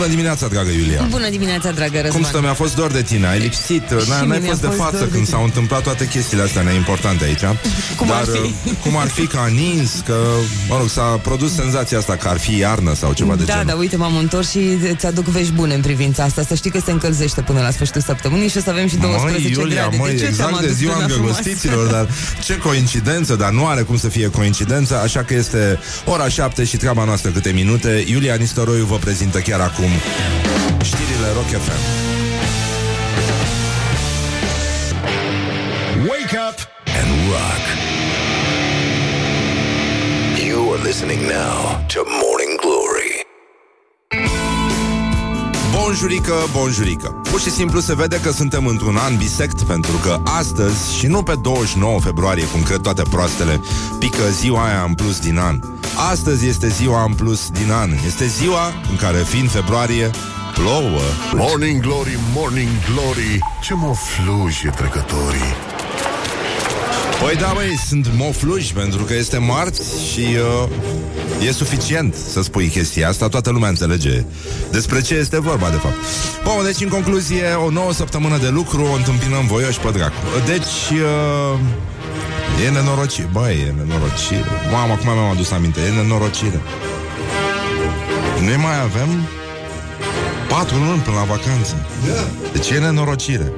Bună 0.00 0.12
dimineața, 0.12 0.46
dragă 0.46 0.70
Iulia! 0.70 1.06
Bună 1.10 1.28
dimineața, 1.28 1.70
dragă 1.70 2.00
Răzvan! 2.00 2.20
Cum 2.20 2.22
stă? 2.30 2.40
Mi-a 2.40 2.54
fost 2.54 2.74
dor 2.74 2.90
de 2.90 3.02
tine, 3.02 3.26
ai 3.26 3.38
lipsit, 3.38 3.90
n-ai, 4.08 4.26
n-ai 4.26 4.40
fost 4.40 4.60
de 4.60 4.66
față 4.66 5.04
când 5.04 5.26
s-au 5.26 5.44
întâmplat 5.44 5.82
toate 5.82 6.08
chestiile 6.08 6.42
astea 6.42 6.62
neimportante 6.62 7.24
aici. 7.24 7.40
Cum 7.98 8.06
Dar 8.06 8.16
ar 8.16 8.24
fi? 8.24 8.38
uh, 8.38 8.52
cum 8.82 8.96
ar 8.96 9.08
fi 9.08 9.26
că 9.26 9.38
a 9.38 9.46
nins, 9.46 10.02
că, 10.06 10.16
mă 10.68 10.76
rog, 10.78 10.88
s-a 10.88 11.02
produs 11.02 11.54
senzația 11.54 11.98
asta 11.98 12.16
că 12.16 12.28
ar 12.28 12.38
fi 12.38 12.56
iarnă 12.58 12.94
sau 12.94 13.12
ceva 13.12 13.34
de 13.34 13.44
Da, 13.44 13.52
genul. 13.52 13.66
da, 13.66 13.74
uite, 13.74 13.96
m-am 13.96 14.16
întors 14.16 14.50
și 14.50 14.58
îți 14.94 15.06
aduc 15.06 15.24
vești 15.24 15.52
bune 15.52 15.74
în 15.74 15.80
privința 15.80 16.22
asta. 16.22 16.42
Să 16.42 16.54
știi 16.54 16.70
că 16.70 16.80
se 16.84 16.90
încălzește 16.90 17.40
până 17.40 17.60
la 17.60 17.70
sfârșitul 17.70 18.00
săptămânii 18.00 18.48
și 18.48 18.56
o 18.56 18.60
să 18.60 18.70
avem 18.70 18.88
și 18.88 18.96
12 18.96 19.48
Măi, 19.48 19.52
Iulia, 19.64 19.80
grade. 19.80 19.96
măi, 19.96 20.10
de 20.10 20.16
ce 20.16 20.30
ți-am 20.30 20.48
exact 20.48 20.60
de 20.60 20.66
adus 20.66 20.76
ziua 20.76 20.94
luna 20.94 21.06
frumoasă? 21.06 21.36
îndrăgostiților, 21.38 21.86
dar 21.86 22.08
ce 22.44 22.56
coincidență, 22.58 23.34
dar 23.36 23.50
nu 23.50 23.66
are 23.66 23.82
cum 23.82 23.98
să 23.98 24.08
fie 24.08 24.30
coincidență, 24.30 25.00
așa 25.00 25.22
că 25.22 25.34
este 25.34 25.78
ora 26.04 26.28
7 26.28 26.64
și 26.64 26.76
treaba 26.76 27.04
noastră 27.04 27.30
câte 27.30 27.50
minute. 27.50 28.04
Iulia 28.06 28.34
Nistoroiu 28.34 28.84
vă 28.84 28.96
prezintă 28.96 29.38
chiar 29.38 29.60
acum 29.60 29.89
știrile 30.82 31.28
Rock 31.34 31.50
FM. 31.64 31.82
Wake 36.08 36.34
up 36.48 36.58
and 36.98 37.08
rock. 37.32 37.64
You 40.46 40.72
are 40.72 40.82
listening 40.82 41.20
now 41.26 41.86
to 41.88 42.04
Morning 42.04 42.39
Bonjurică, 45.90 46.34
bonjurică. 46.52 47.08
Pur 47.08 47.40
și 47.40 47.50
simplu 47.50 47.80
se 47.80 47.94
vede 47.94 48.20
că 48.20 48.30
suntem 48.30 48.66
într-un 48.66 48.96
an 48.96 49.16
bisect 49.16 49.62
pentru 49.62 49.96
că 49.96 50.20
astăzi 50.24 50.96
și 50.96 51.06
nu 51.06 51.22
pe 51.22 51.34
29 51.34 52.00
februarie, 52.00 52.44
cum 52.44 52.62
cred 52.62 52.80
toate 52.80 53.02
proastele, 53.02 53.60
pică 53.98 54.22
ziua 54.30 54.64
aia 54.64 54.84
în 54.88 54.94
plus 54.94 55.18
din 55.18 55.38
an. 55.38 55.60
Astăzi 56.10 56.46
este 56.46 56.68
ziua 56.68 57.04
în 57.04 57.14
plus 57.14 57.50
din 57.50 57.72
an. 57.72 57.90
Este 58.06 58.26
ziua 58.26 58.72
în 58.90 58.96
care, 58.96 59.16
fiind 59.18 59.50
februarie, 59.50 60.10
plouă. 60.54 61.00
Morning 61.34 61.80
Glory, 61.80 62.18
Morning 62.34 62.70
Glory. 62.92 63.38
Ce 63.62 63.74
mă 63.74 63.94
fluje 63.94 64.70
trecătorii. 64.76 65.54
Păi 67.22 67.36
da, 67.36 67.50
băi, 67.54 67.78
sunt 67.86 68.06
mofluși 68.16 68.72
pentru 68.72 69.04
că 69.04 69.14
este 69.14 69.38
marți 69.38 70.10
și 70.12 70.20
uh, 70.20 71.46
e 71.46 71.52
suficient 71.52 72.14
să 72.14 72.42
spui 72.42 72.68
chestia 72.68 73.08
asta, 73.08 73.28
toată 73.28 73.50
lumea 73.50 73.68
înțelege 73.68 74.24
despre 74.70 75.00
ce 75.00 75.14
este 75.14 75.40
vorba, 75.40 75.70
de 75.70 75.76
fapt. 75.76 75.94
Bun, 76.44 76.64
deci, 76.64 76.80
în 76.80 76.88
concluzie, 76.88 77.52
o 77.66 77.70
nouă 77.70 77.92
săptămână 77.92 78.38
de 78.38 78.48
lucru 78.48 78.82
o 78.82 78.94
întâmpinăm 78.94 79.46
voioși 79.46 79.80
pe 79.80 79.90
dracu. 79.90 80.14
Deci, 80.46 80.98
uh, 80.98 81.58
e 82.66 82.70
nenorocire. 82.70 83.28
Băi, 83.32 83.54
e 83.68 83.74
nenorocire. 83.76 84.50
Mamă, 84.72 84.92
acum 84.92 85.12
mi-am 85.12 85.30
adus 85.30 85.50
aminte, 85.50 85.80
e 85.80 86.02
nenorocire. 86.02 86.60
Noi 88.44 88.56
mai 88.56 88.80
avem 88.80 89.28
patru 90.48 90.76
luni 90.76 91.00
până 91.00 91.16
la 91.16 91.24
vacanță. 91.24 91.74
Deci 92.52 92.70
e 92.70 92.78
nenorocire. 92.78 93.52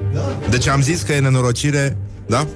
Deci 0.50 0.68
am 0.68 0.82
zis 0.82 1.02
că 1.02 1.12
e 1.12 1.20
nenorocire, 1.20 1.96
da? 2.26 2.46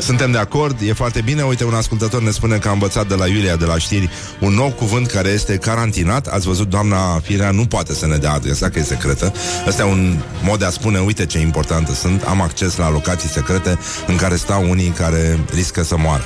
Suntem 0.00 0.30
de 0.30 0.38
acord, 0.38 0.76
e 0.80 0.92
foarte 0.92 1.20
bine. 1.20 1.42
Uite, 1.42 1.64
un 1.64 1.74
ascultător 1.74 2.22
ne 2.22 2.30
spune 2.30 2.56
că 2.58 2.68
a 2.68 2.72
învățat 2.72 3.08
de 3.08 3.14
la 3.14 3.26
Iulia 3.26 3.56
de 3.56 3.64
la 3.64 3.78
știri 3.78 4.10
un 4.40 4.52
nou 4.52 4.70
cuvânt 4.70 5.06
care 5.06 5.28
este 5.28 5.56
carantinat. 5.56 6.26
Ați 6.26 6.46
văzut, 6.46 6.68
doamna 6.68 7.18
Firea 7.18 7.50
nu 7.50 7.66
poate 7.66 7.94
să 7.94 8.06
ne 8.06 8.16
dea 8.16 8.32
adresa, 8.32 8.68
că 8.68 8.78
e 8.78 8.82
secretă. 8.82 9.32
Ăsta 9.66 9.82
e 9.82 9.90
un 9.90 10.20
mod 10.42 10.58
de 10.58 10.64
a 10.64 10.70
spune, 10.70 10.98
uite 10.98 11.26
ce 11.26 11.38
importantă 11.38 11.92
sunt. 11.92 12.22
Am 12.22 12.40
acces 12.40 12.76
la 12.76 12.90
locații 12.90 13.28
secrete 13.28 13.78
în 14.06 14.16
care 14.16 14.36
stau 14.36 14.70
unii 14.70 14.88
care 14.88 15.38
riscă 15.54 15.82
să 15.82 15.96
moară. 15.98 16.24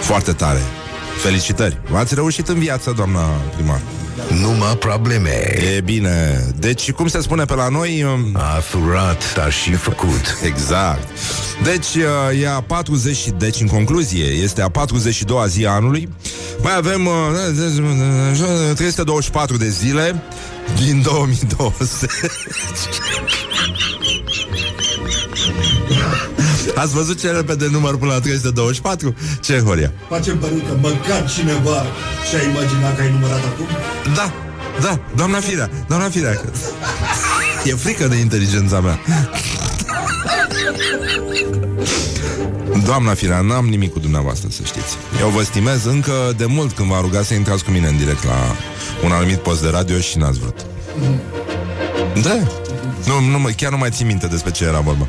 Foarte 0.00 0.32
tare. 0.32 0.60
Felicitări! 1.22 1.80
V-ați 1.90 2.14
reușit 2.14 2.48
în 2.48 2.58
viață, 2.58 2.92
doamna 2.96 3.20
primar. 3.56 3.80
Numai 4.40 4.76
probleme. 4.76 5.54
E 5.76 5.80
bine. 5.80 6.44
Deci, 6.58 6.92
cum 6.92 7.08
se 7.08 7.20
spune 7.20 7.44
pe 7.44 7.54
la 7.54 7.68
noi... 7.68 8.02
um, 8.02 8.36
A 8.36 8.60
furat, 8.60 9.34
dar 9.34 9.52
și 9.52 9.72
făcut. 9.72 10.38
Exact. 10.44 11.08
Deci, 11.62 11.94
uh, 11.94 12.40
e 12.42 12.48
a 12.48 12.60
40, 12.60 13.18
deci 13.38 13.60
în 13.60 13.66
concluzie, 13.66 14.24
este 14.24 14.62
a 14.62 14.70
42-a 14.70 15.46
zi 15.46 15.66
a 15.66 15.70
anului. 15.70 16.08
Mai 16.62 16.76
avem 16.76 17.06
uh, 17.06 17.14
324 18.74 19.56
de 19.56 19.68
zile 19.68 20.22
din 20.84 21.02
2020. 21.02 22.10
Ați 26.78 26.92
văzut 26.94 27.20
ce 27.20 27.30
repede 27.30 27.68
număr 27.70 27.96
până 27.96 28.12
la 28.12 28.20
324? 28.20 29.14
Ce, 29.40 29.58
Horia? 29.60 29.92
Facem 30.08 30.38
părul 30.38 30.58
că 30.68 30.74
măcar 30.80 31.30
cineva 31.30 31.82
și-a 32.28 32.42
imaginat 32.50 32.96
că 32.96 33.02
ai 33.02 33.10
numărat 33.10 33.44
acum? 33.44 33.66
Da, 34.14 34.32
da, 34.80 35.00
doamna 35.16 35.40
Firea, 35.40 35.70
doamna 35.88 36.08
Firea. 36.08 36.32
că- 36.32 36.50
E 37.64 37.74
frică 37.74 38.06
de 38.08 38.16
inteligența 38.16 38.80
mea. 38.80 39.00
Doamna 42.84 43.14
Firea, 43.14 43.40
n-am 43.40 43.66
nimic 43.66 43.92
cu 43.92 43.98
dumneavoastră, 43.98 44.48
să 44.52 44.60
știți. 44.64 44.96
Eu 45.20 45.28
vă 45.28 45.42
stimez 45.42 45.84
încă 45.84 46.12
de 46.36 46.44
mult 46.44 46.72
când 46.72 46.88
v-a 46.88 47.00
rugat 47.00 47.24
să 47.24 47.34
intrați 47.34 47.64
cu 47.64 47.70
mine 47.70 47.88
în 47.88 47.96
direct 47.96 48.24
la 48.24 48.36
un 49.04 49.12
anumit 49.12 49.36
post 49.38 49.62
de 49.62 49.68
radio 49.68 49.98
și 49.98 50.18
n-ați 50.18 50.38
vrut. 50.38 50.66
Da. 52.22 52.38
Nu, 53.08 53.20
nu, 53.30 53.38
mă- 53.38 53.48
chiar 53.48 53.70
nu 53.70 53.76
mai 53.76 53.90
țin 53.90 54.06
minte 54.06 54.26
despre 54.26 54.50
ce 54.50 54.64
era 54.64 54.80
vorba. 54.80 55.06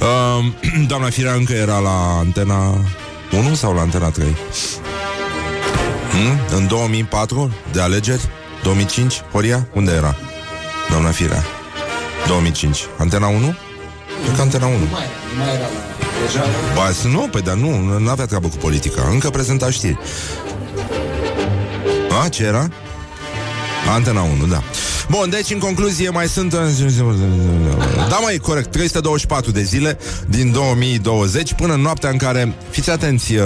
Uh, 0.00 0.44
doamna 0.90 1.10
Firea 1.10 1.32
încă 1.32 1.52
era 1.52 1.78
la 1.78 2.16
antena 2.18 2.84
1 3.32 3.54
sau 3.54 3.74
la 3.74 3.80
antena 3.80 4.08
3? 4.10 4.36
Hmm? 6.10 6.56
În 6.56 6.66
2004 6.66 7.52
de 7.72 7.80
alegeri? 7.80 8.22
2005? 8.62 9.22
Horia? 9.32 9.68
Unde 9.74 9.92
era? 9.92 10.16
Doamna 10.90 11.10
Firea 11.10 11.44
2005 12.26 12.78
Antena 12.98 13.26
1? 13.26 13.54
Cred 14.24 14.36
că 14.36 14.40
Antena 14.42 14.66
1 14.66 14.74
Mai, 14.76 14.86
nu 15.36 15.38
mai 15.44 15.48
era 15.54 15.58
la... 15.62 15.66
Deja... 16.26 16.44
Ba, 16.74 16.90
să- 17.00 17.06
nu, 17.08 17.28
păi 17.30 17.40
dar 17.42 17.54
nu, 17.54 17.98
nu 17.98 18.10
avea 18.10 18.26
treabă 18.26 18.48
cu 18.48 18.56
politica 18.56 19.08
Încă 19.10 19.30
prezenta 19.30 19.70
știri 19.70 19.98
A, 22.24 22.28
ce 22.28 22.42
era? 22.42 22.68
Antena 23.94 24.20
1, 24.22 24.46
da 24.46 24.62
Bun, 25.10 25.30
deci 25.30 25.50
în 25.50 25.58
concluzie 25.58 26.10
mai 26.10 26.28
sunt 26.28 26.54
Da, 28.08 28.16
mai 28.22 28.36
corect 28.36 28.70
324 28.70 29.50
de 29.50 29.62
zile 29.62 29.98
din 30.28 30.52
2020 30.52 31.54
Până 31.54 31.74
în 31.74 31.80
noaptea 31.80 32.10
în 32.10 32.16
care 32.16 32.54
Fiți 32.70 32.90
atenți, 32.90 33.34
uh, 33.34 33.42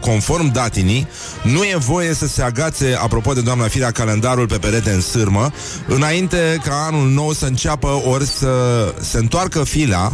conform 0.00 0.52
datinii 0.52 1.08
Nu 1.42 1.62
e 1.62 1.76
voie 1.78 2.14
să 2.14 2.26
se 2.26 2.42
agațe 2.42 2.98
Apropo 3.00 3.32
de 3.32 3.40
doamna 3.40 3.68
Firea 3.68 3.90
calendarul 3.90 4.46
pe 4.46 4.58
perete 4.58 4.90
în 4.90 5.00
sârmă 5.00 5.50
Înainte 5.86 6.60
ca 6.64 6.86
anul 6.86 7.08
nou 7.08 7.32
să 7.32 7.44
înceapă 7.44 8.02
Ori 8.04 8.26
să 8.26 8.48
se 9.00 9.18
întoarcă 9.18 9.64
fila 9.64 10.12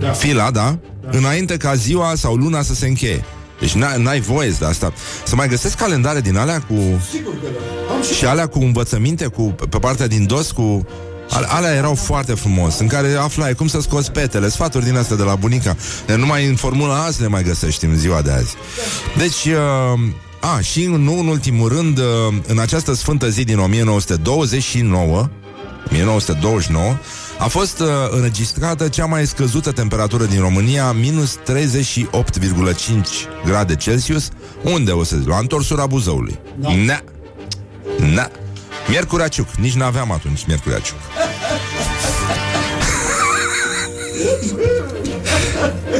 da. 0.00 0.12
Fila, 0.12 0.50
da? 0.50 0.78
da? 1.00 1.18
Înainte 1.18 1.56
ca 1.56 1.74
ziua 1.74 2.12
sau 2.16 2.34
luna 2.34 2.62
să 2.62 2.74
se 2.74 2.86
încheie 2.86 3.24
deci 3.60 3.72
n- 3.76 3.96
n-ai 3.96 4.20
voie 4.20 4.54
de 4.58 4.64
asta 4.64 4.92
Să 5.24 5.34
mai 5.34 5.48
găsesc 5.48 5.76
calendare 5.76 6.20
din 6.20 6.36
alea 6.36 6.60
cu 6.60 6.74
Sigur 7.10 7.32
că 7.32 7.46
da. 7.88 7.94
Am 7.94 8.02
și... 8.02 8.14
și 8.14 8.24
alea 8.24 8.46
cu 8.46 8.58
învățăminte, 8.58 9.26
cu, 9.26 9.42
pe 9.70 9.78
partea 9.78 10.06
din 10.06 10.26
dos, 10.26 10.50
cu... 10.50 10.86
Ale- 11.30 11.46
Alea 11.48 11.74
erau 11.74 11.94
foarte 11.94 12.34
frumos, 12.34 12.78
în 12.78 12.86
care 12.86 13.12
aflai 13.12 13.54
cum 13.54 13.68
să 13.68 13.80
scoți 13.80 14.12
petele, 14.12 14.48
sfaturi 14.48 14.84
din 14.84 14.96
astea 14.96 15.16
de 15.16 15.22
la 15.22 15.34
bunica. 15.34 15.76
De 16.06 16.14
numai 16.14 16.46
în 16.46 16.54
formula 16.56 17.04
azi 17.04 17.20
le 17.20 17.26
mai 17.28 17.42
găsești 17.42 17.84
în 17.84 17.96
ziua 17.98 18.22
de 18.22 18.30
azi. 18.30 18.54
Deci, 19.16 19.44
uh, 19.44 20.00
a, 20.40 20.60
și 20.60 20.84
nu 20.86 21.18
în 21.18 21.26
ultimul 21.26 21.68
rând, 21.68 21.98
uh, 21.98 22.04
în 22.46 22.58
această 22.58 22.94
sfântă 22.94 23.28
zi 23.28 23.44
din 23.44 23.58
1929, 23.58 25.28
1929, 25.86 26.96
a 27.38 27.48
fost 27.48 27.80
uh, 27.80 27.86
înregistrată 28.10 28.88
cea 28.88 29.06
mai 29.06 29.26
scăzută 29.26 29.72
temperatură 29.72 30.24
din 30.24 30.40
România, 30.40 30.92
minus 30.92 31.38
38,5 31.38 31.42
grade 33.44 33.76
Celsius. 33.76 34.28
Unde 34.62 34.90
o 34.90 35.04
să 35.04 35.16
zic? 35.16 35.28
La 35.28 35.38
întorsura 35.38 35.86
Buzăului. 35.86 36.38
Da. 36.56 36.68
Na. 36.74 37.00
Na. 38.14 38.30
Miercurea 38.88 39.28
Ciuc. 39.28 39.48
Nici 39.50 39.74
n-aveam 39.74 40.12
atunci 40.12 40.46
Miercurea 40.46 40.78
Ciuc. 40.78 40.98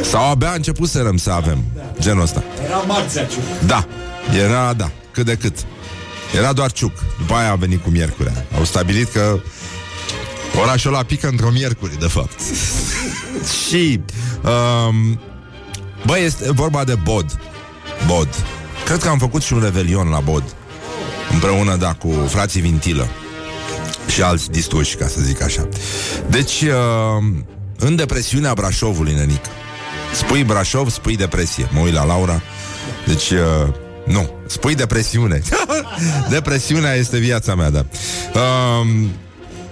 Sau 0.11 0.29
abia 0.29 0.51
începuserăm 0.51 1.17
să 1.17 1.31
avem 1.31 1.63
genul 1.99 2.21
ăsta. 2.21 2.43
Era 2.65 2.77
marțea 2.77 3.25
ciuc. 3.25 3.43
Da, 3.65 3.87
era, 4.43 4.73
da, 4.73 4.91
cât 5.11 5.25
de 5.25 5.35
cât. 5.35 5.57
Era 6.37 6.53
doar 6.53 6.71
ciuc. 6.71 6.91
După 7.17 7.33
aia 7.33 7.51
a 7.51 7.55
venit 7.55 7.83
cu 7.83 7.89
miercurea. 7.89 8.45
Au 8.57 8.63
stabilit 8.63 9.11
că 9.11 9.39
orașul 10.61 10.93
ăla 10.93 11.03
pică 11.03 11.27
într-o 11.27 11.49
miercuri, 11.49 11.99
de 11.99 12.07
fapt. 12.07 12.39
Și, 13.67 14.01
um, 14.43 15.19
băi, 16.05 16.23
este 16.23 16.51
vorba 16.51 16.83
de 16.83 16.95
Bod. 16.95 17.39
Bod. 18.05 18.29
Cred 18.85 19.01
că 19.01 19.09
am 19.09 19.17
făcut 19.17 19.41
și 19.41 19.53
un 19.53 19.61
revelion 19.61 20.07
la 20.07 20.19
Bod. 20.19 20.43
Împreună, 21.31 21.75
da, 21.75 21.93
cu 21.93 22.25
frații 22.27 22.61
Vintilă. 22.61 23.07
Și 24.07 24.21
alți 24.21 24.51
distruși, 24.51 24.95
ca 24.95 25.07
să 25.07 25.21
zic 25.21 25.41
așa. 25.41 25.67
Deci, 26.29 26.61
uh, 26.61 27.43
în 27.77 27.95
depresiunea 27.95 28.53
Brașovului, 28.53 29.13
nenic. 29.13 29.45
Spui 30.13 30.43
Brașov, 30.43 30.89
spui 30.89 31.15
depresie. 31.15 31.69
Mă 31.71 31.79
uit 31.79 31.93
la 31.93 32.05
Laura. 32.05 32.41
Deci, 33.05 33.29
uh, 33.29 33.73
nu. 34.05 34.29
Spui 34.47 34.75
depresiune. 34.75 35.41
Depresiunea 36.29 36.93
este 36.93 37.17
viața 37.17 37.55
mea, 37.55 37.69
da. 37.69 37.85
Um, 38.39 39.09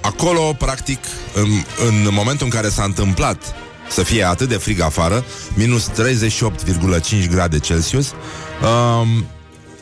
acolo, 0.06 0.56
practic, 0.58 1.00
în, 1.34 1.48
în 1.88 2.08
momentul 2.12 2.46
în 2.46 2.52
care 2.52 2.70
s-a 2.70 2.84
întâmplat 2.84 3.56
să 3.90 4.04
fie 4.04 4.24
atât 4.24 4.50
de 4.50 4.56
frig 4.56 4.82
afară, 4.82 5.26
minus 5.54 5.90
38,5 5.90 7.30
grade 7.30 7.60
Celsius, 7.60 8.12
um, 8.12 9.26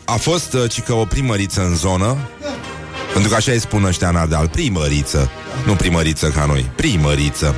a 0.06 0.16
fost 0.16 0.54
uh, 0.54 0.70
cică 0.70 0.94
o 0.94 1.06
primăriță 1.06 1.62
în 1.62 1.76
zonă, 1.76 2.18
pentru 3.14 3.30
că 3.30 3.36
așa 3.36 3.52
îi 3.52 3.60
spun 3.60 3.84
ăștia 3.84 4.10
în 4.10 4.16
Ardeal, 4.16 4.48
primăriță, 4.48 5.30
nu 5.66 5.74
primăriță 5.74 6.30
ca 6.30 6.46
noi, 6.46 6.72
primăriță, 6.76 7.56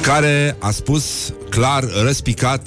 care 0.00 0.56
a 0.58 0.70
spus 0.70 1.32
clar, 1.50 1.84
răspicat, 2.02 2.66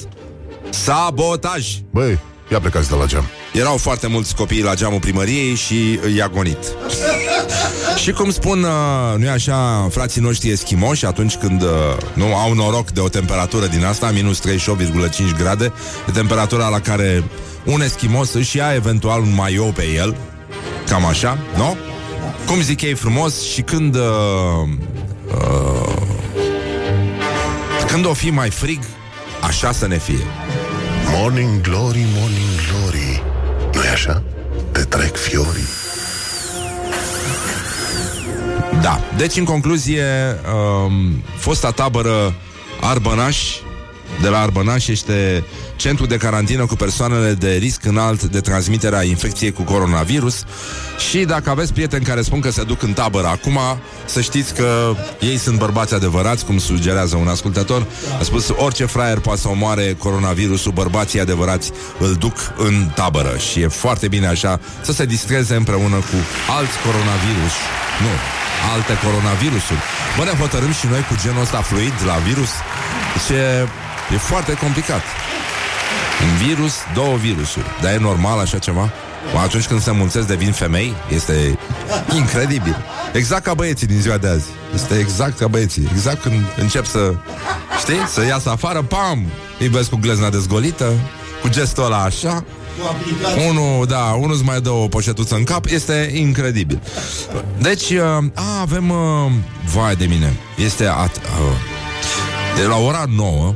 sabotaj. 0.69 1.67
Băi, 1.91 2.19
ia 2.51 2.59
plecați 2.59 2.89
de 2.89 2.95
la 2.95 3.05
geam. 3.05 3.25
Erau 3.51 3.77
foarte 3.77 4.07
mulți 4.07 4.35
copii 4.35 4.63
la 4.63 4.73
geamul 4.73 4.99
primăriei 4.99 5.55
și 5.55 5.99
i-a 6.15 6.27
gonit. 6.27 6.57
și 8.03 8.11
cum 8.11 8.31
spun, 8.31 8.63
uh, 8.63 9.17
nu 9.17 9.29
așa, 9.29 9.87
frații 9.91 10.21
noștri 10.21 10.49
eschimoși, 10.49 11.05
atunci 11.05 11.35
când 11.35 11.61
uh, 11.61 11.69
nu 12.13 12.35
au 12.35 12.53
noroc 12.53 12.91
de 12.91 12.99
o 12.99 13.09
temperatură 13.09 13.65
din 13.65 13.85
asta, 13.85 14.11
minus 14.11 14.41
38,5 14.49 14.57
grade, 15.37 15.73
de 16.05 16.11
temperatura 16.11 16.67
la 16.67 16.79
care 16.79 17.23
un 17.65 17.81
eschimos 17.81 18.33
își 18.33 18.57
ia 18.57 18.73
eventual 18.73 19.21
un 19.21 19.33
maio 19.33 19.63
pe 19.63 19.83
el, 19.95 20.15
cam 20.87 21.05
așa, 21.05 21.37
nu? 21.57 21.77
Cum 22.45 22.61
zic 22.61 22.81
ei 22.81 22.93
frumos 22.93 23.41
și 23.41 23.61
când 23.61 23.95
uh, 23.95 24.01
uh, 25.27 26.01
când 27.87 28.05
o 28.05 28.13
fi 28.13 28.29
mai 28.29 28.49
frig, 28.49 28.79
așa 29.41 29.71
să 29.71 29.87
ne 29.87 29.97
fie. 29.97 30.25
Morning 31.15 31.61
glory, 31.61 32.05
morning 32.19 32.49
glory. 32.69 33.10
Nu 33.91 33.97
e 33.97 33.99
așa? 33.99 34.23
Te 34.71 34.83
trec 34.83 35.15
fiorii. 35.15 35.67
Da, 38.81 38.99
deci 39.17 39.35
în 39.35 39.43
concluzie, 39.43 40.05
um, 40.85 41.23
fosta 41.35 41.71
tabără 41.71 42.33
Arbănaș, 42.81 43.37
de 44.21 44.27
la 44.27 44.39
Arbănaș 44.39 44.87
este 44.87 45.43
centru 45.81 46.05
de 46.05 46.17
carantină 46.17 46.65
cu 46.65 46.75
persoanele 46.75 47.33
de 47.33 47.51
risc 47.51 47.85
înalt 47.85 48.23
de 48.23 48.39
transmiterea 48.39 48.99
a 48.99 49.03
infecției 49.03 49.51
cu 49.51 49.63
coronavirus 49.63 50.43
și 51.09 51.17
dacă 51.17 51.49
aveți 51.49 51.73
prieteni 51.73 52.05
care 52.05 52.21
spun 52.21 52.39
că 52.39 52.51
se 52.51 52.63
duc 52.63 52.81
în 52.81 52.93
tabără 52.93 53.27
acum, 53.27 53.59
să 54.05 54.21
știți 54.21 54.53
că 54.53 54.95
ei 55.19 55.37
sunt 55.37 55.57
bărbați 55.57 55.93
adevărați, 55.93 56.45
cum 56.45 56.57
sugerează 56.57 57.15
un 57.15 57.27
ascultător. 57.27 57.87
A 58.19 58.23
spus, 58.23 58.49
orice 58.55 58.85
fraier 58.85 59.19
poate 59.19 59.39
să 59.39 59.47
omoare 59.47 59.95
coronavirusul, 59.97 60.71
bărbații 60.71 61.19
adevărați 61.19 61.71
îl 61.99 62.13
duc 62.13 62.35
în 62.57 62.89
tabără 62.95 63.37
și 63.37 63.61
e 63.61 63.67
foarte 63.67 64.07
bine 64.07 64.27
așa 64.27 64.59
să 64.81 64.91
se 64.91 65.05
distreze 65.05 65.55
împreună 65.55 65.95
cu 65.95 66.17
alți 66.57 66.77
coronavirus. 66.85 67.53
Nu, 68.03 68.13
alte 68.73 68.93
coronavirusuri. 69.05 69.81
Bă, 70.17 70.23
ne 70.23 70.39
hotărâm 70.39 70.73
și 70.73 70.85
noi 70.87 71.01
cu 71.09 71.15
genul 71.23 71.41
ăsta 71.41 71.61
fluid 71.61 71.97
la 72.05 72.15
virus. 72.27 72.49
Ce 73.27 73.67
e 74.13 74.17
foarte 74.17 74.53
complicat. 74.53 75.01
Un 76.23 76.47
virus, 76.47 76.73
două 76.93 77.15
virusuri. 77.15 77.65
Dar 77.81 77.93
e 77.93 77.97
normal 77.97 78.39
așa 78.39 78.57
ceva? 78.57 78.91
Atunci 79.43 79.67
când 79.67 79.81
se 79.81 79.91
mulțesc 79.91 80.27
devin 80.27 80.51
femei 80.51 80.93
Este 81.09 81.57
incredibil. 82.15 82.75
Exact 83.13 83.43
ca 83.43 83.53
băieții 83.53 83.87
din 83.87 83.99
ziua 84.01 84.17
de 84.17 84.27
azi. 84.27 84.45
Este 84.73 84.99
exact 84.99 85.37
ca 85.37 85.47
băieții. 85.47 85.89
Exact 85.91 86.21
când 86.21 86.35
încep 86.57 86.85
să, 86.85 87.13
știi, 87.79 88.07
să 88.07 88.25
iasă 88.25 88.49
afară 88.49 88.81
Pam, 88.81 89.25
îi 89.59 89.67
vezi 89.67 89.89
cu 89.89 89.95
glezna 89.95 90.29
dezgolită 90.29 90.93
Cu 91.41 91.49
gestul 91.49 91.83
ăla 91.83 92.03
așa. 92.03 92.43
Unul, 93.49 93.85
da, 93.85 94.17
unul 94.19 94.33
îți 94.33 94.43
mai 94.43 94.61
dă 94.61 94.69
o 94.69 94.87
poșetuță 94.87 95.35
în 95.35 95.43
cap. 95.43 95.65
Este 95.65 96.11
incredibil. 96.13 96.81
Deci, 97.57 97.89
uh, 97.89 97.99
a, 98.33 98.59
avem 98.61 98.89
uh, 98.89 99.31
Vai 99.73 99.95
de 99.95 100.05
mine. 100.05 100.33
Este 100.57 100.85
at, 100.85 101.15
uh, 101.15 101.55
de 102.55 102.63
la 102.63 102.77
ora 102.77 103.03
9 103.15 103.53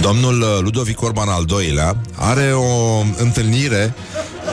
Domnul 0.00 0.40
uh, 0.40 0.58
Ludovic 0.60 1.02
Orban 1.02 1.28
al 1.28 1.44
doilea 1.44 1.96
are 2.14 2.52
o 2.52 3.02
întâlnire, 3.16 3.94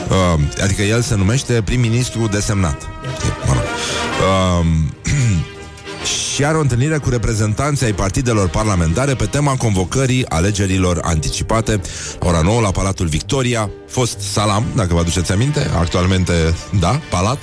uh, 0.08 0.62
adică 0.62 0.82
el 0.82 1.02
se 1.02 1.14
numește 1.14 1.62
prim-ministru 1.64 2.26
desemnat. 2.26 2.82
Uh, 2.82 4.66
și 6.34 6.44
are 6.44 6.56
o 6.56 6.60
întâlnire 6.60 6.98
cu 6.98 7.10
reprezentanții 7.10 7.86
ai 7.86 7.92
partidelor 7.92 8.48
parlamentare 8.48 9.14
pe 9.14 9.24
tema 9.24 9.56
convocării 9.56 10.28
alegerilor 10.28 10.98
anticipate, 11.02 11.80
ora 12.20 12.40
9 12.40 12.60
la 12.60 12.70
Palatul 12.70 13.06
Victoria, 13.06 13.70
fost 13.88 14.20
Salam, 14.20 14.64
dacă 14.74 14.94
vă 14.94 15.00
aduceți 15.00 15.32
aminte, 15.32 15.70
actualmente, 15.78 16.54
da, 16.80 17.00
Palat. 17.10 17.38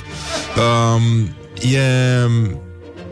Uh, 0.56 1.72
e 1.74 1.82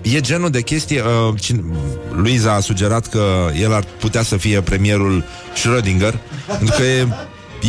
E 0.02 0.20
genul 0.20 0.50
de 0.50 0.62
chestie 0.62 1.02
uh, 1.02 1.34
cine, 1.40 1.64
Luiza 2.12 2.54
a 2.54 2.60
sugerat 2.60 3.08
că 3.08 3.50
El 3.54 3.74
ar 3.74 3.84
putea 4.00 4.24
să 4.24 4.38
fie 4.38 4.62
premierul 4.62 5.24
Schrödinger 5.54 6.14
Pentru 6.58 6.76
că 6.78 6.84
e, 6.84 7.08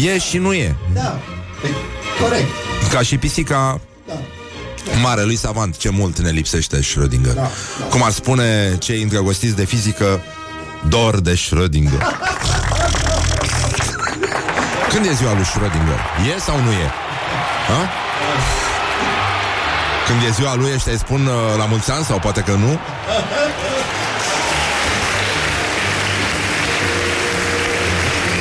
e 0.05 0.19
și 0.19 0.39
nu 0.39 0.53
e 0.53 0.77
Da, 0.95 1.21
corect 2.21 2.49
Ca 2.93 3.03
și 3.03 3.17
pisica 3.17 3.81
da. 4.07 4.15
Mare 5.03 5.23
lui 5.23 5.37
savant, 5.37 5.77
ce 5.77 5.89
mult 5.91 6.19
ne 6.19 6.31
lipsește 6.31 6.81
Schrödinger 6.81 7.35
da, 7.35 7.51
da. 7.79 7.85
Cum 7.91 8.03
ar 8.03 8.11
spune 8.11 8.77
cei 8.79 9.03
îndrăgostiți 9.03 9.57
de 9.57 9.65
fizică 9.65 10.21
Dor 10.89 11.21
de 11.21 11.35
Schrödinger 11.35 12.03
Când 14.89 15.07
e 15.07 15.13
ziua 15.13 15.33
lui 15.35 15.45
Schrödinger? 15.45 16.29
E 16.37 16.41
sau 16.41 16.61
nu 16.61 16.71
e? 16.71 16.91
Ha? 17.69 17.91
Când 20.07 20.23
e 20.29 20.31
ziua 20.31 20.55
lui, 20.55 20.71
ăștia 20.75 20.93
îi 20.93 20.99
spun 20.99 21.27
uh, 21.27 21.35
la 21.57 21.65
mulți 21.65 21.91
ani 21.91 22.05
sau 22.05 22.19
poate 22.19 22.41
că 22.41 22.53
nu? 22.53 22.79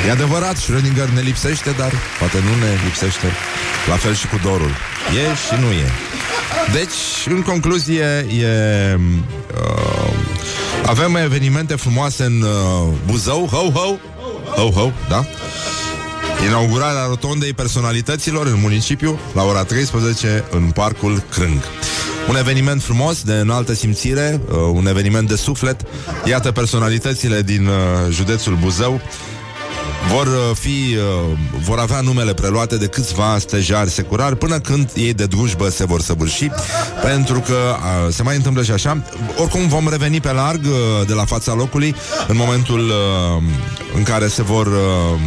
E 0.07 0.11
adevărat, 0.11 0.55
Schrödinger 0.57 1.09
ne 1.13 1.21
lipsește, 1.21 1.75
dar 1.77 1.91
poate 2.19 2.37
nu 2.37 2.65
ne 2.65 2.71
lipsește. 2.83 3.27
La 3.89 3.95
fel 3.95 4.15
și 4.15 4.27
cu 4.27 4.39
dorul. 4.43 4.71
E 5.15 5.35
și 5.35 5.61
nu 5.61 5.71
e. 5.71 5.91
Deci, 6.71 7.33
în 7.35 7.41
concluzie, 7.41 8.25
e... 8.39 8.99
Uh, 9.53 10.13
avem 10.85 11.15
evenimente 11.15 11.75
frumoase 11.75 12.23
în 12.23 12.41
uh, 12.41 12.93
Buzău, 13.05 13.49
ho, 13.51 13.79
ho, 13.79 13.95
ho, 14.55 14.69
ho, 14.69 14.91
da? 15.09 15.25
Inaugurarea 16.45 17.05
rotondei 17.05 17.53
personalităților 17.53 18.45
în 18.45 18.59
municipiu 18.59 19.19
la 19.33 19.43
ora 19.43 19.63
13 19.63 20.43
în 20.51 20.71
Parcul 20.71 21.23
Crâng. 21.29 21.61
Un 22.29 22.35
eveniment 22.35 22.81
frumos, 22.81 23.21
de 23.21 23.33
înaltă 23.33 23.73
simțire, 23.73 24.41
uh, 24.49 24.55
un 24.73 24.87
eveniment 24.87 25.27
de 25.27 25.35
suflet. 25.35 25.81
Iată 26.25 26.51
personalitățile 26.51 27.41
din 27.41 27.65
uh, 27.65 27.73
județul 28.09 28.55
Buzău 28.55 29.01
vor 30.13 30.27
uh, 30.27 30.55
fi, 30.55 30.95
uh, 30.95 31.37
vor 31.65 31.79
avea 31.79 32.01
numele 32.01 32.33
preluate 32.33 32.77
de 32.77 32.87
câțiva 32.87 33.37
stejari 33.39 33.89
securari 33.89 34.37
până 34.37 34.59
când 34.59 34.91
ei 34.95 35.13
de 35.13 35.25
drujbă 35.25 35.69
se 35.69 35.85
vor 35.85 36.01
săvârși, 36.01 36.51
pentru 37.01 37.39
că 37.39 37.53
uh, 37.53 38.13
se 38.13 38.23
mai 38.23 38.35
întâmplă 38.35 38.63
și 38.63 38.71
așa. 38.71 39.03
Oricum 39.37 39.67
vom 39.67 39.89
reveni 39.89 40.19
pe 40.19 40.31
larg 40.31 40.65
uh, 40.65 41.07
de 41.07 41.13
la 41.13 41.25
fața 41.25 41.53
locului 41.53 41.95
în 42.27 42.35
momentul 42.37 42.79
uh, 42.79 43.43
în 43.95 44.03
care 44.03 44.27
se 44.27 44.43
vor 44.43 44.67
uh, 44.67 45.19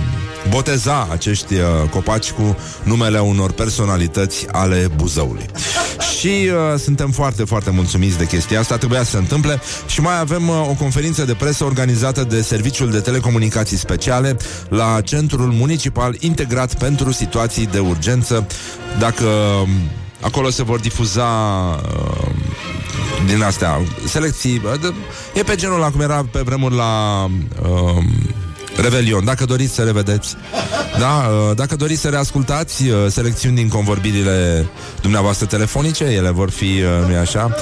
boteza 0.49 1.09
acești 1.11 1.55
uh, 1.55 1.61
copaci 1.91 2.31
cu 2.31 2.57
numele 2.83 3.19
unor 3.19 3.53
personalități 3.53 4.47
ale 4.53 4.91
Buzăului. 4.97 5.47
Și 6.19 6.27
uh, 6.27 6.79
suntem 6.79 7.11
foarte, 7.11 7.45
foarte 7.45 7.71
mulțumiți 7.71 8.19
de 8.19 8.27
chestia 8.27 8.61
asta, 8.61 8.77
trebuia 8.77 9.03
să 9.03 9.11
se 9.11 9.17
întâmple 9.17 9.61
și 9.87 10.01
mai 10.01 10.19
avem 10.19 10.49
uh, 10.49 10.67
o 10.69 10.73
conferință 10.73 11.25
de 11.25 11.35
presă 11.35 11.65
organizată 11.65 12.25
de 12.25 12.43
Serviciul 12.43 12.91
de 12.91 13.01
Telecomunicații 13.01 13.77
Speciale 13.77 14.37
la 14.69 15.01
Centrul 15.01 15.53
Municipal 15.53 16.17
Integrat 16.19 16.75
pentru 16.75 17.13
Situații 17.13 17.67
de 17.67 17.79
Urgență. 17.79 18.47
Dacă 18.99 19.25
uh, 19.25 19.69
acolo 20.21 20.51
se 20.51 20.63
vor 20.63 20.81
difuza 20.81 21.25
uh, 21.25 22.31
din 23.27 23.43
astea 23.43 23.81
selecții, 24.07 24.63
uh, 24.65 24.95
e 25.35 25.43
pe 25.43 25.55
genul 25.55 25.79
la 25.79 25.91
cum 25.91 26.01
era 26.01 26.27
pe 26.31 26.41
vremuri 26.45 26.75
la... 26.75 27.25
Uh, 27.63 28.05
Revelion, 28.77 29.25
dacă 29.25 29.45
doriți 29.45 29.75
să 29.75 29.83
revedeți. 29.83 30.37
Da, 30.99 31.29
uh, 31.49 31.57
Dacă 31.57 31.77
doriți 31.77 32.01
să 32.01 32.09
reascultați 32.09 32.89
uh, 32.89 32.97
Selecțiuni 33.09 33.57
din 33.57 33.69
convorbirile 33.69 34.67
Dumneavoastră 35.01 35.47
telefonice, 35.47 36.05
ele 36.05 36.31
vor 36.31 36.51
fi 36.51 36.65
uh, 36.65 37.09
Nu 37.09 37.19
așa 37.19 37.55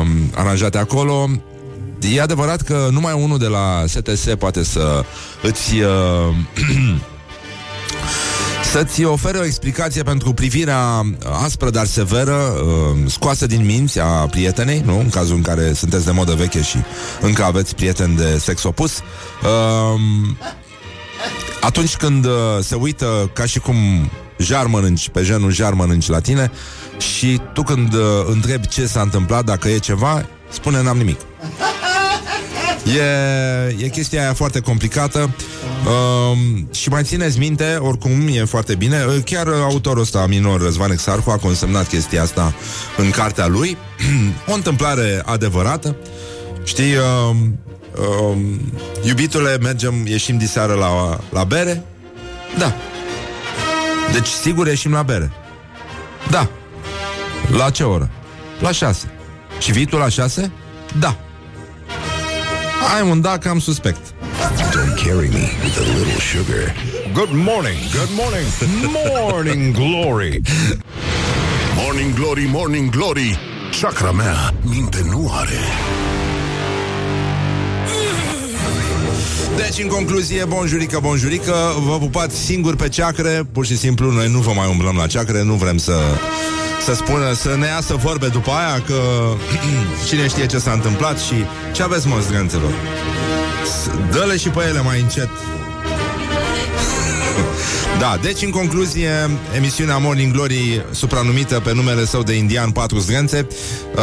um, 0.00 0.08
Aranjate 0.34 0.78
acolo. 0.78 1.30
E 2.14 2.20
adevărat 2.20 2.60
că 2.60 2.88
numai 2.90 3.12
unul 3.12 3.38
de 3.38 3.46
la 3.46 3.84
STS 3.86 4.26
Poate 4.38 4.64
să 4.64 5.04
îți 5.42 5.74
să-ți 8.70 9.04
ofere 9.04 9.38
o 9.38 9.44
explicație 9.44 10.02
pentru 10.02 10.32
privirea 10.32 11.02
aspră, 11.44 11.70
dar 11.70 11.86
severă, 11.86 12.34
uh, 12.34 12.96
scoasă 13.06 13.46
din 13.46 13.64
minți 13.64 14.00
a 14.00 14.06
prietenei, 14.06 14.82
nu? 14.84 14.98
În 14.98 15.08
cazul 15.08 15.36
în 15.36 15.42
care 15.42 15.72
sunteți 15.72 16.04
de 16.04 16.10
modă 16.10 16.34
veche 16.34 16.62
și 16.62 16.76
încă 17.20 17.44
aveți 17.44 17.74
prieteni 17.74 18.16
de 18.16 18.38
sex 18.38 18.62
opus. 18.62 18.98
Uh, 18.98 20.00
atunci 21.60 21.96
când 21.96 22.24
uh, 22.24 22.32
se 22.60 22.74
uită 22.74 23.30
ca 23.32 23.44
și 23.44 23.58
cum 23.58 23.76
jar 24.38 24.66
mănânci, 24.66 25.08
pe 25.08 25.22
genul 25.22 25.50
jar 25.50 25.72
mănânci 25.72 26.08
la 26.08 26.20
tine, 26.20 26.50
și 26.98 27.40
tu 27.52 27.62
când 27.62 27.94
uh, 27.94 28.00
întrebi 28.26 28.68
ce 28.68 28.86
s-a 28.86 29.00
întâmplat, 29.00 29.44
dacă 29.44 29.68
e 29.68 29.78
ceva, 29.78 30.26
spune 30.50 30.82
n-am 30.82 30.96
nimic. 30.96 31.20
E, 32.84 33.84
e 33.84 33.88
chestia 33.88 34.20
aia 34.20 34.34
foarte 34.34 34.60
complicată. 34.60 35.30
Uh, 35.84 36.38
Și 36.70 36.88
mai 36.88 37.02
țineți 37.02 37.38
minte 37.38 37.76
Oricum 37.80 38.28
e 38.32 38.44
foarte 38.44 38.74
bine 38.74 39.04
uh, 39.04 39.22
Chiar 39.24 39.48
autorul 39.48 40.02
ăsta 40.02 40.26
minor 40.26 40.60
Răzvan 40.60 40.90
Exarhu 40.90 41.30
a 41.30 41.36
consemnat 41.36 41.88
chestia 41.88 42.22
asta 42.22 42.54
În 42.96 43.10
cartea 43.10 43.46
lui. 43.46 43.76
O 44.50 44.52
întâmplare 44.52 45.22
adevărată. 45.24 45.96
Știi 46.64 46.94
uh, 46.94 47.36
uh, 47.96 48.36
Iubitule, 49.02 49.58
mergem 49.60 50.06
Ieșim 50.06 50.38
diseară 50.38 50.72
la, 50.72 51.20
la 51.30 51.44
bere? 51.44 51.84
Da. 52.58 52.74
Deci 54.12 54.26
sigur 54.26 54.66
ieșim 54.66 54.92
la 54.92 55.02
bere. 55.02 55.32
Da. 56.30 56.48
La 57.56 57.70
ce 57.70 57.82
oră? 57.82 58.10
La 58.60 58.72
șase. 58.72 59.10
Și 59.58 59.72
vii 59.72 59.86
tu 59.86 59.96
la 59.96 60.08
șase? 60.08 60.52
Da 60.98 61.16
ai 62.94 63.10
un 63.10 63.20
da 63.20 63.38
cam 63.38 63.58
suspect. 63.58 64.14
Don't 64.72 64.96
carry 64.96 65.28
me 65.28 65.44
with 65.62 65.76
a 65.78 65.98
little 65.98 66.20
sugar. 66.20 66.74
Good 67.12 67.32
morning, 67.32 67.78
good 67.92 68.12
morning, 68.20 68.46
morning 69.30 69.74
glory. 69.74 70.40
Morning 71.76 72.14
glory, 72.14 72.46
morning 72.46 72.90
glory. 72.90 73.38
Chakra 73.80 74.10
mea 74.10 74.54
minte 74.62 74.98
nu 75.10 75.30
are. 75.32 75.58
Deci, 79.56 79.82
în 79.82 79.88
concluzie, 79.88 80.44
bonjurică, 80.44 80.98
bonjurică, 81.02 81.54
vă 81.88 81.98
pupați 81.98 82.36
singur 82.36 82.76
pe 82.76 82.88
ceacre, 82.88 83.42
pur 83.52 83.66
și 83.66 83.76
simplu, 83.76 84.10
noi 84.10 84.28
nu 84.30 84.38
vă 84.38 84.52
mai 84.56 84.68
umblăm 84.68 84.96
la 84.96 85.06
ceacre, 85.06 85.42
nu 85.42 85.54
vrem 85.54 85.76
să 85.76 85.92
să 86.84 86.94
spună, 86.94 87.32
să 87.32 87.56
ne 87.58 87.66
iasă 87.66 87.94
vorbe 87.94 88.26
după 88.26 88.50
aia 88.50 88.82
că 88.86 89.00
cine 90.08 90.28
știe 90.28 90.46
ce 90.46 90.58
s-a 90.58 90.72
întâmplat 90.72 91.18
și 91.18 91.34
ce 91.72 91.82
aveți, 91.82 92.06
mă, 92.06 92.16
zgânțelor? 92.28 92.72
Dă-le 94.10 94.36
și 94.36 94.48
pe 94.48 94.64
ele 94.68 94.80
mai 94.80 95.00
încet. 95.00 95.28
Da, 97.98 98.18
deci 98.22 98.42
în 98.42 98.50
concluzie, 98.50 99.10
emisiunea 99.56 99.98
Morning 99.98 100.32
Glory, 100.32 100.84
supranumită 100.90 101.60
pe 101.60 101.72
numele 101.74 102.04
său 102.04 102.22
de 102.22 102.32
Indian 102.32 102.70
4 102.70 102.98
zgânțe, 102.98 103.46
uh... 103.94 104.02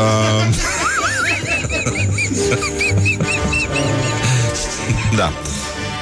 da. 5.18 5.32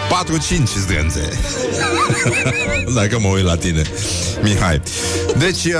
4-5 0.05 0.63
zdrențe 0.77 1.29
Dacă 2.99 3.19
mă 3.19 3.27
uit 3.27 3.43
la 3.43 3.55
tine 3.55 3.81
Mihai. 4.41 4.81
Deci 5.37 5.63
uh... 5.65 5.73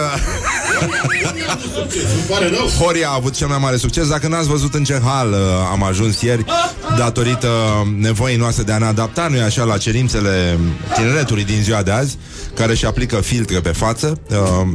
Horia 2.80 3.10
a 3.10 3.14
avut 3.14 3.34
cel 3.34 3.48
mai 3.48 3.58
mare 3.62 3.78
succes. 3.78 4.08
Dacă 4.08 4.28
n-ați 4.28 4.48
văzut 4.48 4.74
în 4.74 4.84
ce 4.84 5.02
hal 5.04 5.32
uh, 5.32 5.38
am 5.72 5.84
ajuns 5.84 6.22
ieri 6.22 6.46
Datorită 6.98 7.50
nevoii 8.00 8.38
noastre 8.38 8.64
de 8.64 8.72
a 8.72 8.78
ne 8.78 8.86
adapta 8.86 9.28
Nu-i 9.28 9.42
așa 9.42 9.64
la 9.64 9.78
cerințele 9.78 10.60
tineretului 10.96 11.44
din 11.44 11.64
ziua 11.64 11.82
de 11.82 11.92
azi 11.92 12.18
Care 12.56 12.72
își 12.72 12.86
aplică 12.86 13.16
filtre 13.16 13.60
pe 13.60 13.70
față. 13.72 14.20
Uh... 14.30 14.68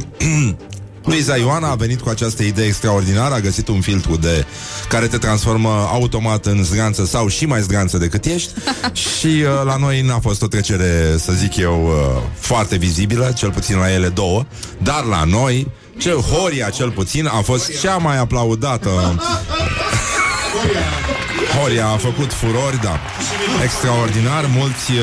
Luiza 1.03 1.37
Ioana 1.37 1.69
a 1.69 1.75
venit 1.75 2.01
cu 2.01 2.09
această 2.09 2.43
idee 2.43 2.65
extraordinară, 2.65 3.33
a 3.33 3.39
găsit 3.39 3.67
un 3.67 3.81
filtru 3.81 4.15
de 4.15 4.45
care 4.87 5.07
te 5.07 5.17
transformă 5.17 5.69
automat 5.91 6.45
în 6.45 6.63
zganță 6.63 7.05
sau 7.05 7.27
și 7.27 7.45
mai 7.45 7.61
zganță 7.61 7.97
decât 7.97 8.25
ești 8.25 8.51
și 9.19 9.27
uh, 9.27 9.61
la 9.65 9.75
noi 9.75 10.01
n-a 10.01 10.19
fost 10.19 10.41
o 10.41 10.47
trecere, 10.47 11.15
să 11.17 11.31
zic 11.31 11.55
eu, 11.55 11.85
uh, 11.85 12.21
foarte 12.39 12.75
vizibilă, 12.75 13.33
cel 13.35 13.51
puțin 13.51 13.77
la 13.77 13.91
ele 13.91 14.07
două, 14.07 14.45
dar 14.77 15.03
la 15.03 15.23
noi, 15.23 15.67
cel 15.97 16.17
Horia 16.17 16.69
cel 16.69 16.91
puțin, 16.91 17.25
a 17.27 17.41
fost 17.41 17.79
cea 17.79 17.97
mai 17.97 18.17
aplaudată. 18.17 18.89
Horia 21.59 21.87
a 21.87 21.97
făcut 21.97 22.33
furori, 22.33 22.81
da. 22.81 22.99
Extraordinar, 23.63 24.45
mulți 24.57 24.91
uh, 24.91 24.97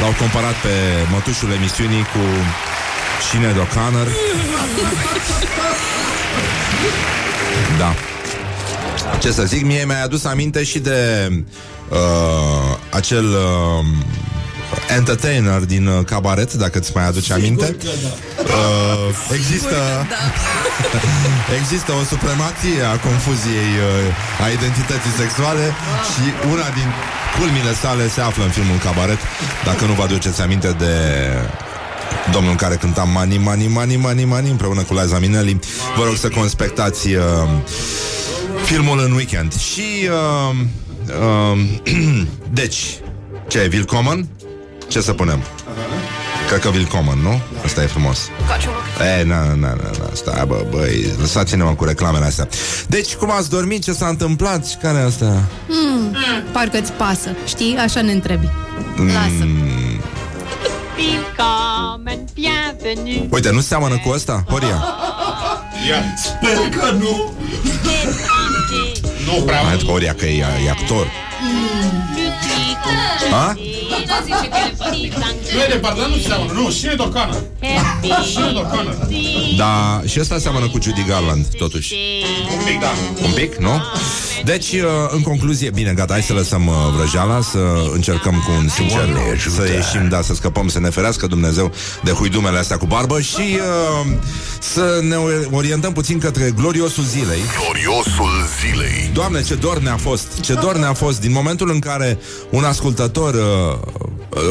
l-au 0.00 0.14
comparat 0.18 0.54
pe 0.62 0.74
mătușul 1.12 1.50
emisiunii 1.52 2.02
cu 2.02 2.24
Sinead 3.30 3.56
O'Connor 3.56 4.08
Da 7.78 7.94
Ce 9.18 9.32
să 9.32 9.42
zic, 9.44 9.64
mie 9.64 9.84
mi-a 9.86 10.02
adus 10.02 10.24
aminte 10.24 10.64
și 10.64 10.78
de 10.78 11.28
uh, 11.88 11.98
Acel 12.90 13.24
uh, 13.24 13.84
Entertainer 14.96 15.60
din 15.60 15.86
uh, 15.86 16.04
cabaret 16.04 16.52
Dacă 16.52 16.78
îți 16.78 16.90
mai 16.94 17.06
aduce 17.06 17.32
aminte 17.32 17.76
da. 17.82 18.42
uh, 18.42 19.32
Există 19.32 19.76
Da. 20.08 21.00
Există 21.60 21.92
o 21.92 22.02
supremație 22.04 22.82
a 22.94 22.96
confuziei 23.08 23.72
uh, 23.88 24.44
A 24.44 24.48
identității 24.48 25.14
sexuale 25.22 25.64
Și 26.10 26.24
una 26.52 26.68
din 26.78 26.88
culmile 27.38 27.74
sale 27.82 28.08
Se 28.08 28.20
află 28.20 28.44
în 28.44 28.50
filmul 28.50 28.78
Cabaret 28.78 29.18
Dacă 29.64 29.84
nu 29.84 29.92
vă 29.92 30.02
aduceți 30.02 30.40
aminte 30.40 30.70
de 30.78 30.94
Domnul 32.32 32.50
în 32.50 32.56
care 32.56 32.74
cânta 32.74 33.02
Mani, 33.02 33.38
Mani, 33.38 33.66
Mani, 33.66 33.96
Mani, 33.96 34.24
Mani 34.24 34.50
Împreună 34.50 34.82
cu 34.82 34.94
Liza 34.94 35.18
Minnelli 35.18 35.58
Vă 35.96 36.04
rog 36.04 36.16
să 36.16 36.28
conspectați 36.28 37.14
uh, 37.14 37.22
Filmul 38.64 38.98
în 39.04 39.12
weekend 39.12 39.54
Și 39.58 40.08
uh, 40.50 40.56
uh, 41.52 41.60
Deci 42.60 42.98
Ce 43.48 43.58
e, 43.58 43.68
Willkommen? 43.72 44.28
Ce 44.88 45.00
să 45.00 45.12
punem? 45.12 45.42
Cred 46.48 46.60
că 46.60 46.68
Willkommen, 46.68 47.18
nu? 47.18 47.40
Asta 47.64 47.82
e 47.82 47.86
frumos 47.86 48.18
E, 49.18 49.24
na, 49.24 49.44
na, 49.44 49.54
na, 49.54 49.74
na, 49.98 50.08
stai, 50.12 50.44
bă, 50.46 50.66
băi 50.70 51.06
Lăsați-ne 51.20 51.62
mă 51.62 51.74
cu 51.74 51.84
reclamele 51.84 52.24
astea 52.24 52.48
Deci, 52.86 53.14
cum 53.14 53.30
ați 53.30 53.50
dormit? 53.50 53.82
Ce 53.82 53.92
s-a 53.92 54.06
întâmplat? 54.06 54.66
Și 54.66 54.76
care 54.76 54.98
e 54.98 55.02
asta? 55.02 55.42
Parcă-ți 56.52 56.92
pasă, 56.92 57.30
știi? 57.46 57.76
Așa 57.76 58.00
ne 58.00 58.12
întrebi. 58.12 58.48
Lasă. 58.96 59.12
Willkommen, 59.12 59.54
bienvenue. 59.54 59.83
Uite, 63.30 63.50
nu 63.50 63.60
seamănă 63.60 63.98
cu 63.98 64.08
ăsta? 64.08 64.44
Horia. 64.48 64.84
Sper 66.16 66.68
că 66.80 66.90
nu. 66.90 67.32
Nu 69.24 69.42
prea. 69.42 69.62
Mai 69.62 69.84
Horia 69.86 70.14
că 70.14 70.26
e, 70.26 70.44
e 70.66 70.70
actor 70.70 71.06
A? 73.32 73.56
Nu 75.54 75.60
e 75.60 75.66
de 75.68 75.78
pardon, 75.78 76.10
nu 76.10 76.16
seamănă. 76.16 76.52
Nu, 76.52 76.70
Sinead 76.70 77.00
O'Connor 77.00 77.42
Sinead 78.32 78.56
O'Connor 78.56 78.94
Da, 79.56 80.02
și 80.06 80.20
ăsta 80.20 80.38
seamănă 80.38 80.68
cu 80.68 80.78
Judy 80.82 81.04
Garland, 81.08 81.46
totuși. 81.46 81.94
Un 82.58 82.64
pic, 82.64 82.80
da. 82.80 82.92
Un 83.24 83.32
pic, 83.32 83.54
nu? 83.54 83.82
Deci, 84.44 84.72
uh, 84.72 84.80
în 85.08 85.22
concluzie, 85.22 85.70
bine, 85.70 85.92
gata, 85.92 86.12
hai 86.12 86.22
să 86.22 86.32
lăsăm 86.32 86.66
uh, 86.66 86.74
vrăjeala 86.96 87.40
Să 87.40 87.58
încercăm 87.92 88.42
cu 88.46 88.52
un 88.58 88.68
sincer 88.68 88.98
Doamne 88.98 89.30
ajută. 89.32 89.66
Să 89.66 89.72
ieșim, 89.72 90.08
da, 90.08 90.22
să 90.22 90.34
scăpăm, 90.34 90.68
să 90.68 90.80
ne 90.80 90.90
ferească 90.90 91.26
Dumnezeu 91.26 91.72
De 92.02 92.10
huidumele 92.10 92.58
astea 92.58 92.76
cu 92.76 92.86
barbă 92.86 93.20
Și 93.20 93.40
uh, 93.40 94.12
să 94.60 94.98
ne 95.02 95.16
orientăm 95.50 95.92
puțin 95.92 96.18
către 96.18 96.52
gloriosul 96.56 97.04
zilei. 97.04 97.40
Gloriosul 97.60 98.30
zilei. 98.60 99.10
Doamne, 99.12 99.42
ce 99.42 99.54
dor 99.54 99.78
ne-a 99.78 99.96
fost 99.96 100.40
Ce 100.40 100.54
dor 100.54 100.76
ne-a 100.76 100.92
fost 100.92 101.20
Din 101.20 101.32
momentul 101.32 101.70
în 101.70 101.78
care 101.78 102.18
un 102.50 102.64
ascultător 102.64 103.34
uh, 103.34 103.78
uh, 104.00 104.03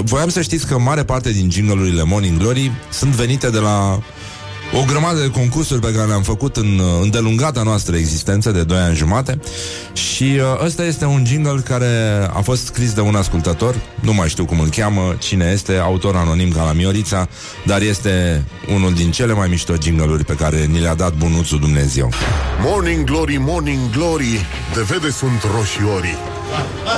Voiam 0.04 0.30
să 0.30 0.42
știți 0.42 0.68
că 0.68 0.80
mare 0.80 1.04
parte 1.04 1.32
din 1.32 1.50
jingle-urile 1.52 2.04
Morning 2.04 2.38
Glory 2.38 2.72
Sunt 2.92 3.12
venite 3.12 3.50
de 3.50 3.60
la 3.60 4.00
o 4.82 4.84
grămadă 4.88 5.20
de 5.20 5.30
concursuri 5.30 5.80
pe 5.80 5.92
care 5.92 6.08
le-am 6.08 6.22
făcut 6.22 6.58
în 6.58 6.80
uh, 6.80 6.86
îndelungata 7.02 7.64
noastră 7.64 7.96
existență 7.96 8.52
de 8.52 8.64
2 8.64 8.78
ani 8.78 8.96
jumate 8.96 9.40
și 9.94 10.24
uh, 10.24 10.66
ăsta 10.66 10.84
este 10.84 11.06
un 11.06 11.24
jingle 11.26 11.62
care 11.66 11.88
a 12.34 12.42
fost 12.42 12.66
scris 12.66 12.94
de 12.94 13.02
un 13.02 13.16
ascultător, 13.16 13.76
nu 14.00 14.14
mai 14.14 14.30
știu 14.30 14.46
cum 14.46 14.60
îl 14.60 14.70
cheamă, 14.70 15.16
cine 15.20 15.50
este, 15.54 15.78
autor 15.78 16.16
anonim 16.16 16.52
ca 16.52 16.64
la 16.64 16.74
Miorița, 16.74 17.28
dar 17.66 17.82
este 17.82 18.44
unul 18.74 18.94
din 18.94 19.12
cele 19.12 19.34
mai 19.34 19.48
mișto 19.48 19.74
jingle-uri 19.82 20.26
pe 20.26 20.34
care 20.34 20.66
ni 20.66 20.80
le-a 20.80 20.96
dat 20.96 21.14
bunuțul 21.14 21.60
Dumnezeu. 21.60 22.10
Morning 22.62 23.04
glory, 23.04 23.38
morning 23.40 23.90
glory. 23.92 24.46
De 24.74 24.82
vede 24.82 25.10
sunt 25.10 25.44
roșiorii. 25.56 26.18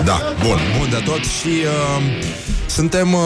Da, 0.04 0.22
bun, 0.44 0.60
bun 0.78 0.90
de 0.90 1.02
tot 1.06 1.20
și 1.20 1.48
uh, 1.48 2.04
suntem 2.68 3.14
uh, 3.14 3.20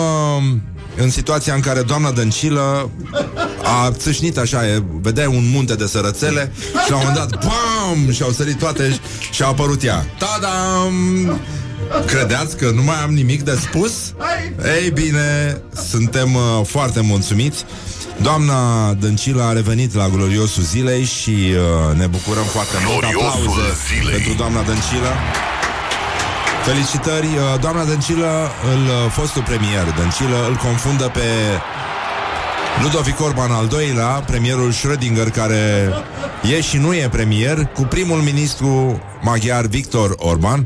în 0.97 1.09
situația 1.09 1.53
în 1.53 1.59
care 1.59 1.81
doamna 1.81 2.11
Dăncilă 2.11 2.89
a 3.63 3.91
țâșnit 3.91 4.37
așa, 4.37 4.67
e, 4.67 4.83
vedeai 5.01 5.27
un 5.27 5.49
munte 5.51 5.75
de 5.75 5.87
sărățele 5.87 6.51
și 6.85 6.89
la 6.89 6.95
un 6.95 7.03
moment 7.05 7.29
dat, 7.29 7.45
bam, 7.45 8.11
și 8.11 8.23
au 8.23 8.31
sărit 8.31 8.57
toate 8.57 8.91
și, 8.91 8.99
și 9.31 9.43
a 9.43 9.47
apărut 9.47 9.83
ea. 9.83 10.05
Tadam! 10.17 11.39
Credeați 12.05 12.57
că 12.57 12.71
nu 12.75 12.83
mai 12.83 13.01
am 13.03 13.13
nimic 13.13 13.43
de 13.43 13.57
spus? 13.61 13.91
Ei 14.83 14.89
bine, 14.89 15.61
suntem 15.89 16.33
uh, 16.35 16.65
foarte 16.65 17.01
mulțumiți. 17.01 17.65
Doamna 18.21 18.93
Dăncilă 18.93 19.43
a 19.43 19.53
revenit 19.53 19.93
la 19.93 20.07
gloriosul 20.07 20.63
zilei 20.63 21.03
și 21.03 21.29
uh, 21.29 21.97
ne 21.97 22.07
bucurăm 22.07 22.43
foarte 22.43 22.75
mult. 22.85 22.99
Gloriosul 22.99 23.27
Aplauze 23.27 23.61
zilei. 23.87 24.13
pentru 24.13 24.33
doamna 24.33 24.61
Dăncilă. 24.61 25.11
Felicitări, 26.65 27.25
uh, 27.25 27.59
doamna 27.61 27.83
Dăncilă, 27.83 28.51
îl 28.73 28.81
uh, 28.85 29.11
fostul 29.11 29.43
premier 29.43 29.93
Dăncilă, 29.97 30.45
îl 30.49 30.55
confundă 30.55 31.11
pe 31.13 31.23
Ludovic 32.83 33.21
Orban 33.21 33.51
al 33.51 33.67
doilea, 33.67 34.05
premierul 34.05 34.71
Schrödinger 34.71 35.29
care 35.33 35.93
e 36.51 36.61
și 36.61 36.77
nu 36.77 36.93
e 36.93 37.09
premier, 37.11 37.65
cu 37.65 37.81
primul 37.81 38.17
ministru 38.17 39.01
maghiar 39.21 39.65
Victor 39.65 40.15
Orban. 40.17 40.65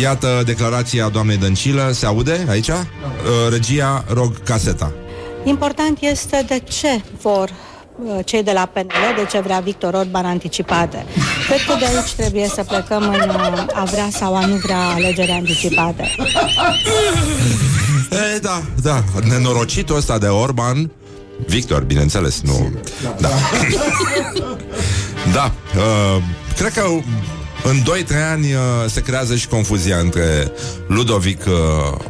Iată 0.00 0.42
declarația 0.44 1.08
doamnei 1.08 1.36
Dăncilă. 1.36 1.90
Se 1.92 2.06
aude 2.06 2.46
aici? 2.48 2.68
Uh, 2.68 2.76
Regia, 3.50 4.04
rog 4.08 4.42
caseta. 4.42 4.92
Important 5.44 5.98
este 6.00 6.44
de 6.46 6.62
ce 6.68 7.02
vor 7.22 7.48
uh, 7.48 7.71
cei 8.24 8.42
de 8.42 8.52
la 8.52 8.70
PNL, 8.72 9.14
de 9.16 9.26
ce 9.30 9.40
vrea 9.40 9.60
Victor 9.60 9.94
Orban 9.94 10.24
anticipate. 10.24 11.06
Cred 11.46 11.60
că 11.66 11.74
de 11.78 11.84
aici 11.84 12.12
trebuie 12.12 12.46
să 12.46 12.64
plecăm 12.68 13.02
în 13.02 13.28
uh, 13.28 13.64
a 13.74 13.84
vrea 13.84 14.08
sau 14.10 14.36
a 14.36 14.46
nu 14.46 14.54
vrea 14.54 14.88
alegeri 14.94 15.30
anticipate. 15.30 16.10
E, 18.34 18.38
da, 18.38 18.62
da, 18.82 19.04
nenorocitul 19.28 19.96
ăsta 19.96 20.18
de 20.18 20.26
Orban 20.26 20.90
Victor, 21.46 21.82
bineînțeles, 21.82 22.40
nu... 22.40 22.72
Da. 23.18 23.28
da, 25.34 25.52
uh, 25.76 26.22
cred 26.56 26.72
că 26.72 26.82
în 27.64 27.82
2-3 27.82 27.84
ani 28.30 28.52
uh, 28.52 28.60
se 28.86 29.00
creează 29.00 29.36
și 29.36 29.46
confuzia 29.46 29.96
între 29.96 30.52
Ludovic 30.86 31.44
uh, 31.46 31.52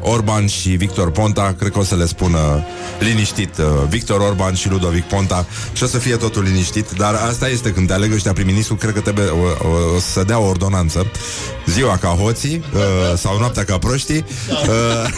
Orban 0.01 0.47
și 0.47 0.69
Victor 0.69 1.11
Ponta. 1.11 1.55
Cred 1.59 1.71
că 1.71 1.79
o 1.79 1.83
să 1.83 1.97
le 1.97 2.07
spună 2.07 2.65
liniștit 2.99 3.59
uh, 3.59 3.65
Victor 3.89 4.21
Orban 4.21 4.55
și 4.55 4.69
Ludovic 4.69 5.05
Ponta 5.05 5.47
și 5.73 5.83
o 5.83 5.87
să 5.87 5.99
fie 5.99 6.17
totul 6.17 6.43
liniștit. 6.43 6.91
Dar 6.91 7.15
asta 7.15 7.49
este 7.49 7.71
când 7.73 7.87
te 7.87 7.93
aleg 7.93 8.13
ăștia 8.13 8.33
prim-ministru, 8.33 8.75
cred 8.75 8.95
că 8.95 9.01
trebuie 9.01 9.27
o, 9.27 9.69
o, 9.69 9.95
o 9.97 9.99
să 10.13 10.23
dea 10.23 10.39
o 10.39 10.47
ordonanță. 10.47 11.07
Ziua 11.67 11.97
ca 11.97 12.09
hoții 12.09 12.65
uh, 12.75 12.81
sau 13.17 13.39
noaptea 13.39 13.65
ca 13.65 13.79
proștii. 13.79 14.25
Uh, 14.51 15.11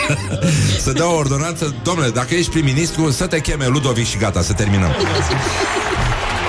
să 0.84 0.92
dea 0.92 1.10
o 1.10 1.16
ordonanță. 1.16 1.74
Domnule, 1.82 2.08
dacă 2.08 2.34
ești 2.34 2.50
prim-ministru, 2.50 3.10
să 3.10 3.26
te 3.26 3.40
cheme 3.40 3.66
Ludovic 3.66 4.06
și 4.06 4.16
gata, 4.16 4.42
să 4.42 4.52
terminăm. 4.52 4.90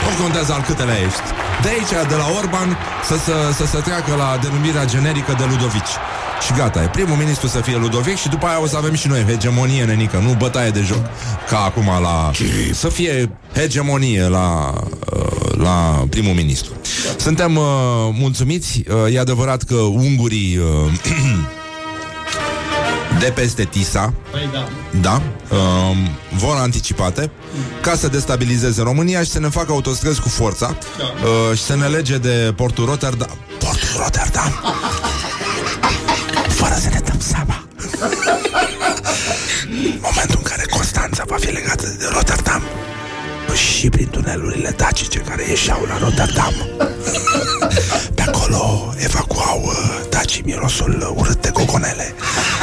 Nu 0.04 0.24
contează 0.24 0.54
al 0.54 0.62
câtelea 0.62 0.98
ești. 1.00 1.43
De 1.62 1.70
aici, 1.70 2.08
de 2.10 2.16
la 2.16 2.28
Orban, 2.40 2.78
să, 3.08 3.16
să, 3.18 3.36
să 3.58 3.66
se 3.66 3.78
treacă 3.78 4.16
la 4.16 4.40
denumirea 4.42 4.86
generică 4.86 5.36
de 5.38 5.44
Ludovici. 5.50 5.96
Și 6.46 6.54
gata, 6.58 6.84
e 6.84 6.88
primul 6.88 7.16
ministru 7.18 7.48
să 7.48 7.60
fie 7.62 7.78
Ludovic 7.78 8.18
și 8.18 8.30
după 8.30 8.46
aia 8.46 8.62
o 8.62 8.68
să 8.68 8.78
avem 8.78 8.94
și 8.94 9.08
noi 9.08 9.24
hegemonie, 9.28 9.84
nenică, 9.84 10.18
nu 10.18 10.36
bătaie 10.38 10.70
de 10.70 10.82
joc. 10.82 11.04
Ca 11.50 11.60
acum 11.60 11.86
la... 12.02 12.32
Să 12.74 12.88
fie 12.88 13.30
hegemonie 13.54 14.28
la, 14.28 14.74
uh, 15.14 15.58
la 15.58 16.06
primul 16.10 16.34
ministru. 16.34 16.72
Suntem 17.18 17.56
uh, 17.56 17.66
mulțumiți. 18.20 18.84
Uh, 19.06 19.14
e 19.14 19.20
adevărat 19.20 19.64
că 19.64 19.76
ungurii... 19.76 20.58
Uh, 20.58 20.92
de 23.24 23.32
peste 23.32 23.64
Tisa 23.64 24.14
Păi 24.32 24.50
da. 24.54 24.68
da, 25.02 25.22
um, 25.56 25.98
vor 26.38 26.56
anticipate 26.58 27.32
ca 27.82 27.96
să 27.96 28.08
destabilizeze 28.08 28.82
România 28.82 29.24
și 29.24 29.30
să 29.30 29.40
ne 29.40 29.48
facă 29.50 29.72
autostrăzi 29.72 30.22
cu 30.22 30.30
forța 30.30 30.76
Da. 30.98 31.04
uh, 31.04 31.58
și 31.58 31.64
să 31.64 31.76
ne 31.76 31.88
lege 31.88 32.18
de 32.18 32.54
portul 32.56 32.86
Rotterdam. 32.86 33.38
Portul 33.60 33.88
Rotterdam! 33.98 34.52
Fără 36.48 36.76
să 36.82 36.90
ne 36.90 37.00
dăm 37.06 37.20
seama. 37.20 37.64
Momentul 40.02 40.36
în 40.38 40.42
care 40.44 40.64
Constanța 40.70 41.24
va 41.28 41.36
fi 41.40 41.52
legată 41.52 41.96
de 42.00 42.06
Rotterdam 42.14 42.64
și 43.56 43.90
prin 43.90 44.08
tunelurile 44.08 44.74
dacice 44.78 45.20
care 45.20 45.46
ieșeau 45.50 45.86
la 45.88 45.98
Rotterdam. 45.98 46.54
Pe 48.16 48.22
acolo 48.22 48.94
evacuau 48.98 49.62
uh, 49.66 50.00
dacii 50.10 50.42
mirosul 50.46 50.98
uh, 51.02 51.22
urât 51.22 51.42
de 51.42 51.50
coconele 51.50 52.16
Pățite. 52.60 52.63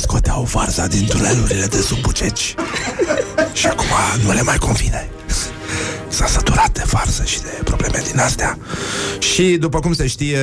scoteau 0.00 0.42
varza 0.42 0.86
din 0.86 1.06
tunelurile 1.06 1.66
de 1.66 1.80
sub 1.80 1.98
Buceci. 2.00 2.54
Și 3.52 3.66
acum 3.66 3.86
nu 4.24 4.32
le 4.32 4.42
mai 4.42 4.56
convine. 4.58 5.08
S-a 6.08 6.26
săturat 6.26 6.70
de 6.72 6.82
varză 6.90 7.24
și 7.24 7.40
de 7.40 7.60
probleme 7.64 8.02
din 8.10 8.18
astea. 8.18 8.58
Și 9.18 9.42
după 9.42 9.80
cum 9.80 9.92
se 9.92 10.06
știe, 10.06 10.38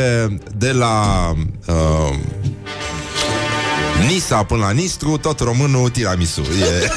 de 0.55 0.71
la 0.71 1.27
uh, 1.67 2.15
Nisa 4.07 4.43
până 4.43 4.65
la 4.65 4.71
Nistru, 4.71 5.17
tot 5.17 5.39
românul 5.39 5.89
tiramisu. 5.89 6.41
E... 6.41 6.89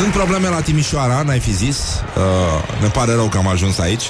sunt 0.00 0.12
probleme 0.12 0.48
la 0.48 0.60
Timișoara, 0.60 1.22
n-ai 1.22 1.38
fi 1.38 1.52
zis 1.52 1.78
uh, 2.16 2.80
Ne 2.80 2.88
pare 2.88 3.14
rău 3.14 3.28
că 3.28 3.36
am 3.36 3.48
ajuns 3.48 3.78
aici 3.78 4.02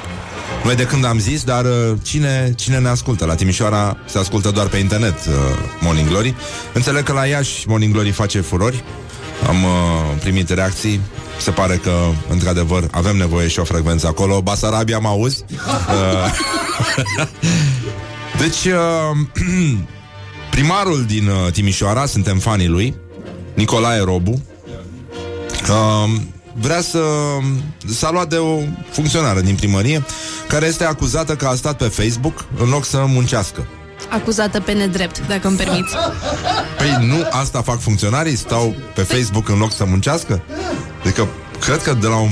Noi 0.65 0.75
de 0.75 0.83
când 0.83 1.05
am 1.05 1.19
zis, 1.19 1.43
dar 1.45 1.65
uh, 1.65 1.93
cine, 2.03 2.53
cine 2.57 2.79
ne 2.79 2.89
ascultă? 2.89 3.25
La 3.25 3.35
Timișoara 3.35 3.97
se 4.05 4.19
ascultă 4.19 4.51
doar 4.51 4.67
pe 4.67 4.77
internet 4.77 5.15
uh, 5.27 5.35
Morning 5.81 6.09
Glory 6.09 6.35
Înțeleg 6.73 7.03
că 7.03 7.13
la 7.13 7.27
Iași 7.27 7.69
Morning 7.69 7.93
Glory 7.93 8.11
face 8.11 8.41
furori 8.41 8.85
Am 9.49 9.63
uh, 9.63 9.71
primit 10.21 10.51
reacții 10.51 11.01
se 11.39 11.51
pare 11.51 11.77
că, 11.77 11.93
într-adevăr, 12.29 12.89
avem 12.91 13.17
nevoie 13.17 13.49
și 13.49 13.59
o 13.59 13.65
frecvență 13.65 14.07
acolo. 14.07 14.41
Basarabia, 14.41 14.99
mă 14.99 15.09
auzi? 15.09 15.45
Uh, 15.51 16.33
deci, 18.43 18.65
uh, 18.65 19.79
primarul 20.51 21.05
din 21.05 21.29
uh, 21.29 21.53
Timișoara, 21.53 22.07
suntem 22.07 22.39
fanii 22.39 22.67
lui, 22.67 22.95
Nicolae 23.55 24.01
Robu, 24.05 24.43
uh, 25.69 26.21
vrea 26.61 26.81
să... 26.81 27.01
S-a 27.87 28.11
luat 28.11 28.29
de 28.29 28.37
o 28.37 28.59
funcționară 28.91 29.41
din 29.41 29.55
primărie 29.55 30.05
care 30.49 30.67
este 30.67 30.85
acuzată 30.85 31.35
că 31.35 31.47
a 31.47 31.55
stat 31.55 31.77
pe 31.77 31.85
Facebook 31.85 32.45
în 32.63 32.69
loc 32.69 32.85
să 32.85 33.05
muncească. 33.09 33.67
Acuzată 34.11 34.61
pe 34.61 34.73
nedrept, 34.73 35.27
dacă 35.27 35.49
îmi 35.49 35.57
permiți. 35.57 35.95
Păi 36.79 37.07
nu 37.07 37.27
asta 37.31 37.63
fac 37.63 37.81
funcționarii? 37.81 38.37
Stau 38.37 38.75
pe 38.95 39.03
Facebook 39.03 39.49
în 39.49 39.59
loc 39.59 39.73
să 39.73 39.85
muncească? 39.85 40.43
Adică, 41.01 41.29
cred 41.61 41.83
că 41.83 41.95
de 41.95 42.07
la 42.07 42.17
un... 42.17 42.31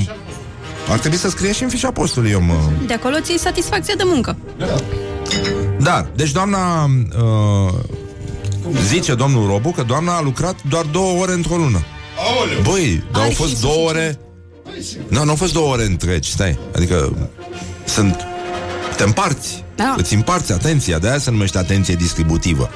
Ar 0.89 0.99
trebui 0.99 1.17
să 1.17 1.29
scrie 1.29 1.53
și 1.53 1.63
în 1.63 1.69
fișa 1.69 1.91
postului, 1.91 2.31
eu 2.31 2.41
mă... 2.41 2.55
De 2.87 2.93
acolo 2.93 3.19
ți 3.19 3.35
satisfacția 3.37 3.93
de 3.97 4.03
muncă. 4.05 4.37
Da, 5.79 6.07
deci 6.15 6.31
doamna 6.31 6.83
uh, 6.83 7.73
zice 8.87 9.15
domnul 9.15 9.47
Robu 9.47 9.71
că 9.71 9.83
doamna 9.83 10.15
a 10.15 10.21
lucrat 10.21 10.55
doar 10.69 10.85
două 10.85 11.21
ore 11.21 11.31
într-o 11.31 11.55
lună. 11.55 11.83
Aoleu. 12.27 12.61
Băi, 12.61 13.03
dar 13.11 13.21
au 13.21 13.27
Ar 13.27 13.33
fost 13.33 13.55
fi 13.55 13.61
două 13.61 13.73
suficient. 13.73 13.97
ore... 13.97 14.19
Nu, 15.07 15.23
nu 15.23 15.29
au 15.29 15.35
fost 15.35 15.53
două 15.53 15.73
ore 15.73 15.83
întregi, 15.83 16.31
stai. 16.31 16.59
Adică 16.75 17.17
sunt... 17.85 18.15
Te 18.97 19.03
împarți. 19.03 19.63
Da. 19.75 19.95
Îți 19.97 20.13
împarți 20.13 20.51
atenția, 20.51 20.99
de-aia 20.99 21.17
se 21.17 21.31
numește 21.31 21.57
atenție 21.57 21.95
distributivă. 21.95 22.69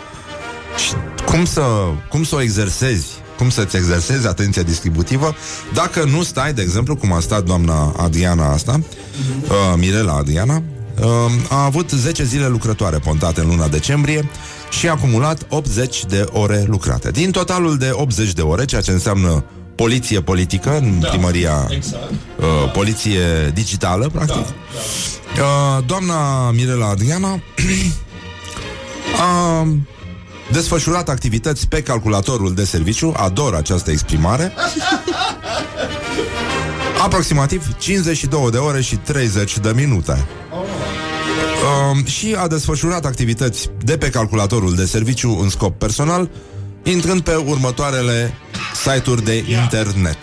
Și 0.78 0.94
cum 1.26 1.46
să, 1.46 1.62
cum 2.10 2.24
să 2.24 2.36
o 2.36 2.42
exersezi? 2.42 3.08
Cum 3.38 3.50
să-ți 3.50 3.76
exersezi 3.76 4.28
atenția 4.28 4.62
distributivă 4.62 5.36
dacă 5.74 6.04
nu 6.04 6.24
stai, 6.24 6.54
de 6.54 6.62
exemplu, 6.62 6.96
cum 6.96 7.12
a 7.14 7.20
stat 7.20 7.44
doamna 7.44 7.94
Adriana 7.98 8.52
asta, 8.52 8.80
uh, 9.44 9.74
Mirela 9.78 10.14
Adriana, 10.14 10.56
uh, 10.56 10.62
a 11.50 11.64
avut 11.64 11.90
10 11.90 12.24
zile 12.24 12.48
lucrătoare 12.48 12.98
pontate 12.98 13.42
în 13.42 13.48
luna 13.48 13.68
decembrie 13.68 14.30
și 14.70 14.88
a 14.88 14.92
acumulat 14.92 15.46
80 15.50 16.06
de 16.06 16.26
ore 16.32 16.64
lucrate. 16.68 17.12
Din 17.12 17.32
totalul 17.32 17.78
de 17.78 17.90
80 17.92 18.34
de 18.34 18.42
ore, 18.42 18.66
ceea 18.66 18.82
ce 18.82 18.92
înseamnă 18.92 19.44
poliție 19.76 20.22
politică 20.22 20.78
în 20.78 21.00
Da, 21.00 21.08
primăria 21.08 21.68
exact. 21.70 22.12
uh, 22.12 22.72
poliție 22.74 23.52
digitală, 23.54 24.10
practic. 24.10 24.36
Da, 24.36 24.46
Uh, 25.34 25.84
doamna 25.86 26.52
Mirela 26.52 26.88
Adriana 26.88 27.30
a 29.22 29.68
desfășurat 30.52 31.10
activități 31.10 31.68
pe 31.68 31.82
calculatorul 31.82 32.54
de 32.54 32.66
serviciu, 32.66 33.14
ador 33.18 33.56
această 33.56 33.92
exprimare, 33.92 34.54
aproximativ 37.04 37.76
52 37.78 38.52
de 38.52 38.58
ore 38.58 38.82
și 38.82 38.96
30 38.96 39.58
de 39.60 39.72
minute. 39.76 40.26
Um, 41.64 42.06
și 42.06 42.36
a 42.38 42.48
desfășurat 42.48 43.06
activități 43.06 43.70
de 43.84 43.98
pe 43.98 44.10
calculatorul 44.10 44.76
de 44.76 44.86
serviciu 44.86 45.40
în 45.42 45.50
scop 45.50 45.78
personal, 45.80 46.30
intrând 46.84 47.22
pe 47.22 47.36
următoarele 47.36 48.34
site-uri 48.84 49.24
de 49.24 49.44
internet. 49.50 50.18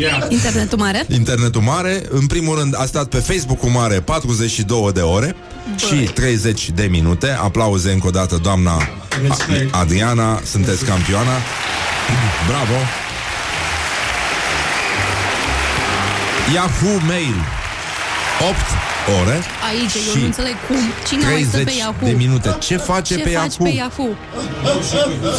Ia. 0.00 0.26
Internetul 0.28 0.78
mare? 0.78 1.06
Internetul 1.08 1.60
mare, 1.60 2.02
în 2.10 2.26
primul 2.26 2.58
rând 2.58 2.74
a 2.80 2.84
stat 2.84 3.06
pe 3.08 3.16
Facebook-ul 3.18 3.70
mare 3.70 4.00
42 4.00 4.90
de 4.92 5.00
ore 5.00 5.36
și 5.76 5.94
30 5.94 6.70
de 6.70 6.86
minute. 6.90 7.30
Aplauze 7.30 7.92
încă 7.92 8.06
o 8.06 8.10
dată, 8.10 8.36
doamna 8.42 8.88
Respect. 9.28 9.74
A- 9.74 9.78
Adriana, 9.78 10.40
sunteți 10.44 10.84
campioana. 10.84 11.32
Bravo! 12.48 12.74
Yahoo 16.54 16.98
Mail 17.06 17.34
8 18.48 18.56
ore 19.20 19.40
Aici, 19.68 19.94
eu 19.94 20.12
și 20.12 20.18
nu 20.18 20.24
înțeleg 20.24 20.54
cum. 20.66 20.76
Cine 21.08 21.24
mai 21.30 21.42
stă 21.48 21.56
30 21.56 21.64
pe 21.74 21.78
Yahoo? 21.78 22.06
de 22.08 22.10
minute. 22.12 22.56
Ce 22.60 22.76
face 22.76 23.14
Ce 23.14 23.20
pe 23.22 23.30
faci 23.30 23.56
Yahoo? 23.58 23.64
pe 23.66 23.74
Yahoo? 23.74 24.08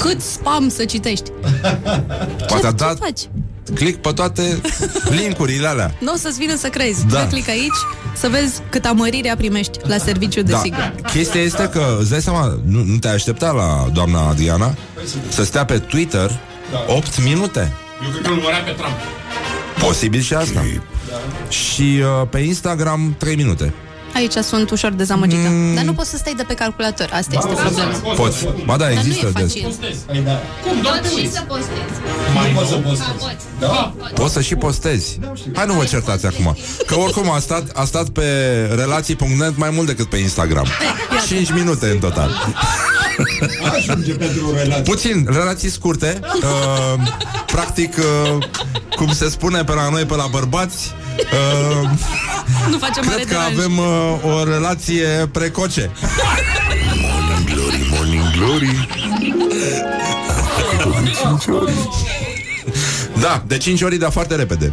Cât 0.01 0.21
spam 0.21 0.69
să 0.69 0.85
citești? 0.85 1.29
Poate 2.47 2.67
a 2.67 2.69
ce, 2.69 2.75
dat 2.75 2.97
ce 2.97 3.03
faci? 3.03 3.19
click 3.75 4.01
pe 4.01 4.11
toate 4.11 4.61
linkurile 5.09 5.67
alea. 5.67 5.93
Nu 5.99 6.11
o 6.13 6.15
să-ți 6.15 6.37
vină 6.39 6.55
să 6.55 6.67
crezi. 6.67 7.05
Da. 7.05 7.17
Da. 7.17 7.27
click 7.27 7.49
aici 7.49 7.75
să 8.15 8.27
vezi 8.27 8.61
cât 8.69 8.85
amărirea 8.85 9.35
primești 9.35 9.79
la 9.83 9.97
serviciu 9.97 10.41
de 10.41 10.51
Da. 10.51 10.57
sigur. 10.63 10.93
Chestia 11.11 11.41
este 11.41 11.69
că, 11.71 11.97
îți 11.99 12.09
dai 12.09 12.21
seama, 12.21 12.59
nu, 12.65 12.83
nu 12.83 12.97
te-ai 12.97 13.13
aștepta 13.13 13.51
la 13.51 13.87
doamna 13.93 14.27
Adriana 14.29 14.75
să 15.29 15.43
stea 15.43 15.65
pe 15.65 15.79
Twitter 15.79 16.39
8 16.87 17.23
minute. 17.23 17.71
Eu 18.03 18.09
cred 18.09 18.21
că 18.23 18.29
îl 18.29 18.35
numărea 18.35 18.59
pe 18.59 18.71
Trump. 18.71 18.95
Posibil 19.79 20.21
și 20.21 20.33
asta. 20.33 20.63
Și 21.49 22.02
uh, 22.21 22.28
pe 22.30 22.39
Instagram 22.39 23.15
3 23.17 23.36
minute. 23.36 23.73
Aici 24.15 24.34
sunt 24.34 24.69
ușor 24.71 24.91
dezamăgită. 24.91 25.49
Mm. 25.49 25.76
Dar 25.76 25.84
nu 25.84 25.93
poți 25.93 26.10
să 26.10 26.17
stai 26.17 26.34
de 26.38 26.43
pe 26.43 26.54
calculator. 26.54 27.10
Asta 27.13 27.32
este 27.36 27.54
problema. 27.62 27.91
Poți. 28.15 28.47
Ba 28.65 28.78
da, 28.78 28.84
Dar 28.84 28.93
nu 28.93 28.99
există. 28.99 29.26
e 29.26 29.32
des. 29.32 29.52
facil. 29.54 29.76
Păi 30.06 30.21
da. 30.26 30.32
Cum? 30.63 30.82
Doar 30.82 30.93
te 30.97 30.99
Poți 31.02 31.13
și 31.13 31.19
uiți. 31.19 31.34
să 31.34 31.43
postezi. 31.47 31.93
Mai 32.36 32.47
poți 32.56 32.69
să 32.69 32.76
postezi. 32.76 33.10
Poți. 33.10 33.45
Da? 33.60 33.93
Poți 34.13 34.34
să 34.34 34.41
și 34.41 34.56
postezi. 34.56 35.19
Hai 35.54 35.65
nu 35.65 35.73
vă 35.73 35.84
certați 35.84 36.26
acum. 36.26 36.58
Că 36.86 36.95
oricum 36.95 37.32
a 37.32 37.39
stat, 37.39 37.63
a 37.73 37.84
stat 37.86 38.10
pe 38.10 38.23
relații.net 38.76 39.58
mai 39.58 39.69
mult 39.69 39.88
decât 39.88 40.06
pe 40.06 40.17
Instagram. 40.17 40.67
5 41.28 41.52
minute 41.52 41.86
în 41.89 41.97
total. 41.99 42.54
Ajunge 43.76 44.13
pentru 44.13 44.54
relație. 44.56 44.84
Puțin, 44.84 45.28
relații 45.30 45.69
scurte. 45.69 46.19
Uh, 46.23 47.08
practic, 47.45 47.97
uh, 47.97 48.45
cum 48.95 49.12
se 49.13 49.30
spune 49.30 49.63
pe 49.63 49.73
la 49.73 49.89
noi, 49.89 50.04
pe 50.06 50.15
la 50.15 50.28
bărbați, 50.32 50.91
uh, 51.19 51.89
Nu 52.69 52.78
facem 52.78 53.04
mare 53.06 53.15
cred 53.15 53.28
că 53.28 53.34
deranj. 53.34 53.58
avem 53.58 53.78
uh, 53.78 54.39
o 54.39 54.43
relație 54.43 55.08
precoce. 55.32 55.91
Morning 57.02 57.49
Glory, 57.54 57.88
Morning 57.89 58.32
Glory 58.38 58.88
Am 60.30 60.78
făcut-o 60.78 60.99
de 61.04 61.12
5 61.12 61.45
ori 61.47 61.73
Da, 63.19 63.43
de 63.47 63.58
5 63.58 63.82
ori, 63.82 63.97
dar 63.97 64.12
foarte 64.12 64.36
repede. 64.36 64.71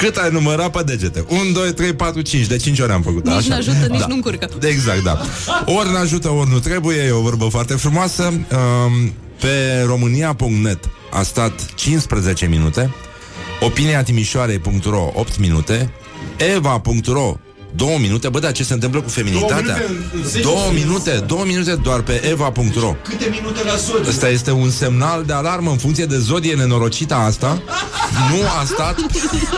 Cât 0.00 0.16
ai 0.16 0.28
numărat 0.32 0.70
pe 0.70 0.82
degete? 0.82 1.24
1, 1.28 1.50
2, 1.52 1.72
3, 1.72 1.92
4, 1.94 2.20
5 2.20 2.46
De 2.46 2.56
5 2.56 2.78
ori 2.78 2.92
am 2.92 3.02
făcut 3.02 3.24
Nici 3.24 3.34
așa. 3.36 3.48
n-ajută, 3.48 3.86
nici 3.90 3.98
da. 4.00 4.06
nu 4.06 4.14
încurcă. 4.14 4.48
Exact, 4.62 5.02
da 5.02 5.20
Ori 5.64 5.92
n-ajută, 5.92 6.28
ori 6.28 6.50
nu 6.50 6.58
trebuie 6.58 6.96
E 7.02 7.10
o 7.10 7.20
vorbă 7.20 7.44
foarte 7.50 7.74
frumoasă 7.74 8.22
um, 8.22 9.12
Pe 9.40 9.82
românia.net 9.86 10.88
A 11.12 11.22
stat 11.22 11.52
15 11.74 12.46
minute 12.46 12.90
Opinia 13.60 14.02
Timișoarei.ro 14.02 15.10
8 15.14 15.38
minute 15.38 15.90
Eva.ro 16.54 17.34
2 17.74 17.98
minute 18.00 18.28
Bă, 18.28 18.38
dar 18.38 18.52
ce 18.52 18.64
se 18.64 18.72
întâmplă 18.72 19.00
cu 19.00 19.08
feminitatea? 19.08 19.56
Două 19.56 19.88
minute 19.88 20.10
în- 20.14 20.20
în 20.20 20.28
10 20.28 20.42
Două 20.42 20.56
seconde. 20.58 20.80
minute, 20.84 21.10
două 21.26 21.44
minute 21.46 21.74
doar 21.74 22.00
pe 22.00 22.28
eva.ro 22.30 22.94
Câte 23.04 23.28
minute 23.30 23.64
la 23.64 23.76
sod? 23.76 24.06
Ăsta 24.08 24.28
este 24.28 24.50
un 24.50 24.70
semnal 24.70 25.24
de 25.24 25.32
alarmă 25.32 25.70
în 25.70 25.76
funcție 25.76 26.04
de 26.06 26.18
zodie 26.18 26.54
nenorocită 26.54 27.14
asta. 27.14 27.62
Nu 28.30 28.42
a 28.60 28.64
stat 28.64 28.94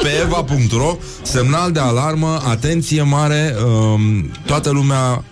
pe 0.03 0.09
eva.ro 0.25 0.97
semnal 1.23 1.73
de 1.73 1.81
alarmă, 1.81 2.43
atenție 2.49 3.03
mare, 3.03 3.55
um, 3.65 4.31
toată 4.47 4.71
lumea 4.71 5.25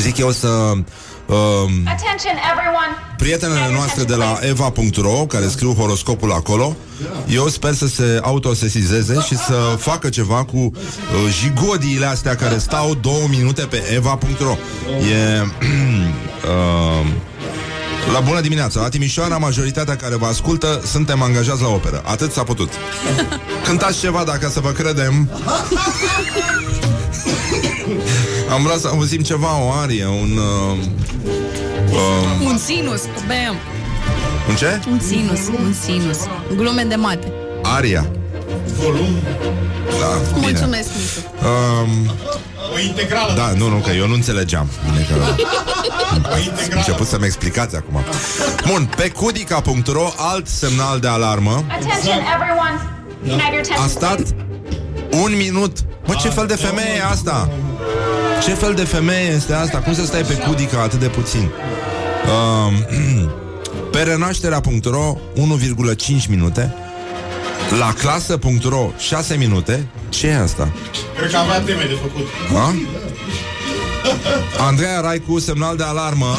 zic 0.00 0.16
eu 0.16 0.30
să 0.30 0.72
um, 1.34 1.70
Attention 1.86 2.36
everyone. 2.52 2.92
prietenele 3.16 3.72
noastre 3.72 4.04
de 4.04 4.14
la 4.14 4.38
eva.ro 4.42 5.26
care 5.26 5.48
scriu 5.48 5.72
horoscopul 5.72 6.32
acolo 6.32 6.76
eu 7.28 7.48
sper 7.48 7.74
să 7.74 7.86
se 7.86 8.20
autosesizeze 8.22 9.20
și 9.20 9.36
să 9.36 9.76
facă 9.78 10.08
ceva 10.08 10.44
cu 10.44 10.56
uh, 10.56 10.72
jigodiile 11.40 12.06
astea 12.06 12.34
care 12.34 12.58
stau 12.58 12.94
două 12.94 13.26
minute 13.28 13.62
pe 13.62 13.82
eva.ro 13.94 14.56
e 15.10 15.40
uh, 16.50 17.06
la 18.12 18.20
bună 18.20 18.40
dimineața, 18.40 18.80
la 18.80 18.88
Timișoara 18.88 19.36
majoritatea 19.38 19.96
care 19.96 20.16
vă 20.16 20.26
ascultă 20.26 20.82
suntem 20.84 21.22
angajați 21.22 21.62
la 21.62 21.68
operă. 21.68 22.02
Atât 22.04 22.32
s-a 22.32 22.42
putut. 22.42 22.72
Cântați 23.66 23.98
ceva 23.98 24.24
dacă 24.24 24.48
să 24.48 24.60
vă 24.60 24.70
credem 24.70 25.28
am 28.50 28.62
vrea 28.62 28.76
să 28.78 28.88
auzim 28.88 29.20
ceva, 29.22 29.62
o 29.62 29.70
arie, 29.72 30.06
un... 30.06 30.38
Uh, 30.38 30.78
uh, 31.92 32.46
Un 32.50 32.58
sinus, 32.58 33.00
bam. 33.26 33.56
un 34.48 34.54
ce? 34.54 34.80
Un 34.90 35.00
sinus, 35.00 35.40
un 35.58 35.74
sinus. 35.84 36.18
Glume 36.56 36.82
de 36.82 36.94
mate. 36.94 37.32
Aria. 37.62 38.06
Volum. 38.76 39.08
Da, 40.00 40.06
bine. 40.34 40.46
Mulțumesc, 40.46 40.88
Micu. 40.88 41.46
Um, 41.46 42.10
O 42.74 42.78
integrală. 42.80 43.32
da, 43.36 43.52
nu, 43.56 43.68
nu, 43.68 43.76
că 43.76 43.90
eu 43.90 44.06
nu 44.06 44.14
înțelegeam. 44.14 44.68
Bine 44.90 45.06
că 45.10 45.14
O 45.14 45.22
am 46.32 46.38
integrală. 46.44 46.74
început 46.76 47.06
să-mi 47.06 47.24
explicați 47.24 47.76
acum. 47.76 48.00
Bun, 48.66 48.90
pe 48.96 49.08
cudica.ro, 49.08 50.08
alt 50.16 50.46
semnal 50.46 50.98
de 51.00 51.08
alarmă. 51.08 51.64
Attention 51.68 52.18
everyone. 52.34 52.76
Can 53.28 53.38
I 53.38 53.42
have 53.42 53.54
your 53.54 53.66
A 53.68 53.82
attention, 53.82 53.88
stat 53.88 54.14
please? 54.14 54.34
un 55.10 55.36
minut. 55.36 55.78
Mă, 56.06 56.14
ce 56.20 56.28
fel 56.28 56.46
de 56.46 56.54
femeie 56.54 56.96
e 56.96 57.02
asta? 57.10 57.48
Ce 58.42 58.54
fel 58.54 58.74
de 58.74 58.84
femeie 58.84 59.28
este 59.28 59.52
asta? 59.52 59.78
Cum 59.78 59.94
să 59.94 60.04
stai 60.04 60.22
pe 60.22 60.34
cudica 60.34 60.82
atât 60.82 60.98
de 61.00 61.06
puțin? 61.06 61.50
Um, 62.30 62.74
pe 63.92 64.02
renașterea.ro 64.02 65.16
1,5 65.36 66.28
minute 66.28 66.74
La 67.78 67.92
clasă.ro 67.98 68.90
6 68.98 69.36
minute 69.36 69.86
Ce 70.08 70.26
e 70.26 70.38
asta? 70.38 70.72
Cred 71.16 71.30
că 71.30 71.36
avea 71.36 71.60
teme 71.60 71.84
de 71.84 71.98
făcut. 72.00 72.26
A? 72.56 72.74
Andreea 74.66 75.00
Raicu, 75.00 75.38
semnal 75.38 75.76
de 75.76 75.82
alarmă 75.82 76.36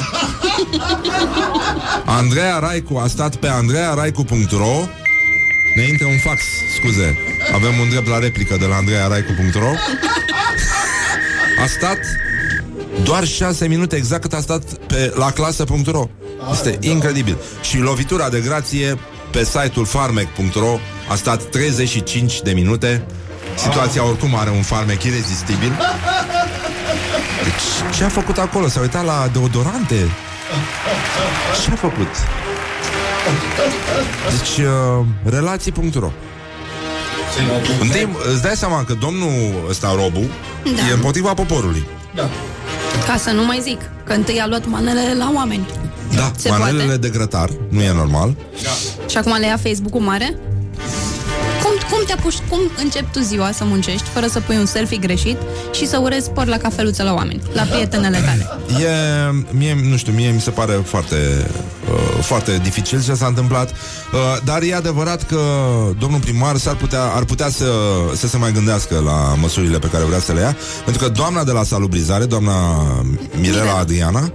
Andreea 2.06 2.60
Raicu 2.60 2.98
a 2.98 3.08
stat 3.08 3.36
pe 3.36 3.48
andrearaicu.ro 3.48 4.88
Ne 5.76 5.84
intră 5.90 6.06
un 6.06 6.18
fax, 6.24 6.42
scuze 6.78 7.18
Avem 7.54 7.80
un 7.80 7.90
drept 7.90 8.08
la 8.08 8.20
replică 8.20 8.58
de 8.60 8.66
la 8.66 8.76
andrearaicu.ro 8.76 9.72
A 11.60 11.66
stat 11.68 11.98
doar 13.04 13.26
6 13.26 13.68
minute 13.68 13.96
exact 13.96 14.22
cât 14.22 14.34
a 14.34 14.40
stat 14.40 14.64
pe 14.64 15.14
la 15.16 15.32
clasă.ro 15.32 16.08
Este 16.52 16.78
incredibil. 16.80 17.38
Și 17.62 17.78
lovitura 17.78 18.30
de 18.30 18.40
grație 18.40 18.98
pe 19.32 19.44
site-ul 19.44 19.86
farmec.ro 19.86 20.80
a 21.10 21.16
stat 21.16 21.44
35 21.44 22.42
de 22.42 22.52
minute. 22.52 23.06
Situația 23.56 24.06
oricum 24.06 24.36
are 24.36 24.50
un 24.50 24.62
farmec 24.62 25.04
irezistibil. 25.04 25.72
Deci, 27.44 27.96
ce 27.98 28.04
a 28.04 28.10
făcut 28.10 28.38
acolo? 28.38 28.68
S-a 28.68 28.80
uitat 28.80 29.06
la 29.06 29.30
deodorante? 29.32 29.96
Ce 31.64 31.72
a 31.72 31.76
făcut? 31.76 32.08
Deci, 34.30 34.66
uh, 34.66 35.06
relații.ro 35.24 36.12
Întâi, 37.82 38.08
îți 38.34 38.42
dai 38.42 38.56
seama 38.56 38.84
că 38.84 38.94
domnul 38.94 39.66
ăsta, 39.70 39.94
Robu, 39.96 40.30
Da. 40.64 40.88
e 40.90 40.94
împotriva 40.94 41.34
poporului. 41.34 41.84
Ca 43.08 43.18
să 43.18 43.32
nu 43.32 43.46
mai 43.46 43.60
zic 43.64 43.80
că 44.04 44.14
întâi 44.14 44.40
a 44.40 44.48
luat 44.48 44.66
manele 44.68 45.14
la 45.18 45.32
oameni. 45.36 45.68
Da, 46.16 46.32
Se 46.38 46.50
manelele 46.50 46.84
poate? 46.84 46.98
de 46.98 47.10
grătar, 47.10 47.50
nu 47.70 47.82
e 47.82 47.92
normal. 47.94 48.36
Și 49.10 49.18
acum 49.18 49.36
le 49.40 49.46
ia 49.46 49.58
Facebook-ul 49.64 50.02
mare? 50.02 50.40
Cum, 52.02 52.10
cum 52.10 52.16
te 52.16 52.22
apuci, 52.22 52.50
cum 52.50 52.84
începi 52.84 53.12
tu 53.12 53.20
ziua 53.20 53.52
să 53.52 53.64
muncești 53.64 54.10
fără 54.14 54.28
să 54.28 54.40
pui 54.40 54.58
un 54.58 54.66
selfie 54.66 54.98
greșit 54.98 55.38
și 55.72 55.88
să 55.88 56.00
urezi 56.00 56.26
spor 56.26 56.46
la 56.46 56.58
cafeluță 56.58 57.04
la 57.04 57.14
oameni, 57.14 57.42
la 57.54 57.62
prietenele 57.62 58.18
tale? 58.18 58.48
E, 58.84 58.88
mie, 59.52 59.78
nu 59.90 59.98
știu, 59.98 60.14
mie 60.14 60.30
mi 60.30 60.42
se 60.42 60.50
pare 60.50 60.74
foarte, 60.86 61.16
uh, 61.92 62.24
foarte 62.24 62.60
dificil 62.64 63.04
ce 63.04 63.14
s-a 63.14 63.26
întâmplat, 63.26 63.70
uh, 63.70 64.42
dar 64.44 64.62
e 64.62 64.76
adevărat 64.76 65.24
că 65.24 65.40
domnul 66.00 66.20
primar 66.20 66.58
s-ar 66.58 66.76
putea, 66.76 67.04
ar 67.04 67.24
putea 67.24 67.50
să, 67.50 67.72
să 68.16 68.28
se 68.28 68.38
mai 68.38 68.52
gândească 68.52 69.02
la 69.06 69.36
măsurile 69.40 69.80
pe 69.80 69.88
care 69.88 70.04
vrea 70.04 70.20
să 70.20 70.34
le 70.34 70.40
ia, 70.40 70.58
pentru 70.86 71.04
că 71.04 71.10
doamna 71.10 71.44
de 71.44 71.52
la 71.52 71.64
salubrizare, 71.64 72.26
doamna 72.26 72.54
Mirela 73.40 73.78
Adriana, 73.78 74.32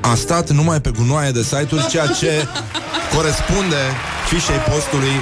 a 0.00 0.14
stat 0.14 0.50
numai 0.50 0.80
pe 0.80 0.90
gunoaie 0.90 1.30
de 1.30 1.42
site-uri, 1.42 1.86
ceea 1.86 2.06
ce 2.06 2.46
corespunde 3.16 3.76
fișei 4.32 4.62
postului. 4.72 5.14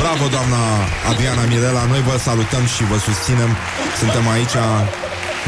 Bravo, 0.00 0.24
doamna 0.36 0.62
Adriana 1.10 1.44
Mirela, 1.50 1.84
noi 1.92 2.02
vă 2.08 2.14
salutăm 2.28 2.64
și 2.74 2.82
vă 2.90 2.98
susținem. 3.08 3.50
Suntem 4.00 4.24
aici 4.28 4.56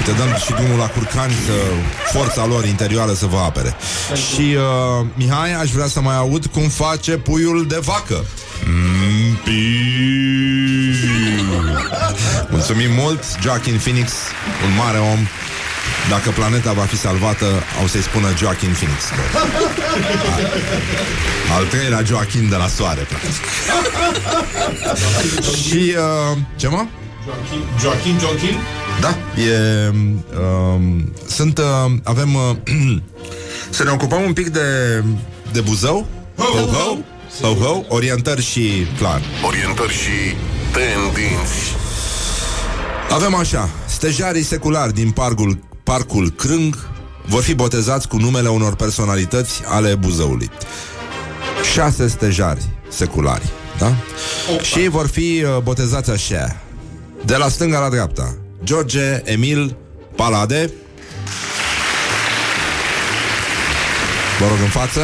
te 0.04 0.12
dăm 0.20 0.30
și 0.44 0.52
drumul 0.58 0.78
la 0.78 0.86
curcani 0.86 1.32
să 1.46 1.56
forța 2.16 2.46
lor 2.46 2.64
interioară 2.64 3.12
să 3.12 3.26
vă 3.26 3.36
apere. 3.36 3.76
Și 4.26 4.46
uh, 4.56 5.06
Mihai, 5.14 5.52
aș 5.62 5.70
vrea 5.70 5.86
să 5.86 6.00
mai 6.00 6.16
aud 6.16 6.46
cum 6.46 6.68
face 6.68 7.12
puiul 7.12 7.66
de 7.66 7.78
vacă. 7.82 8.24
Mm, 8.66 9.34
piu. 9.44 9.54
Mulțumim 12.50 12.92
mult, 12.92 13.22
Joaquin 13.42 13.76
Phoenix, 13.76 14.12
un 14.66 14.74
mare 14.76 14.98
om. 14.98 15.18
Dacă 16.08 16.30
planeta 16.30 16.72
va 16.72 16.82
fi 16.82 16.96
salvată, 16.96 17.46
o 17.84 17.86
să-i 17.86 18.02
spună 18.02 18.28
Joaquin 18.38 18.72
Phoenix. 18.72 19.02
Al 21.56 21.64
treilea 21.64 22.02
Joaquin 22.02 22.48
de 22.48 22.56
la 22.56 22.66
soare, 22.68 23.00
practic. 23.00 23.30
Și, 25.66 25.94
uh, 25.96 26.38
ce 26.56 26.68
mă? 26.68 26.86
Joachim, 27.24 27.62
Joachim, 27.80 28.18
Joachim? 28.18 28.56
Da, 29.00 29.16
e... 29.42 29.88
Um, 30.38 31.12
sunt... 31.26 31.58
Uh, 31.58 31.64
avem... 32.02 32.34
Uh, 32.34 32.56
să 33.70 33.84
ne 33.84 33.90
ocupăm 33.90 34.22
un 34.22 34.32
pic 34.32 34.48
de... 34.48 35.02
De 35.52 35.60
Buzău? 35.60 36.06
Ho, 36.36 36.44
ho, 36.44 36.66
ho. 36.66 36.96
Ho, 37.40 37.54
ho, 37.54 37.84
orientări 37.88 38.42
și 38.42 38.86
clar. 38.98 39.20
Orientări 39.46 39.92
și 39.92 40.36
tendinți. 40.72 41.76
Avem 43.10 43.34
așa, 43.34 43.68
stejarii 43.86 44.42
seculari 44.42 44.92
din 44.92 45.10
parcul, 45.10 45.58
parcul 45.84 46.30
Crâng 46.30 46.88
vor 47.26 47.42
fi 47.42 47.54
botezați 47.54 48.08
cu 48.08 48.16
numele 48.16 48.48
unor 48.48 48.74
personalități 48.74 49.62
ale 49.66 49.94
Buzăului. 49.94 50.50
Șase 51.72 52.08
stejari 52.08 52.64
seculari, 52.88 53.48
da? 53.78 53.92
Opa. 54.52 54.62
Și 54.62 54.78
ei 54.78 54.88
vor 54.88 55.08
fi 55.08 55.44
uh, 55.44 55.62
botezați 55.62 56.10
așa, 56.10 56.56
de 57.24 57.36
la 57.36 57.48
stânga 57.48 57.78
la 57.78 57.88
dreapta. 57.88 58.34
George 58.64 59.20
Emil 59.24 59.76
Palade, 60.16 60.70
Vă 64.38 64.46
rog 64.46 64.58
în 64.62 64.68
față 64.68 65.00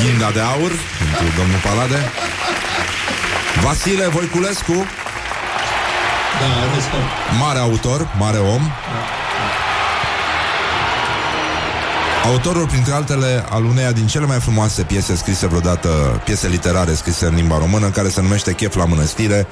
Ghinda 0.00 0.30
de 0.30 0.40
aur 0.40 0.72
Pentru 0.98 1.36
domnul 1.36 1.60
Palade 1.62 2.12
Vasile 3.62 4.06
Voiculescu 4.06 4.86
Da, 6.40 6.74
respect. 6.74 7.08
Mare 7.40 7.58
autor, 7.58 8.14
mare 8.18 8.38
om 8.38 8.62
Autorul, 12.24 12.66
printre 12.66 12.92
altele, 12.92 13.44
al 13.48 13.64
uneia 13.64 13.92
din 13.92 14.06
cele 14.06 14.26
mai 14.26 14.38
frumoase 14.38 14.82
piese 14.82 15.16
scrise 15.16 15.46
vreodată, 15.46 15.88
piese 16.24 16.48
literare 16.48 16.94
scrise 16.94 17.26
în 17.26 17.34
limba 17.34 17.58
română, 17.58 17.88
care 17.90 18.08
se 18.08 18.20
numește 18.20 18.52
Chef 18.52 18.74
la 18.74 18.84
mănăstire. 18.84 19.46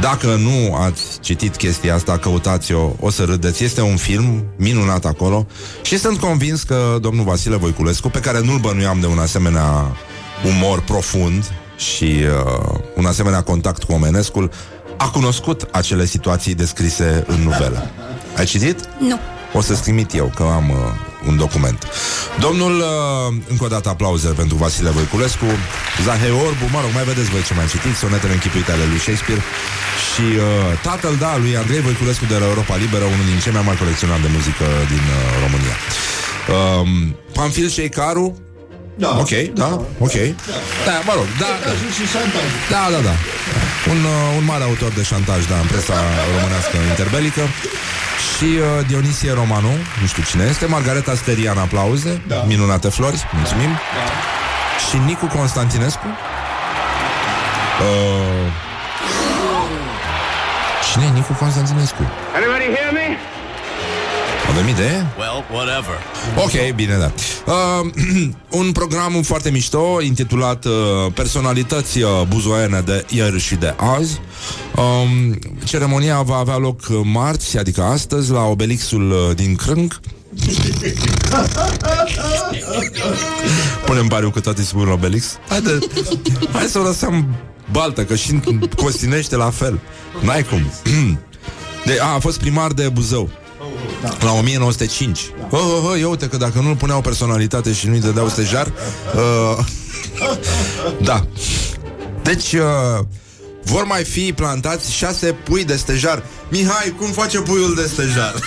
Dacă 0.00 0.26
nu 0.26 0.74
ați 0.74 1.02
citit 1.20 1.56
chestia 1.56 1.94
asta, 1.94 2.18
căutați-o, 2.18 2.90
o 3.00 3.10
să 3.10 3.24
râdeți. 3.24 3.64
Este 3.64 3.80
un 3.80 3.96
film 3.96 4.44
minunat 4.56 5.04
acolo 5.04 5.46
și 5.82 5.98
sunt 5.98 6.18
convins 6.18 6.62
că 6.62 6.96
domnul 7.00 7.24
Vasile 7.24 7.56
Voiculescu, 7.56 8.08
pe 8.08 8.20
care 8.20 8.40
nu-l 8.40 8.58
bănuiam 8.58 9.00
de 9.00 9.06
un 9.06 9.18
asemenea 9.18 9.96
umor 10.44 10.80
profund 10.80 11.52
și 11.76 12.04
uh, 12.04 12.78
un 12.96 13.06
asemenea 13.06 13.42
contact 13.42 13.82
cu 13.82 13.92
omenescul, 13.92 14.50
a 15.04 15.08
cunoscut 15.08 15.68
acele 15.70 16.04
situații 16.06 16.54
descrise 16.54 17.24
în 17.26 17.40
novelă. 17.48 17.90
Ai 18.36 18.44
citit? 18.44 18.78
Nu. 18.98 19.18
O 19.52 19.60
să-ți 19.60 19.82
trimit 19.82 20.14
eu, 20.14 20.32
că 20.34 20.42
am 20.42 20.66
uh, 20.70 20.76
un 21.28 21.36
document. 21.36 21.78
Domnul, 22.46 22.74
uh, 22.78 23.42
încă 23.52 23.64
o 23.64 23.72
dată 23.74 23.88
aplauze 23.88 24.28
pentru 24.28 24.56
Vasile 24.56 24.90
Voiculescu, 24.90 25.46
Zahei 26.04 26.34
Orbu, 26.46 26.64
mă 26.74 26.80
rog, 26.84 26.90
mai 26.98 27.04
vedeți 27.10 27.30
voi 27.34 27.42
ce 27.48 27.54
mai 27.54 27.66
citiți, 27.74 27.98
sonetele 27.98 28.32
închipuite 28.32 28.70
ale 28.72 28.84
lui 28.90 29.00
Shakespeare 29.04 29.42
și 30.10 30.26
uh, 30.36 30.42
tatăl, 30.88 31.14
da, 31.24 31.32
lui 31.42 31.56
Andrei 31.62 31.80
Voiculescu 31.88 32.24
de 32.32 32.36
la 32.42 32.46
Europa 32.52 32.74
Liberă, 32.84 33.04
unul 33.14 33.26
din 33.30 33.38
cei 33.44 33.54
mai 33.56 33.64
mari 33.68 33.78
colecționari 33.82 34.22
de 34.26 34.30
muzică 34.36 34.66
din 34.92 35.04
uh, 35.16 35.20
România. 35.44 35.76
Um, 36.56 36.90
Pamfil 37.36 37.68
Șeicaru, 37.76 38.26
Da. 39.04 39.10
ok, 39.24 39.32
da, 39.62 39.68
ok. 40.06 40.16
Da, 40.88 40.94
mă 41.08 41.12
rog, 41.18 41.26
da, 41.42 41.48
da. 41.62 41.66
Cazul 41.70 41.90
și 41.98 42.04
șantaj. 42.14 42.48
Da, 42.74 42.82
da, 42.94 43.00
da. 43.08 43.14
Un, 43.92 43.98
uh, 44.14 44.38
un 44.38 44.44
mare 44.52 44.64
autor 44.70 44.90
de 44.98 45.02
șantaj, 45.10 45.40
da, 45.52 45.56
în 45.64 45.66
presa 45.72 45.96
românească 46.34 46.76
interbelică. 46.92 47.42
Și 48.32 48.48
uh, 48.58 48.64
Dionisie 48.90 49.32
Romanu, 49.40 49.72
nu 50.00 50.06
știu 50.12 50.22
cine 50.30 50.44
este, 50.52 50.64
Margareta 50.66 51.14
Sterian, 51.22 51.58
aplauze, 51.58 52.12
Da. 52.32 52.38
minunate 52.52 52.88
flori, 52.96 53.18
mulțumim. 53.38 53.72
Și 54.86 54.96
Nicu 55.10 55.26
Constantinescu. 55.36 56.06
Uh, 57.88 58.46
cine 60.90 61.04
e 61.04 61.12
Nicu 61.20 61.32
Constantinescu? 61.32 62.02
Anybody 62.36 62.66
hear 62.76 62.90
me? 62.98 63.06
Avem 64.50 64.68
idee? 64.68 65.06
Well, 65.18 65.44
whatever. 65.52 65.94
Ok, 66.36 66.74
bine, 66.74 66.96
da. 66.96 67.12
Uh, 67.46 67.86
un 68.60 68.72
program 68.72 69.22
foarte 69.22 69.50
mișto 69.50 70.00
intitulat 70.00 70.64
uh, 70.64 70.72
Personalități 71.14 72.00
uh, 72.00 72.10
buzoiene 72.28 72.80
de 72.80 73.04
ieri 73.08 73.40
și 73.40 73.54
de 73.54 73.74
azi. 73.76 74.20
Um, 74.76 75.38
ceremonia 75.64 76.22
va 76.22 76.36
avea 76.36 76.56
loc 76.56 76.80
uh, 76.90 77.00
marți, 77.04 77.58
adică 77.58 77.82
astăzi, 77.82 78.30
la 78.30 78.42
Obelixul 78.42 79.10
uh, 79.10 79.30
din 79.34 79.56
Crânc. 79.56 80.00
Punem 83.86 84.06
pariu 84.06 84.30
că 84.30 84.40
toate 84.40 84.62
se 84.62 84.72
pun 84.72 84.86
la 84.86 84.92
Obelix. 84.92 85.38
Haide, 85.48 85.78
hai 86.52 86.66
să 86.66 86.78
o 86.78 86.82
lăsăm 86.82 87.26
baltă, 87.72 88.04
că 88.04 88.14
și 88.14 88.30
în 88.30 88.68
Costinește 88.76 89.36
la 89.36 89.50
fel. 89.50 89.80
N-ai 90.20 90.42
cum. 90.42 90.70
De, 91.84 91.98
a, 92.00 92.06
a 92.06 92.18
fost 92.18 92.38
primar 92.38 92.72
de 92.72 92.88
Buzău. 92.88 93.30
La 94.20 94.32
1905 94.32 95.20
da. 95.40 95.46
oh, 95.56 95.60
oh, 95.62 95.90
oh, 95.92 95.98
ia 95.98 96.08
uite 96.08 96.26
că 96.28 96.36
dacă 96.36 96.58
nu-l 96.60 96.76
puneau 96.76 97.00
personalitate 97.00 97.72
și 97.72 97.86
nu-i 97.88 98.00
dădeau 98.00 98.28
stejar 98.28 98.72
uh, 99.14 99.64
Da 101.08 101.26
Deci 102.22 102.52
uh, 102.52 102.60
Vor 103.62 103.84
mai 103.84 104.04
fi 104.04 104.32
plantați 104.32 104.92
șase 104.92 105.26
pui 105.26 105.64
de 105.64 105.76
stejar 105.76 106.22
Mihai, 106.48 106.94
cum 106.98 107.06
face 107.06 107.38
puiul 107.40 107.74
de 107.74 107.86
stejar? 107.92 108.34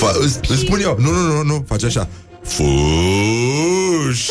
Fa- 0.00 0.16
îți, 0.20 0.38
îți 0.48 0.60
spun 0.60 0.80
eu 0.80 0.96
Nu, 0.98 1.10
nu, 1.10 1.32
nu, 1.32 1.42
nu, 1.42 1.64
face 1.68 1.86
așa 1.86 2.08
Fuș 2.44 4.28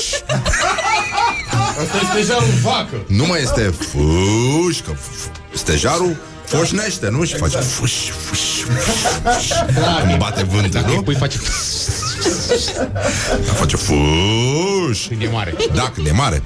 Asta 1.81 1.97
este 2.01 2.15
deja 2.15 2.35
un 2.35 2.61
vacă. 2.63 3.03
Nu 3.07 3.25
mai 3.25 3.41
este 3.41 3.73
fuș 3.91 4.79
Că 4.79 4.91
f- 4.91 5.31
stejarul 5.53 6.15
foșnește, 6.57 7.09
nu? 7.09 7.23
Și 7.23 7.35
face 7.35 7.57
fuș, 7.57 7.91
fuș, 8.27 8.39
fuș 8.39 9.47
Când 10.07 10.17
bate 10.17 10.43
vântul, 10.43 10.83
nu? 10.87 11.01
Păi 11.01 11.15
face... 11.15 11.37
Dar 13.45 13.55
face 13.55 13.75
fuș 13.75 15.07
Când 15.07 15.21
e 15.21 15.29
mare. 15.31 15.53
Da, 15.73 15.91
când 15.93 16.07
e 16.07 16.11
mare 16.11 16.43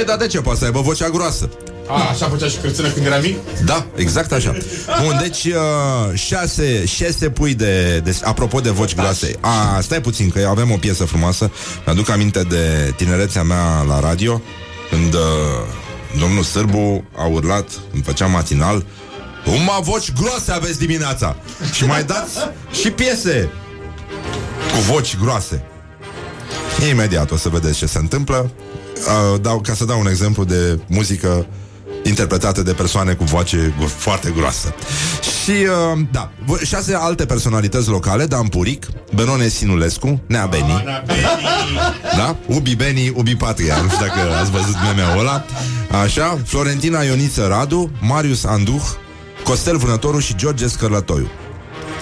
E, 0.00 0.02
dar 0.02 0.16
de 0.16 0.26
ce? 0.26 0.40
Poate 0.40 0.58
să 0.58 0.64
aibă 0.64 0.80
vocea 0.80 1.08
groasă 1.08 1.48
A, 1.88 2.08
așa 2.10 2.28
făcea 2.28 2.46
și 2.46 2.56
Cârțână 2.56 2.88
când 2.88 3.06
era 3.06 3.16
mic? 3.16 3.36
Da, 3.64 3.86
exact 3.94 4.32
așa 4.32 4.56
Bun, 5.02 5.18
deci 5.20 5.44
uh, 5.44 6.18
șase, 6.18 6.86
șase 6.86 7.30
pui 7.30 7.54
de, 7.54 8.00
de 8.04 8.16
Apropo 8.22 8.60
de 8.60 8.70
voci 8.70 8.94
groase 8.94 9.36
A, 9.40 9.80
stai 9.80 10.00
puțin, 10.00 10.30
că 10.30 10.46
avem 10.50 10.70
o 10.70 10.76
piesă 10.76 11.04
frumoasă 11.04 11.50
Mi-aduc 11.86 12.10
aminte 12.10 12.42
de 12.42 12.92
tinerețea 12.96 13.42
mea 13.42 13.82
la 13.88 14.00
radio 14.00 14.40
Când 14.90 15.14
uh, 15.14 15.20
domnul 16.18 16.42
Sârbu 16.42 17.04
a 17.16 17.24
urlat 17.26 17.68
Când 17.90 18.04
făceam 18.04 18.30
matinal 18.30 18.84
Cum 19.44 19.70
voci 19.82 20.12
groase 20.12 20.52
aveți 20.52 20.78
dimineața! 20.78 21.36
Și 21.72 21.84
mai 21.84 22.04
dați 22.04 22.38
și 22.80 22.90
piese 22.90 23.50
Cu 24.72 24.80
voci 24.92 25.16
groase. 25.22 25.64
Imediat 26.90 27.30
o 27.30 27.36
să 27.36 27.48
vedeți 27.48 27.78
ce 27.78 27.86
se 27.86 27.98
întâmplă. 27.98 28.50
Uh, 29.32 29.40
dau, 29.40 29.60
Ca 29.60 29.74
să 29.74 29.84
dau 29.84 30.00
un 30.00 30.06
exemplu 30.06 30.44
de 30.44 30.80
muzică 30.86 31.46
interpretată 32.04 32.62
de 32.62 32.72
persoane 32.72 33.12
cu 33.12 33.24
voce 33.24 33.74
gu- 33.78 33.86
foarte 33.86 34.32
groasă. 34.36 34.74
Și, 35.42 35.50
uh, 35.50 36.00
da, 36.12 36.30
v- 36.46 36.62
șase 36.64 36.94
alte 36.94 37.26
personalități 37.26 37.88
locale, 37.88 38.26
Dan 38.26 38.46
Puric, 38.46 38.86
Benone 39.14 39.48
Sinulescu, 39.48 40.20
Nea 40.26 40.46
Beni, 40.46 40.84
da? 42.16 42.36
Ubi 42.46 42.74
Beni, 42.76 43.12
Ubi 43.16 43.36
Patria, 43.36 43.76
nu 43.76 43.88
știu 43.88 44.06
dacă 44.06 44.34
ați 44.40 44.50
văzut 44.50 44.74
meme-ul 44.82 45.18
ăla, 45.20 45.44
așa, 46.00 46.38
Florentina 46.44 47.02
Ioniță 47.02 47.46
Radu, 47.46 47.90
Marius 48.00 48.44
Anduh, 48.44 48.82
Costel 49.44 49.76
Vânătoru 49.76 50.18
și 50.18 50.36
George 50.36 50.68
Scărlătoiu. 50.68 51.28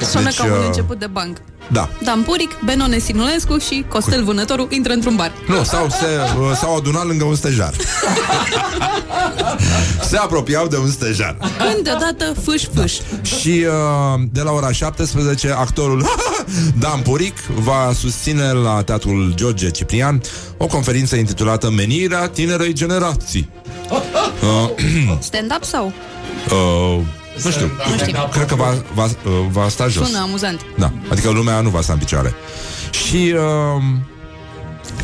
Sună 0.02 0.22
Deci, 0.22 0.36
ca 0.36 0.44
un 0.44 0.50
uh, 0.50 0.64
început 0.66 0.98
de 0.98 1.06
banc. 1.06 1.36
Da. 1.72 1.88
Dan 2.02 2.22
Puric, 2.22 2.50
Benone 2.64 2.98
Sinulescu 2.98 3.58
și 3.58 3.84
Costel 3.88 4.24
Vânătoru 4.24 4.66
intră 4.70 4.92
într-un 4.92 5.16
bar. 5.16 5.32
Nu, 5.46 5.64
sau 5.64 5.88
se, 5.88 6.06
uh, 6.38 6.56
s-au 6.56 6.76
adunat 6.76 7.06
lângă 7.06 7.24
un 7.24 7.34
stejar. 7.34 7.72
se 10.10 10.16
apropiau 10.16 10.66
de 10.66 10.76
un 10.76 10.90
stejar. 10.90 11.36
Când 11.40 11.84
deodată 11.84 12.34
fâș 12.44 12.62
fâș. 12.74 12.94
Și 13.22 13.66
uh, 13.66 14.22
de 14.32 14.40
la 14.40 14.50
ora 14.50 14.72
17 14.72 15.50
actorul 15.50 16.04
Dan 16.78 17.00
Puric 17.00 17.38
va 17.46 17.92
susține 17.94 18.52
la 18.52 18.82
Teatrul 18.82 19.32
George 19.34 19.70
Ciprian 19.70 20.20
o 20.56 20.66
conferință 20.66 21.16
intitulată 21.16 21.70
Menirea 21.70 22.28
tinerei 22.28 22.72
generații. 22.72 23.48
Uh, 23.90 24.70
Stand-up 25.18 25.64
sau? 25.64 25.92
uh, 26.50 27.04
nu 27.44 27.50
știu, 27.50 27.70
Nu 27.90 27.96
știu. 27.96 28.28
cred 28.32 28.46
că 28.46 28.54
va, 28.54 28.74
va, 28.94 29.04
uh, 29.04 29.10
va 29.50 29.68
sta 29.68 29.88
jos. 29.88 30.06
Sună 30.06 30.18
amuzant. 30.20 30.60
Da, 30.78 30.92
adică 31.10 31.30
lumea 31.30 31.60
nu 31.60 31.68
va 31.68 31.80
sta 31.80 31.92
în 31.92 31.98
picioare. 31.98 32.34
Și 32.90 33.34
uh, 33.34 33.82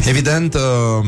evident 0.07 0.55
uh, 0.55 1.07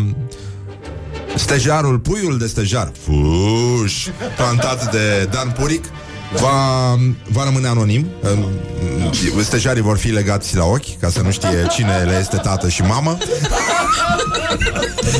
stejarul, 1.35 1.99
puiul 1.99 2.39
de 2.39 2.47
stejar, 2.47 2.93
fuș, 3.03 4.07
plantat 4.37 4.91
de 4.93 5.29
Dan 5.31 5.51
Puric, 5.51 5.85
va, 6.33 6.95
va 7.29 7.45
rămâne 7.45 7.69
anonim. 7.69 8.07
Uh, 8.23 9.43
Stejarii 9.43 9.83
vor 9.83 9.99
fi 9.99 10.09
legați 10.09 10.57
la 10.57 10.65
ochi, 10.65 10.99
ca 11.01 11.09
să 11.09 11.21
nu 11.21 11.31
știe 11.31 11.67
cine 11.71 12.03
le 12.03 12.19
este 12.21 12.37
tată 12.37 12.69
și 12.69 12.83
mamă. 12.83 13.19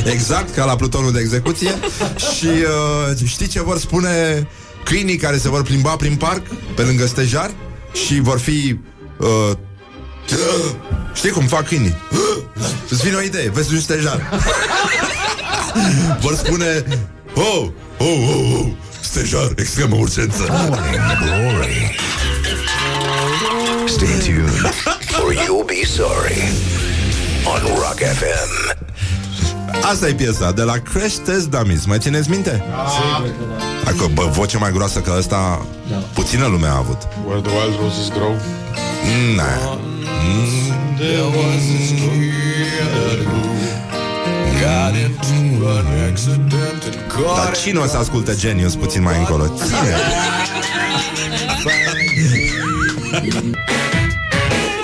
Exact, 0.05 0.55
ca 0.55 0.65
la 0.65 0.75
plutonul 0.75 1.11
de 1.11 1.19
execuție. 1.19 1.71
Și 2.37 2.47
uh, 2.47 3.27
știi 3.27 3.47
ce 3.47 3.61
vor 3.61 3.79
spune 3.79 4.47
câinii 4.83 5.17
care 5.17 5.37
se 5.37 5.49
vor 5.49 5.63
plimba 5.63 5.95
prin 5.95 6.15
parc, 6.15 6.41
pe 6.75 6.81
lângă 6.81 7.05
stejar, 7.05 7.51
și 8.05 8.19
vor 8.19 8.39
fi... 8.39 8.79
Uh, 9.17 9.51
știi 11.13 11.29
cum 11.29 11.45
fac 11.45 11.67
câinii? 11.67 11.95
Îți 12.89 13.03
vine 13.03 13.15
o 13.15 13.21
idee, 13.21 13.49
vezi 13.49 13.73
un 13.73 13.79
stejar. 13.79 14.29
Vor 16.21 16.35
spune, 16.35 16.83
oh, 17.33 17.67
oh, 17.97 18.17
oh, 18.27 18.51
oh, 18.59 18.65
stejar, 18.99 19.51
extremă 19.55 19.95
urgență. 19.95 20.43
Glory. 21.23 21.95
Stay 23.85 24.17
tuned 24.25 24.73
or 25.23 25.33
you'll 25.33 25.65
be 25.65 25.85
sorry 25.85 26.41
on 27.45 27.61
Rock 27.75 27.97
FM. 27.97 28.77
Asta 29.81 30.07
e 30.07 30.13
piesa 30.13 30.51
de 30.51 30.61
la 30.61 30.73
Crash 30.77 31.15
Test 31.25 31.49
Dummies. 31.49 31.85
Mai 31.85 31.97
țineți 31.99 32.29
minte? 32.29 32.63
Dacă 33.83 34.09
bă, 34.13 34.29
voce 34.31 34.57
mai 34.57 34.71
groasă 34.71 34.99
ca 34.99 35.13
asta, 35.13 35.65
puțină 36.13 36.45
lume 36.45 36.67
a 36.67 36.75
avut. 36.75 36.97
Where 37.25 37.41
the 37.41 37.51
wild 37.51 37.79
roses 37.81 38.09
grow. 38.09 38.35
Na. 39.35 39.79
Dar 47.35 47.57
cine 47.57 47.79
o 47.79 47.85
să 47.85 47.97
asculte 47.97 48.35
Genius 48.35 48.75
puțin 48.75 49.01
mai 49.01 49.17
încolo? 49.17 49.43
Cine? 49.47 49.95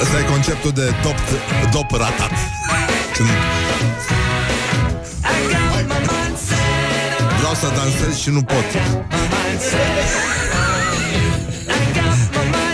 Asta 0.02 0.20
e 0.20 0.24
conceptul 0.30 0.72
de 0.72 0.94
dop, 1.04 1.16
dop 1.72 1.92
ratat. 1.92 2.32
Când 3.16 3.30
vreau 7.38 7.54
să 7.54 7.68
dansez 7.76 8.20
și 8.20 8.30
nu 8.30 8.42
pot. 8.42 8.66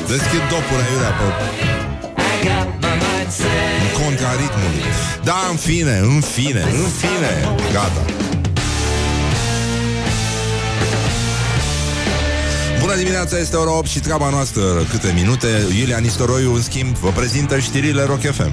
Deschid 0.07 0.43
dopul 0.49 0.77
aiurea 0.85 1.09
pe 1.09 1.23
în 1.23 1.70
contra 4.11 4.31
ritmului. 4.31 4.83
Da, 5.23 5.47
în 5.49 5.55
fine, 5.55 5.97
în 5.97 6.21
fine, 6.21 6.61
în 6.61 6.87
fine. 7.01 7.55
Gata. 7.71 8.05
Bună 12.79 12.95
dimineața, 12.95 13.37
este 13.37 13.55
ora 13.55 13.77
8 13.77 13.87
și 13.87 13.99
treaba 13.99 14.29
noastră 14.29 14.61
câte 14.89 15.13
minute. 15.15 15.47
Iulia 15.79 15.97
Nistoroiu, 15.97 16.53
în 16.53 16.61
schimb, 16.61 16.95
vă 16.95 17.09
prezintă 17.09 17.59
știrile 17.59 18.03
Rock 18.03 18.21
FM. 18.21 18.51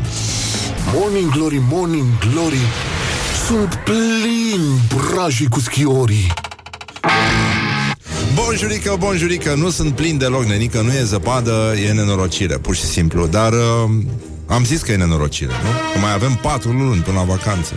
Morning 0.95 1.31
Glory, 1.31 1.63
Morning 1.71 2.07
Glory 2.19 2.61
Sunt 3.47 3.75
plin 3.85 4.63
brajii 4.97 5.49
cu 5.49 5.61
schiorii 5.61 6.33
Bonjurică, 8.35 8.97
bonjurică, 8.99 9.55
nu 9.55 9.71
sunt 9.71 9.95
plin 9.95 10.19
deloc, 10.19 10.45
nenică, 10.45 10.81
nu 10.81 10.93
e 10.93 11.03
zăpadă, 11.05 11.75
e 11.89 11.93
nenorocire, 11.93 12.57
pur 12.57 12.75
și 12.75 12.85
simplu. 12.85 13.27
Dar 13.27 13.53
uh, 13.53 13.91
am 14.49 14.65
zis 14.65 14.83
că 14.83 14.93
e 14.93 14.97
nenorocire, 14.97 15.53
nu? 15.63 15.93
Că 15.93 15.99
mai 15.99 16.13
avem 16.13 16.35
patru 16.35 16.73
luni 16.73 17.01
până 17.01 17.19
la 17.19 17.25
vacanță. 17.25 17.73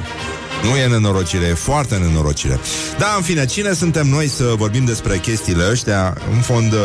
Nu 0.64 0.78
e 0.78 0.88
nenorocire, 0.88 1.46
e 1.46 1.54
foarte 1.54 1.96
nenorocire. 1.96 2.60
Da, 2.98 3.14
în 3.16 3.22
fine, 3.22 3.46
cine 3.46 3.74
suntem 3.74 4.08
noi 4.08 4.28
să 4.28 4.54
vorbim 4.58 4.86
despre 4.86 5.18
chestiile 5.18 5.70
ăștia? 5.72 6.18
În 6.34 6.40
fond, 6.40 6.74
uh, 6.74 6.80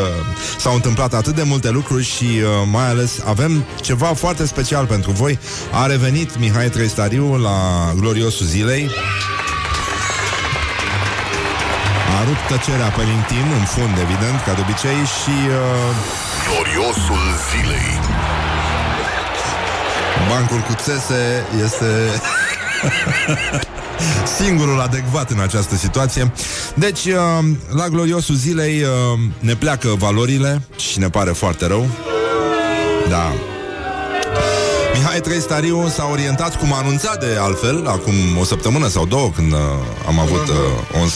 s-au 0.58 0.74
întâmplat 0.74 1.14
atât 1.14 1.34
de 1.34 1.42
multe 1.42 1.70
lucruri 1.70 2.04
și 2.04 2.24
uh, 2.24 2.48
mai 2.70 2.88
ales 2.88 3.20
avem 3.24 3.64
ceva 3.80 4.06
foarte 4.06 4.46
special 4.46 4.86
pentru 4.86 5.10
voi. 5.10 5.38
A 5.72 5.86
revenit 5.86 6.38
Mihai 6.38 6.68
Trăistariu 6.68 7.36
la 7.36 7.92
gloriosul 7.96 8.46
zilei. 8.46 8.90
A 12.20 12.24
rupt 12.24 12.46
tăcerea 12.48 12.88
pe 12.88 13.02
LinkedIn, 13.02 13.52
în 13.58 13.64
fund, 13.64 13.94
evident, 14.02 14.42
ca 14.46 14.52
de 14.52 14.60
obicei, 14.60 15.00
și 15.18 15.36
uh, 15.48 15.94
Gloriosul 16.46 17.24
zilei 17.50 17.88
bancul 20.28 20.58
cu 20.60 20.74
țese 20.74 21.46
este 21.64 21.86
singurul 24.38 24.80
adecvat 24.80 25.30
în 25.30 25.40
această 25.40 25.76
situație. 25.76 26.32
Deci, 26.74 27.04
uh, 27.04 27.44
la 27.68 27.88
gloriosul 27.88 28.34
zilei 28.34 28.82
uh, 28.82 28.88
ne 29.38 29.54
pleacă 29.54 29.88
valorile 29.98 30.62
și 30.76 30.98
ne 30.98 31.08
pare 31.08 31.30
foarte 31.30 31.66
rău. 31.66 31.86
Da. 33.08 33.32
Mihai 34.94 35.20
Trăistariu 35.20 35.88
s-a 35.88 36.08
orientat, 36.10 36.58
cum 36.58 36.72
a 36.72 36.76
anunțat 36.76 37.20
de 37.20 37.36
altfel, 37.40 37.86
acum 37.86 38.14
o 38.40 38.44
săptămână 38.44 38.88
sau 38.88 39.06
două, 39.06 39.30
când 39.30 39.52
uh, 39.52 39.58
am 40.06 40.18
avut 40.18 40.48
uh, 40.48 40.54
un, 41.00 41.08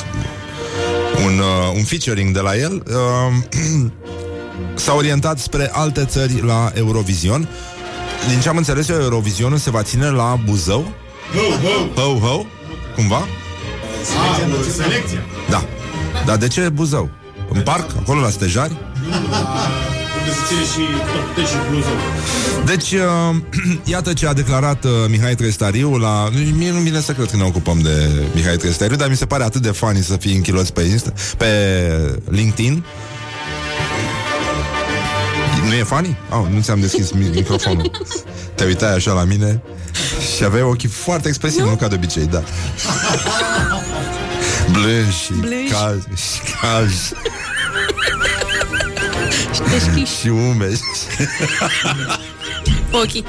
un, 1.25 1.39
uh, 1.39 1.77
un 1.77 1.85
featuring 1.85 2.35
de 2.35 2.41
la 2.41 2.57
el, 2.57 2.83
uh, 2.87 3.91
s-a 4.85 4.95
orientat 4.95 5.39
spre 5.39 5.71
alte 5.73 6.05
țări 6.05 6.43
la 6.45 6.71
Eurovision. 6.75 7.49
Din 8.29 8.41
ce 8.41 8.49
am 8.49 8.57
înțeles 8.57 8.89
eu, 8.89 9.01
Eurovizionul 9.01 9.59
se 9.59 9.71
va 9.71 9.83
ține 9.83 10.11
la 10.11 10.39
Buzău. 10.45 10.93
Ho, 11.35 11.69
ho! 11.69 12.03
Ho, 12.03 12.27
ho, 12.27 12.45
cumva? 12.95 13.17
Ah, 13.17 14.41
selecția. 14.77 15.21
Da. 15.51 15.65
Dar 16.27 16.37
de 16.37 16.49
ce 16.49 16.69
Buzău? 16.69 17.09
În 17.53 17.61
parc, 17.61 17.91
acolo 17.99 18.21
la 18.21 18.31
stejari? 18.31 18.77
Unde 20.21 20.33
se 20.33 20.41
ține 20.49 20.65
și 20.65 20.91
topte 21.13 21.41
și 21.41 21.57
bluză. 21.71 21.89
Deci, 22.65 22.93
uh, 22.93 23.37
iată 23.95 24.13
ce 24.13 24.27
a 24.27 24.33
declarat 24.33 24.85
uh, 24.85 24.91
Mihai 25.09 25.35
Trestariu 25.35 25.97
la... 25.97 26.29
Mie 26.57 26.71
nu 26.71 26.79
vine 26.79 27.01
să 27.01 27.13
cred 27.13 27.31
că 27.31 27.37
ne 27.37 27.43
ocupăm 27.43 27.81
de 27.81 28.11
Mihai 28.35 28.57
Trestariu, 28.57 28.97
dar 28.97 29.09
mi 29.09 29.17
se 29.17 29.27
pare 29.27 29.45
atât 29.45 29.63
de 29.63 29.71
funny 29.71 30.03
să 30.03 30.17
fii 30.17 30.35
închiloți 30.35 30.73
pe, 30.73 30.83
Insta, 30.83 31.13
pe 31.37 31.47
LinkedIn. 32.31 32.85
Nu 35.71 35.77
e 35.77 35.83
funny? 35.83 36.17
Oh, 36.31 36.47
nu 36.53 36.61
ți-am 36.61 36.81
deschis 36.81 37.11
mi- 37.11 37.31
microfonul. 37.35 37.91
Te 38.55 38.65
uitai 38.65 38.95
așa 38.95 39.13
la 39.13 39.25
mine 39.25 39.63
și 40.37 40.45
aveai 40.45 40.63
ochii 40.63 40.89
foarte 40.89 41.29
expresivi, 41.29 41.63
nu, 41.63 41.69
nu 41.69 41.77
ca 41.77 41.89
de 41.89 41.95
obicei, 41.95 42.27
da. 42.27 42.43
Blânzi 44.71 45.19
și 45.23 45.33
Blânzi. 45.33 45.73
calzi 45.73 46.07
și 46.17 46.41
calzi 46.61 47.13
Și 49.55 49.61
deschiși 49.71 50.19
și 50.21 50.29
umezi. 50.29 50.83
ochii. 52.93 53.25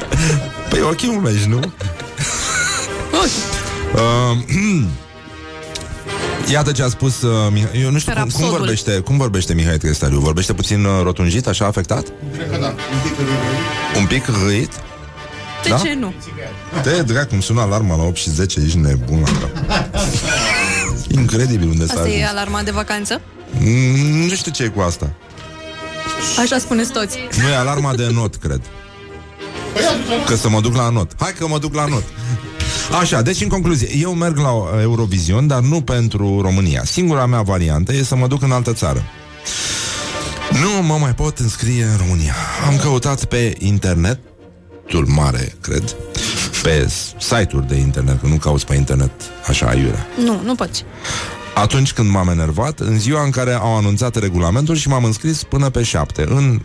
Păi 0.69 0.81
ochii 0.81 1.07
umezi, 1.09 1.47
nu? 1.47 1.59
Ochii. 3.13 3.43
Uh, 3.93 4.37
Iată 6.49 6.71
ce 6.71 6.83
a 6.83 6.87
spus 6.87 7.21
uh, 7.21 7.47
Mihai. 7.51 7.81
Eu 7.81 7.91
nu 7.91 7.99
știu 7.99 8.11
cum, 8.13 8.21
cum 8.21 8.29
Rapsodul. 8.31 8.57
vorbește, 8.57 8.99
cum 8.99 9.17
vorbește 9.17 9.53
Mihai 9.53 9.77
Trestariu. 9.77 10.19
Vorbește 10.19 10.53
puțin 10.53 10.83
uh, 10.85 11.01
rotunjit, 11.03 11.47
așa 11.47 11.65
afectat? 11.65 12.05
Cred 12.33 12.49
că 12.51 12.57
da. 12.57 12.67
Un 12.67 12.75
pic 13.03 13.17
râd. 13.17 13.27
Un 13.97 14.05
pic 14.05 14.25
răit? 14.45 14.71
De 15.63 15.69
Da? 15.69 15.75
ce 15.77 15.93
nu? 15.99 16.13
Te 16.81 17.01
dracu, 17.01 17.27
cum 17.27 17.39
sună 17.39 17.61
alarma 17.61 17.95
la 17.95 18.03
8 18.03 18.15
și 18.15 18.29
10, 18.29 18.59
ești 18.65 18.77
nebun 18.77 19.21
la 19.21 19.29
cap. 19.39 19.95
Incredibil 21.19 21.67
unde 21.69 21.85
s-a 21.85 21.93
Asta 21.93 22.07
e 22.09 22.13
ajuns. 22.15 22.29
alarma 22.29 22.61
de 22.61 22.71
vacanță? 22.71 23.21
Mm, 23.59 24.27
Nu 24.27 24.33
știu 24.35 24.51
ce 24.51 24.63
e 24.63 24.67
cu 24.67 24.79
asta. 24.81 25.13
Așa 26.39 26.57
spuneți 26.57 26.91
toți. 26.91 27.17
Nu 27.41 27.49
e 27.49 27.55
alarma 27.55 27.93
de 27.95 28.09
not, 28.13 28.35
cred. 28.35 28.61
Păi 29.73 29.81
atunci, 29.83 30.25
Că 30.27 30.35
să 30.35 30.49
mă 30.49 30.61
duc 30.61 30.75
la 30.75 30.89
not. 30.89 31.11
Hai 31.19 31.33
că 31.39 31.47
mă 31.47 31.57
duc 31.59 31.73
la 31.75 31.85
not. 31.85 32.03
Așa, 32.99 33.21
deci 33.21 33.41
în 33.41 33.47
concluzie, 33.47 33.97
eu 33.97 34.13
merg 34.13 34.37
la 34.37 34.51
uh, 34.51 34.67
Eurovision, 34.81 35.47
dar 35.47 35.59
nu 35.61 35.81
pentru 35.81 36.41
România. 36.41 36.81
Singura 36.85 37.25
mea 37.25 37.41
variantă 37.41 37.93
e 37.93 38.03
să 38.03 38.15
mă 38.15 38.27
duc 38.27 38.41
în 38.41 38.51
altă 38.51 38.73
țară. 38.73 39.03
Nu 40.51 40.85
mă 40.87 40.97
mai 40.99 41.13
pot 41.13 41.37
înscrie 41.37 41.83
în 41.83 41.97
România. 41.97 42.33
Am 42.67 42.77
căutat 42.77 43.25
pe 43.25 43.55
internetul 43.59 45.05
mare, 45.07 45.53
cred, 45.61 45.95
pe 46.63 46.91
site-uri 47.19 47.67
de 47.67 47.75
internet, 47.75 48.21
că 48.21 48.27
nu 48.27 48.35
cauți 48.35 48.65
pe 48.65 48.75
internet 48.75 49.11
așa 49.47 49.65
aiurea. 49.65 50.07
Nu, 50.25 50.41
nu 50.43 50.55
poți. 50.55 50.83
Atunci 51.55 51.93
când 51.93 52.09
m-am 52.09 52.29
enervat, 52.29 52.79
în 52.79 52.99
ziua 52.99 53.23
în 53.23 53.29
care 53.29 53.53
au 53.53 53.77
anunțat 53.77 54.15
regulamentul 54.15 54.75
și 54.75 54.87
m-am 54.87 55.03
înscris 55.03 55.43
până 55.43 55.69
pe 55.69 55.83
șapte, 55.83 56.25
în 56.27 56.61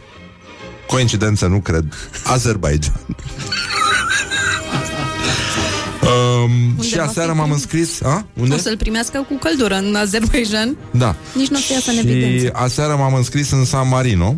coincidență, 0.86 1.46
nu 1.46 1.60
cred, 1.60 1.84
Azerbaijan. 2.24 3.00
um, 6.76 6.82
și 6.82 6.96
va 6.96 7.02
aseară 7.02 7.30
fi 7.32 7.36
m-am 7.36 7.48
primit? 7.48 7.62
înscris 7.62 8.02
a? 8.02 8.26
Unde? 8.40 8.54
O 8.54 8.58
să-l 8.58 8.76
primească 8.76 9.26
cu 9.28 9.34
căldură 9.38 9.74
în 9.74 9.94
Azerbaijan. 9.94 10.76
Da. 10.90 11.16
Nici 11.34 11.48
nu 11.48 11.56
o 11.56 11.60
să 11.60 11.72
iasă 11.72 11.90
în 11.90 11.96
Și 11.96 12.08
evidență. 12.08 12.50
aseară 12.54 12.96
m-am 12.96 13.14
înscris 13.14 13.50
în 13.50 13.64
San 13.64 13.88
Marino 13.88 14.36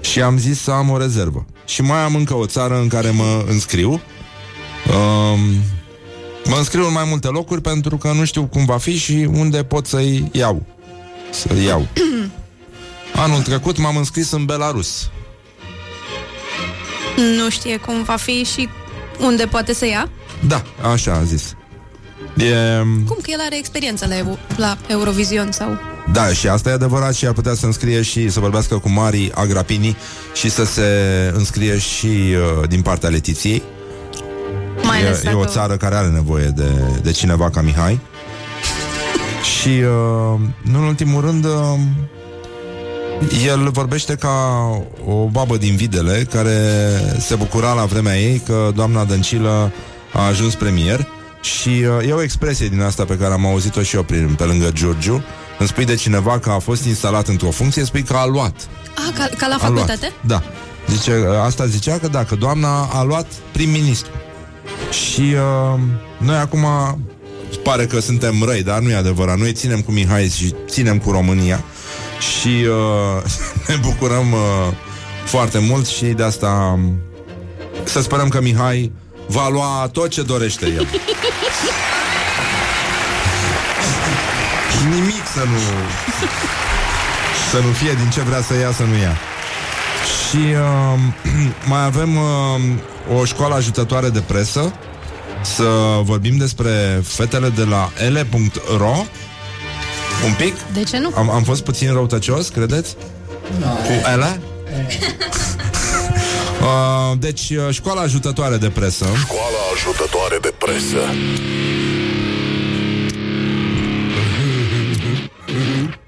și 0.00 0.20
am 0.22 0.38
zis 0.38 0.60
să 0.60 0.70
am 0.70 0.90
o 0.90 0.98
rezervă. 0.98 1.46
Și 1.64 1.82
mai 1.82 1.98
am 1.98 2.14
încă 2.14 2.34
o 2.34 2.46
țară 2.46 2.78
în 2.80 2.88
care 2.88 3.10
mă 3.10 3.44
înscriu. 3.48 3.90
Um, 3.90 5.40
mă 6.44 6.56
înscriu 6.56 6.86
în 6.86 6.92
mai 6.92 7.04
multe 7.08 7.28
locuri 7.28 7.60
pentru 7.60 7.96
că 7.96 8.12
nu 8.12 8.24
știu 8.24 8.44
cum 8.44 8.64
va 8.64 8.78
fi 8.78 8.96
și 8.96 9.28
unde 9.32 9.64
pot 9.64 9.86
să-i 9.86 10.28
iau. 10.32 10.62
Să-i 11.30 11.64
iau. 11.64 11.86
Anul 13.24 13.40
trecut 13.42 13.78
m-am 13.78 13.96
înscris 13.96 14.30
în 14.30 14.44
Belarus. 14.44 15.10
Nu 17.36 17.50
știe 17.50 17.76
cum 17.76 18.02
va 18.02 18.16
fi 18.16 18.44
și 18.44 18.68
unde 19.20 19.46
poate 19.46 19.74
să 19.74 19.86
ia. 19.86 20.10
Da, 20.48 20.62
așa 20.92 21.12
a 21.12 21.22
zis. 21.22 21.54
E, 22.36 22.78
Cum 23.06 23.16
că 23.22 23.30
el 23.30 23.38
are 23.46 23.58
experiență 23.58 24.06
la, 24.08 24.14
Evo- 24.18 24.38
la 24.56 24.76
Eurovision 24.88 25.52
sau... 25.52 25.68
da, 26.12 26.28
și 26.32 26.48
asta 26.48 26.68
e 26.68 26.72
adevărat 26.72 27.14
și 27.14 27.26
ar 27.26 27.32
putea 27.32 27.54
să 27.54 27.66
înscrie 27.66 28.02
și 28.02 28.28
să 28.30 28.40
vorbească 28.40 28.78
cu 28.78 28.88
Mari 28.88 29.30
Agrapini 29.34 29.96
și 30.34 30.50
să 30.50 30.64
se 30.64 30.82
înscrie 31.34 31.78
și 31.78 32.06
uh, 32.06 32.68
din 32.68 32.82
partea 32.82 33.08
Letiției. 33.08 33.62
Mai 34.82 34.98
ales 35.00 35.22
e, 35.22 35.28
e 35.28 35.32
o 35.34 35.38
dacă- 35.40 35.50
țară 35.52 35.76
care 35.76 35.94
are 35.94 36.06
nevoie 36.08 36.46
de, 36.46 36.70
de 37.02 37.10
cineva 37.10 37.50
ca 37.50 37.60
Mihai. 37.60 38.00
Și, 39.58 39.68
uh, 39.68 40.40
nu 40.62 40.78
în 40.78 40.84
ultimul 40.84 41.20
rând, 41.20 41.44
uh, 41.44 41.78
el 43.46 43.68
vorbește 43.70 44.14
ca 44.14 44.30
o 45.06 45.26
babă 45.26 45.56
din 45.56 45.76
Videle 45.76 46.26
care 46.32 46.56
se 47.18 47.34
bucura 47.34 47.72
la 47.72 47.84
vremea 47.84 48.18
ei 48.18 48.38
că 48.46 48.70
doamna 48.74 49.04
Dăncilă 49.04 49.72
a 50.12 50.26
ajuns 50.26 50.54
premier 50.54 51.06
și 51.40 51.68
uh, 51.68 52.08
e 52.08 52.12
o 52.12 52.22
expresie 52.22 52.68
din 52.68 52.80
asta 52.80 53.04
pe 53.04 53.16
care 53.16 53.32
am 53.32 53.46
auzit-o 53.46 53.82
și 53.82 53.96
eu 53.96 54.02
prin, 54.02 54.34
pe 54.36 54.44
lângă 54.44 54.70
Giurgiu. 54.72 55.22
Îmi 55.58 55.68
spui 55.68 55.84
de 55.84 55.94
cineva 55.94 56.38
că 56.38 56.50
a 56.50 56.58
fost 56.58 56.84
instalat 56.84 57.28
într-o 57.28 57.50
funcție, 57.50 57.84
spui 57.84 58.02
că 58.02 58.14
a 58.16 58.26
luat. 58.26 58.68
Ah, 58.94 59.14
ca, 59.18 59.28
ca 59.36 59.46
la 59.46 59.54
A 59.54 59.58
facultate? 59.58 60.12
luat. 60.24 60.42
Da. 60.42 60.42
Zice, 60.94 61.12
asta 61.42 61.66
zicea 61.66 61.98
că 61.98 62.08
dacă 62.08 62.34
doamna 62.34 62.82
a 62.92 63.02
luat 63.02 63.26
prim-ministru. 63.52 64.10
Și 64.90 65.20
uh, 65.20 65.80
noi 66.18 66.36
acum 66.36 66.66
pare 67.62 67.86
că 67.86 68.00
suntem 68.00 68.42
răi, 68.42 68.62
dar 68.62 68.80
nu 68.80 68.90
e 68.90 68.94
adevărat. 68.94 69.38
Noi 69.38 69.52
ținem 69.52 69.80
cu 69.80 69.90
Mihai 69.90 70.28
și 70.28 70.54
ținem 70.66 70.98
cu 70.98 71.10
România 71.10 71.64
și 72.18 72.48
uh, 72.48 73.22
ne 73.68 73.74
bucurăm 73.80 74.32
uh, 74.32 74.74
foarte 75.24 75.58
mult 75.58 75.86
și 75.86 76.04
de 76.04 76.22
asta 76.22 76.74
um, 76.74 76.98
să 77.84 78.00
sperăm 78.00 78.28
că 78.28 78.40
Mihai 78.40 78.92
va 79.32 79.48
lua 79.48 79.88
tot 79.92 80.10
ce 80.10 80.22
dorește 80.22 80.66
el. 80.66 80.88
Nimic 84.90 85.26
să 85.34 85.40
nu 85.40 85.58
să 87.50 87.58
nu 87.58 87.72
fie 87.72 87.92
din 87.92 88.10
ce 88.10 88.20
vrea 88.20 88.42
să 88.42 88.58
ia, 88.58 88.72
să 88.72 88.82
nu 88.82 88.96
ia. 88.96 89.16
Și 90.28 90.36
uh, 90.36 90.98
mai 91.70 91.84
avem 91.84 92.16
uh, 92.16 93.18
o 93.18 93.24
școală 93.24 93.54
ajutătoare 93.54 94.08
de 94.08 94.20
presă 94.20 94.74
să 95.42 95.64
vorbim 96.02 96.36
despre 96.36 97.02
fetele 97.04 97.48
de 97.48 97.64
la 97.64 97.90
ele.ro 98.06 99.04
un 100.24 100.32
pic. 100.36 100.54
De 100.72 100.82
ce 100.82 100.98
nu? 100.98 101.10
Am, 101.14 101.30
am 101.30 101.42
fost 101.42 101.64
puțin 101.64 101.92
răutăcios, 101.92 102.48
credeți? 102.48 102.96
Cu 103.60 104.10
ele? 104.12 104.40
uh, 106.62 107.18
deci, 107.18 107.50
uh, 107.50 107.74
școala 107.74 108.00
ajutătoare 108.00 108.56
de 108.56 108.68
presă 108.68 109.04
Școala 109.16 109.58
ajutătoare 109.74 110.38
de 110.40 110.54
presă. 110.58 111.00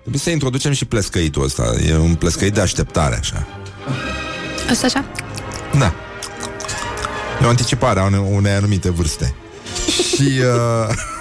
Trebuie 0.00 0.20
să 0.20 0.30
introducem 0.30 0.72
și 0.72 0.84
plescăitul 0.84 1.44
ăsta 1.44 1.74
E 1.86 1.96
un 1.96 2.14
plescăit 2.14 2.52
de 2.52 2.61
așteptare, 2.61 3.16
așa 3.18 3.46
Asta 4.70 4.86
așa? 4.86 5.05
Da. 5.78 5.94
E 7.42 7.44
o 7.44 7.48
anticipare 7.48 8.00
a 8.00 8.05
unei, 8.05 8.24
unei 8.30 8.52
anumite 8.52 8.90
vârste. 8.90 9.34
Și... 10.14 10.22
Uh, 10.22 11.13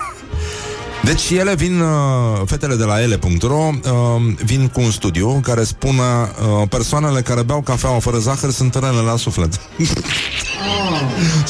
deci 1.04 1.30
ele 1.30 1.56
vin, 1.56 1.80
uh, 1.80 2.42
fetele 2.46 2.76
de 2.76 2.84
la 2.84 3.02
ele.ro 3.02 3.56
uh, 3.56 3.92
vin 4.44 4.68
cu 4.68 4.82
un 4.82 4.92
studiu 4.92 5.40
care 5.44 5.64
spune 5.64 6.02
uh, 6.02 6.68
persoanele 6.70 7.22
care 7.22 7.42
beau 7.42 7.62
cafeaua 7.62 8.00
fără 8.00 8.18
zahăr 8.18 8.52
sunt 8.52 8.74
rele 8.74 9.02
la 9.06 9.18
suflet. 9.18 9.60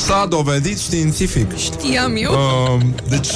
S-a 0.06 0.26
dovedit 0.30 0.80
științific. 0.80 1.58
Știam 1.58 2.16
eu. 2.16 2.32
Uh, 2.32 2.82
deci 3.10 3.28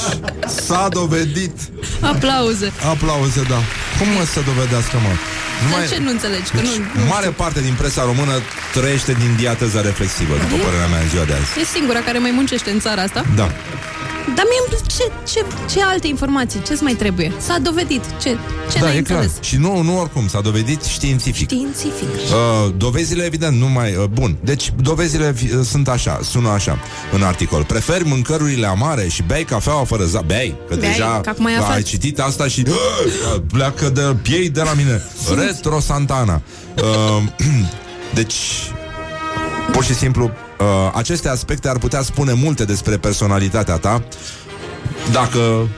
s-a 0.66 0.88
dovedit. 0.90 1.56
Aplauze. 2.00 2.72
Aplauze, 2.90 3.42
da. 3.48 3.60
Cum 3.98 4.08
mă 4.16 4.24
să 4.32 4.40
dovedească, 4.46 4.96
mă? 4.96 5.12
Dar 5.70 5.88
ce 5.88 5.98
nu 5.98 6.10
înțelegi? 6.10 6.50
Că 6.50 6.56
Deci, 6.56 6.66
nu, 6.66 7.00
nu 7.00 7.06
mare 7.08 7.28
parte 7.28 7.60
din 7.60 7.74
presa 7.78 8.02
română 8.04 8.32
trăiește 8.72 9.12
din 9.12 9.34
diateza 9.36 9.80
reflexivă, 9.80 10.34
după 10.34 10.56
părerea 10.64 10.86
mea, 10.86 11.00
în 11.00 11.08
ziua 11.08 11.24
de 11.24 11.32
azi. 11.32 11.60
E 11.60 11.64
singura 11.64 12.00
care 12.00 12.18
mai 12.18 12.30
muncește 12.30 12.70
în 12.70 12.80
țara 12.80 13.02
asta. 13.02 13.24
Da. 13.40 13.48
Dar 14.36 14.44
mie 14.50 14.60
îmi 14.66 14.68
place- 14.68 14.86
ce, 14.96 15.12
ce, 15.32 15.44
ce 15.74 15.82
alte 15.84 16.06
informații? 16.06 16.62
Ce-ți 16.66 16.82
mai 16.82 16.92
trebuie? 16.92 17.32
S-a 17.38 17.58
dovedit. 17.62 18.02
Ce, 18.20 18.36
ce 18.72 18.78
da, 18.78 18.86
n-ai 18.86 18.96
e 18.96 19.02
clar. 19.02 19.22
înțeles? 19.22 19.42
Și 19.42 19.56
nu, 19.56 19.82
nu 19.82 20.00
oricum, 20.00 20.28
s-a 20.28 20.40
dovedit 20.40 20.84
științific. 20.84 21.48
Științific. 21.50 22.08
Uh, 22.08 22.72
dovezile, 22.76 23.24
evident, 23.24 23.56
nu 23.60 23.68
mai... 23.68 23.94
Uh, 23.94 24.04
bun, 24.04 24.36
deci 24.40 24.72
dovezile 24.82 25.32
fi- 25.32 25.54
uh, 25.54 25.64
sunt 25.64 25.88
așa, 25.88 26.20
sună 26.22 26.48
așa 26.48 26.78
în 27.12 27.22
articol. 27.22 27.64
Preferi 27.64 28.04
mâncărurile 28.08 28.66
amare 28.66 29.08
și 29.08 29.22
bei 29.22 29.44
cafeaua 29.44 29.84
fără 29.84 30.04
za... 30.04 30.20
Bei, 30.20 30.54
că 30.68 30.74
Bei, 30.74 30.88
deja 30.88 31.20
că 31.22 31.28
acum 31.28 31.44
ai 31.46 31.54
da, 31.54 31.60
aflat. 31.60 31.76
ai 31.76 31.82
citit 31.82 32.20
asta 32.20 32.46
și 32.48 32.64
uh, 32.68 33.40
pleacă 33.52 33.88
de 33.88 34.16
piei 34.22 34.48
de 34.50 34.62
la 34.62 34.72
mine. 34.72 35.02
Retro 35.36 35.80
Santana. 35.80 36.42
Uh, 36.76 37.22
deci, 38.14 38.34
pur 39.72 39.84
și 39.84 39.94
simplu, 39.94 40.30
uh, 40.60 40.66
aceste 40.94 41.28
aspecte 41.28 41.68
ar 41.68 41.78
putea 41.78 42.02
spune 42.02 42.32
multe 42.32 42.64
despre 42.64 42.96
personalitatea 42.96 43.76
ta 43.76 44.02
dacă 45.12 45.68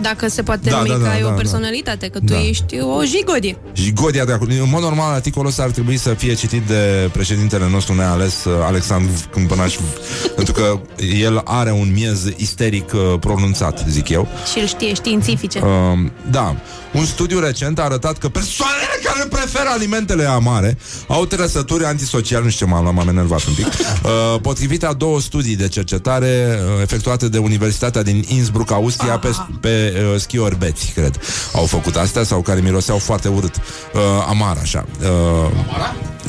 Dacă 0.00 0.28
se 0.28 0.42
poate 0.42 0.70
Da, 0.70 0.76
numi 0.76 0.88
da, 0.88 0.94
că 0.94 1.02
da, 1.02 1.10
ai 1.10 1.20
da, 1.20 1.26
o 1.26 1.28
da. 1.28 1.34
personalitate, 1.34 2.08
că 2.08 2.18
tu 2.18 2.24
Da. 2.32 2.40
ești 2.40 2.80
o 2.80 3.04
jigodie. 3.04 3.56
Jigodia 3.74 4.24
de 4.24 4.32
acolo. 4.32 4.50
În 4.52 4.68
mod 4.70 4.82
normal, 4.82 5.12
articolul 5.12 5.48
ăsta 5.48 5.62
ar 5.62 5.70
trebui 5.70 5.96
să 5.96 6.14
fie 6.14 6.34
citit 6.34 6.62
de 6.62 7.10
președintele 7.12 7.68
nostru 7.70 7.94
neales, 7.94 8.44
uh, 8.44 8.52
Alexandru 8.66 9.12
Câmpănaș, 9.32 9.76
pentru 10.36 10.52
că 10.52 10.80
el 11.20 11.40
are 11.44 11.70
un 11.72 11.92
miez 11.92 12.26
isteric 12.36 12.92
uh, 12.92 13.00
pronunțat, 13.20 13.84
zic 13.88 14.08
eu. 14.08 14.28
Și 14.52 14.58
îl 14.58 14.66
știe 14.66 14.94
științifice. 14.94 15.58
Uh, 15.58 15.98
da. 16.30 16.56
Un 16.92 17.04
studiu 17.04 17.38
recent 17.40 17.78
a 17.78 17.82
arătat 17.82 18.18
că 18.18 18.28
persoanele 18.28 18.98
care 19.04 19.28
preferă 19.28 19.68
alimentele 19.68 20.24
amare 20.24 20.78
au 21.08 21.24
trăsături 21.26 21.84
antisociale, 21.84 22.44
nu 22.44 22.50
știu 22.50 22.66
ce 22.66 22.72
m-am 22.72 22.82
luat, 22.82 22.94
m-am 22.94 23.08
enervat 23.08 23.44
un 23.46 23.54
pic, 23.54 23.66
uh, 23.72 24.40
potrivit 24.42 24.84
a 24.84 24.92
două 24.92 25.20
studii 25.20 25.56
de 25.56 25.68
cercetare 25.68 26.58
uh, 26.76 26.82
efectuate 26.82 27.28
de 27.28 27.38
Universitatea 27.38 28.02
din 28.02 28.24
Innsbruck, 28.28 28.70
Austria, 28.70 29.18
pe, 29.18 29.28
pe 29.60 30.02
uh, 30.14 30.20
schiori 30.20 30.58
beți, 30.58 30.92
cred. 30.94 31.18
Au 31.52 31.64
făcut 31.66 31.96
astea 31.96 32.22
sau 32.22 32.40
care 32.40 32.60
miroseau 32.60 32.98
foarte 32.98 33.28
urât. 33.28 33.54
Uh, 33.56 34.00
amar, 34.28 34.56
așa. 34.62 34.84
Uh, 35.00 35.50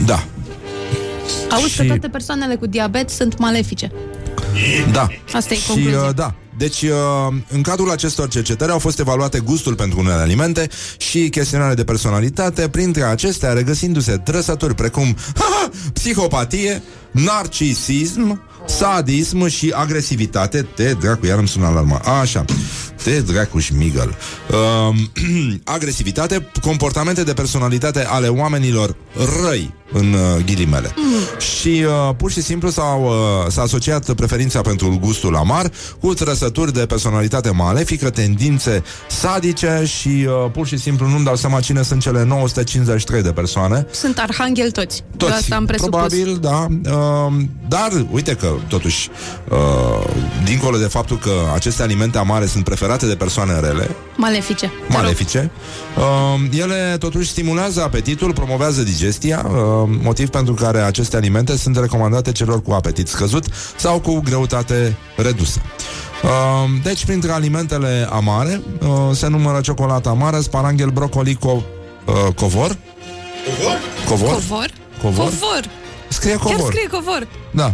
da. 0.05 0.23
Auzi 1.51 1.75
că 1.75 1.81
și- 1.81 1.87
toate 1.87 2.07
persoanele 2.07 2.55
cu 2.55 2.65
diabet 2.65 3.09
sunt 3.09 3.37
malefice. 3.37 3.91
Da. 4.91 5.07
Asta 5.33 5.53
e 5.53 5.57
și, 5.57 5.67
concluzia. 5.67 5.99
uh, 6.01 6.15
da. 6.15 6.33
Deci, 6.59 6.81
uh, 6.81 6.91
în 7.49 7.61
cadrul 7.61 7.91
acestor 7.91 8.27
cercetări 8.27 8.71
au 8.71 8.79
fost 8.79 8.99
evaluate 8.99 9.39
gustul 9.39 9.75
pentru 9.75 9.99
unele 9.99 10.21
alimente 10.21 10.69
și 10.97 11.29
chestionare 11.29 11.73
de 11.73 11.83
personalitate, 11.83 12.69
printre 12.69 13.03
acestea 13.03 13.53
regăsindu-se 13.53 14.17
trăsături 14.17 14.75
precum 14.75 15.15
haha, 15.35 15.69
psihopatie, 15.93 16.83
narcisism, 17.11 18.41
sadism 18.65 19.47
și 19.47 19.73
agresivitate. 19.75 20.67
Te 20.75 20.93
dracu, 20.93 21.25
iar 21.25 21.37
îmi 21.37 21.47
sună 21.47 21.65
alarma. 21.65 21.97
Așa. 22.21 22.45
Te 23.03 23.19
dracu 23.19 23.59
șmigăl. 23.59 24.15
Uh, 24.49 24.95
agresivitate, 25.63 26.51
comportamente 26.61 27.23
de 27.23 27.33
personalitate 27.33 28.05
ale 28.05 28.27
oamenilor 28.27 28.95
răi, 29.43 29.73
în 29.91 30.13
uh, 30.13 30.43
ghilimele. 30.45 30.93
Și 31.37 31.85
uh, 31.85 32.15
pur 32.17 32.31
și 32.31 32.41
simplu 32.41 32.69
s-au, 32.69 33.03
uh, 33.03 33.51
s-a 33.51 33.61
asociat 33.61 34.13
preferința 34.13 34.61
pentru 34.61 34.97
gustul 35.01 35.35
amar 35.35 35.71
cu 35.99 36.13
trăsături 36.13 36.73
de 36.73 36.85
personalitate 36.85 37.49
malefică, 37.49 38.09
tendințe 38.09 38.83
sadice 39.09 39.83
și 39.85 40.07
uh, 40.07 40.51
pur 40.51 40.67
și 40.67 40.77
simplu 40.77 41.07
nu-mi 41.07 41.25
dau 41.25 41.35
seama 41.35 41.59
cine 41.59 41.81
sunt 41.81 42.01
cele 42.01 42.23
953 42.23 43.21
de 43.21 43.31
persoane. 43.31 43.85
Sunt 43.91 44.17
arhanghel 44.19 44.71
toți. 44.71 45.03
Toți, 45.17 45.31
Eu 45.31 45.37
asta 45.37 45.55
am 45.55 45.65
presupus. 45.65 45.99
probabil, 45.99 46.37
da. 46.41 46.67
Uh, 46.91 47.33
dar, 47.67 48.05
uite 48.11 48.33
că, 48.35 48.53
totuși, 48.67 49.09
uh, 49.49 49.57
dincolo 50.45 50.77
de 50.77 50.85
faptul 50.85 51.17
că 51.17 51.31
aceste 51.53 51.81
alimente 51.83 52.17
amare 52.17 52.45
sunt 52.45 52.63
preferate 52.63 53.05
de 53.05 53.15
persoane 53.15 53.59
rele, 53.59 53.89
Malefice. 54.15 54.65
Te 54.65 54.71
rog. 54.87 54.95
malefice. 54.95 55.51
Uh, 55.97 56.59
ele 56.59 56.95
totuși 56.99 57.29
stimulează 57.29 57.81
apetitul, 57.83 58.33
promovează 58.33 58.81
digestia, 58.81 59.45
uh, 59.49 59.78
motiv 60.01 60.29
pentru 60.29 60.53
care 60.53 60.79
aceste 60.79 61.15
alimente 61.15 61.57
sunt 61.57 61.77
recomandate 61.77 62.31
celor 62.31 62.61
cu 62.61 62.71
apetit 62.71 63.07
scăzut 63.07 63.45
sau 63.77 63.99
cu 63.99 64.19
greutate 64.19 64.97
redusă. 65.15 65.61
Uh, 66.23 66.29
deci, 66.83 67.05
printre 67.05 67.31
alimentele 67.31 68.07
amare 68.11 68.61
uh, 68.81 68.87
se 69.11 69.27
numără 69.27 69.61
ciocolata 69.61 70.09
amară, 70.09 70.39
sparanghel, 70.39 70.89
brocoli, 70.89 71.37
co- 71.37 71.63
uh, 72.05 72.33
covor. 72.35 72.77
Covor? 73.45 73.77
Covor? 74.07 74.69
Covor? 75.01 75.29
Covor. 75.29 75.63
Scrie 76.07 76.33
Chiar 76.35 76.41
covor. 76.55 76.71
scrie 76.71 76.87
covor. 76.87 77.27
Da. 77.51 77.73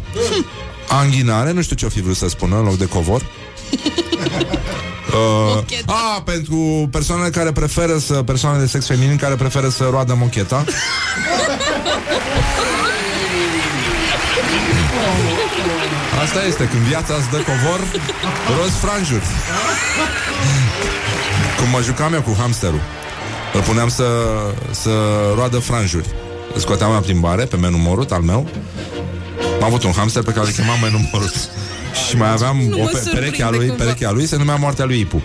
Anghinare, 0.89 1.51
nu 1.51 1.61
știu 1.61 1.75
ce-o 1.75 1.89
fi 1.89 2.01
vrut 2.01 2.15
să 2.15 2.29
spună 2.29 2.57
în 2.57 2.63
loc 2.63 2.77
de 2.77 2.85
covor. 2.87 3.21
Uh, 5.15 5.63
a, 5.85 6.21
pentru 6.25 6.87
persoanele 6.91 7.29
care 7.29 7.51
preferă 7.51 7.97
să 7.97 8.13
Persoane 8.13 8.59
de 8.59 8.65
sex 8.65 8.85
feminin 8.85 9.17
care 9.17 9.35
preferă 9.35 9.69
să 9.69 9.87
roadă 9.91 10.15
mocheta. 10.19 10.63
Asta 16.23 16.43
este, 16.47 16.67
când 16.67 16.81
viața 16.81 17.13
îți 17.13 17.29
dă 17.29 17.37
covor 17.37 17.79
Rost 18.57 18.75
franjuri. 18.75 19.25
Cum 21.59 21.69
mă 21.69 21.81
jucam 21.83 22.13
eu 22.13 22.21
cu 22.21 22.35
hamsterul. 22.39 22.81
Îl 23.53 23.61
puneam 23.61 23.89
să, 23.89 24.05
să 24.71 24.89
roadă 25.35 25.59
franjuri. 25.59 26.07
Îl 26.53 26.59
scoteam 26.59 26.91
la 26.91 26.99
plimbare 26.99 27.45
pe 27.45 27.55
menu 27.55 27.77
morut 27.77 28.11
al 28.11 28.21
meu. 28.21 28.47
Am 29.59 29.63
avut 29.63 29.83
un 29.83 29.91
hamster 29.91 30.23
pe 30.23 30.31
care 30.31 30.45
îl 30.45 30.51
chemam 30.51 30.79
menu 30.81 31.09
morut 31.11 31.49
Și 32.09 32.17
mai 32.17 32.31
aveam 32.31 32.57
Nu 32.69 32.77
o 32.79 32.83
mă 32.83 32.89
pe- 32.89 32.97
surprinde 32.97 33.19
perechea 33.19 33.49
lui, 33.49 33.67
cumva. 33.67 33.83
perechea 33.83 34.11
lui 34.11 34.25
se 34.25 34.35
numea 34.37 34.55
Moartea 34.55 34.85
lui 34.85 34.99
Ipu. 34.99 35.23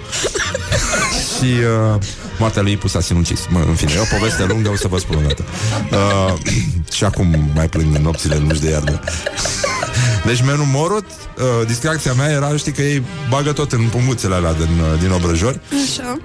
și 1.36 1.44
uh, 1.44 2.00
moartea 2.38 2.62
lui 2.62 2.72
Ipu 2.72 2.88
s-a 2.88 3.00
sinucis. 3.00 3.40
Mă, 3.48 3.60
în 3.68 3.74
fine, 3.74 3.92
e 3.96 3.98
o 4.00 4.16
poveste 4.18 4.44
lungă, 4.44 4.68
o 4.68 4.76
să 4.76 4.88
vă 4.88 4.98
spun 4.98 5.16
o 5.16 5.20
dată. 5.20 5.44
Uh, 5.92 6.34
și 6.96 7.04
acum 7.04 7.50
mai 7.54 7.68
plâng 7.68 7.94
în 7.96 8.02
nopțile 8.02 8.36
lungi 8.36 8.60
de 8.60 8.70
iarnă. 8.70 9.00
Deci 10.26 10.42
menu 10.42 10.64
morot, 10.64 11.04
uh, 11.04 11.66
distracția 11.66 12.12
mea 12.12 12.30
era, 12.30 12.56
știi 12.56 12.72
că 12.72 12.82
ei 12.82 13.02
bagă 13.28 13.52
tot 13.52 13.72
în 13.72 13.82
punguțele 13.90 14.34
alea 14.34 14.52
din, 14.52 14.62
uh, 14.92 15.00
din 15.00 15.10
obrăjori 15.10 15.60
Așa. 15.84 16.18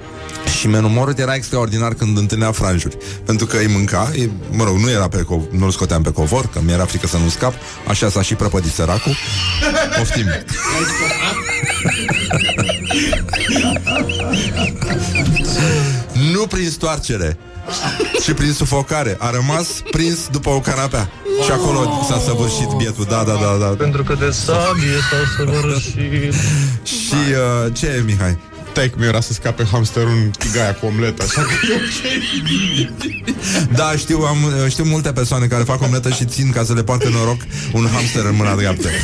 Și 0.56 0.68
menu 0.68 0.90
morot 0.90 1.20
era 1.20 1.34
extraordinar 1.34 1.94
când 1.94 2.18
întâlnea 2.18 2.52
franjuri. 2.52 2.98
Pentru 3.26 3.46
că 3.46 3.58
îi 3.58 3.68
mânca, 3.68 4.10
îi, 4.14 4.32
mă 4.52 4.64
rog, 4.64 4.78
nu 4.78 4.90
era 4.90 5.08
pe 5.08 5.24
co- 5.24 5.50
nu-l 5.50 5.72
scoteam 5.72 6.02
pe 6.02 6.12
covor, 6.12 6.48
că 6.54 6.60
mi-era 6.64 6.86
frică 6.86 7.08
să 7.08 7.18
nu 7.18 7.30
scap, 7.30 7.54
așa 7.88 8.10
s-a 8.10 8.22
și 8.22 8.36
prăpădit 8.36 8.72
săracul. 8.72 9.16
Poftim. 9.98 10.26
nu 16.32 16.48
prin 16.48 16.70
stoarcere, 16.70 17.38
ci 18.24 18.32
prin 18.34 18.54
sufocare. 18.54 19.18
A 19.20 19.30
rămas 19.30 19.68
prins 19.92 20.28
după 20.32 20.50
o 20.50 20.60
canapea. 20.60 21.10
Și 21.44 21.52
acolo 21.52 22.06
s-a 22.10 22.20
săvârșit 22.20 22.70
bietul, 22.78 23.06
da, 23.10 23.24
da, 23.24 23.34
da, 23.34 23.58
da. 23.60 23.66
Pentru 23.66 24.04
că 24.04 24.16
de 24.20 24.30
sabie 24.32 24.98
s-au 25.10 25.46
săvârșit 25.46 26.34
Și 26.84 27.16
uh, 27.32 27.74
ce 27.74 27.86
e, 27.88 28.02
Mihai? 28.06 28.38
Tec 28.76 28.96
mi 28.96 29.06
era 29.06 29.20
să 29.20 29.34
scape 29.34 29.66
hamsterul 29.72 30.10
în 30.10 30.32
tigaia 30.38 30.74
cu 30.74 30.86
omletă, 30.86 31.24
așa 31.24 31.42
că 31.42 31.52
e 31.70 31.76
ok. 31.76 31.90
Da, 33.80 33.92
știu, 33.98 34.20
am, 34.20 34.38
știu 34.70 34.84
multe 34.84 35.12
persoane 35.12 35.46
care 35.46 35.64
fac 35.64 35.82
omletă 35.82 36.10
și 36.10 36.26
țin 36.26 36.52
ca 36.52 36.64
să 36.64 36.74
le 36.74 36.84
poarte 36.84 37.10
noroc 37.10 37.42
un 37.74 37.88
hamster 37.94 38.26
în 38.26 38.36
mâna 38.36 38.56
dreaptă. 38.56 38.88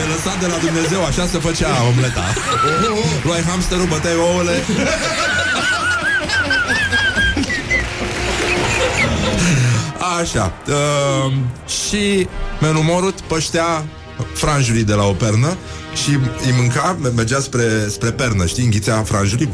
E 0.00 0.08
lăsat 0.14 0.40
de 0.40 0.46
la 0.46 0.56
Dumnezeu, 0.56 1.04
așa 1.04 1.26
se 1.26 1.38
făcea 1.38 1.82
omleta. 1.88 2.34
Luai 3.24 3.42
hamsterul, 3.42 3.86
băteai 3.86 4.14
ouăle. 4.14 4.62
Așa. 10.20 10.52
Uh, 10.66 11.32
și 11.86 12.28
menu 12.60 12.82
morut 12.82 13.20
păștea 13.20 13.84
franjurii 14.34 14.84
de 14.84 14.94
la 14.94 15.04
o 15.04 15.12
pernă 15.12 15.56
și 16.02 16.10
îi 16.44 16.54
mânca, 16.56 16.96
mergea 17.14 17.40
spre, 17.40 17.62
spre 17.88 18.10
pernă, 18.10 18.46
știi, 18.46 18.64
înghițea 18.64 19.02
franjurii 19.02 19.48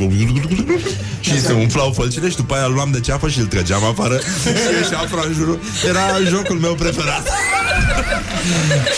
și 1.20 1.40
se 1.40 1.52
umflau 1.52 1.92
fălcile 1.92 2.28
și 2.28 2.36
după 2.36 2.54
aia 2.54 2.64
îl 2.64 2.72
luam 2.72 2.90
de 2.90 3.00
ceapă 3.00 3.28
și 3.28 3.38
îl 3.38 3.46
trăgeam 3.46 3.84
afară 3.84 4.18
și 4.18 4.48
ieșea 4.80 4.98
franjurul. 5.08 5.58
Era 5.88 6.00
jocul 6.28 6.58
meu 6.58 6.74
preferat. 6.74 7.28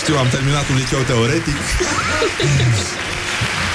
Știu, 0.02 0.16
am 0.16 0.28
terminat 0.30 0.68
un 0.70 0.76
liceu 0.76 0.98
teoretic. 1.06 1.54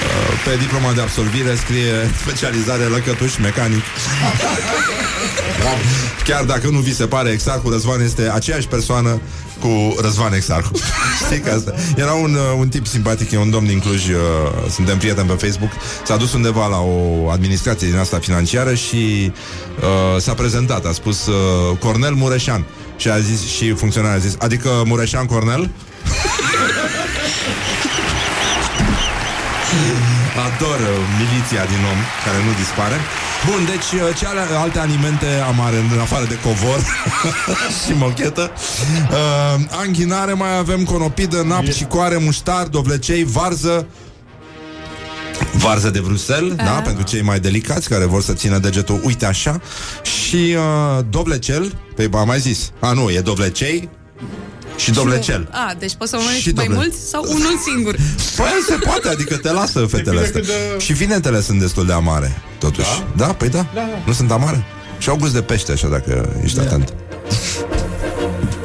Uh, 0.07 0.39
Pe 0.45 0.55
diploma 0.59 0.91
de 0.93 1.01
absolvire 1.01 1.55
scrie 1.55 2.09
specializare 2.21 2.83
lăcătuș 2.83 3.37
mecanic. 3.37 3.83
Chiar 6.23 6.43
dacă 6.43 6.67
nu 6.69 6.79
vi 6.79 6.95
se 6.95 7.05
pare, 7.05 7.29
Exarcu 7.29 7.69
Răzvan 7.69 8.01
este 8.01 8.31
aceeași 8.33 8.67
persoană 8.67 9.21
cu 9.59 9.95
Răzvan 10.01 10.33
Exarcu. 10.33 10.71
Știi 11.25 11.39
că 11.39 11.51
asta? 11.51 11.73
Era 11.95 12.13
un, 12.13 12.33
uh, 12.33 12.57
un 12.57 12.67
tip 12.67 12.87
simpatic, 12.87 13.31
e 13.31 13.37
un 13.37 13.49
domn 13.49 13.67
din 13.67 13.79
Cluj, 13.79 14.07
uh, 14.07 14.15
suntem 14.69 14.97
prieteni 14.97 15.27
pe 15.27 15.45
Facebook, 15.45 15.71
s-a 16.05 16.17
dus 16.17 16.33
undeva 16.33 16.67
la 16.67 16.79
o 16.79 17.29
administrație 17.29 17.87
din 17.87 17.97
asta 17.97 18.19
financiară 18.19 18.73
și 18.73 19.31
uh, 19.79 20.21
s-a 20.21 20.33
prezentat, 20.33 20.85
a 20.85 20.91
spus 20.91 21.25
uh, 21.25 21.77
Cornel 21.79 22.13
Mureșan. 22.13 22.65
Și 22.97 23.09
a 23.09 23.19
zis, 23.19 23.47
și 23.47 23.73
funcționarul 23.73 24.17
a 24.17 24.19
zis, 24.19 24.35
adică 24.39 24.83
Mureșan 24.85 25.25
Cornel? 25.25 25.69
Ador 30.45 30.79
uh, 30.79 30.97
miliția 31.19 31.63
din 31.65 31.81
om 31.91 31.99
care 32.25 32.37
nu 32.45 32.51
dispare. 32.61 32.97
Bun, 33.45 33.65
deci 33.65 34.01
uh, 34.01 34.15
ce 34.17 34.25
ale, 34.25 34.39
alte 34.39 34.79
alimente 34.79 35.25
amare 35.47 35.77
în 35.77 35.99
afară 35.99 36.25
de 36.25 36.39
covor 36.43 36.79
și 37.85 37.93
mochetă. 37.93 38.51
Uh, 39.11 39.65
anghinare 39.69 40.33
mai 40.33 40.57
avem 40.57 40.83
conopidă, 40.83 41.41
napt, 41.41 41.73
cicoare, 41.73 42.17
muștar, 42.17 42.67
dovlecei, 42.67 43.23
varză, 43.23 43.87
Varză 45.53 45.89
de 45.89 45.99
Bruxelles, 45.99 46.55
da, 46.55 46.81
pentru 46.83 47.03
cei 47.03 47.21
mai 47.21 47.39
delicați 47.39 47.89
care 47.89 48.05
vor 48.05 48.21
să 48.21 48.33
țină 48.33 48.57
degetul, 48.57 49.01
uite 49.03 49.25
așa, 49.25 49.61
și 50.01 50.55
uh, 50.55 51.03
dovlecel, 51.09 51.79
pe 51.95 52.09
am 52.13 52.27
mai 52.27 52.39
zis, 52.39 52.71
a 52.79 52.91
nu, 52.91 53.09
e 53.09 53.19
dovlecei 53.19 53.89
și 54.81 54.91
dovlecel. 54.91 55.47
A, 55.51 55.73
deci 55.79 55.93
poți 55.97 56.09
să 56.09 56.15
mănânci 56.17 56.41
Și 56.41 56.51
mai 56.55 56.65
doble. 56.65 56.79
mulți 56.79 57.09
sau 57.09 57.23
unul 57.27 57.57
singur. 57.71 57.95
Păi 58.35 58.45
se 58.67 58.75
poate, 58.75 59.09
adică 59.09 59.37
te 59.37 59.51
lasă 59.51 59.79
fetele 59.85 60.19
Depinde 60.19 60.19
astea. 60.23 60.39
cât 60.41 60.47
de- 60.47 60.83
Și 60.83 60.93
vinetele 60.93 61.41
sunt 61.41 61.59
destul 61.59 61.85
de 61.85 61.93
amare, 61.93 62.41
totuși. 62.59 62.87
Da? 63.15 63.25
Da, 63.25 63.33
păi 63.33 63.49
da. 63.49 63.57
Da, 63.73 63.81
da. 63.81 63.99
Nu 64.05 64.13
sunt 64.13 64.31
amare? 64.31 64.63
Și 64.97 65.09
au 65.09 65.15
gust 65.15 65.33
de 65.33 65.41
pește, 65.41 65.71
așa, 65.71 65.87
dacă 65.87 66.35
ești 66.43 66.59
atent. 66.59 66.93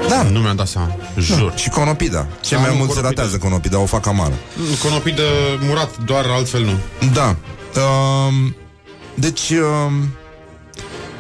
Da. 0.09 0.23
Nu 0.23 0.39
mi-am 0.41 0.57
dat 0.57 0.67
seama, 0.69 0.97
jur. 1.19 1.53
Și 1.57 1.69
conopida. 1.69 2.27
Ce 2.41 2.55
Da, 2.55 2.61
mai 2.61 2.71
nu, 2.71 2.77
mult 2.77 2.89
se 2.91 2.95
conopida. 2.95 3.21
ratează 3.23 3.39
conopida, 3.39 3.79
o 3.79 3.87
fac 3.87 4.07
amară. 4.07 4.35
Conopidă 4.83 5.23
murat, 5.61 5.91
doar 6.05 6.25
altfel 6.29 6.63
nu. 6.65 6.79
Da. 7.13 7.37
Um, 7.81 8.57
deci, 9.15 9.51
um, 9.51 10.09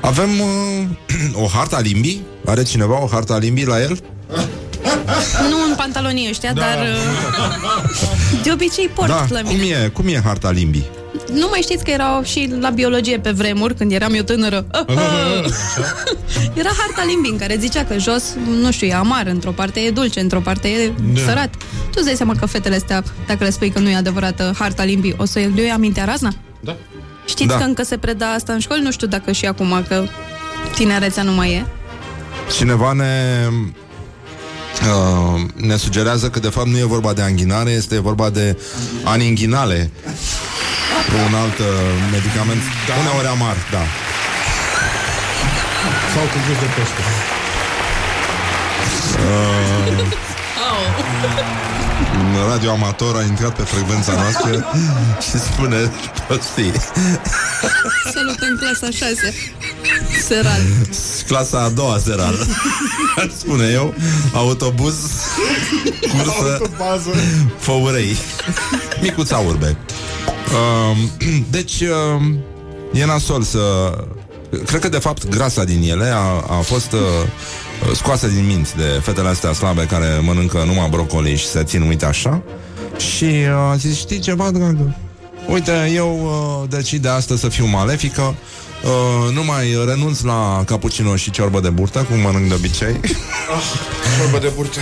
avem 0.00 0.30
uh, 0.40 0.86
o 1.44 1.46
harta 1.46 1.80
limbii? 1.80 2.24
Are 2.46 2.62
cineva 2.62 3.02
o 3.02 3.06
harta 3.06 3.38
limbii 3.38 3.64
la 3.66 3.80
el? 3.82 3.98
Nu 5.50 5.56
în 5.68 5.74
pantalonii 5.76 6.28
ăștia, 6.30 6.52
dar 6.52 6.78
uh, 6.78 8.42
de 8.42 8.52
obicei 8.52 8.88
port 8.94 9.08
da. 9.08 9.26
la 9.28 9.40
Cum 9.40 9.56
mine. 9.56 9.64
e, 9.84 9.88
cum 9.88 10.06
e 10.08 10.20
harta 10.24 10.50
limbii? 10.50 10.86
Nu 11.32 11.46
mai 11.50 11.60
știți 11.62 11.84
că 11.84 11.90
erau 11.90 12.22
și 12.22 12.54
la 12.60 12.70
biologie 12.70 13.18
pe 13.18 13.30
vremuri, 13.30 13.74
când 13.74 13.92
eram 13.92 14.14
eu 14.14 14.22
tânără. 14.22 14.66
Era 16.60 16.70
harta 16.78 17.04
limbii 17.06 17.30
în 17.30 17.38
care 17.38 17.56
zicea 17.60 17.84
că 17.84 17.98
jos, 17.98 18.22
nu 18.60 18.70
știu, 18.72 18.86
e 18.86 18.94
amar, 18.94 19.26
într-o 19.26 19.50
parte 19.50 19.80
e 19.80 19.90
dulce, 19.90 20.20
într-o 20.20 20.40
parte 20.40 20.68
e 20.68 20.92
Da. 21.14 21.20
sărat. 21.26 21.50
Tu 21.82 21.92
îți 21.94 22.04
dai 22.04 22.14
seama 22.14 22.34
că 22.38 22.46
fetele 22.46 22.74
astea, 22.74 23.02
dacă 23.26 23.44
le 23.44 23.50
spui 23.50 23.70
că 23.70 23.78
nu 23.78 23.88
e 23.88 23.94
adevărată 23.96 24.54
harta 24.58 24.84
limbii, 24.84 25.14
o 25.18 25.24
să 25.24 25.38
le 25.54 25.60
iei 25.60 25.70
amintea 25.70 26.04
razna? 26.04 26.32
Da. 26.60 26.76
Știți 27.26 27.48
Da. 27.48 27.56
că 27.56 27.62
încă 27.64 27.82
se 27.82 27.96
preda 27.96 28.26
asta 28.32 28.52
în 28.52 28.58
școli? 28.58 28.82
Nu 28.82 28.90
știu 28.90 29.06
dacă 29.06 29.32
și 29.32 29.46
acum, 29.46 29.84
că 29.88 30.04
tinerețea 30.74 31.22
nu 31.22 31.32
mai 31.32 31.50
e. 31.52 31.66
Cineva 32.56 32.92
ne 32.92 33.12
uh, 34.82 35.40
ne 35.54 35.76
sugerează 35.76 36.28
că 36.30 36.38
de 36.38 36.48
fapt 36.48 36.66
nu 36.66 36.78
e 36.78 36.84
vorba 36.84 37.12
de 37.12 37.22
anghinare, 37.22 37.70
este 37.70 38.00
vorba 38.00 38.30
de 38.30 38.58
aninghinale. 39.04 39.90
Un 41.28 41.34
alt 41.34 41.58
uh, 41.58 41.66
medicament, 42.10 42.62
da. 42.86 42.94
uneori 43.00 43.26
amar, 43.26 43.56
da. 43.70 43.82
Sau 46.14 46.22
cu 46.22 46.38
gust 46.46 46.60
de 46.60 46.66
pește. 46.76 47.02
Un 52.18 52.48
radio 52.50 52.70
amator 52.70 53.16
a 53.16 53.22
intrat 53.22 53.56
pe 53.56 53.62
frecvența 53.62 54.12
noastră 54.22 54.64
și 55.20 55.38
spune 55.38 55.90
prostii. 56.26 56.72
Salut 58.14 58.38
în 58.40 58.56
clasa 58.58 59.06
6. 59.06 59.34
Seral. 60.26 60.60
Clasa 61.26 61.58
a 61.62 61.68
doua 61.68 61.98
seral. 61.98 62.34
Spune 63.38 63.70
eu, 63.72 63.94
autobuz, 64.32 64.94
cursă, 66.00 66.62
Bază. 66.78 67.10
Făurei 67.58 68.16
Micuța 69.00 69.38
urbe 69.38 69.76
um, 70.52 71.10
Deci 71.50 71.80
um, 71.80 72.38
E 72.92 73.04
nasol 73.04 73.42
să 73.42 73.58
Cred 74.66 74.80
că 74.80 74.88
de 74.88 74.98
fapt 74.98 75.28
grasa 75.28 75.64
din 75.64 75.82
ele 75.90 76.04
A, 76.14 76.56
a 76.58 76.60
fost 76.62 76.92
uh, 76.92 77.00
scoasă 77.94 78.26
din 78.26 78.46
minți 78.46 78.76
De 78.76 79.00
fetele 79.02 79.28
astea 79.28 79.52
slabe 79.52 79.84
care 79.84 80.20
mănâncă 80.22 80.62
Numai 80.66 80.88
brocoli 80.90 81.36
și 81.36 81.46
se 81.46 81.62
țin 81.64 81.82
uite 81.82 82.04
așa 82.04 82.42
Și 82.96 83.24
uh, 83.24 83.70
a 83.70 83.76
zis 83.76 83.96
știi 83.96 84.18
ceva 84.18 84.50
dragă 84.50 84.96
Uite, 85.48 85.90
eu 85.94 86.20
uh, 86.62 86.68
decid 86.68 87.02
de 87.02 87.08
astăzi 87.08 87.40
să 87.40 87.48
fiu 87.48 87.66
malefică 87.66 88.34
Uh, 88.84 89.34
nu 89.34 89.44
mai 89.44 89.84
renunț 89.86 90.20
la 90.20 90.62
cappuccino 90.66 91.16
și 91.16 91.30
ciorbă 91.30 91.60
de 91.60 91.68
burtă 91.68 91.98
Cum 91.98 92.18
mănânc 92.18 92.48
de 92.48 92.54
obicei 92.54 93.00
Vorbă 94.20 94.38
de 94.38 94.52
burtă. 94.56 94.78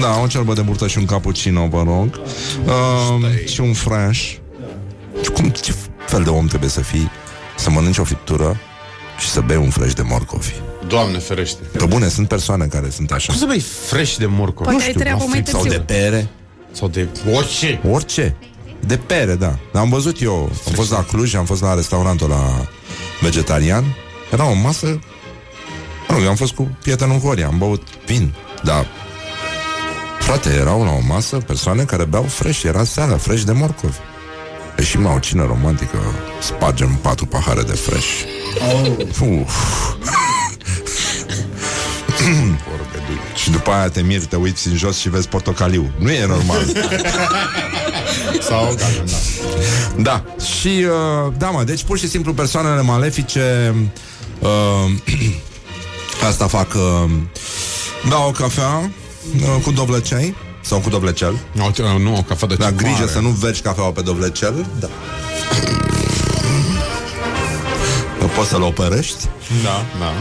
da, 0.00 0.20
o 0.22 0.26
ciorbă 0.26 0.54
de 0.54 0.60
burtă 0.60 0.86
și 0.86 0.98
un 0.98 1.04
cappuccino, 1.04 1.66
vă 1.66 1.82
rog. 1.86 2.20
Uh, 2.64 3.46
și 3.46 3.60
un 3.60 3.72
fresh. 3.72 4.20
Și 5.22 5.30
cum, 5.30 5.48
ce 5.48 5.74
fel 6.06 6.22
de 6.22 6.30
om 6.30 6.46
trebuie 6.46 6.70
să 6.70 6.80
fii 6.80 7.10
să 7.56 7.70
mănânci 7.70 7.98
o 7.98 8.04
friptură 8.04 8.60
și 9.18 9.28
să 9.28 9.40
bei 9.40 9.56
un 9.56 9.70
fresh 9.70 9.94
de 9.94 10.02
morcovi? 10.02 10.52
Doamne 10.92 11.18
ferește. 11.18 11.62
Pe 11.78 11.84
bune, 11.84 12.08
sunt 12.08 12.28
persoane 12.28 12.66
care 12.66 12.90
sunt 12.90 13.10
așa. 13.12 13.32
Cum 13.32 13.40
să 13.40 13.46
bei 13.46 13.60
fresh 13.60 14.16
de 14.16 14.26
morcov? 14.26 14.66
Poate 14.66 14.82
ai 14.82 14.92
treabă 14.92 15.18
la 15.18 15.28
mai 15.28 15.42
fript 15.42 15.48
sau 15.48 15.62
de 15.62 15.68
târziu. 15.68 15.84
pere. 15.84 16.28
Sau 16.72 16.88
de 16.88 17.08
orice. 17.34 17.80
Orice. 17.90 18.36
De 18.86 18.96
pere, 18.96 19.34
da. 19.34 19.58
Dar 19.72 19.82
am 19.82 19.88
văzut 19.88 20.22
eu, 20.22 20.50
am 20.66 20.72
fost 20.72 20.90
la 20.90 21.04
Cluj, 21.04 21.34
am 21.34 21.44
fost 21.44 21.62
la 21.62 21.74
restaurantul 21.74 22.28
la 22.28 22.68
vegetarian. 23.20 23.84
Era 24.32 24.50
o 24.50 24.54
masă... 24.54 24.86
Mă 26.08 26.14
rog, 26.14 26.22
eu 26.22 26.28
am 26.28 26.36
fost 26.36 26.52
cu 26.52 26.76
prietenul 26.82 27.18
Horia, 27.18 27.46
am 27.46 27.58
băut 27.58 27.82
vin. 28.06 28.34
Da, 28.62 28.86
Frate, 30.18 30.48
erau 30.48 30.84
la 30.84 30.90
o 30.90 31.00
masă 31.06 31.36
persoane 31.36 31.82
care 31.82 32.04
beau 32.04 32.22
fresh, 32.22 32.62
era 32.62 32.84
seara, 32.84 33.16
fresh 33.16 33.42
de 33.42 33.52
morcovi. 33.52 33.96
Ieșim 34.78 35.02
la 35.02 35.12
o 35.12 35.18
cină 35.18 35.44
romantică, 35.46 35.98
spargem 36.40 36.98
patru 37.02 37.26
pahare 37.26 37.62
de 37.62 37.72
fresh. 37.72 38.08
Oh. 38.72 39.06
Uf. 39.40 39.94
și 43.42 43.50
după 43.50 43.70
aia 43.70 43.88
te 43.88 44.00
miri, 44.02 44.26
te 44.26 44.36
uiți 44.36 44.68
în 44.68 44.76
jos 44.76 44.98
și 44.98 45.08
vezi 45.08 45.28
portocaliu. 45.28 45.90
Nu 45.98 46.10
e 46.10 46.26
normal. 46.26 46.64
Sau 48.48 48.64
galben, 48.64 49.04
da. 49.06 49.16
Da, 50.02 50.24
și 50.44 50.68
uh, 50.68 51.32
da, 51.38 51.50
mă, 51.50 51.62
deci 51.64 51.82
pur 51.82 51.98
și 51.98 52.08
simplu 52.08 52.34
persoanele 52.34 52.80
malefice 52.82 53.74
uh, 54.38 54.48
asta 56.28 56.46
fac 56.46 56.74
uh, 56.74 57.10
beau 58.08 58.28
o 58.28 58.30
cafea 58.30 58.90
uh, 59.36 59.62
cu 59.62 59.70
dovlecei 59.70 60.34
sau 60.60 60.78
cu 60.78 60.88
dovlecel. 60.88 61.38
Nu, 61.52 61.66
uh, 61.66 62.00
nu 62.00 62.16
o 62.16 62.22
cafea 62.22 62.48
de 62.48 62.54
Dar 62.54 62.70
cicoare. 62.70 62.94
grijă 62.94 63.10
să 63.12 63.18
nu 63.18 63.28
vergi 63.28 63.60
cafeaua 63.60 63.90
pe 63.90 64.00
dovlecel. 64.00 64.66
Da. 64.80 64.88
Nu 68.20 68.26
poți 68.28 68.48
să-l 68.48 68.62
opărești 68.62 69.24
Da, 69.62 69.84
da. 69.98 70.12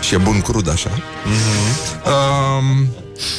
Și 0.00 0.14
e 0.14 0.18
bun 0.18 0.40
crud 0.40 0.70
așa. 0.70 0.90
Um, 2.06 2.88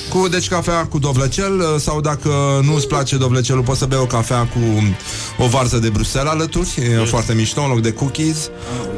cu, 0.10 0.28
deci 0.28 0.48
cafea 0.48 0.86
cu 0.86 1.00
dovlecel 1.00 1.60
uh, 1.60 1.80
sau 1.80 2.02
dacă 2.02 2.30
nu 2.64 2.76
îți 2.76 2.88
place 2.88 3.18
dovlecelul, 3.18 3.64
poți 3.64 3.80
să 3.80 3.86
bei 3.86 3.98
o 3.98 4.06
cafea 4.06 4.48
cu 4.48 4.60
o 5.44 5.48
varză 5.48 5.78
de 5.78 5.90
Bruxelles 5.90 6.32
alături, 6.32 6.70
e 7.02 7.06
foarte 7.06 7.34
mișto, 7.34 7.62
în 7.62 7.70
loc 7.70 7.82
de 7.82 7.94
cookies, 7.94 8.50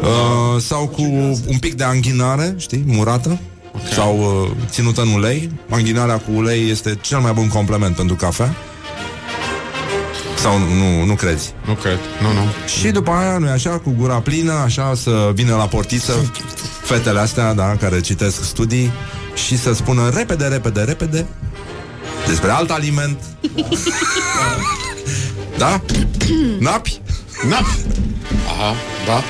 uh, 0.02 0.62
sau 0.62 0.88
cu 0.88 1.02
un 1.48 1.58
pic 1.60 1.74
de 1.74 1.84
anghinare, 1.84 2.56
știi, 2.58 2.84
murată, 2.88 3.40
okay. 3.74 3.92
sau 3.92 4.18
uh, 4.18 4.52
ținută 4.70 5.02
în 5.02 5.14
ulei. 5.14 5.52
Anghinarea 5.70 6.18
cu 6.18 6.32
ulei 6.36 6.70
este 6.70 6.98
cel 7.02 7.20
mai 7.20 7.32
bun 7.32 7.48
complement 7.48 7.96
pentru 7.96 8.16
cafea. 8.16 8.56
Sau 10.38 10.58
nu, 10.58 11.06
nu 11.06 11.14
crezi? 11.14 11.54
Nu 11.66 11.74
cred, 11.74 12.00
nu, 12.22 12.34
nu. 12.34 12.42
Și 12.80 12.92
după 12.92 13.12
aia, 13.12 13.38
nu 13.38 13.48
așa, 13.48 13.70
cu 13.70 13.96
gura 13.98 14.20
plină, 14.20 14.54
așa, 14.54 14.94
să 14.96 15.32
vină 15.34 15.56
la 15.56 15.68
portiță 15.68 16.32
fetele 16.84 17.20
astea, 17.20 17.54
da, 17.54 17.76
care 17.80 18.02
citesc 18.02 18.44
studii 18.44 18.92
și 19.48 19.58
să 19.58 19.74
spună 19.74 20.10
repede, 20.10 20.46
repede, 20.48 20.82
repede 20.82 21.26
despre 22.28 22.50
alt 22.50 22.70
aliment. 22.72 23.18
Da? 25.58 25.82
Napi? 26.60 27.02
Napi! 27.50 27.78
Aha, 28.48 28.76
da. 29.06 29.24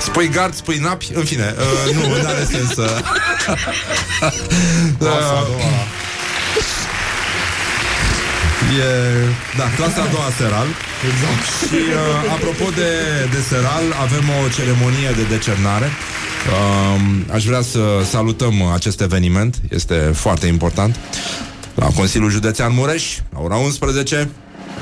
Spui 0.00 0.28
gard, 0.28 0.54
spui 0.54 0.78
napi, 0.78 1.10
în 1.14 1.24
fine, 1.24 1.54
uh, 1.86 1.94
nu, 1.94 2.00
nu 2.08 2.26
are 2.26 2.46
sens 2.50 2.74
să... 2.74 3.02
Clasa 4.98 5.26
a 5.26 5.40
Uh, 5.40 5.46
doua. 5.46 5.60
E, 8.74 8.88
da, 9.56 9.64
clasa 9.76 10.00
a 10.02 10.06
doua 10.06 10.30
seral. 10.38 10.66
Exact. 11.10 11.44
Și 11.68 11.80
uh, 11.92 12.32
apropo 12.36 12.66
de, 12.80 12.90
de 13.34 13.40
seral 13.48 13.84
Avem 14.04 14.24
o 14.44 14.48
ceremonie 14.56 15.10
de 15.16 15.22
decernare. 15.34 15.88
Uh, 15.94 17.00
Aș 17.36 17.44
vrea 17.44 17.60
să 17.60 17.80
salutăm 18.10 18.62
acest 18.62 19.00
eveniment. 19.00 19.56
Este 19.70 19.94
foarte 20.14 20.46
important. 20.46 20.96
La 21.74 21.86
Consiliul 21.86 22.30
Județean 22.30 22.72
Mureș 22.74 23.04
La 23.32 23.40
ora 23.40 23.56
11 23.56 24.28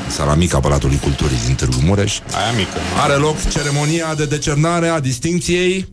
Sala 0.09 0.35
mică 0.35 0.57
a 0.57 0.61
Palatului 0.61 0.99
Culturii 1.03 1.39
din 1.47 1.55
Târgu 1.55 1.81
Mureș 1.85 2.19
Aia 2.35 2.53
mică. 2.57 2.79
Are 3.03 3.15
loc 3.15 3.37
ceremonia 3.49 4.15
de 4.17 4.25
decernare 4.25 4.89
a 4.89 5.01
distincției 5.01 5.89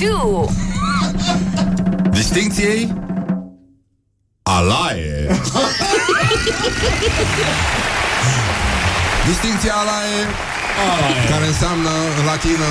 Number 0.00 0.16
two. 0.16 0.48
Distincției 2.10 2.94
Alae 4.42 5.26
Distincția 9.26 9.72
Alae 9.74 10.26
Care 11.30 11.46
înseamnă 11.46 11.88
în 12.18 12.24
latină 12.24 12.64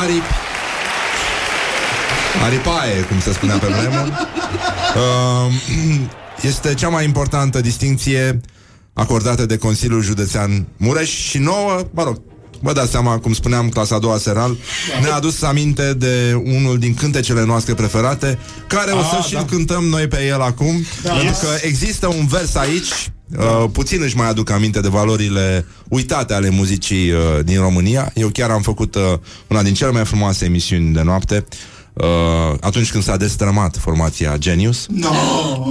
Aripi. 0.00 0.34
Aripae, 2.44 3.00
cum 3.08 3.20
se 3.20 3.32
spunea 3.32 3.56
pe 3.56 3.66
vremuri. 3.66 4.12
Uh, 4.96 5.52
Este 6.50 6.74
cea 6.74 6.88
mai 6.88 7.04
importantă 7.04 7.60
distincție 7.60 8.40
Acordată 8.92 9.46
de 9.46 9.58
Consiliul 9.58 10.02
Județean 10.02 10.66
Mureș 10.76 11.10
Și 11.10 11.38
nouă, 11.38 11.80
mă 11.90 12.02
rog 12.02 12.20
Vă 12.60 12.72
dați 12.72 12.90
seama, 12.90 13.18
cum 13.18 13.32
spuneam, 13.32 13.68
clasa 13.68 13.94
a 13.94 13.98
doua 13.98 14.18
seral 14.18 14.56
Ne-a 15.02 15.14
adus 15.14 15.42
aminte 15.42 15.94
de 15.94 16.42
unul 16.44 16.78
din 16.78 16.94
cântecele 16.94 17.44
noastre 17.44 17.74
preferate 17.74 18.38
Care 18.66 18.90
o 18.90 18.98
să 19.02 19.16
Ah, 19.18 19.24
și-l 19.24 19.36
da. 19.38 19.44
cântăm 19.44 19.84
noi 19.84 20.06
pe 20.08 20.24
el 20.26 20.40
acum 20.40 20.84
Da. 21.02 21.10
Pentru 21.10 21.26
Yes. 21.28 21.38
că 21.40 21.48
există 21.66 22.06
un 22.06 22.26
vers 22.26 22.54
aici 22.54 23.10
Uh, 23.38 23.64
puțin 23.72 24.02
își 24.02 24.16
mai 24.16 24.28
aduc 24.28 24.50
aminte 24.50 24.80
de 24.80 24.88
valorile 24.88 25.66
uitate 25.88 26.34
ale 26.34 26.50
muzicii 26.50 27.10
uh, 27.10 27.18
din 27.44 27.60
România. 27.60 28.10
Eu 28.14 28.28
chiar 28.28 28.50
am 28.50 28.62
făcut 28.62 28.94
uh, 28.94 29.02
una 29.46 29.62
din 29.62 29.74
cele 29.74 29.90
mai 29.90 30.04
frumoase 30.04 30.44
emisiuni 30.44 30.92
de 30.94 31.02
noapte 31.02 31.44
uh, 31.92 32.06
atunci 32.60 32.90
când 32.90 33.02
s-a 33.04 33.16
destrămat 33.16 33.76
formația 33.80 34.36
Genius. 34.38 34.86
No. 34.88 35.08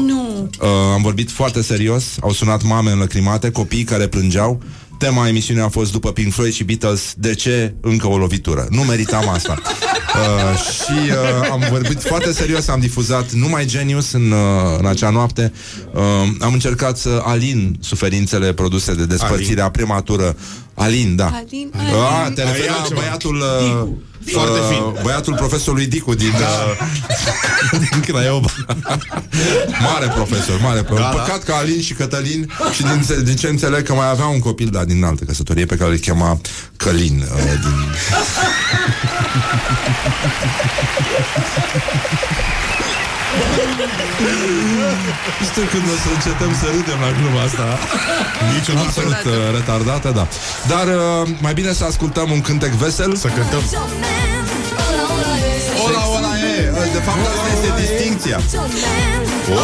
Nu. 0.06 0.50
Uh, 0.62 0.68
am 0.94 1.02
vorbit 1.02 1.32
foarte 1.32 1.62
serios, 1.62 2.04
au 2.22 2.32
sunat 2.32 2.64
mame 2.64 2.92
înlăcrimate, 2.92 3.52
copii 3.52 3.84
care 3.84 4.08
plângeau. 4.08 4.62
Tema 4.98 5.28
emisiunii 5.28 5.64
a 5.64 5.68
fost 5.70 5.92
după 5.92 6.12
Pink 6.12 6.34
Floyd 6.34 6.54
și 6.54 6.64
Beatles, 6.64 7.14
de 7.18 7.34
ce 7.36 7.76
încă 7.82 8.08
o 8.08 8.18
lovitură? 8.18 8.68
Nu 8.70 8.82
meritam 8.82 9.30
asta. 9.30 9.62
Uh, 10.16 10.60
și 10.60 11.10
uh, 11.10 11.50
am 11.52 11.64
vorbit 11.70 12.02
foarte 12.04 12.32
serios, 12.34 12.68
am 12.68 12.80
difuzat 12.80 13.32
numai 13.32 13.66
Genius 13.66 14.12
în, 14.12 14.32
uh, 14.32 14.40
în 14.80 14.86
acea 14.86 15.10
noapte. 15.10 15.52
Uh, 15.94 16.02
am 16.40 16.54
încercat 16.54 16.98
să 16.98 17.22
alin 17.26 17.78
suferințele 17.80 18.54
produse 18.54 18.94
de 18.94 19.06
despărțirea 19.06 19.70
prematură. 19.70 20.36
Alin, 20.74 21.16
da. 21.16 21.26
Alin, 21.26 21.72
Ah, 21.74 22.22
Alin. 22.22 22.34
te 22.34 22.42
referi 22.44 22.62
Ai 22.62 22.68
la 22.68 22.76
altceva. 22.80 23.00
băiatul 23.00 23.36
uh, 23.36 23.88
Foarte 24.32 24.60
uh, 24.60 24.66
fin. 24.70 25.04
Băiatul 25.04 25.36
profesorului 25.36 25.86
Dicu 25.86 26.14
din, 26.14 26.34
uh, 26.34 26.78
din 27.90 28.00
Craiova 28.00 28.48
Mare 29.82 30.08
profesor, 30.16 30.60
mare 30.62 30.82
profesor 30.82 31.12
Da, 31.12 31.18
da. 31.18 31.24
Păcat 31.24 31.44
că 31.44 31.54
Alin 31.54 31.82
și 31.82 31.94
Cătălin 31.94 32.52
Și 32.74 32.82
din, 32.82 33.06
din 33.24 33.36
ce 33.36 33.48
înțeleg 33.48 33.84
că 33.84 33.94
mai 33.94 34.10
avea 34.10 34.26
un 34.26 34.40
copil 34.40 34.70
Dar 34.70 34.84
din 34.84 35.04
altă 35.04 35.24
căsătorie 35.24 35.66
pe 35.66 35.76
care 35.76 35.92
îl 35.92 35.98
chema 35.98 36.40
Călin 36.78 37.28
uh, 37.36 37.44
din... 37.62 37.74
Nu 45.40 45.46
știu 45.52 45.64
când 45.74 45.86
o 45.94 45.96
să 46.04 46.10
încetăm 46.16 46.52
să 46.62 46.66
râdem 46.76 47.00
la 47.06 47.10
gluma 47.18 47.42
asta 47.48 47.66
Niciodată. 48.58 48.88
Absolut 48.88 49.24
uh, 49.26 49.34
retardată, 49.58 50.10
da 50.20 50.26
Dar 50.74 50.86
uh, 50.88 51.28
mai 51.46 51.54
bine 51.60 51.72
să 51.80 51.84
ascultăm 51.92 52.28
un 52.32 52.42
cântec 52.42 52.72
vesel 52.82 53.16
Să 53.16 53.28
cântăm. 53.28 53.64
Ola, 55.86 56.04
ola, 56.16 56.32
e 56.38 56.92
De 56.98 57.02
fapt 57.08 57.24
asta 57.34 57.48
este 57.56 57.70
distinția 57.82 58.38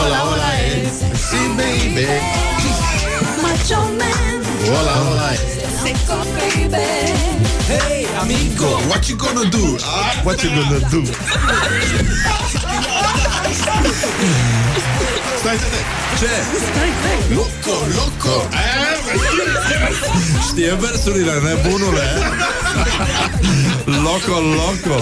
Ola, 0.03 0.19
ola, 0.31 0.51
e. 0.65 0.91
Si, 1.27 1.41
baby. 1.57 2.05
Ola, 4.79 4.95
ola, 5.11 5.27
e. 5.33 5.39
Hey, 7.67 8.07
amigo. 8.21 8.70
What 8.91 9.07
you 9.07 9.15
gonna 9.15 9.49
do? 9.49 9.77
Ah, 9.85 10.19
What 10.25 10.43
you 10.43 10.49
gonna 10.49 10.79
do? 10.89 11.05
Stai, 15.39 15.55
stai, 15.57 15.57
stai. 15.57 15.83
Ce? 16.19 16.33
Loco, 17.33 17.75
loco. 17.95 18.47
Știe 20.47 20.75
versurile, 20.79 21.31
nebunule 21.31 22.07
Loco, 23.85 24.39
loco 24.39 24.97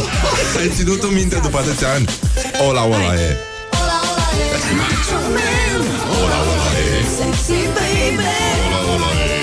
Ai 0.57 0.71
ținut 0.75 1.03
în 1.03 1.13
minte 1.13 1.39
după 1.41 1.57
atâția 1.57 1.91
ani 1.93 2.05
Ola, 2.67 2.83
ola 2.85 2.95
e 2.95 3.37
Ola, 3.81 3.99
ola, 4.11 4.27
e. 4.39 4.57
Ola, 6.23 6.39
ola, 8.93 9.09
e. 9.33 9.38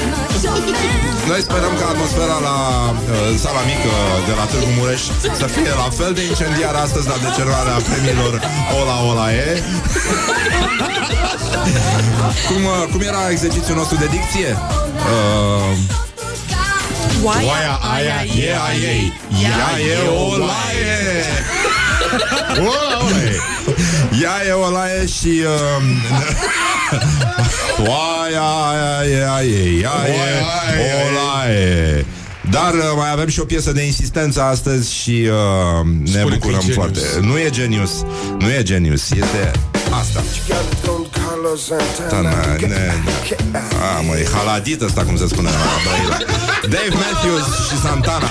Noi 1.26 1.40
sperăm 1.40 1.74
că 1.78 1.84
atmosfera 1.84 2.38
la 2.48 2.56
uh, 2.90 3.38
sala 3.42 3.62
mică 3.72 3.92
de 4.28 4.32
la 4.38 4.44
Târgu 4.50 4.72
Mureș 4.78 5.02
Să 5.40 5.46
fie 5.56 5.70
la 5.82 5.88
fel 5.98 6.12
de 6.18 6.22
incendiară 6.24 6.78
astăzi 6.86 7.06
La 7.12 7.16
decernarea 7.26 7.76
premiilor 7.88 8.34
Ola, 8.80 8.96
ola 9.10 9.32
e 9.32 9.46
cum, 12.48 12.64
uh, 12.64 12.82
cum 12.92 13.00
era 13.00 13.30
exercițiul 13.30 13.76
nostru 13.76 13.96
de 13.96 14.08
dicție? 14.16 14.50
Uh, 15.12 15.76
Oaia, 17.24 17.80
aia, 17.94 18.18
e 18.46 18.54
a 18.66 18.72
ei. 18.90 19.12
Ea 19.42 19.70
e 19.94 20.08
ola 20.08 20.60
e 20.72 21.24
Ola, 22.60 22.98
ola, 23.04 23.22
e. 23.22 23.36
Ea 24.22 24.46
e 24.48 24.52
olaie 24.52 25.06
și 25.06 25.42
uh, 25.44 25.82
Oaia, 27.78 28.42
aia, 29.00 29.32
aia, 29.34 29.90
aia, 29.90 29.90
olaie. 31.10 32.06
Dar 32.50 32.72
uh, 32.74 32.80
mai 32.96 33.10
avem 33.12 33.28
și 33.28 33.40
o 33.40 33.44
piesă 33.44 33.72
de 33.72 33.82
insistență 33.82 34.42
astăzi 34.42 34.94
și 34.94 35.28
uh, 35.30 35.86
ne 36.02 36.10
Spune 36.10 36.22
că 36.24 36.32
e 36.34 36.36
bucurăm 36.38 36.58
genius. 36.58 36.74
foarte. 36.74 37.00
Nu 37.20 37.38
e 37.38 37.50
genius, 37.50 38.04
nu 38.38 38.50
e 38.50 38.62
genius, 38.62 39.10
este 39.10 39.50
asta. 40.00 40.22
Da, 42.10 42.20
na, 42.20 42.30
ne, 42.60 42.66
ne. 42.66 42.92
A, 43.96 44.00
mă, 44.00 44.16
e 44.16 44.26
haladit 44.34 44.80
ăsta, 44.82 45.02
cum 45.04 45.16
se 45.16 45.26
spune 45.26 45.48
la 45.48 45.56
Brăila. 45.84 46.16
Dave 46.62 46.94
Matthews 46.94 47.68
și 47.70 47.76
Santana. 47.82 48.30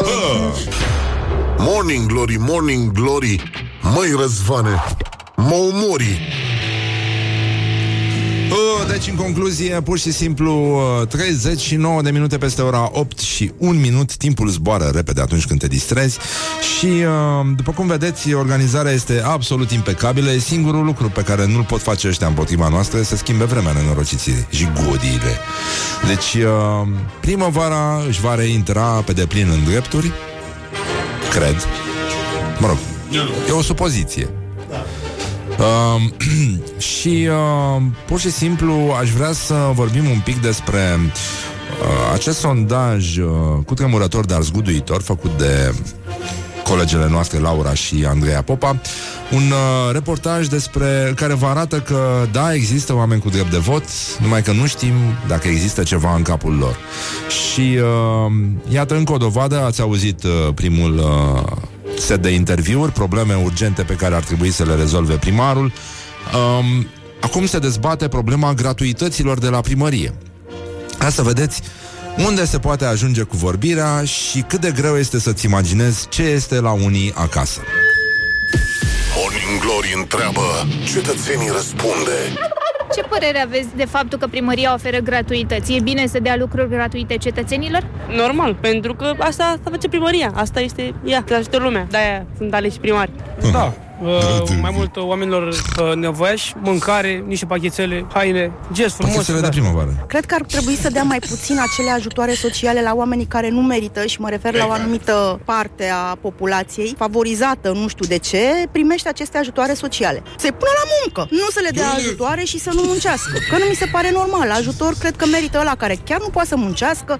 Uh. 0.00 0.50
Morning 1.58 2.06
Glory, 2.06 2.36
Morning 2.38 2.92
Glory 2.92 3.42
Măi 3.82 4.14
Răzvane 4.20 4.84
Mă 5.36 5.54
umori 5.54 6.18
Uh, 6.20 6.57
Deci, 8.98 9.08
în 9.08 9.14
concluzie, 9.14 9.80
pur 9.80 9.98
și 9.98 10.12
simplu 10.12 10.80
uh, 11.00 11.06
39 11.06 12.02
de 12.02 12.10
minute 12.10 12.38
peste 12.38 12.62
ora 12.62 12.90
8 12.92 13.18
și 13.18 13.52
1 13.58 13.78
minut. 13.78 14.16
Timpul 14.16 14.48
zboară 14.48 14.90
repede 14.94 15.20
atunci 15.20 15.46
când 15.46 15.60
te 15.60 15.66
distrezi. 15.66 16.18
Și, 16.76 16.86
uh, 16.86 17.46
după 17.56 17.72
cum 17.72 17.86
vedeți, 17.86 18.34
organizarea 18.34 18.92
este 18.92 19.22
absolut 19.24 19.70
impecabilă. 19.70 20.30
E 20.30 20.38
singurul 20.38 20.84
lucru 20.84 21.08
pe 21.08 21.22
care 21.22 21.46
nu-l 21.46 21.64
pot 21.64 21.80
face 21.80 22.08
ăștia 22.08 22.26
împotriva 22.26 22.68
noastră 22.68 23.02
Să 23.02 23.16
schimbe 23.16 23.44
vremea 23.44 23.72
nenorociții 23.72 24.46
și 24.50 24.68
godiile. 24.74 25.38
Deci, 26.06 26.42
uh, 26.42 26.88
primăvara 27.20 28.02
își 28.08 28.20
va 28.20 28.34
reintra 28.34 28.82
pe 28.82 29.12
deplin 29.12 29.48
în 29.50 29.64
drepturi. 29.64 30.12
Cred. 31.30 31.66
Mă 32.58 32.66
rog, 32.66 32.78
e 33.48 33.52
o 33.52 33.62
supoziție 33.62 34.37
Uh, 35.58 36.02
și 36.98 37.28
uh, 37.30 37.82
pur 38.06 38.20
și 38.20 38.30
simplu 38.30 38.74
aș 39.00 39.10
vrea 39.10 39.32
să 39.32 39.70
vorbim 39.72 40.10
un 40.10 40.20
pic 40.24 40.40
despre 40.40 40.98
uh, 41.00 42.12
acest 42.12 42.38
sondaj 42.38 43.16
uh, 43.16 43.28
cu 43.66 43.74
tremurător, 43.74 44.24
dar 44.24 44.42
zguduitor, 44.42 45.02
făcut 45.02 45.38
de 45.38 45.74
colegele 46.68 47.08
noastre 47.08 47.38
Laura 47.38 47.74
și 47.74 48.04
Andreea 48.08 48.42
Popa, 48.42 48.80
un 49.32 49.42
uh, 49.50 49.92
reportaj 49.92 50.46
despre 50.46 51.12
care 51.16 51.34
vă 51.34 51.46
arată 51.46 51.80
că 51.80 52.26
da, 52.32 52.54
există 52.54 52.94
oameni 52.94 53.20
cu 53.20 53.28
drept 53.28 53.50
de 53.50 53.58
vot, 53.58 53.84
numai 54.20 54.42
că 54.42 54.52
nu 54.52 54.66
știm 54.66 54.94
dacă 55.28 55.48
există 55.48 55.82
ceva 55.82 56.14
în 56.14 56.22
capul 56.22 56.56
lor. 56.56 56.76
Și 57.28 57.78
uh, 57.78 58.32
iată 58.68 58.96
încă 58.96 59.12
o 59.12 59.16
dovadă, 59.16 59.60
ați 59.64 59.80
auzit 59.80 60.22
uh, 60.22 60.30
primul 60.54 60.98
uh, 60.98 61.52
set 62.00 62.22
de 62.22 62.30
interviuri, 62.30 62.92
probleme 62.92 63.34
urgente 63.34 63.82
pe 63.82 63.94
care 63.94 64.14
ar 64.14 64.22
trebui 64.24 64.50
să 64.50 64.64
le 64.64 64.74
rezolve 64.74 65.14
primarul. 65.14 65.72
Um, 66.34 66.86
acum 67.20 67.46
se 67.46 67.58
dezbate 67.58 68.08
problema 68.08 68.52
gratuităților 68.52 69.38
de 69.38 69.48
la 69.48 69.60
primărie. 69.60 70.14
Ca 70.98 71.10
să 71.10 71.22
vedeți 71.22 71.62
unde 72.26 72.44
se 72.44 72.58
poate 72.58 72.84
ajunge 72.84 73.22
cu 73.22 73.36
vorbirea 73.36 74.04
și 74.04 74.40
cât 74.40 74.60
de 74.60 74.70
greu 74.70 74.96
este 74.96 75.20
să-ți 75.20 75.44
imaginezi 75.44 76.08
ce 76.08 76.22
este 76.22 76.60
la 76.60 76.70
unii 76.72 77.12
acasă. 77.14 77.60
Morning 79.16 79.60
Glory 79.60 79.94
întreabă 79.96 80.66
Cetățenii 80.92 81.50
răspunde 81.52 82.18
Ce 82.94 83.02
părere 83.02 83.40
aveți 83.40 83.76
de 83.76 83.84
faptul 83.84 84.18
că 84.18 84.26
primăria 84.26 84.74
oferă 84.74 84.98
gratuități? 84.98 85.74
E 85.74 85.80
bine 85.80 86.06
să 86.06 86.18
dea 86.20 86.36
lucruri 86.36 86.68
gratuite 86.68 87.16
cetățenilor? 87.16 87.84
Normal, 88.16 88.54
pentru 88.54 88.94
că 88.94 89.12
asta, 89.18 89.44
asta 89.44 89.70
face 89.70 89.88
primăria. 89.88 90.32
Asta 90.34 90.60
este 90.60 90.94
ea, 91.04 91.24
să 91.26 91.34
ajută 91.34 91.58
lumea. 91.58 91.86
De-aia 91.90 92.26
sunt 92.36 92.54
aleși 92.54 92.78
primari. 92.78 93.10
Da, 93.52 93.64
uh, 93.64 93.72
mai 94.60 94.72
mult 94.74 94.96
uh, 94.96 95.02
oamenilor 95.02 95.48
uh, 95.48 95.94
nevoiași, 95.94 96.54
mâncare, 96.62 97.24
niște 97.26 97.46
pachetele, 97.46 98.06
haine, 98.12 98.52
gest 98.72 98.94
frumos. 98.94 99.16
Pachetele 99.16 99.40
de 99.40 99.48
primăvară. 99.48 100.04
Cred 100.08 100.24
că 100.24 100.34
ar 100.34 100.42
trebui 100.42 100.76
să 100.76 100.90
dea 100.90 101.02
mai 101.02 101.18
puțin 101.18 101.58
acele 101.60 101.90
ajutoare 101.90 102.32
sociale 102.32 102.82
la 102.82 102.94
oamenii 102.94 103.24
care 103.24 103.50
nu 103.50 103.62
merită 103.62 104.06
și 104.06 104.20
mă 104.20 104.28
refer 104.28 104.54
la 104.54 104.66
o 104.66 104.70
anumită 104.70 105.40
parte 105.44 105.90
a 105.92 106.16
populației 106.20 106.94
favorizată, 106.98 107.72
nu 107.72 107.88
știu 107.88 108.06
de 108.06 108.18
ce, 108.18 108.42
primește 108.72 109.08
aceste 109.08 109.38
ajutoare 109.38 109.74
sociale. 109.74 110.22
Să-i 110.38 110.52
pună 110.52 110.70
la 110.84 110.90
muncă, 111.02 111.28
nu 111.30 111.46
să 111.50 111.60
le 111.62 111.70
dea 111.70 111.90
ajutoare 111.90 112.44
și 112.44 112.58
să 112.58 112.70
nu 112.74 112.82
muncească. 112.82 113.32
Că 113.50 113.56
nu 113.58 113.64
mi 113.68 113.74
se 113.74 113.86
pare 113.92 114.10
normal. 114.10 114.50
Ajutor 114.50 114.94
cred 114.98 115.16
că 115.16 115.26
merită 115.26 115.58
ăla 115.60 115.74
care 115.74 115.98
chiar 116.04 116.20
nu 116.20 116.28
poate 116.28 116.48
să 116.48 116.56
muncească. 116.56 117.18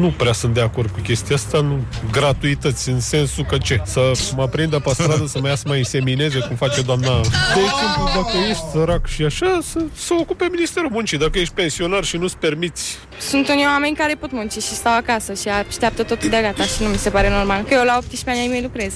Nu 0.00 0.14
prea 0.16 0.32
sunt 0.32 0.54
de 0.54 0.60
acord 0.60 0.90
cu 0.90 1.00
chestia 1.00 1.34
asta, 1.36 1.60
nu 1.60 1.78
gratuități, 2.10 2.88
în 2.88 3.00
sensul 3.00 3.44
că 3.44 3.58
ce? 3.58 3.82
Să 3.84 4.12
mă 4.36 4.46
prindă 4.46 4.78
pe 4.78 4.90
stradă, 4.92 5.26
să 5.26 5.38
mă 5.40 5.48
ia 5.48 5.54
să 5.54 5.62
mă 5.98 6.10
insemineze, 6.10 6.46
cum 6.46 6.56
face 6.56 6.80
doamna. 6.82 7.20
De 7.54 7.60
exemplu, 7.60 8.10
dacă 8.14 8.36
ești 8.50 8.62
sărac 8.72 9.06
și 9.06 9.22
așa, 9.22 9.58
să, 9.70 9.78
să 9.96 10.14
ocupe 10.20 10.46
Ministerul 10.50 10.90
Muncii. 10.90 11.18
Dacă 11.18 11.38
ești 11.38 11.54
pensionar 11.54 12.04
și 12.04 12.16
nu-ți 12.16 12.36
permiți 12.36 12.98
Sunt 13.20 13.48
unii 13.48 13.64
oameni 13.64 13.96
care 13.96 14.14
pot 14.14 14.32
munci 14.32 14.52
și 14.52 14.74
stau 14.74 14.96
acasă 14.96 15.32
și 15.34 15.48
așteaptă 15.48 16.02
totul 16.02 16.28
de 16.28 16.38
gata 16.42 16.62
și 16.62 16.82
nu 16.82 16.88
mi 16.88 16.96
se 16.96 17.10
pare 17.10 17.30
normal. 17.30 17.62
Că 17.62 17.74
eu 17.74 17.84
la 17.84 17.96
18 17.96 18.30
ani 18.30 18.38
ai 18.38 18.46
mei 18.46 18.62
lucrez. 18.62 18.92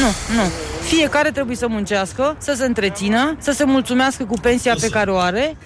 Nu, 0.00 0.34
nu. 0.36 0.50
Fiecare 0.82 1.30
trebuie 1.30 1.56
să 1.56 1.66
muncească, 1.68 2.36
să 2.38 2.54
se 2.56 2.64
întrețină, 2.64 3.36
să 3.40 3.50
se 3.50 3.64
mulțumească 3.64 4.24
cu 4.24 4.38
pensia 4.40 4.74
pe 4.80 4.88
care 4.88 5.10
o 5.10 5.16
are. 5.18 5.56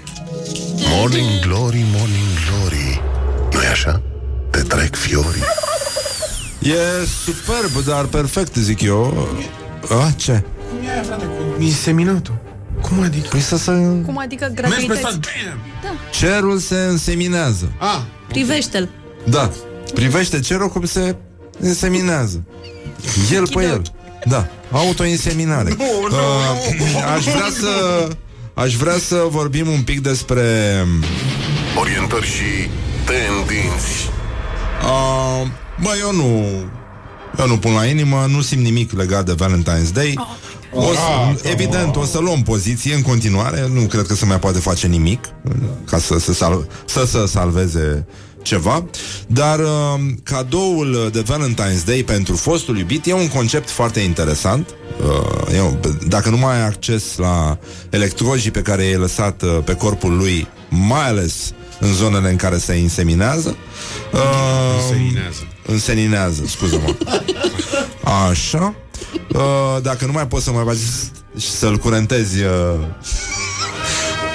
Morning 0.91 1.41
Glory, 1.41 1.85
Morning 1.97 2.33
Glory 2.49 3.01
nu 3.53 3.63
e 3.63 3.67
așa? 3.67 4.03
Te 4.51 4.63
trec 4.63 4.95
fiorii 4.95 5.43
E 6.63 7.07
superb, 7.25 7.85
dar 7.87 8.05
perfect, 8.05 8.55
zic 8.55 8.81
eu. 8.81 9.29
A, 9.89 10.11
ce? 10.17 10.45
Inseminatul. 11.59 12.35
Cum 12.81 13.01
adică? 13.03 13.27
Păi 13.31 13.41
să 13.41 13.57
se... 13.57 13.71
Cum 14.07 14.19
adică 14.19 14.45
Mergi 14.45 14.61
pe 14.61 14.71
gratuități? 14.71 15.01
stat, 15.01 15.19
Da, 15.83 15.89
Cerul 16.11 16.59
se 16.59 16.75
înseminează. 16.77 17.73
Ah, 17.79 18.01
privește-l. 18.29 18.89
Da. 19.25 19.51
Privește 19.95 20.41
cerul 20.41 20.69
cum 20.69 20.85
se 20.85 21.17
înseminează. 21.59 22.43
El 23.33 23.49
pe 23.49 23.63
el. 23.63 23.83
Da. 24.25 24.47
Autoinseminare. 24.71 25.75
Nu, 25.79 25.85
nu, 26.11 26.17
Uh, 26.17 27.13
aș 27.17 27.25
vrea 27.25 27.49
să... 27.61 28.09
Aș 28.55 28.75
vrea 28.75 28.97
să 28.99 29.27
vorbim 29.31 29.69
un 29.69 29.83
pic 29.83 30.01
despre... 30.01 30.43
Orientări 31.81 32.27
și 32.27 32.69
tendinți 33.05 34.13
Uh, 34.85 35.47
bă, 35.83 35.91
eu 36.01 36.13
nu... 36.13 36.47
Eu 37.39 37.47
nu 37.47 37.57
pun 37.59 37.73
la 37.75 37.85
inimă, 37.85 38.27
nu 38.29 38.41
simt 38.41 38.63
nimic 38.63 38.93
legat 38.93 39.25
de 39.25 39.35
Valentine's 39.45 39.93
Day. 39.93 40.19
O 40.75 40.93
să, 40.93 41.49
evident, 41.51 41.97
o 41.97 42.05
să 42.05 42.19
luăm 42.19 42.43
poziție 42.43 42.95
în 42.95 43.03
continuare. 43.03 43.69
Nu 43.73 43.81
cred 43.81 44.07
că 44.07 44.15
se 44.15 44.25
mai 44.25 44.39
poate 44.39 44.59
face 44.59 44.87
nimic 44.87 45.25
ca 45.85 45.99
să 45.99 46.19
se 46.19 46.33
sal- 46.33 46.67
să, 46.87 47.05
să 47.07 47.25
salveze 47.27 48.07
ceva. 48.43 48.85
Dar 49.27 49.59
uh, 49.59 50.01
cadoul 50.23 51.11
de 51.13 51.23
Valentine's 51.23 51.85
Day 51.85 52.03
pentru 52.03 52.37
fostul 52.37 52.79
iubit 52.79 53.07
e 53.07 53.13
un 53.13 53.29
concept 53.29 53.71
foarte 53.71 54.01
interesant. 54.01 54.69
Uh, 55.03 55.55
eu, 55.55 55.81
dacă 56.09 56.29
nu 56.31 56.37
mai 56.37 56.55
ai 56.55 56.67
acces 56.67 57.17
la 57.17 57.59
electrojii 57.91 58.51
pe 58.51 58.63
care 58.63 58.83
i-ai 58.83 58.97
lăsat 58.97 59.43
uh, 59.43 59.59
pe 59.65 59.75
corpul 59.75 60.17
lui, 60.17 60.47
mai 60.69 61.09
ales 61.09 61.53
în 61.81 61.93
zonele 61.93 62.31
în 62.31 62.37
care 62.37 62.59
se 62.59 62.75
inseminează. 62.75 63.57
Uh, 64.13 64.21
Înseninează. 64.83 65.47
Înseninează, 65.67 66.43
scuză-mă. 66.47 66.95
Așa. 68.31 68.75
Uh, 69.35 69.83
dacă 69.83 70.07
nu 70.07 70.13
mai 70.13 70.27
poți 70.27 70.45
să 70.45 70.51
mai 70.51 70.65
faci 70.67 70.77
și 71.41 71.51
să-l 71.51 71.77
curentezi 71.77 72.43
uh, 72.43 72.51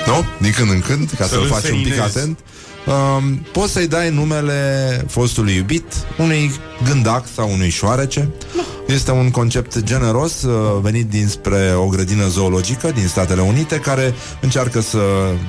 Nu? 0.06 0.26
Din 0.42 0.52
când 0.52 0.70
în 0.72 0.82
când 0.82 1.10
Ca 1.18 1.26
Să-l 1.26 1.40
să-l 1.40 1.48
faci 1.48 1.70
un 1.72 1.78
pic 1.78 1.86
înseninezi. 1.86 2.18
atent 2.18 2.40
um, 3.18 3.34
Poți 3.52 3.72
să-i 3.72 3.88
dai 3.88 4.10
numele 4.10 5.06
fostului 5.10 5.56
iubit 5.56 5.84
Unui 6.18 6.52
gândac 6.84 7.26
sau 7.36 7.52
unui 7.52 7.70
șoarece 7.70 8.30
Este 8.88 9.12
un 9.12 9.32
concept 9.32 9.80
generos 9.84 10.42
uh, 10.42 10.54
Venit 10.82 11.10
dinspre 11.10 11.74
o 11.76 11.88
grădină 11.88 12.28
zoologică 12.28 12.92
Din 12.92 13.08
Statele 13.08 13.42
Unite 13.42 13.76
Care 13.80 14.14
încearcă 14.42 14.82
să 14.82 15.00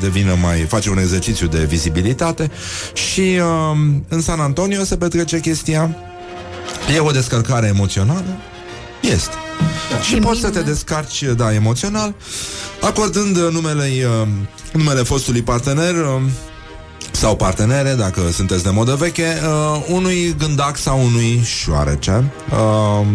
devină 0.00 0.36
mai 0.40 0.58
Face 0.61 0.90
un 0.90 0.98
exercițiu 0.98 1.46
de 1.46 1.64
vizibilitate 1.64 2.50
Și 2.92 3.40
um, 3.70 4.04
în 4.08 4.20
San 4.20 4.40
Antonio 4.40 4.84
se 4.84 4.96
petrece 4.96 5.40
chestia 5.40 5.96
E 6.94 6.98
o 6.98 7.11
descărcare 7.11 7.66
emoțională? 7.66 8.36
Este. 9.01 9.34
Și 10.09 10.16
poți 10.16 10.40
să 10.40 10.51
te 10.51 10.61
descarci, 10.61 11.22
da, 11.36 11.55
emoțional, 11.55 12.14
acordând 12.80 13.36
uh, 13.36 13.48
numele, 13.53 13.88
uh, 14.22 14.28
numele 14.72 15.03
fostului 15.03 15.42
partener 15.42 15.94
uh, 15.94 16.22
sau 17.11 17.36
partenere, 17.36 17.94
dacă 17.94 18.20
sunteți 18.32 18.62
de 18.62 18.70
modă 18.70 18.94
veche, 18.94 19.40
uh, 19.42 19.84
unui 19.88 20.34
gândac 20.38 20.76
sau 20.76 21.05
unui 21.05 21.42
șoarece. 21.44 22.32
Uh, 22.51 23.07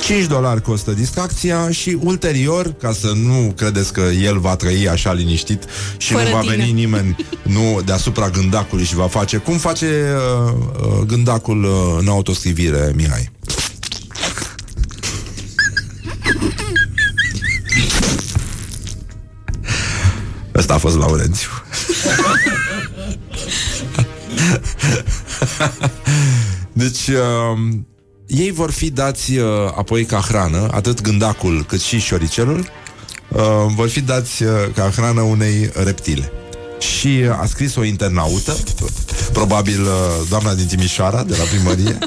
5 0.00 0.26
dolari 0.26 0.62
costă 0.62 0.90
distracția 0.90 1.70
și 1.70 1.98
ulterior, 2.02 2.72
ca 2.80 2.92
să 2.92 3.12
nu 3.14 3.52
credeți 3.56 3.92
că 3.92 4.00
el 4.00 4.38
va 4.38 4.56
trăi 4.56 4.88
așa 4.88 5.12
liniștit 5.12 5.64
și 5.96 6.12
Fără 6.12 6.24
nu 6.28 6.34
va 6.34 6.40
tine. 6.40 6.54
veni 6.56 6.72
nimeni 6.72 7.16
nu 7.54 7.80
deasupra 7.84 8.28
gândacului 8.28 8.84
și 8.84 8.94
va 8.94 9.06
face 9.06 9.36
cum 9.36 9.56
face 9.56 9.86
uh, 10.46 10.52
uh, 10.82 11.06
gândacul 11.06 11.64
uh, 11.64 11.96
în 11.98 12.08
autoscrivire, 12.08 12.92
Mihai. 12.94 13.30
Ăsta 20.58 20.74
a 20.74 20.78
fost 20.78 20.96
Laurențiu. 20.96 21.48
deci, 26.72 27.06
uh, 27.08 27.58
ei 28.26 28.50
vor 28.50 28.70
fi 28.70 28.90
dați 28.90 29.36
uh, 29.36 29.46
apoi 29.76 30.04
ca 30.04 30.18
hrană, 30.18 30.68
atât 30.72 31.00
gândacul 31.00 31.64
cât 31.64 31.80
și 31.80 31.98
șoricelul, 31.98 32.58
uh, 33.28 33.40
vor 33.74 33.88
fi 33.88 34.00
dați 34.00 34.42
uh, 34.42 34.50
ca 34.74 34.90
hrană 34.90 35.20
unei 35.20 35.70
reptile. 35.74 36.32
Și 36.78 37.22
uh, 37.28 37.38
a 37.40 37.46
scris 37.46 37.76
o 37.76 37.84
internaută, 37.84 38.56
probabil 39.32 39.82
uh, 39.82 39.90
doamna 40.28 40.54
din 40.54 40.66
Timișoara, 40.66 41.22
de 41.22 41.36
la 41.38 41.44
primărie. 41.44 41.98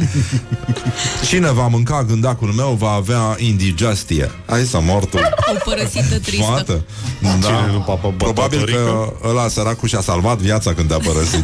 Cine 1.29 1.51
va 1.51 1.67
mânca 1.67 2.03
gândacul 2.03 2.47
meu 2.47 2.75
va 2.79 2.89
avea 2.91 3.35
indigestie. 3.37 4.31
Hai 4.45 4.63
să 4.63 4.79
mortul. 4.81 5.19
O 5.53 5.57
părăsită 5.69 6.19
tristă. 6.19 6.45
Moată. 6.47 6.85
Cine 7.21 7.37
Da. 7.41 7.65
nu 7.71 7.79
papă 7.79 8.13
Probabil 8.17 8.59
că 8.59 8.65
bătătorică? 8.71 9.13
ăla 9.29 9.47
săracul 9.47 9.87
și-a 9.87 10.01
salvat 10.01 10.37
viața 10.37 10.73
când 10.73 10.87
te-a 10.87 10.97
părăsit. 10.97 11.43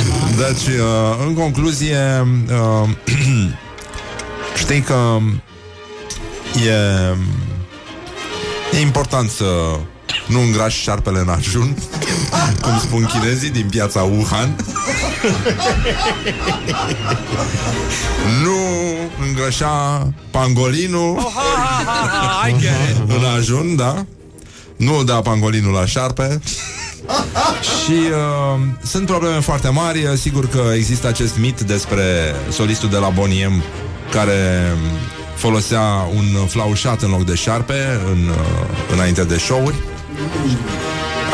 Deci, 0.42 0.74
uh, 0.76 1.26
în 1.26 1.34
concluzie, 1.34 2.26
uh, 2.82 2.88
știi 4.62 4.80
că 4.80 5.18
e, 6.66 6.72
e 8.78 8.80
important 8.80 9.30
să 9.30 9.44
nu 10.26 10.40
îngrași 10.40 10.82
șarpele 10.82 11.18
în 11.18 11.28
ajun, 11.28 11.76
cum 12.62 12.78
spun 12.78 13.04
chinezii 13.04 13.50
din 13.50 13.66
piața 13.70 14.02
Wuhan. 14.02 14.56
nu 18.42 18.56
îngrășa 19.26 20.08
pangolinul 20.30 21.18
I 22.48 22.52
get 22.60 22.70
it. 22.90 23.10
în 23.16 23.24
ajun, 23.36 23.76
da? 23.76 24.04
Nu 24.76 25.02
da 25.02 25.14
pangolinul 25.14 25.72
la 25.72 25.86
șarpe. 25.86 26.40
Și 27.84 27.92
uh, 27.92 28.60
sunt 28.84 29.06
probleme 29.06 29.40
foarte 29.40 29.68
mari 29.68 30.08
Sigur 30.16 30.48
că 30.48 30.62
există 30.74 31.06
acest 31.06 31.38
mit 31.38 31.60
despre 31.60 32.34
solistul 32.50 32.88
de 32.88 32.96
la 32.96 33.08
Boniem 33.08 33.62
Care 34.10 34.72
folosea 35.34 36.08
un 36.14 36.46
flaușat 36.46 37.02
în 37.02 37.10
loc 37.10 37.24
de 37.24 37.34
șarpe 37.34 38.00
în, 38.12 38.28
uh, 38.28 38.92
Înainte 38.92 39.24
de 39.24 39.36
show-uri 39.38 39.74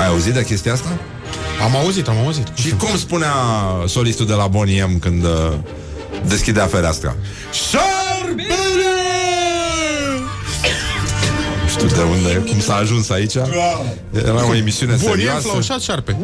Ai 0.01 0.07
auzit 0.07 0.33
de 0.33 0.45
chestia 0.45 0.73
asta? 0.73 0.89
Am 1.65 1.77
auzit, 1.77 2.09
am 2.09 2.17
auzit. 2.25 2.47
Și 2.55 2.71
cum 2.71 2.97
spunea 2.97 3.33
solistul 3.87 4.27
de 4.27 4.33
la 4.33 4.47
Boniem 4.47 4.99
când 4.99 5.25
uh, 5.25 5.53
deschidea 6.27 6.67
fereastra? 6.67 7.17
Șarpele! 7.53 8.94
De 11.95 12.03
unde, 12.03 12.51
cum 12.51 12.61
s-a 12.61 12.75
ajuns 12.75 13.11
aici 13.11 13.35
Era 13.35 14.49
o 14.49 14.55
emisiune 14.55 14.95
Boniem 15.01 15.17
serioasă 15.17 15.49
flaușat 15.49 15.81
șarpe. 15.81 16.17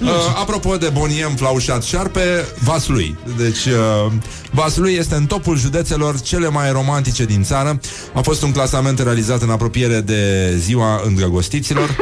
Uh, 0.00 0.08
apropo 0.40 0.76
de 0.76 0.88
Boniem 0.88 1.34
Flaușat 1.36 1.82
Șarpe, 1.82 2.46
Vaslui. 2.64 3.18
Deci, 3.36 3.64
uh, 3.64 4.12
Vaslui 4.50 4.94
este 4.94 5.14
în 5.14 5.26
topul 5.26 5.56
județelor 5.56 6.20
cele 6.20 6.48
mai 6.48 6.72
romantice 6.72 7.24
din 7.24 7.42
țară. 7.42 7.80
A 8.14 8.20
fost 8.20 8.42
un 8.42 8.52
clasament 8.52 8.98
realizat 8.98 9.42
în 9.42 9.50
apropiere 9.50 10.00
de 10.00 10.54
ziua 10.56 11.00
îndrăgostiților. 11.04 11.96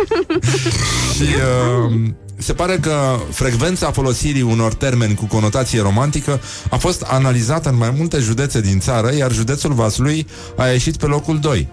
Și 1.14 1.22
uh, 1.22 2.10
se 2.38 2.52
pare 2.52 2.78
că 2.80 3.18
frecvența 3.30 3.90
folosirii 3.90 4.42
unor 4.42 4.74
termeni 4.74 5.14
cu 5.14 5.24
conotație 5.26 5.80
romantică 5.80 6.40
a 6.70 6.76
fost 6.76 7.02
analizată 7.02 7.68
în 7.68 7.76
mai 7.76 7.92
multe 7.96 8.18
județe 8.18 8.60
din 8.60 8.80
țară, 8.80 9.14
iar 9.16 9.32
județul 9.32 9.72
Vaslui 9.72 10.26
a 10.56 10.66
ieșit 10.66 10.96
pe 10.96 11.06
locul 11.06 11.38
2. 11.38 11.68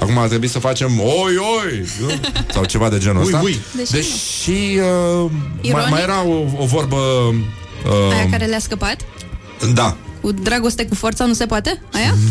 Acum 0.00 0.18
ar 0.18 0.28
trebui 0.28 0.48
să 0.48 0.58
facem 0.58 1.00
oi, 1.00 1.36
oi, 1.36 1.84
nu? 2.00 2.08
sau 2.54 2.64
ceva 2.64 2.88
de 2.88 2.98
genul 2.98 3.20
Ui, 3.22 3.24
ăsta. 3.26 3.40
ui. 3.42 3.58
Deși- 3.76 3.90
Deși 3.92 4.50
uh, 4.78 5.30
mai, 5.30 5.58
Ironic? 5.60 5.90
mai 5.90 6.02
era 6.02 6.24
o, 6.26 6.44
o 6.62 6.64
vorbă... 6.66 6.96
Uh, 6.96 8.12
Aia 8.12 8.28
care 8.30 8.44
le-a 8.44 8.58
scăpat? 8.58 8.96
Da. 9.74 9.96
Cu 10.20 10.32
dragoste 10.32 10.86
cu 10.86 10.94
forța 10.94 11.24
nu 11.24 11.32
se 11.32 11.46
poate? 11.46 11.82
Aia? 11.92 12.14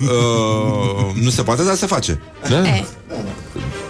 Uh, 0.00 1.14
nu 1.22 1.30
se 1.30 1.42
poate, 1.42 1.62
dar 1.62 1.74
se 1.74 1.86
face. 1.86 2.20
Da, 2.48 2.66
E. 2.68 2.84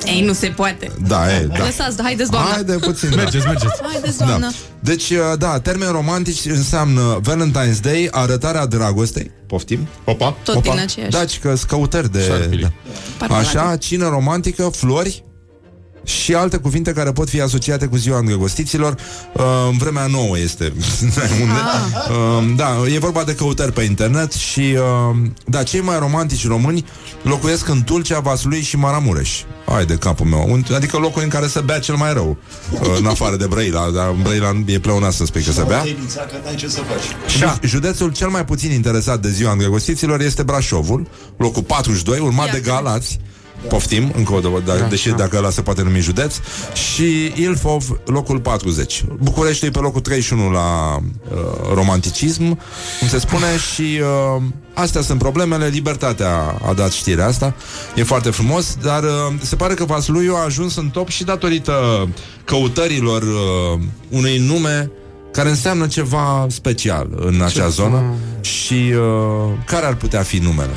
Ei, 0.07 0.21
nu 0.21 0.33
se 0.33 0.47
poate. 0.47 0.91
da 1.07 1.37
e, 1.37 1.43
da. 1.45 1.65
Lăsați, 1.65 2.03
haideți, 2.03 2.31
doamna. 2.31 2.51
Haide 2.51 2.73
puțin, 2.73 3.11
da. 3.11 3.17
Mergeți, 3.17 3.47
mergeți. 3.47 3.83
Haideți, 3.93 4.19
doamna. 4.19 4.39
Da. 4.39 4.53
Deci, 4.81 5.11
uh, 5.11 5.19
da, 5.39 5.61
termeni 5.61 5.91
romantici 5.91 6.45
înseamnă 6.45 7.21
Valentine's 7.21 7.81
Day, 7.83 8.09
arătarea 8.11 8.67
dragostei, 8.67 9.31
poftim, 9.47 9.89
Opa. 10.05 10.37
Tot 10.43 10.63
din 10.63 10.79
aceeași. 10.79 11.11
Daci 11.11 11.39
că 11.39 11.55
căutări 11.67 12.13
de... 12.13 12.23
Șarpele. 12.23 12.61
Da. 12.61 12.73
Parmalate. 13.19 13.59
Așa, 13.59 13.77
cină 13.77 14.09
romantică, 14.09 14.63
flori 14.63 15.25
și 16.07 16.35
alte 16.35 16.57
cuvinte 16.57 16.93
care 16.93 17.13
pot 17.13 17.29
fi 17.29 17.41
asociate 17.41 17.87
cu 17.87 17.97
ziua 17.97 18.19
îndrăgostiților. 18.19 18.95
Uh, 19.33 19.43
în 19.71 19.77
vremea 19.77 20.07
nouă 20.07 20.39
este. 20.39 20.73
Unde? 21.43 21.61
Uh, 22.11 22.55
da, 22.57 22.77
e 22.95 22.99
vorba 22.99 23.25
de 23.25 23.35
căutări 23.35 23.73
pe 23.73 23.83
internet 23.83 24.33
și 24.33 24.61
uh, 24.61 25.17
da, 25.47 25.63
cei 25.63 25.81
mai 25.81 25.99
romantici 25.99 26.47
români 26.47 26.85
locuiesc 27.23 27.69
în 27.69 27.83
Tulcea, 27.83 28.19
Vaslui 28.19 28.61
și 28.63 28.77
Maramureș. 28.77 29.41
Hai 29.67 29.85
de 29.87 29.95
capul 29.95 30.27
meu. 30.27 30.47
Un- 30.51 30.65
Adică 30.75 30.97
locul 30.97 31.23
în 31.23 31.29
care 31.29 31.47
se 31.47 31.61
bea 31.61 31.79
cel 31.79 31.95
mai 31.95 32.13
rău. 32.13 32.37
Uh, 32.73 32.81
în 32.99 33.07
afară 33.07 33.37
de 33.37 33.47
Brăila. 33.47 33.91
Dar 33.91 34.09
în 34.09 34.23
Brăila 34.23 34.53
e 34.67 34.79
pleonat 34.79 35.13
să 35.13 35.25
spui 35.25 35.43
că 35.43 35.53
se 35.53 35.63
bea. 35.63 35.81
Tehnița, 35.81 36.21
că 36.21 36.35
n-ai 36.45 36.55
ce 36.55 36.69
să 36.69 36.81
faci. 36.81 37.31
Și 37.31 37.39
da. 37.39 37.59
județul 37.63 38.13
cel 38.13 38.29
mai 38.29 38.45
puțin 38.45 38.71
interesat 38.71 39.21
de 39.21 39.31
ziua 39.31 39.53
îndrăgostiților 39.53 40.21
este 40.21 40.43
Brașovul, 40.43 41.07
locul 41.37 41.63
42, 41.63 42.19
urmat 42.19 42.53
de 42.53 42.61
Galați. 42.61 43.19
Poftim, 43.69 44.13
încă 44.17 44.35
o 44.35 44.41
dată, 44.41 44.63
dar, 44.65 44.89
deși 44.89 45.11
dacă 45.11 45.37
ăla 45.37 45.51
se 45.51 45.63
poate 45.63 45.83
numi 45.83 46.01
județ. 46.01 46.35
Și 46.73 47.33
Ilfov, 47.35 48.01
locul 48.05 48.41
40 48.41 49.05
București 49.19 49.67
e 49.67 49.71
pe 49.71 49.79
locul 49.79 50.01
31 50.01 50.51
la 50.51 50.97
uh, 50.97 51.39
romanticism 51.75 52.59
Cum 52.99 53.09
se 53.09 53.19
spune 53.19 53.47
Și 53.75 54.01
uh, 54.37 54.43
astea 54.75 55.01
sunt 55.01 55.19
problemele. 55.19 55.67
Libertatea 55.67 56.59
a 56.69 56.73
dat 56.73 56.93
știrea 56.93 57.27
asta. 57.27 57.55
E 57.95 58.03
foarte 58.03 58.31
frumos 58.31 58.77
Dar 58.83 59.03
uh, 59.03 59.11
se 59.43 59.57
pare 59.57 59.75
că 59.75 59.85
Vasluiu 59.85 60.35
a 60.35 60.45
ajuns 60.45 60.77
în 60.77 60.89
top 60.89 61.09
Și 61.09 61.25
datorită 61.25 62.09
căutărilor 62.45 63.23
uh, 63.23 63.81
Unui 64.09 64.39
nume 64.39 64.91
care 65.33 65.49
înseamnă 65.49 65.87
ceva 65.87 66.47
special 66.49 67.09
în 67.17 67.41
acea 67.41 67.69
zonă 67.69 68.03
și 68.41 68.75
uh, 68.75 69.53
care 69.67 69.87
ar 69.87 69.95
putea 69.95 70.23
fi 70.23 70.39
numele? 70.39 70.75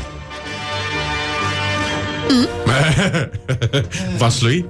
Vaslui? 4.18 4.66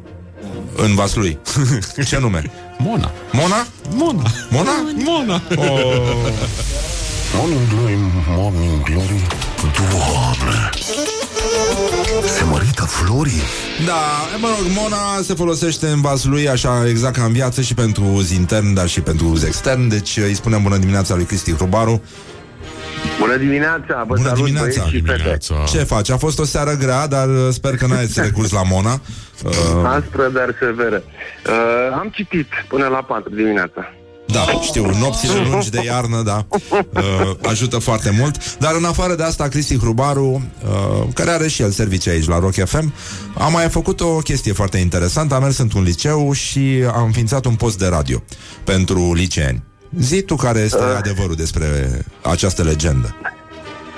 În 0.76 0.96
Vaslui. 0.96 1.40
Ce 2.08 2.18
nume? 2.20 2.52
Mona. 2.78 3.12
Mona? 3.32 3.68
Mona. 3.94 4.24
Mona? 4.50 4.72
Mona. 5.06 5.42
Oh. 5.56 5.68
Morning 7.36 7.68
Glory, 7.70 7.98
Morning 8.28 8.84
Glory 8.84 9.28
Doamne 9.62 10.70
Se 12.28 12.44
mărită 12.44 12.84
florii 12.84 13.42
Da, 13.86 14.02
mă 14.40 14.48
rog, 14.48 14.72
Mona 14.78 15.22
se 15.24 15.34
folosește 15.34 15.88
în 15.88 16.02
Vaslui 16.02 16.50
așa 16.50 16.88
exact 16.88 17.16
ca 17.16 17.24
în 17.24 17.32
viață 17.32 17.62
și 17.62 17.74
pentru 17.74 18.04
uz 18.14 18.32
intern, 18.32 18.74
dar 18.74 18.88
și 18.88 19.02
pentru 19.02 19.28
uz 19.28 19.44
extern. 19.44 19.88
Deci 19.88 20.18
îi 20.18 20.34
spunem 20.34 20.64
bună 20.64 20.78
dimineața 20.78 21.16
lui 21.16 21.26
Cristi 21.26 21.54
Hrubaru. 21.54 22.02
Bună 23.20 23.38
dimineața, 23.38 24.04
vă 24.08 24.14
Bună 24.16 24.28
salut 24.28 24.46
dimineața. 24.46 24.84
băieți 24.84 24.96
și 24.96 25.02
fete. 25.02 25.38
Ce 25.78 25.84
faci? 25.84 26.10
A 26.10 26.18
fost 26.18 26.40
o 26.40 26.44
seară 26.44 26.72
grea, 26.80 27.08
dar 27.08 27.28
uh, 27.28 27.48
sper 27.52 27.76
că 27.76 27.86
n-ai 27.88 28.10
recurs 28.16 28.52
la 28.52 28.64
Mona. 28.64 29.02
Uh, 29.44 29.52
Aspră, 29.86 30.30
dar 30.34 30.56
severă. 30.60 31.04
Uh, 31.48 31.98
am 32.00 32.10
citit 32.14 32.48
până 32.68 32.88
la 32.88 32.98
4 32.98 33.36
dimineața. 33.36 33.94
Da, 34.32 34.46
știu, 34.62 34.86
nopțile 35.00 35.34
lungi 35.50 35.70
de 35.70 35.82
iarnă, 35.86 36.22
da, 36.22 36.46
uh, 36.50 36.92
ajută 37.48 37.78
foarte 37.78 38.16
mult. 38.20 38.58
Dar 38.58 38.76
în 38.78 38.84
afară 38.86 39.16
de 39.16 39.24
asta, 39.24 39.48
Cristi 39.48 39.78
Hrubaru, 39.78 40.52
uh, 40.64 41.08
care 41.14 41.30
are 41.30 41.48
și 41.48 41.62
el 41.62 41.70
servicii 41.70 42.12
aici 42.12 42.28
la 42.28 42.40
Rock 42.40 42.54
FM, 42.54 42.94
a 43.38 43.48
mai 43.48 43.70
făcut 43.70 44.02
o 44.02 44.18
chestie 44.18 44.54
foarte 44.54 44.78
interesantă. 44.78 45.36
A 45.36 45.40
mers 45.40 45.58
într-un 45.58 45.84
liceu 45.84 46.32
și 46.34 46.84
a 46.94 47.02
înființat 47.02 47.46
un 47.46 47.56
post 47.56 47.78
de 47.78 47.88
radio 47.88 48.24
pentru 48.64 49.14
liceeni. 49.14 49.64
Zi 49.98 50.22
tu 50.22 50.36
care 50.36 50.60
este 50.60 50.84
adevărul 50.84 51.36
despre 51.36 51.66
această 52.24 52.64
legendă. 52.64 53.16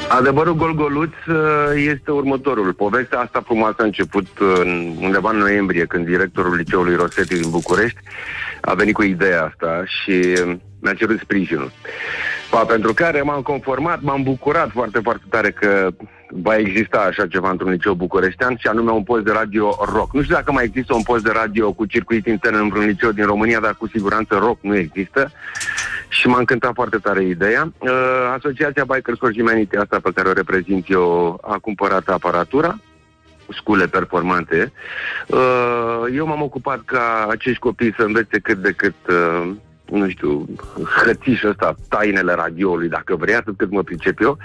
Adevărul 0.09 0.55
Golgoluț 0.55 1.13
uh, 1.27 1.35
este 1.75 2.11
următorul. 2.11 2.73
Povestea 2.73 3.19
asta 3.19 3.41
frumoasă 3.45 3.75
a 3.79 3.83
început 3.83 4.27
uh, 4.39 4.53
în, 4.59 4.95
undeva 4.99 5.29
în 5.29 5.37
noiembrie, 5.37 5.85
când 5.85 6.05
directorul 6.05 6.55
liceului 6.55 6.95
Rosetti 6.95 7.39
din 7.39 7.49
București 7.49 7.99
a 8.61 8.73
venit 8.73 8.93
cu 8.93 9.03
ideea 9.03 9.43
asta 9.43 9.83
și 9.85 10.11
uh, 10.11 10.55
mi-a 10.79 10.93
cerut 10.93 11.19
sprijinul. 11.19 11.71
Pa, 12.49 12.59
pentru 12.65 12.93
care 12.93 13.21
m-am 13.21 13.41
conformat, 13.41 14.01
m-am 14.01 14.23
bucurat 14.23 14.69
foarte, 14.71 14.99
foarte 15.03 15.23
tare 15.29 15.51
că 15.51 15.89
va 16.29 16.55
exista 16.55 16.97
așa 16.97 17.27
ceva 17.27 17.49
într-un 17.49 17.71
liceu 17.71 17.93
bucureștean 17.93 18.55
și 18.59 18.67
anume 18.67 18.91
un 18.91 19.03
post 19.03 19.23
de 19.23 19.31
radio 19.31 19.77
rock. 19.93 20.13
Nu 20.13 20.21
știu 20.21 20.35
dacă 20.35 20.51
mai 20.51 20.63
există 20.63 20.93
un 20.93 21.01
post 21.01 21.23
de 21.23 21.31
radio 21.33 21.71
cu 21.71 21.85
circuit 21.85 22.25
intern 22.25 22.55
în 22.55 22.69
vreun 22.69 22.85
liceu 22.85 23.11
din 23.11 23.25
România, 23.25 23.59
dar 23.59 23.75
cu 23.75 23.87
siguranță 23.87 24.35
rock 24.35 24.57
nu 24.61 24.75
există 24.75 25.31
și 26.11 26.27
m-a 26.27 26.37
încântat 26.37 26.73
foarte 26.73 26.97
tare 26.97 27.23
ideea. 27.23 27.73
Uh, 27.77 27.89
Asociația 28.35 28.83
Bikers 28.83 29.17
for 29.17 29.33
Humanity, 29.33 29.75
asta 29.75 29.99
pe 29.99 30.11
care 30.15 30.29
o 30.29 30.33
reprezint 30.33 30.89
eu, 30.89 31.39
a 31.43 31.57
cumpărat 31.57 32.07
aparatura 32.07 32.79
scule 33.49 33.87
performante. 33.87 34.71
Uh, 35.27 36.03
eu 36.15 36.27
m-am 36.27 36.41
ocupat 36.41 36.81
ca 36.85 37.27
acești 37.29 37.59
copii 37.59 37.93
să 37.97 38.03
învețe 38.03 38.39
cât 38.39 38.57
de 38.57 38.71
cât 38.71 38.95
uh, 39.09 39.51
nu 39.97 40.09
știu, 40.09 40.45
hățișul 41.05 41.49
ăsta, 41.49 41.75
tainele 41.89 42.33
radioului, 42.33 42.87
dacă 42.87 43.15
vrei, 43.15 43.35
atât 43.35 43.57
cât 43.57 43.71
mă 43.71 43.83
pricep 43.83 44.21
eu. 44.21 44.37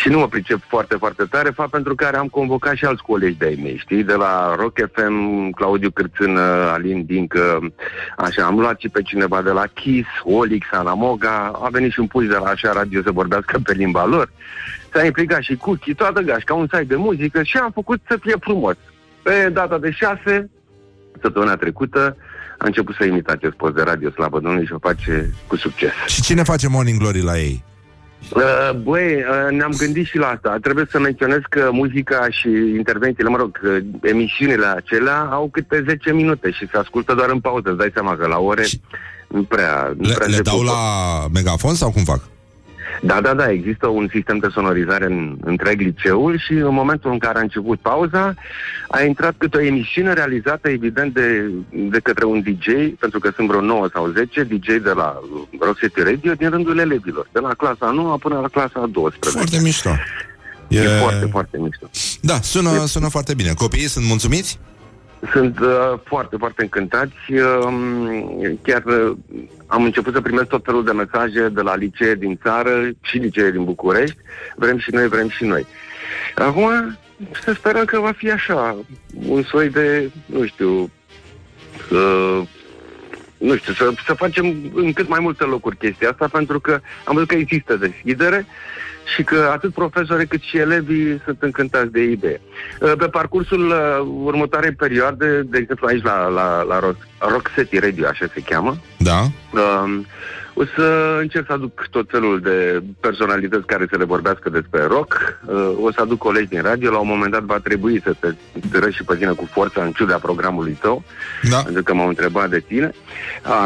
Și 0.00 0.08
nu 0.08 0.18
mă 0.18 0.28
pricep 0.28 0.58
foarte, 0.68 0.96
foarte 0.96 1.24
tare, 1.30 1.50
fapt 1.50 1.70
pentru 1.70 1.94
care 1.94 2.16
am 2.16 2.26
convocat 2.26 2.74
și 2.74 2.84
alți 2.84 3.02
colegi 3.02 3.38
de-ai 3.38 3.58
mei, 3.62 3.76
știi? 3.76 4.02
De 4.02 4.14
la 4.14 4.54
Rock 4.58 4.78
FM, 4.92 5.50
Claudiu 5.50 5.90
Cârțână, 5.90 6.40
Alin 6.72 7.04
Dincă, 7.04 7.72
așa, 8.16 8.44
am 8.44 8.58
luat 8.58 8.80
și 8.80 8.88
pe 8.88 9.02
cineva 9.02 9.42
de 9.42 9.50
la 9.50 9.66
Kiss, 9.66 10.08
Olix, 10.22 10.66
Anamoga, 10.70 11.50
a 11.62 11.68
venit 11.70 11.92
și 11.92 12.00
un 12.00 12.06
puș 12.06 12.26
de 12.26 12.36
la 12.36 12.48
așa 12.48 12.72
radio 12.72 13.02
să 13.02 13.10
vorbească 13.10 13.58
pe 13.64 13.72
limba 13.72 14.06
lor. 14.06 14.30
S-a 14.92 15.04
implicat 15.04 15.40
și 15.42 15.56
Cookie, 15.56 15.94
toată 15.94 16.20
gașca, 16.20 16.54
un 16.54 16.66
site 16.72 16.84
de 16.84 16.96
muzică 16.96 17.42
și 17.42 17.56
am 17.56 17.70
făcut 17.70 18.00
să 18.08 18.18
fie 18.20 18.34
frumos. 18.40 18.76
Pe 19.22 19.50
data 19.52 19.78
de 19.78 19.90
6, 19.90 20.50
săptămâna 21.22 21.56
trecută, 21.56 22.16
a 22.58 22.66
început 22.66 22.94
să 22.98 23.04
imite 23.04 23.30
acest 23.30 23.52
post 23.54 23.74
de 23.74 23.82
radio, 23.82 24.10
slavă 24.10 24.40
Domnului, 24.40 24.66
și 24.66 24.72
o 24.72 24.78
face 24.78 25.34
cu 25.46 25.56
succes. 25.56 25.90
Și 26.06 26.22
cine 26.22 26.42
face 26.42 26.68
Morning 26.68 26.98
Glory 26.98 27.22
la 27.22 27.38
ei? 27.38 27.64
Uh, 28.34 28.70
băi, 28.82 29.14
uh, 29.14 29.56
ne-am 29.56 29.72
gândit 29.78 30.06
și 30.06 30.16
la 30.18 30.26
asta. 30.26 30.56
Trebuie 30.62 30.86
să 30.90 30.98
menționez 30.98 31.38
că 31.48 31.68
muzica 31.72 32.26
și 32.30 32.48
intervențiile, 32.76 33.28
mă 33.28 33.36
rog, 33.36 33.58
că 33.58 33.78
emisiunile 34.08 34.66
acelea 34.66 35.18
au 35.30 35.48
câte 35.52 35.84
10 35.88 36.12
minute 36.12 36.50
și 36.50 36.68
se 36.72 36.76
ascultă 36.78 37.14
doar 37.14 37.30
în 37.30 37.40
pauză. 37.40 37.68
Îți 37.68 37.78
dai 37.78 37.90
seama 37.94 38.16
că 38.16 38.26
la 38.26 38.38
ore 38.38 38.64
nu 39.28 39.42
prea... 39.42 39.92
Nu 39.96 40.08
Le, 40.08 40.14
prea 40.14 40.26
le 40.26 40.34
se 40.34 40.42
dau 40.42 40.58
pupă. 40.58 40.70
la 40.70 41.26
megafon 41.32 41.74
sau 41.74 41.90
cum 41.90 42.02
fac? 42.04 42.20
Da, 43.02 43.20
da, 43.20 43.34
da, 43.34 43.50
există 43.50 43.86
un 43.86 44.08
sistem 44.12 44.38
de 44.38 44.48
sonorizare 44.52 45.04
în 45.04 45.36
întreg 45.44 45.80
liceul 45.80 46.38
și 46.38 46.52
în 46.52 46.74
momentul 46.74 47.12
în 47.12 47.18
care 47.18 47.38
a 47.38 47.42
început 47.42 47.78
pauza, 47.80 48.34
a 48.88 49.02
intrat 49.02 49.34
câte 49.38 49.56
o 49.56 49.60
emisiune 49.60 50.12
realizată, 50.12 50.68
evident, 50.68 51.14
de, 51.14 51.50
de 51.70 52.00
către 52.00 52.24
un 52.24 52.40
DJ, 52.40 52.66
pentru 52.98 53.18
că 53.18 53.30
sunt 53.34 53.48
vreo 53.48 53.60
9 53.60 53.88
sau 53.92 54.08
10 54.08 54.42
DJ 54.42 54.66
de 54.66 54.92
la 54.94 55.20
Roxette 55.60 56.02
Radio 56.02 56.32
din 56.32 56.50
rândul 56.50 56.78
elevilor, 56.78 57.28
de 57.32 57.40
la 57.40 57.54
clasa 57.54 57.90
9 57.90 58.16
până 58.18 58.38
la 58.40 58.48
clasa 58.48 58.88
12. 58.92 59.38
Foarte 59.38 59.60
mișto. 59.62 59.90
E, 60.68 60.78
E- 60.80 60.98
foarte, 60.98 61.26
foarte 61.30 61.58
mișto. 61.58 61.90
Da, 62.20 62.40
sună, 62.42 62.84
sună 62.86 63.08
foarte 63.08 63.34
bine. 63.34 63.52
Copiii 63.54 63.88
sunt 63.88 64.04
mulțumiți? 64.06 64.58
Sunt 65.32 65.58
uh, 65.60 65.98
foarte, 66.04 66.36
foarte 66.36 66.62
încântați. 66.62 67.32
Uh, 67.32 68.52
chiar 68.62 68.84
uh, 68.84 69.16
am 69.66 69.84
început 69.84 70.14
să 70.14 70.20
primesc 70.20 70.46
tot 70.46 70.64
felul 70.64 70.84
de 70.84 70.92
mesaje 70.92 71.48
de 71.48 71.60
la 71.60 71.76
licee 71.76 72.14
din 72.14 72.38
țară 72.42 72.90
și 73.00 73.16
licee 73.16 73.50
din 73.50 73.64
București. 73.64 74.16
Vrem 74.56 74.78
și 74.78 74.90
noi, 74.90 75.08
vrem 75.08 75.28
și 75.28 75.44
noi. 75.44 75.66
Acum, 76.34 76.98
să 77.44 77.52
sperăm 77.52 77.84
că 77.84 78.00
va 78.00 78.12
fi 78.12 78.30
așa, 78.30 78.76
un 79.26 79.42
soi 79.42 79.68
de, 79.68 80.10
nu 80.26 80.46
știu, 80.46 80.90
uh, 81.90 82.42
nu 83.38 83.56
știu, 83.56 83.72
să, 83.72 83.90
să 84.06 84.14
facem 84.14 84.70
în 84.74 84.92
cât 84.92 85.08
mai 85.08 85.20
multe 85.20 85.44
locuri 85.44 85.76
chestia 85.76 86.10
asta, 86.10 86.28
pentru 86.28 86.60
că 86.60 86.80
am 87.04 87.14
văzut 87.14 87.28
că 87.28 87.34
există 87.34 87.76
deschidere 87.76 88.46
și 89.14 89.22
că 89.22 89.50
atât 89.52 89.72
profesorii 89.72 90.26
cât 90.26 90.40
și 90.40 90.58
elevii 90.58 91.20
sunt 91.24 91.42
încântați 91.42 91.92
de 91.92 92.02
idee. 92.02 92.40
Uh, 92.80 92.92
Pe 92.98 93.06
parcursul 93.06 93.66
uh, 93.68 94.06
următoarei 94.24 94.72
perioade, 94.72 95.42
de 95.42 95.58
exemplu 95.58 95.86
aici 95.86 96.02
la, 96.02 96.26
la, 96.28 96.62
la 96.62 96.78
Rock, 96.78 96.96
Rock 97.18 97.50
City 97.56 97.78
Radio, 97.78 98.06
așa 98.06 98.26
se 98.34 98.40
cheamă, 98.40 98.76
Da. 98.98 99.20
Um, 99.50 100.06
o 100.54 100.62
să 100.76 101.16
încerc 101.20 101.46
să 101.46 101.52
aduc 101.52 101.86
tot 101.90 102.06
felul 102.10 102.40
de 102.40 102.82
personalități 103.00 103.66
care 103.66 103.86
să 103.90 103.96
le 103.98 104.04
vorbească 104.04 104.50
despre 104.50 104.82
rock. 104.84 105.38
Uh, 105.46 105.54
o 105.82 105.92
să 105.92 106.00
aduc 106.00 106.18
colegi 106.18 106.48
din 106.48 106.62
radio. 106.62 106.90
La 106.90 106.98
un 106.98 107.08
moment 107.08 107.32
dat 107.32 107.42
va 107.42 107.58
trebui 107.62 108.00
să 108.04 108.14
te 108.20 108.28
târăși 108.70 108.96
și 108.96 109.04
pe 109.04 109.14
tine 109.16 109.30
cu 109.30 109.48
forța 109.52 109.82
în 109.82 109.92
ciuda 109.92 110.14
programului 110.16 110.78
tău. 110.80 111.02
Da. 111.50 111.56
Pentru 111.56 111.82
că 111.82 111.94
m-au 111.94 112.08
întrebat 112.08 112.50
de 112.50 112.58
tine. 112.68 112.90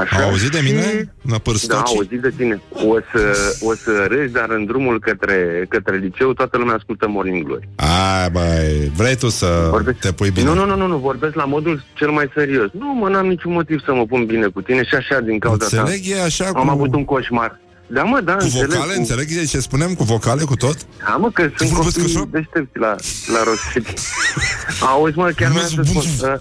Așa. 0.01 0.17
Au 0.23 0.29
auzit 0.29 0.51
de 0.51 0.61
mine? 0.65 0.81
Și- 0.83 1.09
Nă 1.23 1.31
Da, 1.31 1.39
pârstoci? 1.39 1.77
au 1.77 1.95
auzit 1.97 2.21
de 2.21 2.33
tine. 2.37 2.61
O 2.71 2.97
să, 3.13 3.39
o 3.61 3.75
să 3.75 4.07
râzi, 4.09 4.33
dar 4.33 4.51
în 4.51 4.65
drumul 4.65 4.99
către, 5.01 5.67
către 5.69 5.97
liceu 5.97 6.33
toată 6.33 6.59
lumea 6.59 6.75
ascultă 6.75 7.09
Morning 7.09 7.47
Glory. 7.47 7.69
Ai, 7.77 8.31
băi, 8.33 8.93
vrei 8.97 9.17
tu 9.17 9.29
să 9.29 9.71
te 10.01 10.13
pui 10.13 10.31
bine? 10.31 10.47
Nu, 10.49 10.55
nu, 10.55 10.65
nu, 10.67 10.77
nu, 10.77 10.87
nu, 10.87 10.97
vorbesc 10.97 11.35
la 11.35 11.45
modul 11.45 11.83
cel 11.95 12.11
mai 12.11 12.31
serios. 12.35 12.69
Nu, 12.73 12.95
mă, 12.95 13.09
n-am 13.09 13.27
niciun 13.27 13.53
motiv 13.53 13.81
să 13.85 13.95
mă 13.95 14.05
pun 14.07 14.25
bine 14.27 14.47
cu 14.47 14.61
tine 14.63 14.85
și 14.85 14.95
așa 14.95 15.21
din 15.21 15.39
cauza 15.39 15.65
Înțeleg, 15.65 16.01
ta. 16.01 16.09
e 16.21 16.23
așa 16.23 16.45
Am 16.45 16.53
cu- 16.53 16.65
avut 16.81 16.95
un 16.95 17.05
coșmar. 17.05 17.61
Da, 17.87 18.03
mă, 18.03 18.21
da, 18.21 18.33
Cu 18.37 18.43
înțeleg. 18.43 18.69
vocale, 18.71 18.93
cu- 18.93 18.99
înțeleg 18.99 19.27
de 19.29 19.45
ce 19.45 19.61
spunem? 19.61 19.95
Cu 19.95 20.05
vocale, 20.05 20.45
cu 20.45 20.57
tot? 20.57 20.77
Da, 21.07 21.17
mă, 21.17 21.31
că 21.31 21.51
sunt 21.57 21.73
copii 21.73 22.27
deștepți 22.31 22.79
la, 22.79 22.97
la 23.33 23.43
Rosetti. 23.45 23.95
Auzi, 24.91 25.17
mă, 25.17 25.31
chiar 25.37 25.51
vreau 25.51 25.67
să 25.67 25.83
spun. 25.83 26.03
uh, 26.31 26.35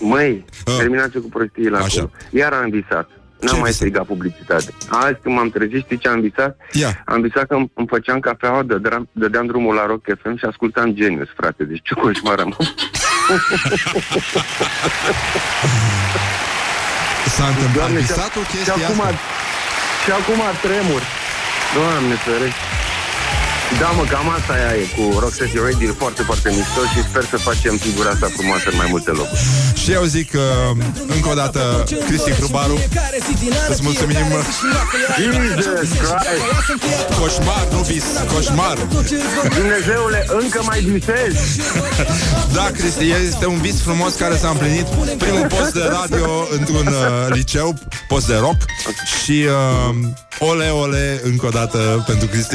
Măi, 0.00 0.44
terminați 0.64 1.18
cu 1.18 1.28
prostiile 1.28 1.76
acolo. 1.76 2.10
Iar 2.30 2.52
am 2.52 2.70
visat. 2.70 3.10
N-am 3.40 3.58
mai 3.60 3.72
strigat 3.72 4.06
publicitate. 4.06 4.74
Azi 4.88 5.16
când 5.22 5.34
m-am 5.34 5.50
trezit, 5.50 5.84
știi 5.84 5.98
ce 5.98 6.08
am 6.08 6.20
visat? 6.20 6.56
Ia. 6.72 7.02
Am 7.06 7.20
visat 7.20 7.46
că 7.46 7.54
îmi, 7.54 7.70
îmi 7.74 7.86
făceam 7.86 8.20
cafeaua, 8.20 8.62
dădeam, 8.62 9.08
dădeam 9.12 9.46
drumul 9.46 9.74
la 9.74 9.86
Rock 9.86 10.04
FM 10.22 10.36
și 10.36 10.44
ascultam 10.44 10.94
Genius, 10.94 11.28
frate. 11.36 11.64
Deci 11.64 11.80
ce 11.82 11.94
coșmar 11.94 12.38
am. 12.40 12.56
S-a 17.36 17.46
întâmplat 17.46 17.72
Doamne, 17.74 18.00
și- 18.00 18.06
visat 18.06 18.36
o 18.36 18.40
și 18.40 18.56
chestie 18.56 18.84
acum, 18.84 19.00
asta? 19.00 19.18
și 20.04 20.10
acum 20.10 20.40
tremur. 20.66 21.02
Doamne, 21.74 22.14
ferește. 22.14 22.60
Da, 23.78 23.88
mă, 23.88 24.04
cam 24.10 24.28
asta 24.28 24.52
aia 24.52 24.72
e 24.82 24.84
cu 24.96 25.18
Roxette 25.18 25.58
Radio, 25.64 25.88
e 25.88 25.94
foarte, 25.98 26.22
foarte 26.22 26.48
mișto 26.56 26.82
și 26.92 27.00
sper 27.08 27.24
să 27.30 27.36
facem 27.36 27.76
figura 27.76 28.10
asta 28.10 28.28
frumoasă 28.36 28.66
în 28.70 28.76
mai 28.76 28.86
multe 28.90 29.10
locuri. 29.10 29.40
Și 29.82 29.92
eu 29.92 30.04
zic 30.04 30.30
că, 30.30 30.42
încă 31.06 31.28
o 31.28 31.34
dată, 31.34 31.84
Cristi 32.06 32.30
Hrubaru, 32.30 32.78
îți 33.68 33.82
mulțumim. 33.82 34.16
Jesus 35.62 35.90
Christ! 35.98 37.18
Coșmar, 37.20 37.66
nu 37.72 37.78
vis, 37.78 38.04
coșmar. 38.34 38.76
Dumnezeule, 39.58 40.26
încă 40.42 40.62
mai 40.64 40.80
visez! 40.80 41.34
Da, 42.54 42.70
Cristi, 42.72 43.12
este 43.26 43.46
un 43.46 43.60
vis 43.60 43.80
frumos 43.80 44.14
care 44.14 44.36
s-a 44.36 44.48
împlinit 44.48 44.86
primul 45.18 45.46
post 45.46 45.72
de 45.72 45.90
radio 45.90 46.46
într-un 46.58 46.86
uh, 46.86 47.26
liceu, 47.28 47.74
post 48.08 48.26
de 48.26 48.36
rock 48.36 48.56
și 49.22 49.46
uh, 49.46 49.94
ole, 50.40 50.68
ole, 50.68 51.20
încă 51.22 51.46
o 51.46 51.48
dată 51.48 52.04
pentru 52.06 52.26
Cristi. 52.26 52.54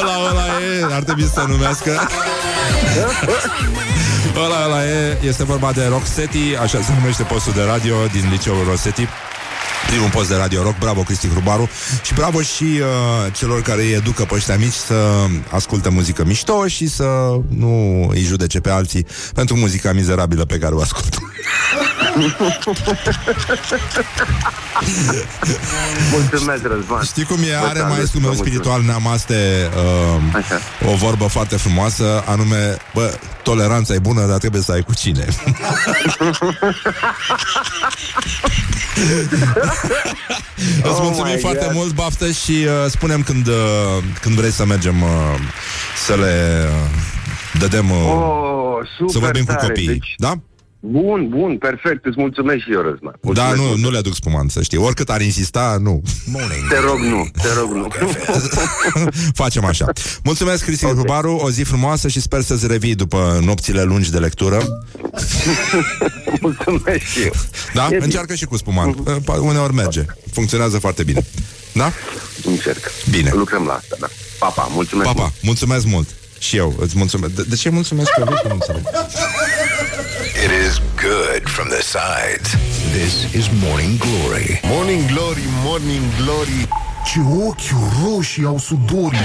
ăla, 0.00 0.16
ăla 0.30 0.44
e, 0.44 0.94
ar 0.94 1.02
trebui 1.02 1.22
să 1.22 1.30
se 1.34 1.44
numească. 1.48 1.90
ăla, 4.44 4.64
ăla 4.64 4.84
e, 4.84 5.18
este 5.22 5.44
vorba 5.44 5.72
de 5.72 5.86
Rocksteady, 5.86 6.56
așa 6.62 6.82
se 6.82 6.92
numește 6.98 7.22
postul 7.22 7.52
de 7.52 7.62
radio 7.62 7.94
din 8.12 8.28
liceul 8.30 8.64
Rosetti. 8.68 9.08
Primul 9.86 10.10
post 10.10 10.28
de 10.28 10.34
radio 10.34 10.62
rock, 10.62 10.78
bravo 10.78 11.02
Cristi 11.02 11.28
Hrubaru 11.28 11.68
Și 12.02 12.14
bravo 12.14 12.42
și 12.42 12.62
uh, 12.62 13.32
celor 13.32 13.62
care 13.62 13.82
îi 13.82 13.92
educă 13.92 14.24
pe 14.24 14.34
ăștia 14.34 14.56
mici 14.56 14.72
Să 14.72 15.26
ascultă 15.50 15.90
muzică 15.90 16.24
mișto 16.24 16.66
Și 16.66 16.88
să 16.88 17.04
nu 17.48 18.06
îi 18.10 18.20
judece 18.20 18.60
pe 18.60 18.70
alții 18.70 19.06
Pentru 19.34 19.56
muzica 19.56 19.92
mizerabilă 19.92 20.44
pe 20.44 20.58
care 20.58 20.74
o 20.74 20.80
ascultă 20.80 21.18
Mulțumesc, 26.12 26.66
Răzvan. 26.66 27.02
Știi 27.04 27.24
cum 27.24 27.36
e? 27.42 27.56
Vă 27.60 27.66
Are 27.66 27.78
salut, 27.78 27.94
maestrul 27.96 28.20
vă 28.20 28.26
meu 28.26 28.34
mulțumesc. 28.34 28.40
spiritual 28.40 28.82
Neamaste 28.82 29.68
uh, 30.84 30.92
O 30.92 30.94
vorbă 30.96 31.26
foarte 31.26 31.56
frumoasă 31.56 32.22
Anume, 32.26 32.76
bă, 32.94 33.14
toleranța 33.42 33.94
e 33.94 33.98
bună 33.98 34.26
Dar 34.26 34.38
trebuie 34.38 34.62
să 34.62 34.72
ai 34.72 34.82
cu 34.82 34.94
cine 34.94 35.24
Îți 40.82 40.88
Oh 40.88 40.98
mulțumim 41.02 41.32
my 41.32 41.38
foarte 41.40 41.64
God. 41.64 41.74
mult, 41.74 41.92
baftă 41.94 42.30
Și 42.30 42.50
uh, 42.50 42.90
spunem 42.90 43.22
când, 43.22 43.46
uh, 43.46 43.54
când 44.20 44.34
vrei 44.34 44.50
să 44.50 44.64
mergem 44.64 45.02
uh, 45.02 45.08
Să 46.06 46.14
le 46.14 46.64
uh, 46.64 46.90
dădem 47.58 47.90
uh, 47.90 47.96
Oh, 47.96 48.86
super 48.96 49.12
Să 49.12 49.18
vorbim 49.18 49.44
cu 49.44 49.52
tare. 49.52 49.66
copiii 49.66 49.86
Deci, 49.86 50.14
Da? 50.16 50.32
Bun, 50.80 51.28
bun, 51.28 51.58
perfect. 51.58 52.04
Îți 52.04 52.16
mulțumesc 52.18 52.58
și 52.64 52.72
eu, 52.72 52.80
Răzvan. 52.80 53.14
Da, 53.32 53.52
nu, 53.52 53.76
nu 53.76 53.90
le 53.90 53.98
aduc 53.98 54.14
spumant, 54.14 54.50
să 54.50 54.62
știi 54.62 54.78
Oricât 54.78 55.10
ar 55.10 55.20
insista, 55.20 55.76
nu 55.80 56.02
Te 56.68 56.78
rog, 56.78 56.98
nu. 56.98 57.28
Te 57.42 57.48
rog, 57.58 57.72
nu. 57.72 57.88
Facem 59.42 59.64
așa. 59.64 59.86
Mulțumesc, 60.24 60.64
Cristi 60.64 60.84
okay. 60.84 60.96
Rubaru, 60.96 61.32
o 61.32 61.50
zi 61.50 61.62
frumoasă 61.62 62.08
și 62.08 62.20
sper 62.20 62.40
să-ți 62.40 62.66
revii 62.66 62.94
după 62.94 63.40
nopțile 63.44 63.82
lungi 63.82 64.10
de 64.10 64.18
lectură. 64.18 64.62
Mulțumesc 66.40 67.04
și 67.04 67.22
eu. 67.22 67.32
Da? 67.74 67.84
E 67.84 67.88
bine. 67.88 68.04
Încearcă 68.04 68.34
și 68.34 68.44
cu 68.44 68.56
spumant. 68.56 68.98
Uh, 68.98 69.36
Uneori 69.40 69.74
merge. 69.74 70.04
Funcționează 70.32 70.78
foarte 70.78 71.02
bine. 71.02 71.24
Da? 71.72 71.92
Încerc. 72.44 72.90
Bine. 73.10 73.30
Lucrăm 73.34 73.64
la 73.64 73.72
asta, 73.72 73.96
da. 74.00 74.06
Papa, 74.38 74.68
mulțumesc. 74.72 75.12
Papa, 75.12 75.32
mulțumesc 75.42 75.86
mult. 75.86 76.08
Și 76.38 76.56
eu 76.56 76.74
îți 76.80 76.96
mulțumesc. 76.96 77.34
De, 77.34 77.42
de 77.48 77.54
ce 77.54 77.68
mulțumesc 77.68 78.10
eu? 78.18 78.24
Nu 78.24 78.54
înțeleg. 78.54 78.82
It 80.44 80.52
is 80.52 80.78
good 80.94 81.48
from 81.48 81.68
the 81.68 81.82
sides. 81.82 82.48
This 82.92 83.34
is 83.34 83.48
Morning 83.64 83.98
Glory. 83.98 84.60
Morning 84.64 85.06
Glory, 85.06 85.42
Morning 85.64 86.02
Glory 86.22 86.68
Ce 87.04 87.20
ochi 87.46 87.74
roșii 88.04 88.44
au 88.44 88.58
sudorii 88.58 89.18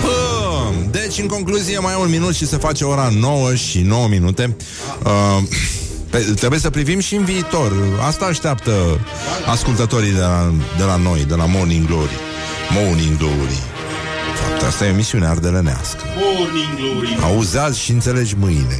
Bum! 0.00 0.90
Deci 0.90 1.02
Deci, 1.02 1.18
în 1.18 1.26
concluzie, 1.26 1.78
mai 1.78 1.94
un 2.00 2.10
minut 2.10 2.34
și 2.34 2.46
se 2.46 2.56
face 2.56 2.84
ora 2.84 3.08
9 3.12 3.54
și 3.54 3.80
9 3.80 4.08
minute. 4.08 4.56
Uh, 5.04 5.42
pe, 6.10 6.18
trebuie 6.18 6.60
să 6.60 6.70
privim 6.70 6.98
și 6.98 7.14
în 7.14 7.24
viitor. 7.24 7.72
Asta 8.06 8.24
așteaptă 8.24 8.72
ascultătorii 9.46 10.12
de 10.12 10.20
la, 10.20 10.52
de 10.78 10.84
la 10.84 10.96
noi, 10.96 11.24
de 11.28 11.34
la 11.34 11.46
Morning 11.46 11.86
Glory. 11.86 12.16
Morning 12.70 13.16
Glory. 13.16 13.71
Fapt, 14.34 14.62
asta 14.62 14.84
e 14.84 14.88
o 14.88 14.90
emisiune 14.90 15.26
ardelenească. 15.26 16.04
Morning 16.16 16.76
Glory. 16.76 17.18
Auzi 17.22 17.80
și 17.82 17.90
înțelegi 17.90 18.34
mâine 18.38 18.78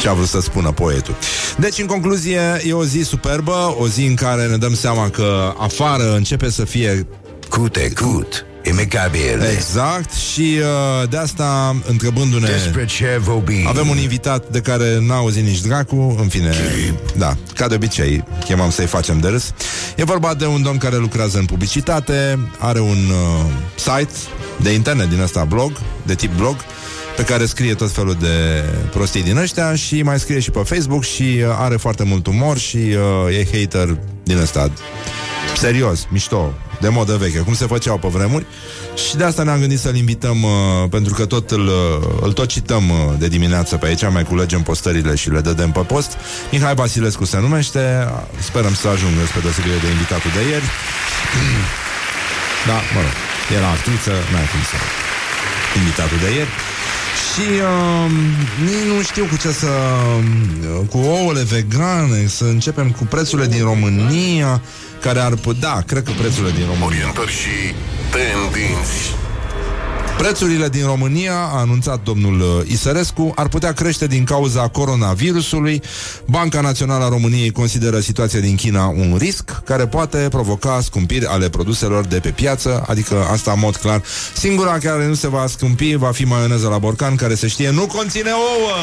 ce 0.00 0.08
a 0.08 0.12
vrut 0.12 0.28
să 0.28 0.40
spună 0.40 0.72
poetul. 0.72 1.14
Deci, 1.56 1.78
în 1.78 1.86
concluzie, 1.86 2.62
e 2.66 2.72
o 2.72 2.84
zi 2.84 3.00
superbă, 3.00 3.76
o 3.78 3.88
zi 3.88 4.06
în 4.06 4.14
care 4.14 4.46
ne 4.46 4.56
dăm 4.56 4.74
seama 4.74 5.08
că 5.08 5.54
afară 5.58 6.14
începe 6.14 6.50
să 6.50 6.64
fie 6.64 7.06
Cute, 7.48 7.92
cut, 8.00 8.46
imecabil. 8.62 9.42
Exact 9.54 10.12
și 10.12 10.58
uh, 10.58 11.08
de 11.08 11.16
asta 11.16 11.76
întrebându-ne 11.88 12.46
Despre 12.46 12.84
ce 12.84 13.18
vorbim? 13.20 13.66
Avem 13.66 13.88
un 13.88 13.98
invitat 13.98 14.48
de 14.48 14.60
care 14.60 14.98
n-a 15.00 15.16
auzit 15.16 15.44
nici 15.44 15.60
dracu 15.60 16.16
În 16.20 16.28
fine, 16.28 16.54
da, 17.16 17.36
ca 17.54 17.68
de 17.68 17.74
obicei 17.74 18.24
Chemam 18.44 18.70
să-i 18.70 18.86
facem 18.86 19.20
de 19.20 19.28
râs 19.28 19.52
E 19.96 20.04
vorba 20.04 20.34
de 20.34 20.46
un 20.46 20.62
domn 20.62 20.78
care 20.78 20.96
lucrează 20.96 21.38
în 21.38 21.44
publicitate 21.44 22.48
Are 22.58 22.80
un 22.80 22.98
uh, 23.10 23.44
site 23.74 24.12
de 24.56 24.72
internet 24.72 25.08
din 25.08 25.20
ăsta 25.20 25.44
blog 25.44 25.72
De 26.02 26.14
tip 26.14 26.36
blog 26.36 26.56
pe 27.16 27.22
care 27.22 27.44
scrie 27.44 27.74
tot 27.74 27.90
felul 27.90 28.16
de 28.20 28.64
prostii 28.90 29.22
din 29.22 29.36
ăștia 29.36 29.74
și 29.74 30.02
mai 30.02 30.18
scrie 30.18 30.38
și 30.38 30.50
pe 30.50 30.58
Facebook 30.58 31.04
și 31.04 31.22
uh, 31.22 31.44
are 31.58 31.76
foarte 31.76 32.04
mult 32.04 32.26
umor 32.26 32.58
și 32.58 32.76
uh, 32.76 33.38
e 33.38 33.58
hater 33.58 33.98
din 34.22 34.38
ăsta 34.38 34.70
serios, 35.56 36.06
mișto, 36.10 36.54
de 36.80 36.88
modă 36.88 37.16
veche, 37.16 37.38
cum 37.38 37.54
se 37.54 37.66
făceau 37.66 37.98
pe 37.98 38.08
vremuri 38.08 38.46
și 39.08 39.16
de 39.16 39.24
asta 39.24 39.42
ne-am 39.42 39.58
gândit 39.58 39.78
să-l 39.78 39.96
invităm 39.96 40.42
uh, 40.42 40.50
pentru 40.90 41.14
că 41.14 41.26
tot 41.26 41.50
îl, 41.50 41.66
uh, 41.66 42.18
îl 42.20 42.32
tot 42.32 42.48
cităm 42.48 42.90
uh, 42.90 42.96
de 43.18 43.28
dimineață 43.28 43.76
pe 43.76 43.86
aici, 43.86 44.08
mai 44.10 44.24
culegem 44.24 44.62
postările 44.62 45.14
și 45.14 45.30
le 45.30 45.40
dădem 45.40 45.70
pe 45.70 45.80
post. 45.80 46.16
Mihai 46.52 46.74
Basilescu 46.74 47.24
se 47.24 47.38
numește, 47.40 48.08
sperăm 48.38 48.74
să 48.74 48.88
ajungă 48.88 49.20
spre 49.26 49.40
deosebire 49.40 49.78
de 49.84 49.90
invitatul 49.90 50.30
de 50.36 50.42
ieri. 50.50 50.68
da, 52.68 52.78
mă 52.94 53.00
rog, 53.04 53.16
era 53.56 53.68
actriță, 53.76 54.12
n-ai 54.32 54.48
cum 54.52 54.62
să 54.70 54.76
invitatul 55.80 56.18
de 56.24 56.30
ieri. 56.36 56.52
Și 57.30 57.46
uh, 57.70 58.10
nici 58.64 58.86
nu 58.92 59.02
știu 59.02 59.24
cu 59.24 59.36
ce 59.36 59.52
să... 59.52 59.66
Uh, 59.66 60.86
cu 60.90 60.98
ouăle 60.98 61.42
vegane, 61.42 62.26
să 62.26 62.44
începem 62.44 62.90
cu 62.90 63.04
prețurile 63.04 63.46
din 63.46 63.62
România, 63.62 64.62
care 65.00 65.20
ar 65.20 65.34
putea... 65.34 65.58
Da, 65.60 65.82
cred 65.86 66.02
că 66.02 66.10
prețurile 66.18 66.50
din 66.50 66.66
România... 66.66 66.86
Orientări 66.86 67.30
și 67.30 67.74
tendinți. 68.10 69.20
Prețurile 70.20 70.68
din 70.68 70.84
România, 70.84 71.32
a 71.32 71.58
anunțat 71.58 72.02
domnul 72.02 72.40
uh, 72.40 72.70
Isărescu, 72.70 73.32
ar 73.34 73.48
putea 73.48 73.72
crește 73.72 74.06
din 74.06 74.24
cauza 74.24 74.68
coronavirusului. 74.68 75.82
Banca 76.24 76.60
Națională 76.60 77.04
a 77.04 77.08
României 77.08 77.50
consideră 77.50 78.00
situația 78.00 78.40
din 78.40 78.54
China 78.54 78.86
un 78.86 79.16
risc 79.18 79.62
care 79.64 79.86
poate 79.86 80.26
provoca 80.30 80.80
scumpiri 80.82 81.26
ale 81.26 81.48
produselor 81.48 82.04
de 82.04 82.18
pe 82.18 82.28
piață, 82.28 82.84
adică 82.86 83.26
asta 83.32 83.52
în 83.52 83.58
mod 83.58 83.76
clar. 83.76 84.02
Singura 84.34 84.78
care 84.78 85.06
nu 85.06 85.14
se 85.14 85.28
va 85.28 85.46
scumpi 85.46 85.94
va 85.94 86.10
fi 86.10 86.24
maioneză 86.24 86.68
la 86.68 86.78
borcan, 86.78 87.16
care 87.16 87.34
se 87.34 87.48
știe 87.48 87.70
nu 87.70 87.86
conține 87.86 88.30
ouă! 88.30 88.76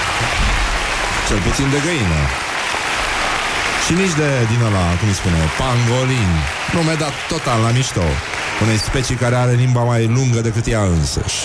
Cel 1.28 1.38
puțin 1.38 1.70
de 1.70 1.76
găină. 1.84 2.49
Și 3.90 3.96
nici 3.96 4.14
de 4.16 4.30
din 4.50 4.60
ăla, 4.66 4.84
cum 4.98 5.08
îi 5.08 5.14
spune, 5.14 5.36
pangolin. 5.58 6.30
Nu 6.74 6.80
mi-a 6.80 6.94
dat 6.94 7.12
total 7.28 7.60
la 7.60 7.70
mișto. 7.70 8.00
Unei 8.62 8.78
specii 8.78 9.14
care 9.14 9.34
are 9.34 9.52
limba 9.52 9.82
mai 9.82 10.06
lungă 10.06 10.40
decât 10.40 10.66
ea 10.66 10.82
însăși. 10.82 11.40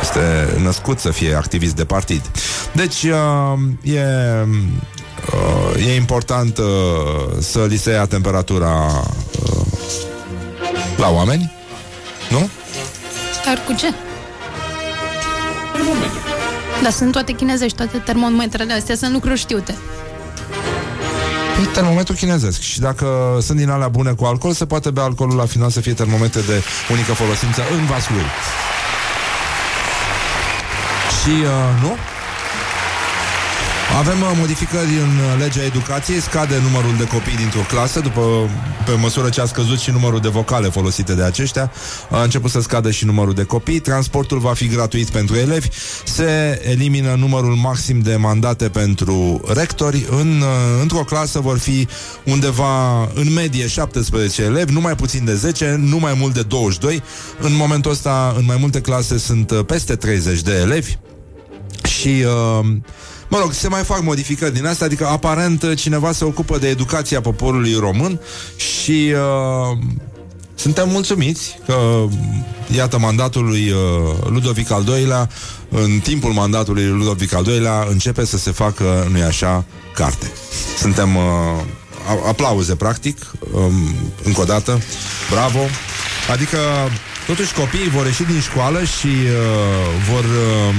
Este 0.00 0.56
născut 0.62 0.98
să 0.98 1.10
fie 1.10 1.34
activist 1.34 1.74
de 1.74 1.84
partid. 1.84 2.22
Deci, 2.72 3.02
uh, 3.02 3.92
e, 3.94 4.04
uh, 5.74 5.86
e 5.86 5.94
important 5.94 6.58
uh, 6.58 6.64
să 7.38 7.64
li 7.68 7.76
se 7.76 7.90
ia 7.90 8.06
temperatura 8.06 9.02
uh, 9.42 9.66
la 10.96 11.10
oameni, 11.10 11.52
nu? 12.30 12.48
Dar 13.44 13.60
cu 13.66 13.72
ce? 13.72 13.94
Dar 16.82 16.92
sunt 16.92 17.12
toate 17.12 17.32
chinezești, 17.32 17.76
toate 17.76 17.98
termometrele 17.98 18.72
astea 18.72 18.94
sunt 18.94 19.12
lucruri 19.12 19.38
știute. 19.38 19.74
Păi 21.56 21.64
termometru 21.64 22.14
chinezesc 22.14 22.60
Și 22.60 22.80
dacă 22.80 23.38
sunt 23.40 23.58
din 23.58 23.70
alea 23.70 23.88
bune 23.88 24.12
cu 24.12 24.24
alcool 24.24 24.52
Se 24.52 24.66
poate 24.66 24.90
bea 24.90 25.02
alcoolul 25.02 25.36
la 25.36 25.46
final 25.46 25.70
să 25.70 25.80
fie 25.80 25.92
termometre 25.92 26.40
de 26.40 26.62
unică 26.90 27.12
folosință 27.12 27.62
în 27.76 27.84
vasul 27.86 28.14
lui 28.14 28.24
Și, 31.18 31.30
uh, 31.30 31.82
nu? 31.82 31.96
Avem 33.96 34.20
uh, 34.20 34.32
modificări 34.38 34.88
în 34.88 35.16
uh, 35.16 35.38
legea 35.38 35.64
educației, 35.64 36.20
scade 36.20 36.54
numărul 36.62 36.96
de 36.98 37.06
copii 37.06 37.36
dintr-o 37.36 37.60
clasă, 37.68 38.00
după, 38.00 38.20
pe 38.86 38.92
măsură 38.92 39.28
ce 39.28 39.40
a 39.40 39.44
scăzut 39.44 39.78
și 39.78 39.90
numărul 39.90 40.20
de 40.20 40.28
vocale 40.28 40.68
folosite 40.68 41.14
de 41.14 41.22
aceștia, 41.22 41.72
a 42.10 42.22
început 42.22 42.50
să 42.50 42.60
scadă 42.60 42.90
și 42.90 43.04
numărul 43.04 43.34
de 43.34 43.42
copii, 43.42 43.78
transportul 43.78 44.38
va 44.38 44.52
fi 44.52 44.68
gratuit 44.68 45.08
pentru 45.08 45.36
elevi, 45.36 45.68
se 46.04 46.60
elimină 46.70 47.14
numărul 47.14 47.54
maxim 47.54 48.00
de 48.00 48.16
mandate 48.16 48.68
pentru 48.68 49.40
rectori, 49.54 50.06
în, 50.10 50.40
uh, 50.40 50.80
într-o 50.80 51.04
clasă 51.04 51.40
vor 51.40 51.58
fi 51.58 51.88
undeva 52.24 53.02
în 53.14 53.32
medie 53.32 53.66
17 53.66 54.42
elevi, 54.42 54.72
nu 54.72 54.80
mai 54.80 54.94
puțin 54.94 55.24
de 55.24 55.34
10, 55.34 55.76
nu 55.80 55.98
mai 55.98 56.16
mult 56.18 56.34
de 56.34 56.42
22, 56.42 57.02
în 57.40 57.54
momentul 57.54 57.90
ăsta 57.90 58.34
în 58.38 58.44
mai 58.44 58.56
multe 58.60 58.80
clase 58.80 59.18
sunt 59.18 59.50
uh, 59.50 59.64
peste 59.64 59.96
30 59.96 60.40
de 60.40 60.52
elevi, 60.52 60.96
și 61.86 62.24
uh, 62.60 62.66
Mă 63.28 63.38
rog, 63.38 63.52
se 63.52 63.68
mai 63.68 63.82
fac 63.82 64.02
modificări 64.02 64.54
din 64.54 64.66
asta, 64.66 64.84
adică 64.84 65.06
aparent 65.06 65.74
cineva 65.74 66.12
se 66.12 66.24
ocupă 66.24 66.58
de 66.58 66.68
educația 66.68 67.20
poporului 67.20 67.74
român 67.74 68.20
și 68.56 69.12
uh, 69.12 69.78
suntem 70.54 70.88
mulțumiți 70.88 71.58
că, 71.66 72.04
iată, 72.74 72.98
mandatul 72.98 73.44
lui 73.44 73.70
uh, 73.70 74.28
Ludovic 74.28 74.70
al 74.70 74.84
II-lea, 74.86 75.28
în 75.68 75.98
timpul 76.02 76.32
mandatului 76.32 76.86
lui 76.86 76.98
Ludovic 76.98 77.34
al 77.34 77.46
II-lea, 77.46 77.86
începe 77.90 78.24
să 78.24 78.38
se 78.38 78.50
facă, 78.50 79.08
nu-i 79.10 79.22
așa, 79.22 79.64
carte. 79.94 80.32
Suntem 80.78 81.16
uh, 81.16 81.22
a- 82.08 82.28
aplauze, 82.28 82.74
practic, 82.74 83.18
um, 83.52 83.94
încă 84.24 84.40
o 84.40 84.44
dată, 84.44 84.80
bravo. 85.30 85.58
Adică, 86.32 86.58
totuși, 87.26 87.54
copiii 87.54 87.88
vor 87.90 88.06
ieși 88.06 88.22
din 88.22 88.40
școală 88.40 88.84
și 88.84 89.06
uh, 89.06 90.12
vor... 90.12 90.24
Uh, 90.24 90.74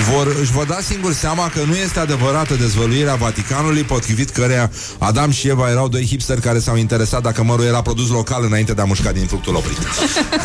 vor, 0.00 0.36
își 0.40 0.50
vor 0.50 0.64
da 0.64 0.78
singur 0.80 1.12
seama 1.12 1.48
că 1.48 1.60
nu 1.66 1.74
este 1.74 1.98
adevărată 1.98 2.54
dezvăluirea 2.54 3.14
Vaticanului, 3.14 3.82
potrivit 3.82 4.30
căreia 4.30 4.70
Adam 4.98 5.30
și 5.30 5.48
Eva 5.48 5.70
erau 5.70 5.88
doi 5.88 6.06
hipsteri 6.06 6.40
care 6.40 6.58
s-au 6.58 6.76
interesat 6.76 7.22
dacă 7.22 7.42
mărul 7.42 7.64
era 7.64 7.82
produs 7.82 8.08
local 8.08 8.44
înainte 8.44 8.72
de 8.72 8.80
a 8.80 8.84
mușca 8.84 9.12
din 9.12 9.26
fructul 9.26 9.54
oprit. 9.54 9.78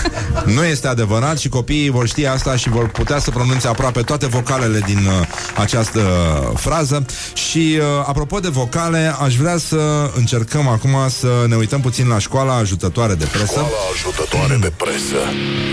nu 0.55 0.63
este 0.63 0.87
adevărat 0.87 1.39
și 1.39 1.49
copiii 1.49 1.89
vor 1.89 2.07
ști 2.07 2.25
asta 2.25 2.55
și 2.55 2.69
vor 2.69 2.87
putea 2.87 3.19
să 3.19 3.31
pronunțe 3.31 3.67
aproape 3.67 4.01
toate 4.01 4.27
vocalele 4.27 4.79
din 4.85 4.97
uh, 4.97 5.27
această 5.57 5.99
uh, 5.99 6.57
frază. 6.57 7.05
Și 7.33 7.77
uh, 7.77 7.83
apropo 8.05 8.39
de 8.39 8.49
vocale, 8.49 9.15
aș 9.21 9.35
vrea 9.35 9.57
să 9.57 10.11
încercăm 10.15 10.67
acum 10.67 10.95
să 11.19 11.45
ne 11.47 11.55
uităm 11.55 11.81
puțin 11.81 12.07
la 12.07 12.19
școala 12.19 12.55
ajutătoare 12.55 13.13
de 13.13 13.25
presă. 13.25 13.45
Școala 13.45 13.67
ajutătoare 13.93 14.57
de 14.61 14.71
presă. 14.77 15.17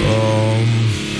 Um, 0.08 1.17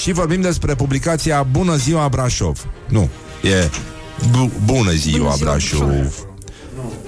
și 0.00 0.12
vorbim 0.12 0.40
despre 0.40 0.74
publicația 0.74 1.42
Bună 1.50 1.76
ziua 1.76 2.08
Brașov. 2.08 2.66
Nu, 2.88 3.08
e 3.42 3.70
bu- 4.30 4.50
Bună 4.64 4.90
ziua 4.92 5.34
Brașov 5.40 6.26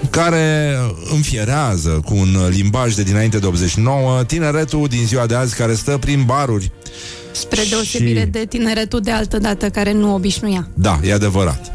care 0.09 0.77
înfierează 1.13 2.01
cu 2.05 2.13
un 2.15 2.47
limbaj 2.49 2.93
de 2.93 3.03
dinainte 3.03 3.37
de 3.39 3.45
89 3.45 4.23
tineretul 4.23 4.87
din 4.87 5.05
ziua 5.05 5.25
de 5.25 5.35
azi 5.35 5.55
care 5.55 5.73
stă 5.73 5.97
prin 5.97 6.23
baruri. 6.25 6.71
Spre 7.31 7.61
deosebire 7.69 8.19
Și- 8.19 8.25
de 8.25 8.45
tineretul 8.49 8.99
de 9.01 9.11
altă 9.11 9.37
dată 9.37 9.69
care 9.69 9.91
nu 9.91 10.13
obișnuia. 10.13 10.67
Da, 10.73 10.99
e 11.03 11.13
adevărat. 11.13 11.71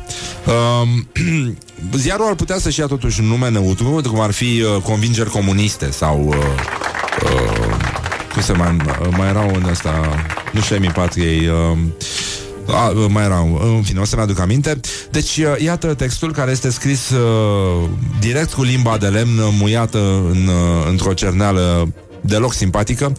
Um, 0.47 1.09
ziarul 1.99 2.27
ar 2.27 2.35
putea 2.35 2.59
să-și 2.59 2.81
ia 2.81 2.87
totuși 2.87 3.21
un 3.21 3.27
nume 3.27 3.51
neutru, 3.51 4.01
cum 4.11 4.21
ar 4.21 4.31
fi 4.31 4.63
uh, 4.63 4.83
convingeri 4.83 5.31
comuniste 5.31 5.91
sau... 5.91 6.25
Uh, 6.27 6.35
uh, 7.25 7.70
cum 8.33 8.43
se 8.43 8.53
mai, 8.53 8.77
mai 9.17 9.29
erau 9.29 9.51
în 9.55 9.65
ăsta, 9.71 10.25
nu 10.53 10.61
știu, 10.61 10.77
Emii 10.77 10.91
Patriei, 10.91 11.49
uh, 11.49 11.79
a, 12.67 12.89
uh, 12.89 13.07
mai 13.09 13.25
erau, 13.25 13.61
în 13.77 13.83
fine, 13.83 14.01
o 14.01 14.05
să-mi 14.05 14.23
aduc 14.23 14.41
aminte. 14.41 14.81
Deci, 15.11 15.37
uh, 15.37 15.55
iată 15.59 15.95
textul 15.95 16.33
care 16.33 16.51
este 16.51 16.71
scris 16.71 17.11
uh, 17.11 17.89
direct 18.21 18.53
cu 18.53 18.63
limba 18.63 18.97
de 18.99 19.07
lemn 19.07 19.39
muiată 19.59 19.99
în, 20.31 20.47
uh, 20.47 20.87
într-o 20.89 21.13
cerneală 21.13 21.93
deloc 22.21 22.53
simpatică, 22.53 23.13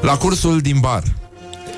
la 0.00 0.16
cursul 0.16 0.58
din 0.60 0.76
bar. 0.80 1.02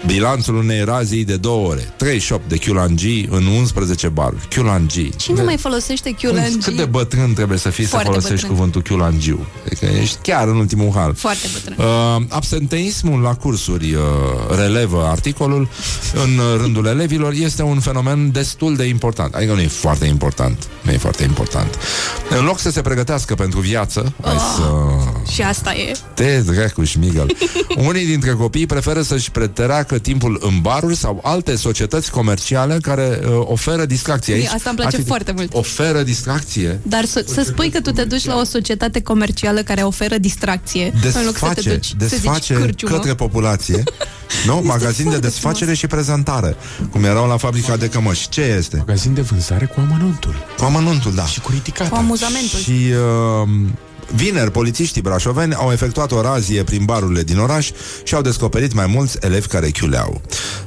Bilanțul 0.06 0.56
unei 0.56 0.84
razii 0.84 1.24
de 1.24 1.36
două 1.36 1.68
ore 1.68 1.92
38 1.96 2.48
de 2.48 2.56
Q-Langi 2.58 3.28
în 3.28 3.46
11 3.46 4.08
baruri 4.08 4.48
Q-Langi 4.48 5.16
Cine 5.16 5.42
mai 5.42 5.56
folosește 5.56 6.14
Q-Langi? 6.14 6.64
Cât 6.64 6.76
de 6.76 6.84
bătrân 6.84 7.32
trebuie 7.32 7.58
să 7.58 7.70
fii 7.70 7.84
Foarte 7.84 8.06
să 8.06 8.12
folosești 8.12 8.46
bătrân. 8.46 8.70
cuvântul 8.70 8.82
Q-Langiu 8.82 9.38
Adică 9.66 9.86
ești 10.00 10.18
chiar 10.22 10.48
în 10.48 10.56
ultimul 10.56 10.92
hal 10.94 11.14
Foarte 11.14 11.46
bătrân. 11.52 11.86
Uh, 11.86 12.22
absenteismul 12.28 13.20
la 13.20 13.34
cursuri 13.34 13.94
uh, 13.94 14.00
relevă 14.56 15.06
articolul 15.10 15.68
în 16.24 16.38
uh, 16.38 16.60
rândul 16.60 16.86
elevilor 16.86 17.32
este 17.32 17.62
un 17.62 17.80
fenomen 17.80 18.32
destul 18.32 18.76
de 18.76 18.84
important. 18.84 19.34
Adică 19.34 19.52
nu 19.52 19.60
e 19.60 19.66
foarte 19.66 20.06
important. 20.06 20.68
Nu 20.82 20.92
e 20.92 20.96
foarte 20.96 21.22
important. 21.22 21.78
În 22.38 22.44
loc 22.44 22.58
să 22.58 22.70
se 22.70 22.80
pregătească 22.80 23.34
pentru 23.34 23.60
viață, 23.60 24.12
hai 24.22 24.36
să 24.56 24.62
Și 25.32 25.42
asta 25.42 25.74
e. 25.74 25.92
te 26.14 26.40
dracu 26.40 26.84
șmigăl. 26.84 27.36
Unii 27.88 28.06
dintre 28.06 28.32
copii 28.32 28.66
preferă 28.66 29.02
să-și 29.02 29.30
petreacă 29.88 29.98
timpul 29.98 30.38
în 30.40 30.60
baruri 30.60 30.96
sau 30.96 31.20
alte 31.22 31.56
societăți 31.56 32.10
comerciale 32.10 32.78
care 32.82 33.20
uh, 33.22 33.30
oferă 33.44 33.84
distracție. 33.84 34.34
Ui, 34.34 34.40
Aici, 34.40 34.48
asta 34.48 34.68
îmi 34.68 34.78
place 34.78 34.96
atât- 34.96 35.06
foarte 35.06 35.32
mult. 35.32 35.54
Oferă 35.54 36.02
distracție. 36.02 36.80
Dar 36.82 37.04
să, 37.04 37.24
să 37.26 37.42
spui 37.42 37.70
că 37.70 37.80
tu 37.80 37.90
te 37.90 38.04
duci 38.04 38.24
la 38.24 38.36
o 38.36 38.44
societate 38.44 39.00
comercială 39.00 39.62
care 39.62 39.82
oferă 39.82 40.18
distracție 40.18 40.92
în 41.02 41.24
loc 41.24 41.36
să 41.36 41.46
te 41.46 41.54
desface, 41.54 41.74
duci 41.74 41.86
să 41.86 41.94
desface 41.98 42.54
zici 42.54 42.62
cârciumă. 42.64 42.94
către 42.94 43.14
populație 43.14 43.82
Nu? 44.46 44.60
Magazin 44.64 45.10
de 45.10 45.18
desfacere 45.18 45.74
și 45.74 45.86
prezentare 45.86 46.56
Cum 46.90 47.04
erau 47.04 47.28
la 47.28 47.36
fabrica 47.36 47.76
de 47.76 47.88
cămăși 47.88 48.28
Ce 48.28 48.40
este? 48.40 48.76
Magazin 48.76 49.14
de 49.14 49.20
vânzare 49.20 49.64
cu 49.64 49.80
amănuntul 49.80 50.34
Cu 50.58 50.64
amănuntul, 50.64 51.14
da 51.14 51.26
Și 51.26 51.40
cu 51.40 51.50
ridicata 51.50 51.90
Cu 51.90 51.96
amuzamentul. 51.96 52.58
Și 52.58 52.70
uh, 53.42 53.48
vineri, 54.14 54.50
polițiștii 54.50 55.02
brașoveni 55.02 55.54
au 55.54 55.72
efectuat 55.72 56.12
o 56.12 56.20
razie 56.20 56.62
prin 56.62 56.84
barurile 56.84 57.22
din 57.22 57.38
oraș 57.38 57.70
și 58.02 58.14
au 58.14 58.22
descoperit 58.22 58.74
mai 58.74 58.86
mulți 58.86 59.16
elevi 59.20 59.46
care 59.46 59.70
chiuleau. 59.70 60.20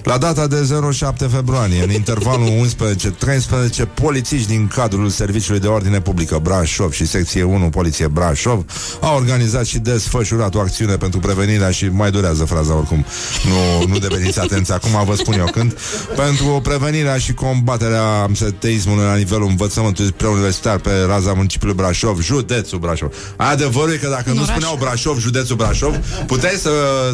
La 0.03 0.17
data 0.17 0.47
de 0.47 0.67
07 0.91 1.27
februarie, 1.27 1.83
în 1.83 1.91
intervalul 1.91 2.47
11-13, 2.47 3.93
polițiști 3.93 4.47
din 4.47 4.67
cadrul 4.67 5.09
Serviciului 5.09 5.59
de 5.59 5.67
Ordine 5.67 6.01
Publică 6.01 6.39
Brașov 6.43 6.91
și 6.91 7.05
Secție 7.05 7.43
1 7.43 7.69
Poliție 7.69 8.07
Brașov 8.07 8.65
au 9.01 9.15
organizat 9.15 9.65
și 9.65 9.79
desfășurat 9.79 10.55
o 10.55 10.59
acțiune 10.59 10.95
pentru 10.95 11.19
prevenirea 11.19 11.71
și 11.71 11.85
mai 11.85 12.11
durează 12.11 12.45
fraza 12.45 12.75
oricum. 12.75 13.05
Nu, 13.45 13.87
nu 13.87 13.97
deveniți 13.97 14.39
atenți 14.39 14.71
acum, 14.71 15.05
vă 15.05 15.15
spun 15.15 15.33
eu 15.39 15.45
când. 15.51 15.77
Pentru 16.15 16.59
prevenirea 16.63 17.17
și 17.17 17.33
combaterea 17.33 18.03
absenteismului 18.03 19.03
la 19.03 19.15
nivelul 19.15 19.47
învățământului 19.47 20.11
preuniversitar 20.11 20.77
pe 20.77 20.91
raza 21.07 21.33
municipiului 21.33 21.75
Brașov, 21.75 22.21
județul 22.21 22.79
Brașov. 22.79 23.13
Adevărul 23.35 23.93
e 23.93 23.97
că 23.97 24.07
dacă 24.09 24.29
nu 24.29 24.35
oraș. 24.41 24.49
spuneau 24.49 24.75
Brașov, 24.79 25.19
județul 25.19 25.55
Brașov, 25.55 25.95
puteai 26.25 26.53
să, 26.55 26.71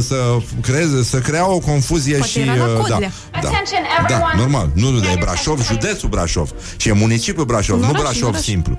să 0.07 0.15
creeze, 0.61 1.03
să 1.03 1.17
crea 1.17 1.47
o 1.49 1.59
confuzie 1.59 2.17
Poate 2.17 2.31
și... 2.31 2.39
era 2.39 2.55
la 2.55 2.63
uh, 2.65 2.69
da, 2.71 2.77
Codlea. 2.79 3.11
da, 3.31 3.37
Attention, 3.37 3.79
da, 4.07 4.13
everyone. 4.15 4.35
normal. 4.41 4.69
Nu, 4.73 4.89
nu, 4.89 4.99
dar 4.99 5.11
e 5.11 5.17
Brașov, 5.19 5.61
județul 5.65 6.09
Brașov. 6.09 6.49
Și 6.77 6.89
e 6.89 6.91
municipiul 6.91 7.45
Brașov, 7.45 7.75
Un 7.75 7.81
nu 7.81 7.87
oraș, 7.87 7.99
un 8.01 8.05
Brașov 8.05 8.29
oraș. 8.29 8.41
simplu. 8.41 8.77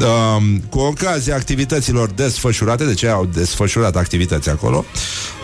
Um, 0.00 0.58
cu 0.70 0.78
ocazia 0.78 1.34
activităților 1.34 2.10
desfășurate, 2.10 2.84
de 2.84 2.94
ce 2.94 3.08
au 3.08 3.24
desfășurat 3.24 3.96
activități 3.96 4.48
acolo, 4.48 4.84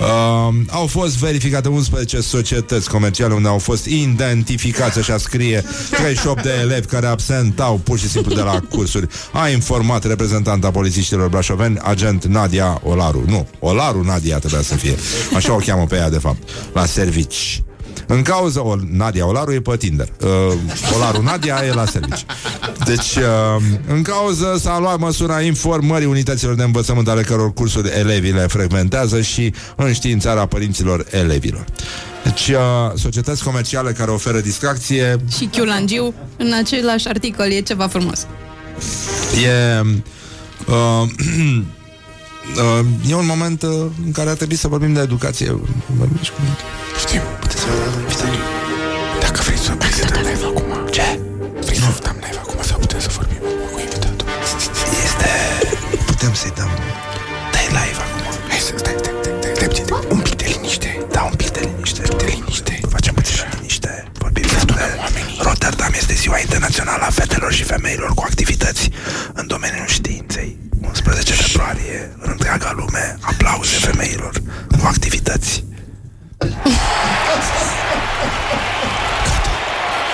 um, 0.01 0.67
au 0.71 0.87
fost 0.87 1.19
verificate 1.19 1.69
11 1.69 2.21
societăți 2.21 2.91
comerciale 2.91 3.35
unde 3.35 3.49
au 3.49 3.59
fost 3.59 3.85
identificați, 3.85 4.99
așa 4.99 5.19
scrie, 5.19 5.65
38 5.91 6.43
de 6.43 6.59
elevi 6.61 6.87
care 6.87 7.07
absentau 7.07 7.81
pur 7.85 7.99
și 7.99 8.09
simplu 8.09 8.35
de 8.35 8.41
la 8.41 8.61
cursuri. 8.71 9.07
A 9.33 9.49
informat 9.49 10.05
reprezentanta 10.05 10.71
polițiștilor 10.71 11.29
brașoveni, 11.29 11.79
agent 11.83 12.25
Nadia 12.25 12.81
Olaru. 12.85 13.25
Nu, 13.27 13.47
Olaru 13.59 14.05
Nadia 14.05 14.39
trebuia 14.39 14.63
să 14.63 14.75
fie. 14.75 14.97
Așa 15.37 15.55
o 15.55 15.57
cheamă 15.57 15.85
pe 15.85 15.97
ea, 15.97 16.11
de 16.11 16.19
fapt, 16.19 16.49
la 16.73 16.87
servici. 16.87 17.63
În 18.07 18.23
cauza, 18.23 18.65
o, 18.65 18.77
Nadia 18.91 19.27
Olaru 19.27 19.53
e 19.53 19.61
pe 19.61 19.77
Tinder 19.77 20.09
uh, 20.21 20.29
Olaru 20.97 21.23
Nadia 21.23 21.61
e 21.65 21.73
la 21.73 21.85
servici 21.85 22.25
Deci, 22.85 23.17
uh, 23.17 23.63
în 23.87 24.03
cauză 24.03 24.57
s-a 24.61 24.79
luat 24.79 24.99
măsura 24.99 25.41
informării 25.41 26.07
unităților 26.07 26.55
de 26.55 26.63
învățământ 26.63 27.09
ale 27.09 27.23
căror 27.23 27.53
cursuri 27.53 27.89
elevii 27.99 28.33
le 28.33 28.47
frecventează 28.47 29.21
și 29.21 29.55
înștiințarea 29.77 30.47
părinților 30.47 31.07
elevilor. 31.11 31.65
Deci, 32.25 32.49
uh, 32.49 32.57
societăți 32.95 33.45
comerciale 33.45 33.93
care 33.93 34.11
oferă 34.11 34.41
distracție 34.41 35.17
Și 35.37 35.45
Chiulangiu, 35.45 36.15
în 36.37 36.53
același 36.53 37.09
articol, 37.09 37.51
e 37.51 37.61
ceva 37.61 37.87
frumos. 37.87 38.27
E, 39.45 39.81
uh, 40.67 40.75
uh, 42.81 43.11
e 43.11 43.15
un 43.15 43.27
moment 43.27 43.63
uh, 43.63 43.71
în 44.05 44.13
care 44.13 44.31
ar 44.31 44.37
trebui 44.37 44.57
să 44.57 44.69
vorbim 44.69 44.93
de 44.93 45.01
educație. 45.01 45.61
Vorbim 45.97 46.19
și 46.23 46.31
cu... 46.31 46.41
Știm, 46.99 47.23
puteți 47.41 47.61
să 47.61 47.69
invităm. 47.99 48.31
Dacă 49.21 49.41
vreți 49.47 49.63
să 49.63 49.73
vrei 49.79 49.93
să 49.93 50.05
dăm 50.05 50.23
live 50.29 50.45
acum 50.51 50.71
Ce? 50.91 51.21
Vreți 51.67 51.81
să 51.81 52.03
dăm 52.07 52.17
live 52.25 52.41
acum 52.45 52.59
sau 52.71 52.79
putem 52.79 53.01
să 53.01 53.11
vorbim 53.17 53.43
cu 53.73 53.79
invitatul? 53.87 54.29
Este... 55.07 55.31
Putem 56.07 56.33
să-i 56.41 56.53
dăm... 56.59 56.71
Dai 57.55 57.67
live 57.79 58.01
acum. 58.07 58.23
Hai 58.49 58.59
să 58.67 58.73
stai, 58.83 58.95
stai, 59.01 59.15
stai, 59.21 59.35
stai, 59.41 59.55
stai, 59.55 59.69
stai, 59.73 59.85
stai. 59.87 60.07
Un 60.15 60.21
pic 60.27 60.35
de 60.41 60.47
liniște 60.53 60.91
Da, 61.11 61.23
un 61.31 61.35
pic 61.41 61.51
de 61.57 61.61
liniște. 61.69 62.03
De 62.03 62.25
liniște 62.35 62.81
Facem 62.95 63.15
puțină 63.15 63.45
liniște. 63.55 63.93
Vorbim 64.23 64.47
despre 64.53 64.83
Rotterdam 65.47 65.93
este 66.01 66.15
ziua 66.15 66.39
internațională 66.39 67.05
a 67.05 67.11
fetelor 67.11 67.53
și 67.53 67.63
femeilor 67.63 68.11
cu 68.15 68.23
activități 68.27 68.91
în 69.33 69.47
domeniul 69.47 69.87
științei. 69.87 70.57
11 70.83 71.33
februarie, 71.33 72.17
în 72.19 72.29
întreaga 72.31 72.73
lume, 72.77 73.19
aplauze 73.21 73.77
femeilor 73.77 74.33
cu 74.79 74.87
activități. 74.87 75.65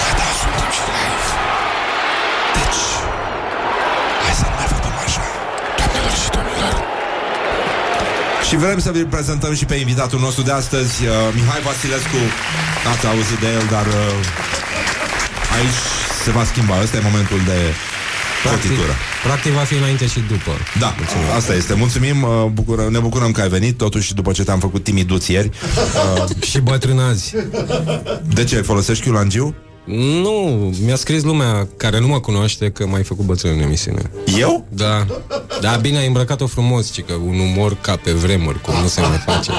Gata, 0.02 0.26
suntem 0.40 0.70
și 0.76 0.82
live 0.94 1.26
Deci, 2.56 2.82
hai 4.22 4.34
să 4.40 4.44
nu 4.50 4.54
mai 4.58 4.66
vorbim 4.72 4.96
așa. 5.06 5.24
Doamnelor 5.78 6.14
și 6.22 6.28
domnilor 6.36 6.74
Și 8.48 8.54
vrem 8.62 8.78
să 8.86 8.90
vi 8.96 9.02
prezentăm 9.14 9.52
și 9.54 9.64
pe 9.64 9.74
invitatul 9.74 10.20
nostru 10.26 10.42
de 10.48 10.52
astăzi, 10.52 10.94
uh, 11.06 11.12
Mihai 11.34 11.60
Vasilescu. 11.66 12.20
Ați 12.92 13.06
auzit 13.06 13.38
de 13.44 13.48
el, 13.58 13.64
dar 13.70 13.86
uh, 13.86 15.56
aici 15.56 15.80
se 16.24 16.30
va 16.30 16.44
schimba. 16.44 16.74
Ăsta 16.82 16.96
e 16.96 17.00
momentul 17.10 17.40
de 17.50 17.58
cotitură. 18.44 18.94
Practic 19.28 19.52
va 19.52 19.60
fi 19.60 19.74
înainte 19.74 20.06
și 20.06 20.20
după. 20.28 20.50
Da, 20.78 20.94
asta 21.36 21.54
este. 21.54 21.74
Mulțumim, 21.74 22.22
uh, 22.22 22.44
bucură, 22.52 22.88
ne 22.90 22.98
bucurăm 22.98 23.30
că 23.32 23.40
ai 23.40 23.48
venit, 23.48 23.76
totuși 23.76 24.14
după 24.14 24.32
ce 24.32 24.44
te-am 24.44 24.58
făcut 24.58 24.84
timiduți 24.84 25.32
ieri. 25.32 25.50
Uh, 26.18 26.24
Și 26.50 26.60
bătrânazi. 26.60 27.34
de 28.34 28.44
ce? 28.44 28.56
Folosești 28.60 29.04
chiulangiu? 29.04 29.54
Nu, 30.22 30.74
mi-a 30.84 30.96
scris 30.96 31.22
lumea 31.22 31.68
care 31.76 32.00
nu 32.00 32.06
mă 32.06 32.20
cunoaște 32.20 32.70
că 32.70 32.86
m-ai 32.86 33.02
făcut 33.02 33.24
bătrân 33.24 33.52
în 33.52 33.60
emisiune. 33.60 34.10
Eu? 34.38 34.66
Da. 34.68 35.06
Da, 35.60 35.76
bine, 35.76 35.98
ai 35.98 36.06
îmbrăcat-o 36.06 36.46
frumos, 36.46 36.92
ci 36.92 37.02
că 37.02 37.12
un 37.12 37.38
umor 37.38 37.76
ca 37.80 37.96
pe 37.96 38.12
vremuri, 38.12 38.60
cum 38.60 38.74
nu 38.80 38.86
se 38.86 39.00
mai 39.00 39.22
face. 39.26 39.50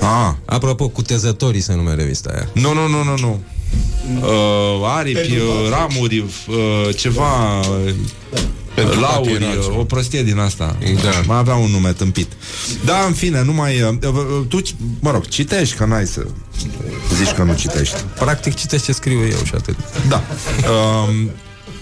Ah. 0.00 0.32
Apropo, 0.44 0.88
cutezătorii 0.88 1.60
se 1.60 1.74
numește 1.74 2.00
revista 2.00 2.30
aia. 2.34 2.48
Nu, 2.52 2.72
nu, 2.74 2.88
nu, 2.88 3.02
nu, 3.02 3.16
nu. 3.18 3.40
Uh, 4.20 4.96
aripi, 4.96 5.36
uh, 5.36 5.68
ramuri, 5.70 6.18
uh, 6.18 6.96
ceva... 6.96 7.60
Pentru 8.74 9.00
Lauri, 9.00 9.30
patriarhi. 9.30 9.58
uh, 9.58 9.78
o 9.78 9.84
prostie 9.84 10.22
din 10.22 10.38
asta 10.38 10.76
Da. 11.02 11.10
Mai 11.26 11.38
avea 11.38 11.54
un 11.54 11.70
nume 11.70 11.92
tâmpit 11.92 12.32
Da, 12.84 13.04
în 13.06 13.12
fine, 13.12 13.42
nu 13.42 13.52
mai 13.52 13.82
uh, 13.82 13.88
uh, 14.06 14.46
Tu, 14.48 14.58
mă 15.00 15.10
rog, 15.10 15.28
citești, 15.28 15.76
că 15.76 15.84
n-ai 15.84 16.06
să 16.06 16.26
Zici 17.14 17.32
că 17.32 17.42
nu 17.42 17.54
citești 17.54 17.96
Practic 18.18 18.54
citești 18.54 18.86
ce 18.86 18.92
scriu 18.92 19.18
eu 19.18 19.44
și 19.44 19.52
atât. 19.54 19.76
Da 20.08 20.22
um, 21.08 21.30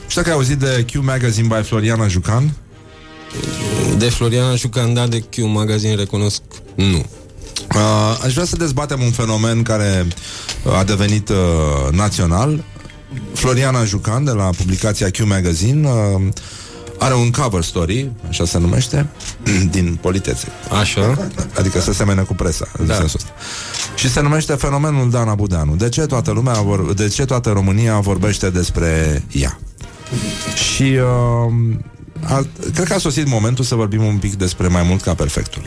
Știu 0.07 0.23
că 0.23 0.29
ai 0.29 0.35
auzit 0.35 0.59
de 0.59 0.85
Q 0.91 1.03
Magazine 1.03 1.47
by 1.47 1.63
Floriana 1.67 2.09
Jucan? 2.09 2.53
De 3.99 4.09
Floriana 4.09 4.55
Jucan, 4.55 4.95
da, 4.95 5.07
de 5.07 5.19
Q 5.19 5.37
Magazine 5.53 5.95
recunosc, 5.95 6.43
nu. 6.75 6.97
Uh, 7.75 8.21
aș 8.25 8.33
vrea 8.33 8.45
să 8.45 8.57
dezbatem 8.57 9.01
un 9.01 9.11
fenomen 9.11 9.63
care 9.63 10.07
uh, 10.65 10.79
a 10.79 10.85
devenit 10.85 11.29
uh, 11.29 11.37
național. 11.91 12.65
Floriana 13.33 13.85
Jucan, 13.85 14.25
de 14.25 14.31
la 14.31 14.51
publicația 14.57 15.11
Q 15.11 15.19
Magazine, 15.25 15.89
uh, 15.89 16.23
are 17.03 17.15
un 17.15 17.31
cover 17.31 17.63
story, 17.63 18.11
așa 18.29 18.45
se 18.45 18.59
numește, 18.59 19.07
din 19.75 19.99
politețe. 20.01 20.49
Așa? 20.81 21.29
Adică 21.59 21.81
se 21.81 21.93
semene 21.93 22.23
cu 22.23 22.35
presa, 22.35 22.69
în 22.79 22.87
Da. 22.87 22.95
sensul 22.95 23.21
ăsta. 23.23 23.33
Și 23.97 24.11
se 24.11 24.21
numește 24.21 24.53
fenomenul 24.55 25.11
Dana 25.11 25.35
Budeanu. 25.35 25.75
De 25.77 25.89
ce 25.89 26.01
toată 26.07 26.31
lumea, 26.31 26.53
vor, 26.61 26.95
de 26.95 27.09
ce 27.09 27.25
toată 27.25 27.51
România 27.51 27.99
vorbește 27.99 28.51
despre 28.51 29.23
ea? 29.33 29.59
Și 30.75 30.83
uh, 30.83 31.53
a, 32.25 32.47
cred 32.75 32.87
că 32.87 32.95
a 32.95 32.99
sosit 32.99 33.29
momentul 33.29 33.65
să 33.65 33.75
vorbim 33.75 34.05
un 34.05 34.17
pic 34.19 34.35
despre 34.35 34.69
mai 34.69 34.83
mult 34.83 35.03
ca 35.03 35.15
perfectul. 35.15 35.63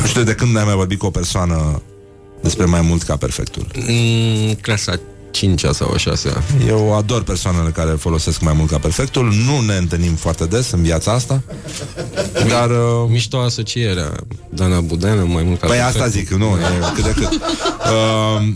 Nu 0.00 0.06
știu 0.06 0.22
de 0.22 0.34
când 0.34 0.56
ai 0.56 0.64
mai 0.64 0.74
vorbit 0.74 0.98
cu 0.98 1.06
o 1.06 1.10
persoană 1.10 1.82
despre 2.42 2.64
mai 2.64 2.80
mult 2.80 3.02
ca 3.02 3.16
perfectul. 3.16 3.66
Mm, 3.88 4.54
clasa 4.60 5.00
cincea 5.32 5.72
sau 5.72 5.92
a 5.94 5.96
șasea. 5.96 6.42
Eu 6.66 6.96
ador 6.96 7.22
persoanele 7.22 7.70
care 7.70 7.90
folosesc 7.90 8.40
mai 8.40 8.52
mult 8.56 8.70
ca 8.70 8.78
perfectul. 8.78 9.32
Nu 9.46 9.60
ne 9.60 9.76
întâlnim 9.76 10.14
foarte 10.14 10.44
des 10.44 10.70
în 10.70 10.82
viața 10.82 11.12
asta. 11.12 11.42
Dar... 12.48 12.70
Uh... 12.70 13.08
Mișto 13.08 13.38
asocierea 13.38 14.12
Dana 14.48 14.80
Budeanu 14.80 15.26
mai 15.26 15.42
mult 15.42 15.60
ca 15.60 15.66
Păi 15.66 15.76
perfectul. 15.76 16.02
asta 16.02 16.18
zic, 16.18 16.30
nu, 16.30 16.44
e 16.44 16.92
cât 16.94 17.04
de 17.04 17.10
cât. 17.10 17.32
Uh, 17.32 18.48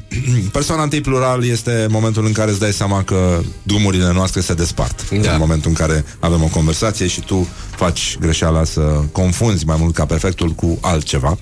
persoana 0.52 0.82
întâi 0.82 1.00
plural 1.00 1.44
este 1.44 1.86
momentul 1.90 2.26
în 2.26 2.32
care 2.32 2.50
îți 2.50 2.60
dai 2.60 2.72
seama 2.72 3.02
că 3.02 3.40
drumurile 3.62 4.12
noastre 4.12 4.40
se 4.40 4.54
despart. 4.54 5.10
Da. 5.10 5.32
În 5.32 5.38
momentul 5.38 5.70
în 5.70 5.76
care 5.76 6.04
avem 6.18 6.42
o 6.42 6.46
conversație 6.46 7.06
și 7.06 7.20
tu 7.20 7.48
faci 7.76 8.18
greșeala 8.20 8.64
să 8.64 8.80
confunzi 9.12 9.66
mai 9.66 9.76
mult 9.78 9.94
ca 9.94 10.06
perfectul 10.06 10.50
cu 10.50 10.78
altceva. 10.80 11.38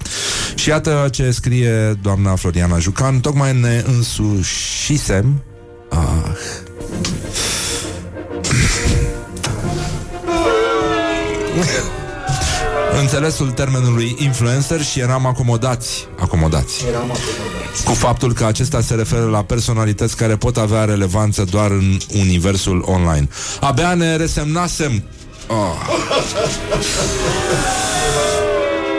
Și 0.55 0.69
iată 0.69 1.09
ce 1.11 1.31
scrie 1.31 1.99
doamna 2.03 2.37
Floriana 2.37 2.79
Jucan, 2.79 3.21
tocmai 3.21 3.61
ne 3.61 3.85
însușisem. 3.87 5.43
Ah. 5.89 5.99
Înțelesul 13.01 13.51
termenului 13.51 14.17
influencer 14.19 14.83
și 14.83 15.01
eram 15.01 15.27
acomodați 15.27 16.07
Acomodați. 16.21 16.85
Cu 17.85 17.93
faptul 17.93 18.33
că 18.33 18.45
acesta 18.45 18.81
se 18.81 18.95
referă 18.95 19.25
la 19.25 19.43
personalități 19.43 20.17
Care 20.17 20.37
pot 20.37 20.57
avea 20.57 20.85
relevanță 20.85 21.45
doar 21.51 21.71
în 21.71 21.99
universul 22.19 22.85
online. 22.87 23.29
Abia 23.61 23.95
ne 23.95 24.17
resemnasem 24.17 25.03
oh. 25.47 25.75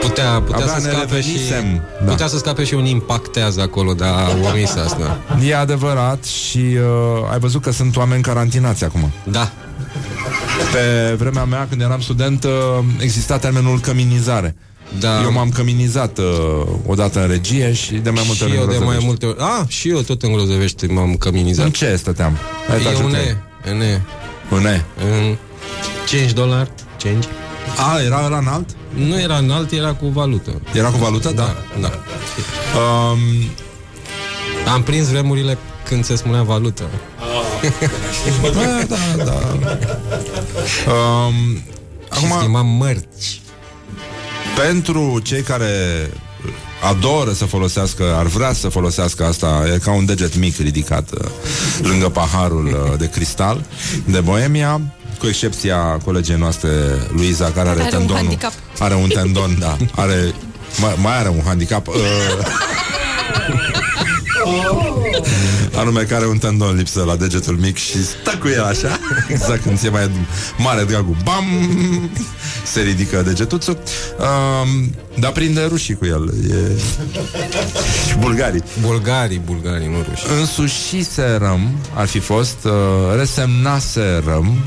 Putea, 0.00 0.40
putea 0.46 0.64
Abia 0.64 0.78
să 0.78 0.86
ne 0.86 0.92
scape 0.92 1.20
și 1.20 1.28
revenisem. 1.32 1.82
Da. 2.04 2.10
Putea 2.10 2.26
să 2.26 2.36
scape 2.38 2.64
și 2.64 2.74
un 2.74 2.84
impactează 2.84 3.60
acolo 3.60 3.92
Dar 3.94 4.08
a 4.12 4.48
omis 4.52 4.74
asta 4.74 5.18
E 5.46 5.56
adevărat 5.56 6.24
și 6.24 6.58
uh, 6.58 7.30
ai 7.32 7.38
văzut 7.38 7.62
că 7.62 7.70
sunt 7.72 7.96
oameni 7.96 8.22
carantinați 8.22 8.84
acum 8.84 9.10
Da 9.24 9.50
Pe 10.72 11.14
vremea 11.18 11.44
mea, 11.44 11.66
când 11.68 11.80
eram 11.80 12.00
student 12.00 12.44
uh, 12.44 12.50
Exista 12.98 13.38
termenul 13.38 13.80
căminizare 13.80 14.56
Da. 15.00 15.22
Eu 15.22 15.32
m-am 15.32 15.48
căminizat 15.50 16.18
uh, 16.18 16.24
odată 16.86 17.20
în 17.20 17.28
regie 17.28 17.72
și 17.72 17.92
de 17.94 18.10
mai 18.10 18.22
multe 18.26 18.44
Și 18.44 18.50
ori 18.50 18.54
eu 18.56 18.62
în 18.62 18.68
de 18.70 18.76
mai 18.78 18.96
Grozăvești. 18.96 19.06
multe 19.06 19.26
ori 19.26 19.36
Ah, 19.60 19.68
și 19.68 19.88
eu 19.88 20.00
tot 20.00 20.22
în 20.22 20.32
Grozovești 20.32 20.86
m-am 20.86 21.16
căminizat 21.16 21.64
În 21.64 21.70
ce 21.70 21.96
stăteam? 21.96 22.36
Hai, 22.68 22.78
te 22.78 22.84
E 22.84 22.88
ajut 22.88 23.04
un 23.04 23.14
eu. 23.14 23.20
E 23.20 23.36
În 23.70 23.80
E 23.80 24.00
Un 24.50 24.64
E 24.64 24.84
În 25.10 25.36
5 26.06 26.32
dolari 26.32 26.70
5 26.96 27.24
A, 27.76 28.00
era 28.00 28.24
ăla 28.24 28.38
înalt? 28.38 28.68
Nu 28.94 29.20
era 29.20 29.36
înalt, 29.36 29.72
era 29.72 29.94
cu 29.94 30.06
valută 30.06 30.60
Era 30.72 30.88
cu 30.88 30.96
valută? 30.96 31.30
Da, 31.30 31.56
da. 31.80 31.90
Um, 32.80 33.18
Am 34.74 34.82
prins 34.82 35.08
vremurile 35.08 35.58
când 35.88 36.04
se 36.04 36.16
spunea 36.16 36.42
valută 36.42 36.82
da, 38.42 38.84
da, 38.88 39.24
da. 39.24 39.32
Um, 40.92 41.62
acum... 42.08 42.28
Și 42.28 42.34
schimam 42.38 42.66
mărci 42.66 43.40
Pentru 44.56 45.20
cei 45.22 45.42
care 45.42 45.66
adoră 46.82 47.32
să 47.32 47.44
folosească, 47.44 48.14
ar 48.16 48.26
vrea 48.26 48.52
să 48.52 48.68
folosească 48.68 49.24
asta, 49.24 49.64
e 49.74 49.78
ca 49.78 49.92
un 49.92 50.04
deget 50.04 50.36
mic 50.36 50.58
ridicat 50.58 51.10
uh, 51.10 51.30
lângă 51.82 52.08
paharul 52.08 52.66
uh, 52.66 52.98
de 52.98 53.08
cristal 53.08 53.64
de 54.04 54.20
Boemia, 54.20 54.80
cu 55.18 55.26
excepția 55.26 55.76
colegii 56.04 56.34
noastre 56.34 56.68
Luiza, 57.16 57.50
care 57.50 57.68
are, 57.68 57.80
Are 57.80 57.82
un 57.82 57.90
tendonul. 57.90 58.16
handicap. 58.16 58.52
Are 58.78 58.94
un 58.94 59.08
tendon, 59.08 59.56
da. 59.58 59.76
Are, 59.94 60.34
mai, 60.80 60.94
mai 61.02 61.18
are 61.18 61.28
un 61.28 61.42
handicap. 61.44 61.86
Uh, 61.86 61.94
anume 65.74 66.00
care 66.02 66.14
are 66.14 66.26
un 66.26 66.38
tendon 66.38 66.76
lipsă 66.76 67.02
la 67.06 67.16
degetul 67.16 67.56
mic 67.56 67.76
și 67.76 68.04
stă 68.04 68.36
cu 68.40 68.48
el 68.48 68.62
așa 68.64 68.98
Exact 69.28 69.62
când 69.62 69.78
ți-e 69.78 69.88
mai 69.88 70.10
mare 70.58 70.84
dragul 70.84 71.16
Bam! 71.24 71.44
Se 72.64 72.80
ridică 72.80 73.22
degetuțul 73.22 73.78
um, 74.18 74.94
Dar 75.18 75.32
prinde 75.32 75.64
rușii 75.68 75.94
cu 75.94 76.04
el 76.04 76.34
e... 76.50 76.80
Și 78.08 78.16
bulgarii 78.18 78.62
Bulgarii, 78.80 79.40
bulgarii, 79.44 79.86
nu 79.86 80.04
ruși 80.08 80.24
Însușiserăm 80.40 81.76
Ar 81.94 82.06
fi 82.06 82.18
fost 82.18 82.56
uh, 82.64 82.72
Resemnaserăm 83.18 84.58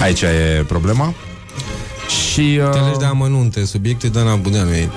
Aici 0.00 0.20
e 0.22 0.64
problema. 0.66 1.14
Și 2.32 2.60
uh, 2.62 2.70
Te 2.70 2.78
legi 2.78 2.98
de 2.98 3.04
amănunte, 3.04 3.64
subiectul 3.64 4.08
Dana 4.08 4.34
Budeanu 4.34 4.70
e 4.74 4.88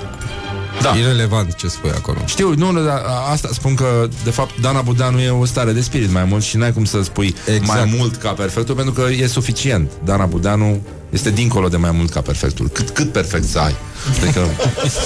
da. 0.82 0.94
irrelevant 0.98 1.54
ce 1.54 1.68
spui 1.68 1.90
acolo. 1.90 2.18
Știu, 2.24 2.54
nu, 2.54 2.70
nu, 2.70 2.82
dar 2.82 3.02
asta 3.30 3.48
spun 3.52 3.74
că 3.74 4.08
De 4.24 4.30
fapt, 4.30 4.60
Dana 4.60 4.80
Budeanu 4.80 5.20
e 5.20 5.30
o 5.30 5.44
stare 5.44 5.72
de 5.72 5.80
spirit 5.80 6.12
mai 6.12 6.24
mult 6.24 6.42
Și 6.42 6.56
n-ai 6.56 6.72
cum 6.72 6.84
să 6.84 7.02
spui 7.02 7.34
Exact. 7.46 7.66
mai 7.66 7.94
mult 7.96 8.16
ca 8.16 8.30
perfectul 8.30 8.74
Pentru 8.74 8.92
că 8.92 9.10
e 9.10 9.26
suficient. 9.26 9.90
Dana 10.04 10.24
Budeanu 10.24 10.80
este 11.10 11.30
dincolo 11.30 11.68
de 11.68 11.76
mai 11.76 11.90
mult 11.90 12.10
ca 12.10 12.20
perfectul. 12.20 12.68
Cât, 12.68 12.90
cât 12.90 13.12
perfect 13.12 13.48
să 13.48 13.58
ai? 13.58 13.74
Adică 14.22 14.40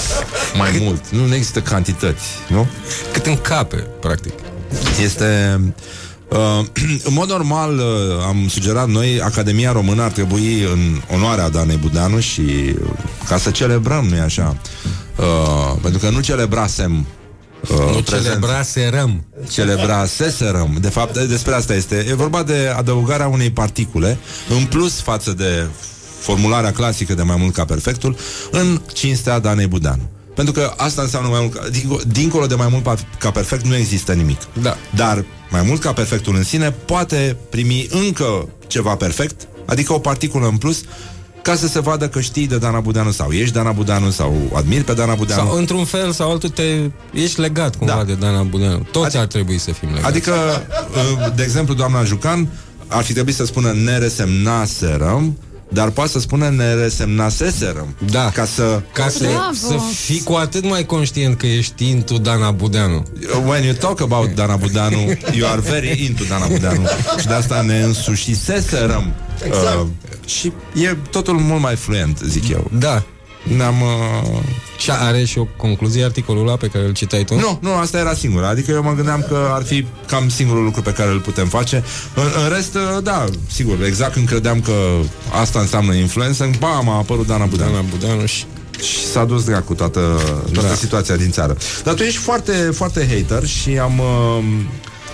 mai 0.57 0.79
mult. 0.81 1.09
Nu, 1.09 1.25
nu 1.25 1.35
există 1.35 1.59
cantități, 1.61 2.27
nu? 2.47 2.67
Cât 3.13 3.25
în 3.25 3.37
cape, 3.41 3.75
practic. 3.99 4.33
Este... 5.03 5.59
Uh, 5.59 5.71
în 7.07 7.13
mod 7.13 7.29
normal 7.29 7.77
uh, 7.77 7.83
am 8.27 8.47
sugerat 8.49 8.87
noi 8.87 9.21
Academia 9.21 9.71
Română 9.71 10.01
ar 10.03 10.11
trebui 10.11 10.61
în 10.61 11.01
onoarea 11.13 11.49
Danei 11.49 11.77
Budeanu 11.77 12.19
și 12.19 12.41
uh, 12.41 12.75
ca 13.27 13.37
să 13.37 13.51
celebrăm, 13.51 14.05
nu-i 14.05 14.19
așa? 14.19 14.57
Uh, 15.17 15.75
pentru 15.81 15.99
că 15.99 16.09
nu 16.09 16.19
celebrasem 16.19 17.05
uh, 17.61 17.77
Nu 17.77 18.01
prezența- 18.01 18.21
celebraserăm 18.21 19.25
celebraseserăm. 19.51 20.77
De 20.81 20.89
fapt, 20.89 21.17
despre 21.17 21.53
asta 21.53 21.73
este. 21.73 22.05
E 22.09 22.13
vorba 22.13 22.43
de 22.43 22.73
adăugarea 22.77 23.27
unei 23.27 23.51
particule 23.51 24.17
în 24.57 24.65
plus 24.65 25.01
față 25.01 25.33
de 25.33 25.67
formularea 26.19 26.71
clasică 26.71 27.13
de 27.13 27.21
mai 27.21 27.35
mult 27.39 27.53
ca 27.53 27.65
perfectul 27.65 28.15
în 28.51 28.81
cinstea 28.93 29.39
Danei 29.39 29.67
Budeanu. 29.67 30.09
Pentru 30.35 30.53
că 30.53 30.73
asta 30.77 31.01
înseamnă 31.01 31.29
mai 31.29 31.39
mult 31.41 31.53
ca, 31.53 31.67
dincolo, 31.69 32.01
dincolo 32.07 32.45
de 32.45 32.55
mai 32.55 32.67
mult 32.71 32.83
pa- 32.83 33.17
ca 33.17 33.31
perfect 33.31 33.65
nu 33.65 33.75
există 33.75 34.13
nimic. 34.13 34.39
Da. 34.61 34.77
Dar 34.95 35.25
mai 35.49 35.61
mult 35.67 35.81
ca 35.81 35.93
perfectul 35.93 36.35
în 36.35 36.43
sine 36.43 36.71
poate 36.71 37.37
primi 37.49 37.87
încă 37.89 38.49
ceva 38.67 38.95
perfect, 38.95 39.47
adică 39.65 39.93
o 39.93 39.99
particulă 39.99 40.47
în 40.47 40.57
plus, 40.57 40.83
ca 41.41 41.55
să 41.55 41.67
se 41.67 41.79
vadă 41.79 42.07
că 42.09 42.21
știi 42.21 42.47
de 42.47 42.57
Dana 42.57 42.79
Budeanu 42.79 43.11
sau 43.11 43.31
ești 43.31 43.53
Dana 43.53 43.71
Budeanu 43.71 44.09
sau 44.09 44.51
admiri 44.53 44.83
pe 44.83 44.93
Dana 44.93 45.15
Budeanu. 45.15 45.41
Sau 45.47 45.57
într-un 45.57 45.85
fel 45.85 46.11
sau 46.11 46.31
altul 46.31 46.49
te 46.49 46.89
ești 47.13 47.39
legat 47.39 47.75
cumva 47.75 47.93
da. 47.95 48.03
de 48.03 48.13
Dana 48.13 48.41
Budeanu 48.41 48.85
Toți 48.91 49.05
Adică- 49.05 49.19
ar 49.21 49.25
trebui 49.27 49.57
să 49.57 49.71
fim 49.71 49.87
legați 49.89 50.05
Adică, 50.07 50.33
uh, 51.25 51.35
de 51.35 51.43
exemplu, 51.43 51.73
doamna 51.73 52.03
Jucan 52.03 52.47
ar 52.87 53.03
fi 53.03 53.13
trebuit 53.13 53.35
să 53.35 53.45
spună 53.45 53.71
ne 53.71 53.97
resemnaserăm, 53.97 55.37
dar 55.75 55.89
poate 55.89 56.11
să 56.11 56.19
spună 56.19 56.49
ne 56.49 56.73
resemnaseserăm. 56.73 57.95
Da. 58.11 58.29
Ca 58.29 58.45
să... 58.45 58.81
Ca 58.91 59.07
să, 59.09 59.23
Bravo! 59.23 59.53
să 59.53 59.75
fii 59.93 60.21
cu 60.23 60.33
atât 60.33 60.69
mai 60.69 60.85
conștient 60.85 61.37
că 61.37 61.47
ești 61.47 61.89
into 61.89 62.17
Dana 62.17 62.51
Budeanu 62.51 63.03
When 63.45 63.63
you 63.63 63.73
talk 63.73 64.01
about 64.01 64.29
Dana 64.29 64.55
Budeanu, 64.55 65.11
you 65.33 65.49
are 65.49 65.61
very 65.61 66.05
into 66.05 66.23
Dana 66.29 66.45
Budeanu. 66.47 66.85
Și 67.19 67.27
de 67.27 67.33
asta 67.33 67.61
ne 67.61 67.81
însușiseserăm. 67.81 69.13
Exact. 69.45 69.79
Uh, 69.79 69.87
și 70.25 70.51
e 70.73 70.97
totul 71.09 71.33
mult 71.33 71.61
mai 71.61 71.75
fluent, 71.75 72.19
zic 72.25 72.49
eu. 72.49 72.71
Da 72.79 73.03
Ne-am... 73.57 73.81
Uh... 73.81 74.39
Și 74.77 74.91
are 74.91 75.23
și 75.23 75.37
o 75.37 75.47
concluzie 75.57 76.03
articolul 76.03 76.47
ăla 76.47 76.55
pe 76.57 76.67
care 76.67 76.85
îl 76.85 76.93
citai 76.93 77.23
tu? 77.23 77.35
Nu, 77.35 77.59
nu, 77.61 77.73
asta 77.75 77.97
era 77.97 78.13
singura. 78.13 78.47
Adică 78.47 78.71
eu 78.71 78.83
mă 78.83 78.93
gândeam 78.95 79.25
că 79.27 79.49
ar 79.51 79.63
fi 79.63 79.85
cam 80.07 80.29
singurul 80.29 80.63
lucru 80.63 80.81
pe 80.81 80.91
care 80.93 81.09
îl 81.11 81.19
putem 81.19 81.47
face. 81.47 81.83
În, 82.15 82.23
în 82.43 82.53
rest, 82.53 82.75
uh, 82.75 83.03
da, 83.03 83.25
sigur, 83.51 83.83
exact 83.85 84.13
când 84.13 84.27
credeam 84.27 84.61
că 84.61 84.73
asta 85.41 85.59
înseamnă 85.59 85.93
influență, 85.93 86.49
bam, 86.59 86.89
a 86.89 86.95
apărut 86.97 87.27
Dana 87.27 87.45
Budeanu. 87.45 87.71
Dana 87.71 87.85
Budeanu 87.89 88.25
și 88.25 88.43
Și 88.81 89.05
s-a 89.11 89.25
dus 89.25 89.43
dracu 89.43 89.73
toată, 89.73 89.99
toată 90.53 90.67
Da. 90.67 90.73
situația 90.73 91.15
din 91.15 91.31
țară. 91.31 91.57
Dar 91.83 91.93
tu 91.93 92.03
ești 92.03 92.19
foarte, 92.19 92.51
foarte 92.51 93.07
hater 93.07 93.45
și 93.45 93.69
am 93.69 94.01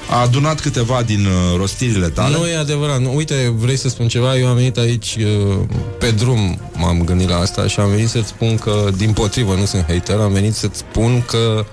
uh, 0.09 0.21
adunat 0.21 0.59
câteva 0.59 1.01
din 1.01 1.25
uh, 1.25 1.57
rostirile 1.57 2.07
tale. 2.07 2.37
Nu 2.37 2.47
e 2.47 2.55
adevărat. 2.55 2.99
Nu, 2.99 3.15
uite, 3.15 3.53
vrei 3.57 3.77
să 3.77 3.89
spun 3.89 4.07
ceva? 4.07 4.37
Eu 4.37 4.47
am 4.47 4.55
venit 4.55 4.77
aici 4.77 5.17
uh, 5.19 5.57
pe 5.99 6.11
drum, 6.11 6.59
m-am 6.73 7.03
gândit 7.03 7.29
la 7.29 7.37
asta 7.37 7.67
și 7.67 7.79
am 7.79 7.89
venit 7.89 8.09
să-ți 8.09 8.27
spun 8.27 8.57
că, 8.57 8.89
din 8.97 9.11
potrivă, 9.11 9.55
nu 9.55 9.65
sunt 9.65 9.85
hater, 9.87 10.19
am 10.19 10.31
venit 10.31 10.53
să-ți 10.53 10.77
spun 10.77 11.23
că 11.27 11.65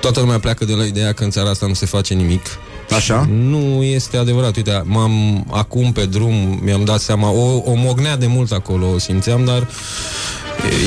toată 0.00 0.20
lumea 0.20 0.38
pleacă 0.38 0.64
de 0.64 0.72
la 0.72 0.84
ideea 0.84 1.12
că 1.12 1.24
în 1.24 1.30
țara 1.30 1.50
asta 1.50 1.66
nu 1.66 1.74
se 1.74 1.86
face 1.86 2.14
nimic. 2.14 2.46
Așa? 2.90 3.28
Nu 3.30 3.82
este 3.82 4.16
adevărat. 4.16 4.56
Uite, 4.56 4.82
m-am 4.84 5.46
acum 5.50 5.92
pe 5.92 6.06
drum, 6.06 6.60
mi-am 6.62 6.84
dat 6.84 7.00
seama, 7.00 7.30
o, 7.30 7.62
o 7.64 7.74
mognea 7.74 8.16
de 8.16 8.26
mult 8.26 8.52
acolo, 8.52 8.86
o 8.94 8.98
simțeam, 8.98 9.44
dar 9.44 9.68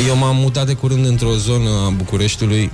eu 0.08 0.16
m-am 0.16 0.36
mutat 0.36 0.66
de 0.66 0.74
curând 0.74 1.06
într-o 1.06 1.34
zonă 1.34 1.70
a 1.70 1.90
Bucureștiului 1.90 2.72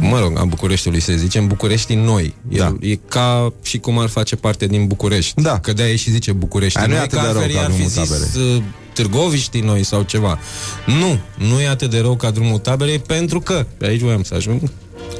Mă 0.00 0.18
rog, 0.20 0.38
a 0.38 0.44
Bucureștiului 0.44 1.00
se 1.00 1.16
zice, 1.16 1.38
în 1.38 1.46
București 1.46 1.94
noi. 1.94 2.34
E, 2.48 2.58
da. 2.58 2.76
e 2.80 2.94
ca 3.08 3.52
și 3.62 3.78
cum 3.78 3.98
ar 3.98 4.08
face 4.08 4.36
parte 4.36 4.66
din 4.66 4.86
București. 4.86 5.42
Da. 5.42 5.58
Că 5.58 5.72
de-aia 5.72 5.96
și 5.96 6.10
zice 6.10 6.32
București 6.32 6.78
Aia 6.78 6.86
nu 6.86 6.92
e 6.92 6.96
noi, 6.96 7.04
atât 7.04 7.18
că 7.18 7.26
de 7.26 7.32
rău 7.32 7.40
altfel 7.40 7.56
ca 7.56 7.64
ar 7.64 7.70
fi 7.70 7.76
drumul 7.76 7.90
zis 7.90 8.08
taberei. 8.08 8.56
uh, 8.56 8.62
Târgoviștii 8.92 9.60
noi 9.60 9.82
sau 9.82 10.02
ceva. 10.02 10.38
Nu, 10.86 11.18
nu 11.48 11.60
e 11.60 11.68
atât 11.68 11.90
de 11.90 12.00
rău 12.00 12.16
ca 12.16 12.30
drumul 12.30 12.58
taberei 12.58 12.98
pentru 12.98 13.40
că, 13.40 13.66
pe 13.78 13.86
aici 13.86 14.00
voiam 14.00 14.22
să 14.22 14.34
ajung, 14.34 14.60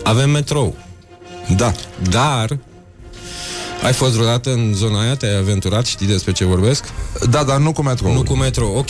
avem 0.02 0.30
metrou. 0.30 0.76
Da. 1.56 1.72
Dar 2.10 2.58
Ai 3.84 3.92
fost 3.92 4.14
vreodată 4.14 4.52
în 4.52 4.72
zona 4.74 5.00
aia? 5.00 5.16
Te-ai 5.16 5.38
aventurat? 5.38 5.86
Știi 5.86 6.06
despre 6.06 6.32
ce 6.32 6.44
vorbesc? 6.44 6.84
Da, 7.30 7.42
dar 7.42 7.58
nu 7.58 7.72
cu 7.72 7.82
metrou. 7.82 8.12
Nu 8.12 8.22
cu 8.22 8.34
metro, 8.34 8.66
ok. 8.66 8.88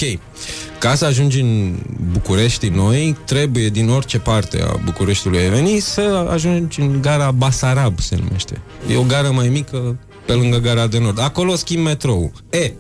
Ca 0.79 0.95
să 0.95 1.05
ajungi 1.05 1.41
în 1.41 1.75
București 2.13 2.69
noi, 2.69 3.17
trebuie 3.25 3.69
din 3.69 3.89
orice 3.89 4.19
parte 4.19 4.63
a 4.63 4.81
Bucureștiului 4.85 5.39
ai 5.39 5.49
venit 5.49 5.83
să 5.83 6.29
ajungi 6.31 6.81
în 6.81 7.01
gara 7.01 7.31
Basarab, 7.31 7.99
se 7.99 8.17
numește. 8.17 8.61
E 8.91 8.97
o 8.97 9.03
gară 9.03 9.31
mai 9.31 9.49
mică 9.49 9.99
pe 10.27 10.33
lângă 10.33 10.59
gara 10.59 10.87
de 10.87 10.99
nord. 10.99 11.21
Acolo 11.21 11.55
schimb 11.55 11.85
metrou. 11.85 12.33
E, 12.51 12.73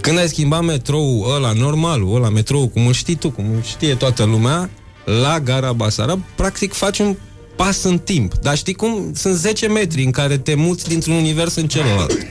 când 0.00 0.18
ai 0.18 0.28
schimbat 0.28 0.64
metrou 0.64 1.26
ăla 1.34 1.52
normalul, 1.52 2.16
ăla 2.16 2.28
metrou 2.28 2.68
cum 2.68 2.86
îl 2.86 2.92
știi 2.92 3.14
tu, 3.14 3.30
cum 3.30 3.44
îl 3.54 3.62
știe 3.62 3.94
toată 3.94 4.24
lumea, 4.24 4.70
la 5.04 5.40
gara 5.40 5.72
Basarab, 5.72 6.20
practic 6.34 6.72
faci 6.72 6.98
un 6.98 7.16
pas 7.58 7.82
în 7.82 7.98
timp. 7.98 8.34
Dar 8.34 8.56
știi 8.56 8.74
cum? 8.74 9.10
Sunt 9.14 9.34
10 9.34 9.68
metri 9.68 10.02
în 10.02 10.10
care 10.10 10.38
te 10.38 10.54
muți 10.54 10.88
dintr-un 10.88 11.14
univers 11.14 11.54
în 11.54 11.68
celălalt. 11.68 12.26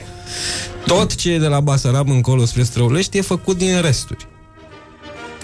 Tot 0.86 1.14
ce 1.14 1.32
e 1.32 1.38
de 1.38 1.46
la 1.46 1.60
Basarab 1.60 2.10
încolo 2.10 2.44
spre 2.44 2.62
Străulești 2.62 3.18
e 3.18 3.20
făcut 3.20 3.58
din 3.58 3.80
resturi. 3.80 4.28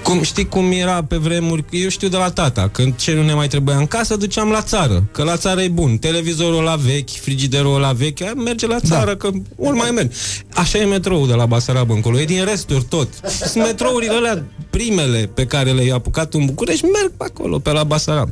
Cum, 0.02 0.23
știi 0.23 0.48
cum 0.48 0.70
era 0.73 1.05
pe 1.05 1.16
vremuri? 1.16 1.65
Eu 1.70 1.89
știu 1.89 2.09
de 2.09 2.16
la 2.16 2.31
tata, 2.31 2.69
când 2.69 2.97
ce 2.97 3.15
nu 3.15 3.23
ne 3.23 3.35
mai 3.35 3.48
trebuia 3.48 3.77
în 3.77 3.86
casă, 3.86 4.16
duceam 4.16 4.51
la 4.51 4.62
țară, 4.62 5.05
că 5.12 5.23
la 5.23 5.36
țară 5.36 5.62
e 5.62 5.69
bun. 5.69 5.97
Televizorul 5.97 6.62
la 6.62 6.77
vechi, 6.77 7.11
frigiderul 7.11 7.81
la 7.81 7.93
vechi, 7.93 8.20
aia 8.20 8.32
merge 8.35 8.66
la 8.66 8.81
țară, 8.81 9.11
da. 9.11 9.16
că 9.16 9.31
ori 9.56 9.77
mai 9.77 9.90
merg. 9.90 10.11
Așa 10.55 10.78
e 10.78 10.85
metroul 10.85 11.27
de 11.27 11.35
la 11.35 11.47
Basarab 11.47 11.90
încolo, 11.90 12.20
e 12.20 12.24
din 12.24 12.44
resturi 12.44 12.85
tot. 12.85 13.09
Sunt 13.47 13.65
metrourile 13.65 14.15
alea 14.15 14.44
primele 14.70 15.31
pe 15.35 15.47
care 15.47 15.73
le-ai 15.73 15.89
apucat 15.89 16.35
în 16.35 16.44
București, 16.44 16.85
merg 16.85 17.12
pe 17.16 17.24
acolo, 17.24 17.59
pe 17.59 17.73
la 17.73 17.85
Basarab. 17.85 18.28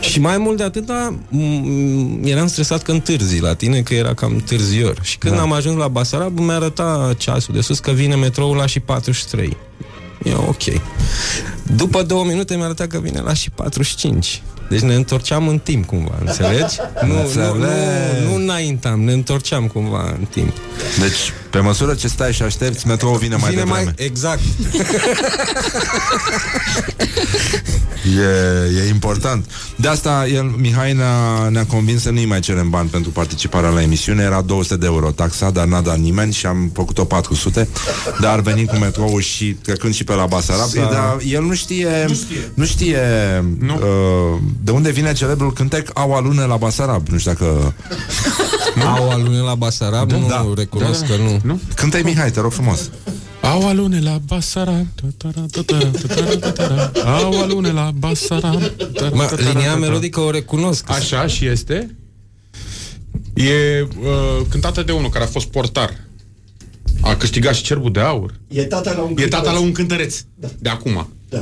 Și 0.00 0.20
mai 0.20 0.38
mult 0.38 0.56
de 0.56 0.62
atâta, 0.62 1.18
m- 1.30 2.24
eram 2.24 2.46
stresat 2.46 2.82
că 2.82 2.92
întârzi 2.92 3.40
la 3.40 3.54
tine, 3.54 3.80
că 3.80 3.94
era 3.94 4.14
cam 4.14 4.42
târzior. 4.46 4.98
Și 5.02 5.18
când 5.18 5.34
da. 5.34 5.40
am 5.40 5.52
ajuns 5.52 5.76
la 5.76 5.88
Basarab, 5.88 6.38
mi 6.38 6.52
arăta 6.52 7.14
ceasul 7.18 7.54
de 7.54 7.60
sus 7.60 7.78
că 7.78 7.90
vine 7.90 8.14
metroul 8.14 8.56
la 8.56 8.66
și 8.66 8.80
43. 8.80 9.56
E 10.24 10.34
ok. 10.34 10.80
După 11.76 12.02
două 12.02 12.24
minute 12.24 12.54
mi-a 12.56 12.64
arătat 12.64 12.86
că 12.86 12.98
vine 12.98 13.20
la 13.20 13.34
și 13.34 13.50
45. 13.50 14.42
Deci 14.68 14.80
ne 14.80 14.94
întorceam 14.94 15.48
în 15.48 15.58
timp 15.58 15.86
cumva, 15.86 16.14
înțelegi? 16.24 16.76
Nu, 17.06 17.14
nu, 17.34 17.54
nu, 17.54 17.66
nu 18.24 18.34
înaintam, 18.34 19.00
ne 19.00 19.12
întorceam 19.12 19.66
cumva 19.66 20.14
în 20.18 20.24
timp. 20.30 20.52
Deci, 21.00 21.32
pe 21.50 21.58
măsură 21.58 21.94
ce 21.94 22.08
stai 22.08 22.32
și 22.32 22.42
aștepți, 22.42 22.86
metrou 22.86 23.14
vine 23.14 23.36
mai 23.36 23.50
Vine 23.50 23.62
devreme. 23.62 23.84
mai, 23.84 23.94
exact. 24.06 24.40
E, 28.18 28.80
e 28.84 28.88
important. 28.88 29.44
De 29.76 29.88
asta 29.88 30.26
el, 30.32 30.54
Mihai 30.58 30.92
ne-a, 30.92 31.48
ne-a 31.48 31.66
convins 31.66 32.02
să 32.02 32.10
nu-i 32.10 32.24
mai 32.24 32.40
cerem 32.40 32.70
bani 32.70 32.88
pentru 32.88 33.10
participarea 33.10 33.68
la 33.70 33.82
emisiune. 33.82 34.22
Era 34.22 34.40
200 34.40 34.76
de 34.76 34.86
euro 34.86 35.10
taxa, 35.10 35.50
dar 35.50 35.64
n-a 35.66 35.80
dat 35.80 35.98
nimeni 35.98 36.32
și 36.32 36.46
am 36.46 36.70
făcut-o 36.74 37.04
400. 37.04 37.68
Dar 38.20 38.40
venim 38.40 38.64
cu 38.66 38.76
metrou 38.76 39.18
și 39.18 39.44
trecând 39.44 39.94
și 39.94 40.04
pe 40.04 40.12
la 40.14 40.26
Basarab. 40.26 40.68
Sa- 40.68 40.88
Dar 40.92 41.16
el 41.26 41.42
nu 41.42 41.54
știe, 41.54 42.04
nu 42.08 42.14
știe, 42.14 42.50
nu 42.54 42.64
știe 42.64 42.98
nu. 43.58 43.74
Uh, 43.74 44.40
de 44.64 44.70
unde 44.70 44.90
vine 44.90 45.12
celebrul 45.12 45.52
cântec 45.52 45.90
Au 45.94 46.14
alune 46.14 46.42
la 46.42 46.56
Basarab. 46.56 47.08
Nu 47.08 47.18
știu 47.18 47.30
dacă... 47.32 47.74
Au 48.84 49.10
alune 49.10 49.38
la 49.38 49.54
Basarab? 49.54 50.10
Nu 50.10 50.54
recunosc 50.54 51.06
că 51.06 51.16
nu. 51.16 51.40
nu? 51.42 51.60
Cântă-i 51.74 52.02
Mihai, 52.02 52.30
te 52.30 52.40
rog 52.40 52.52
frumos. 52.52 52.90
Au 53.40 53.68
alune 53.68 54.00
la 54.00 54.18
Basara 54.26 54.84
Au 57.04 57.40
alune 57.42 57.70
la 57.70 57.90
Basara 57.98 58.58
Mă, 59.12 59.30
linia 59.52 59.76
melodică 59.76 60.20
o 60.20 60.30
recunosc. 60.30 60.90
Așa 60.90 61.26
și 61.26 61.46
este 61.46 61.96
E 63.34 63.82
uh, 63.82 64.46
cântată 64.48 64.82
de 64.82 64.92
unul 64.92 65.10
care 65.10 65.24
a 65.24 65.26
fost 65.26 65.46
portar 65.46 65.94
A 67.00 67.16
câștigat 67.16 67.54
și 67.54 67.62
cerbul 67.62 67.92
de 67.92 68.00
aur 68.00 68.34
E 68.48 68.62
tata 68.62 68.92
la 68.92 69.02
un 69.02 69.14
E 69.16 69.26
tata 69.26 69.36
cântăreț. 69.36 69.52
la 69.52 69.60
un 69.66 69.72
cântăreț 69.72 70.20
De 70.58 70.68
acum 70.68 71.08
Uh, 71.30 71.40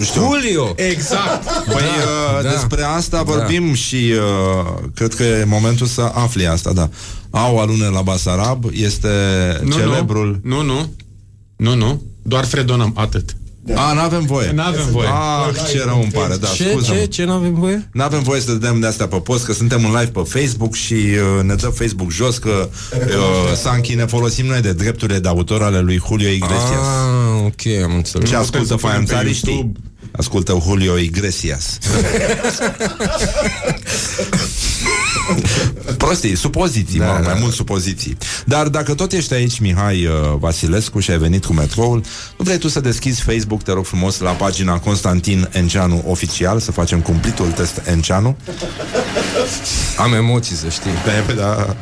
nu 0.00 0.06
știu. 0.06 0.20
Julio! 0.20 0.72
Exact 0.76 1.44
Păi 1.64 1.74
uh, 1.74 2.42
da. 2.42 2.50
despre 2.50 2.82
asta 2.82 3.22
vorbim 3.22 3.74
și 3.74 4.12
uh, 4.12 4.88
cred 4.94 5.14
că 5.14 5.22
e 5.22 5.44
momentul 5.44 5.86
să 5.86 6.10
afli 6.14 6.46
asta, 6.46 6.72
da. 6.72 6.88
Au 7.30 7.58
alune 7.58 7.86
la 7.86 8.02
Basarab 8.02 8.64
este 8.72 9.08
nu, 9.62 9.72
celebrul... 9.72 10.40
Nu, 10.42 10.62
nu 10.62 10.90
Nu, 11.56 11.74
nu 11.74 12.02
Doar 12.22 12.44
fredonăm, 12.44 12.92
atât 12.96 13.36
A, 13.74 13.92
n-avem 13.92 14.24
voie. 14.24 14.50
N-avem 14.52 14.86
voie. 14.90 15.08
Ah, 15.08 15.70
ce 15.70 15.82
rău 15.84 16.00
îmi 16.02 16.10
pare, 16.10 16.36
da, 16.36 16.46
Ce, 16.46 16.68
scuză 16.68 16.92
ce, 16.92 17.04
ce 17.04 17.24
n-avem 17.24 17.54
voie? 17.54 17.88
N-avem 17.92 18.22
voie 18.22 18.40
să 18.40 18.52
dăm 18.52 18.80
de 18.80 18.86
astea 18.86 19.06
pe 19.08 19.16
post, 19.16 19.44
că 19.44 19.52
suntem 19.52 19.84
în 19.84 19.90
live 19.90 20.10
pe 20.10 20.20
Facebook 20.38 20.74
și 20.74 20.94
uh, 20.94 21.44
ne 21.44 21.54
dă 21.54 21.66
Facebook 21.66 22.10
jos 22.10 22.38
că 22.38 22.68
uh, 22.92 23.56
Sanchi 23.56 23.94
ne 23.94 24.04
folosim 24.04 24.46
noi 24.46 24.60
de 24.60 24.72
drepturile 24.72 25.18
de 25.18 25.28
autor 25.28 25.62
ale 25.62 25.80
lui 25.80 26.02
Julio 26.06 26.28
Iglesias. 26.28 26.86
Ah, 26.86 27.44
ok, 27.44 27.82
am 27.84 27.94
înțeles. 27.94 28.28
Ce 28.28 28.36
Nu 28.36 28.40
putem 28.40 28.40
ascultă 28.40 28.66
să 28.66 28.74
punem 28.74 29.04
pe 29.04 29.06
faianțarii 29.06 29.34
știi? 29.34 29.72
YouTube. 30.20 30.50
Ascultă 30.50 30.58
Julio 30.64 30.96
Iglesias. 30.96 31.78
Prostii, 35.96 36.36
supoziții, 36.36 36.98
da, 36.98 37.04
mă, 37.04 37.20
mai 37.24 37.36
mult 37.40 37.52
supoziții. 37.52 38.16
Dar 38.44 38.68
dacă 38.68 38.94
tot 38.94 39.12
ești 39.12 39.34
aici, 39.34 39.58
Mihai 39.58 40.06
uh, 40.06 40.12
Vasilescu, 40.38 41.00
și 41.00 41.10
ai 41.10 41.18
venit 41.18 41.44
cu 41.44 41.52
metroul, 41.52 42.02
nu 42.36 42.44
vrei 42.44 42.58
tu 42.58 42.68
să 42.68 42.80
deschizi 42.80 43.20
Facebook, 43.20 43.62
te 43.62 43.72
rog 43.72 43.84
frumos, 43.84 44.18
la 44.18 44.30
pagina 44.30 44.78
Constantin 44.78 45.48
Enceanu 45.52 46.04
Oficial, 46.06 46.60
să 46.60 46.72
facem 46.72 47.00
cumplitul 47.00 47.46
test 47.46 47.80
Enceanu? 47.84 48.36
Am 49.96 50.12
emoții, 50.14 50.56
să 50.56 50.68
știi. 50.68 50.90
Pe, 50.90 51.32
da. 51.32 51.76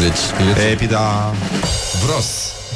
Deci, 0.00 0.58
e... 0.58 0.70
Epida 0.70 1.34
Vros. 2.04 2.26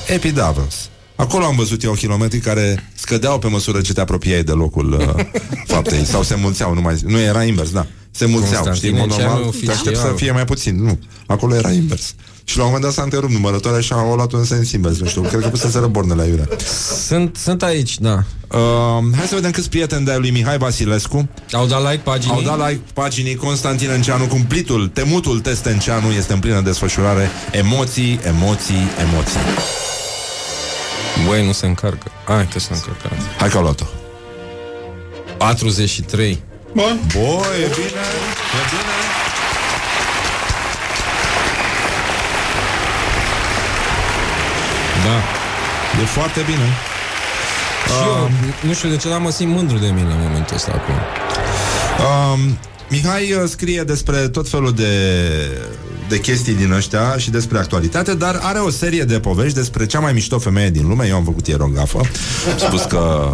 Epidavros. 0.06 0.74
Acolo 1.14 1.44
am 1.44 1.56
văzut 1.56 1.82
eu 1.82 1.92
kilometri 1.92 2.38
care 2.38 2.90
scădeau 2.94 3.38
pe 3.38 3.48
măsură 3.48 3.80
ce 3.80 3.92
te 3.92 4.00
apropiai 4.00 4.42
de 4.42 4.52
locul 4.52 4.92
uh, 4.92 5.24
faptei 5.74 6.04
sau 6.04 6.22
se 6.22 6.34
mulțeau, 6.34 6.74
nu, 6.74 6.80
mai, 6.80 6.96
nu 7.06 7.18
era 7.18 7.44
invers, 7.44 7.70
da. 7.70 7.86
Se 8.10 8.26
mulțeau, 8.26 8.62
Constantin 8.62 8.74
știi, 8.74 8.90
în 8.90 8.96
mod 8.96 9.10
Enceanu 9.10 9.28
normal, 9.28 9.42
te 9.42 9.48
oficial. 9.48 9.74
aștept 9.74 9.96
să 9.96 10.12
fie 10.16 10.30
mai 10.30 10.44
puțin. 10.44 10.82
Nu, 10.82 10.98
acolo 11.26 11.54
era 11.54 11.70
invers. 11.70 12.14
Și 12.44 12.56
la 12.56 12.62
un 12.62 12.68
moment 12.68 12.84
dat 12.84 12.94
s-a 12.94 13.02
întrerupt 13.02 13.32
numărătoarea 13.32 13.80
și 13.80 13.92
au 13.92 14.14
luat 14.14 14.32
un 14.32 14.44
sens 14.44 14.72
invers, 14.72 14.98
nu 14.98 15.06
știu, 15.06 15.20
cred 15.20 15.40
că 15.40 15.48
puseseră 15.48 15.86
bornele 15.86 16.22
aiurea. 16.22 16.48
Sunt, 17.06 17.36
sunt 17.36 17.62
aici, 17.62 17.98
da. 17.98 18.24
Uh, 18.48 18.58
hai 19.16 19.26
să 19.26 19.34
vedem 19.34 19.50
câți 19.50 19.68
prieteni 19.68 20.04
de 20.04 20.16
lui 20.18 20.30
Mihai 20.30 20.58
Vasilescu 20.58 21.28
Au 21.52 21.66
dat 21.66 21.82
like 21.90 22.00
paginii? 22.04 22.34
Au 22.34 22.56
dat 22.56 22.68
like 22.68 22.80
paginii 22.94 23.34
Constantin 23.34 23.90
Enceanu 23.90 24.26
Cumplitul, 24.26 24.88
temutul 24.88 25.40
test 25.40 25.66
Enceanu 25.66 26.10
Este 26.10 26.32
în 26.32 26.38
plină 26.38 26.60
desfășurare 26.60 27.30
Emoții, 27.52 28.20
emoții, 28.26 28.88
emoții 29.00 29.40
Băi, 31.26 31.46
nu 31.46 31.52
se 31.52 31.66
încarcă. 31.66 32.10
Hai 32.24 32.48
că 32.52 32.58
se 32.58 32.68
încarcă. 32.72 33.10
Hai 33.38 33.48
că 33.48 33.56
au 33.56 33.62
luat-o 33.62 33.84
43. 35.36 36.42
Bun 36.72 37.00
Boi, 37.14 37.62
e 37.62 37.66
bine, 37.74 38.04
e 38.58 38.62
bine 38.70 38.92
Da. 45.04 45.16
E 46.02 46.04
foarte 46.04 46.40
bine 46.46 46.68
Și 47.86 48.06
eu, 48.06 48.30
nu 48.62 48.72
știu 48.72 48.88
de 48.88 48.96
ce, 48.96 49.08
dar 49.08 49.18
mă 49.18 49.30
simt 49.30 49.54
mândru 49.54 49.78
de 49.78 49.86
mine 49.86 50.12
în 50.12 50.20
momentul 50.22 50.56
ăsta 50.56 50.72
acum. 50.74 50.94
um, 52.34 52.58
Mihai 52.88 53.32
uh, 53.32 53.48
scrie 53.48 53.82
despre 53.82 54.16
tot 54.28 54.48
felul 54.48 54.72
de 54.72 54.88
de 56.08 56.18
chestii 56.20 56.54
din 56.54 56.72
ăștia 56.72 57.14
și 57.16 57.30
despre 57.30 57.58
actualitate, 57.58 58.14
dar 58.14 58.38
are 58.42 58.58
o 58.58 58.70
serie 58.70 59.02
de 59.04 59.20
povești 59.20 59.56
despre 59.56 59.86
cea 59.86 60.00
mai 60.00 60.12
mișto 60.12 60.38
femeie 60.38 60.70
din 60.70 60.88
lume. 60.88 61.06
Eu 61.08 61.16
am 61.16 61.24
făcut 61.24 61.46
ieri 61.46 61.62
o 61.62 61.66
gafă. 61.66 61.98
Am 61.98 62.58
spus 62.58 62.82
că 62.82 63.30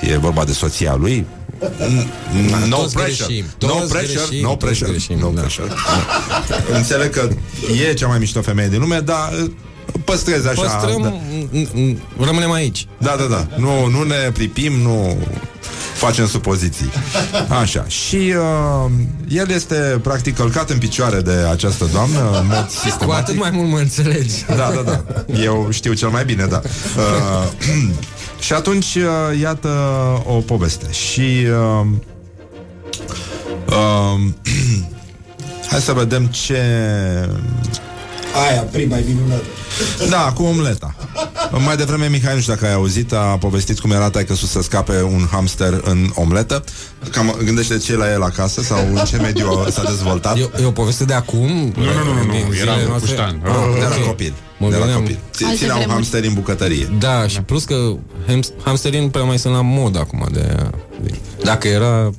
e 0.00 0.16
vorba 0.18 0.44
de 0.44 0.52
soția 0.52 0.94
lui. 0.94 1.26
No 2.68 2.76
Toți 2.76 2.94
pressure. 2.94 3.26
greșim, 3.26 3.44
No 3.60 3.68
toți 3.68 3.92
pressure. 3.92 4.20
greșim, 4.26 4.42
No 4.42 4.48
toți 4.48 4.64
pressure. 4.64 4.90
greșim, 4.90 5.18
No 5.18 5.30
da. 5.30 5.40
pressure. 5.40 5.68
Înțeleg 6.72 7.10
că 7.10 7.28
e 7.88 7.94
cea 7.94 8.06
mai 8.06 8.18
mișto 8.18 8.42
femeie 8.42 8.68
din 8.68 8.80
lume, 8.80 9.00
dar 9.00 9.32
uh, 9.94 10.00
păstrez 10.04 10.46
așa. 10.46 10.62
Păstrăm, 10.62 11.02
da. 11.02 11.12
n- 11.58 11.68
n- 11.72 12.24
rămânem 12.24 12.50
aici. 12.52 12.86
Da, 12.98 13.16
da, 13.18 13.24
da. 13.24 13.46
Nu, 13.56 13.86
nu 13.86 14.02
ne 14.02 14.30
pripim, 14.32 14.72
nu 14.72 15.16
facem 15.94 16.26
supoziții. 16.26 16.90
Așa. 17.60 17.84
Și 17.88 18.16
uh, 18.16 18.90
el 19.28 19.50
este 19.50 19.74
practic 20.02 20.36
călcat 20.36 20.70
în 20.70 20.78
picioare 20.78 21.20
de 21.20 21.32
această 21.50 21.88
doamnă 21.92 22.38
în 22.40 22.46
mod 22.46 22.64
Cu 22.64 22.70
sistematic. 22.84 23.22
atât 23.22 23.36
mai 23.38 23.50
mult 23.50 23.68
mă 23.70 23.78
înțelegi. 23.78 24.44
Da, 24.48 24.72
da, 24.74 24.82
da. 24.82 25.24
Eu 25.42 25.68
știu 25.70 25.92
cel 25.92 26.08
mai 26.08 26.24
bine, 26.24 26.44
da. 26.46 26.60
Uh, 26.96 27.48
și 28.44 28.52
atunci, 28.52 28.94
uh, 28.94 29.40
iată 29.40 29.68
o 30.26 30.32
poveste. 30.32 30.92
Și 30.92 31.46
uh, 31.80 31.86
uh, 33.68 34.20
hai 35.70 35.80
să 35.80 35.92
vedem 35.92 36.26
ce 36.26 36.60
Aia, 38.50 38.60
prima 38.62 38.96
e 38.96 39.04
minunată. 39.06 39.42
da, 40.10 40.32
cu 40.34 40.42
omleta. 40.42 40.94
Mai 41.64 41.76
devreme, 41.76 42.06
Mihai, 42.08 42.34
nu 42.34 42.40
știu 42.40 42.52
dacă 42.52 42.66
ai 42.66 42.72
auzit, 42.72 43.12
a 43.12 43.36
povestit 43.40 43.78
cum 43.78 43.90
era 43.90 44.10
taică 44.10 44.34
să 44.34 44.62
scape 44.62 45.02
un 45.02 45.26
hamster 45.30 45.80
în 45.84 46.10
omletă. 46.14 46.64
Cam 47.10 47.34
gândește 47.44 47.78
ce 47.78 47.96
la 47.96 48.12
el 48.12 48.22
acasă 48.22 48.62
sau 48.62 48.78
în 48.94 49.04
ce 49.04 49.16
mediu 49.16 49.66
s-a 49.70 49.82
dezvoltat. 49.82 50.36
E, 50.36 50.50
e 50.60 50.64
o 50.64 50.70
poveste 50.70 51.04
de 51.04 51.12
acum? 51.12 51.46
Nu, 51.76 51.82
nu, 51.84 51.92
nu, 52.04 52.12
nu, 52.14 52.24
nu, 52.24 52.32
din 52.32 52.44
era 52.44 52.50
zilele 52.54 52.82
cu 52.82 52.88
noastre? 52.88 53.14
Puștan. 53.14 53.42
Ah, 53.44 53.52
De 53.80 53.86
la 53.88 53.94
ok. 53.98 54.06
copil. 54.06 54.32
Mă 54.58 54.68
De 54.70 54.76
la 54.76 54.80
gândeam- 54.84 55.00
copil. 55.00 55.18
Ți- 55.32 55.44
Alte 55.44 55.56
Ținea 55.56 55.72
un 55.74 55.78
vremuri. 55.78 55.98
hamster 55.98 56.24
în 56.24 56.34
bucătărie. 56.34 56.88
Da, 56.98 57.26
și 57.26 57.40
plus 57.40 57.64
că 57.64 57.74
hams- 58.28 58.52
hamsterii 58.64 59.00
nu 59.00 59.08
prea 59.08 59.24
mai 59.24 59.38
sunt 59.38 59.54
la 59.54 59.60
mod 59.60 59.98
acum 59.98 60.28
de, 60.32 60.56
de 61.02 61.14
Dacă 61.44 61.68
era 61.68 62.10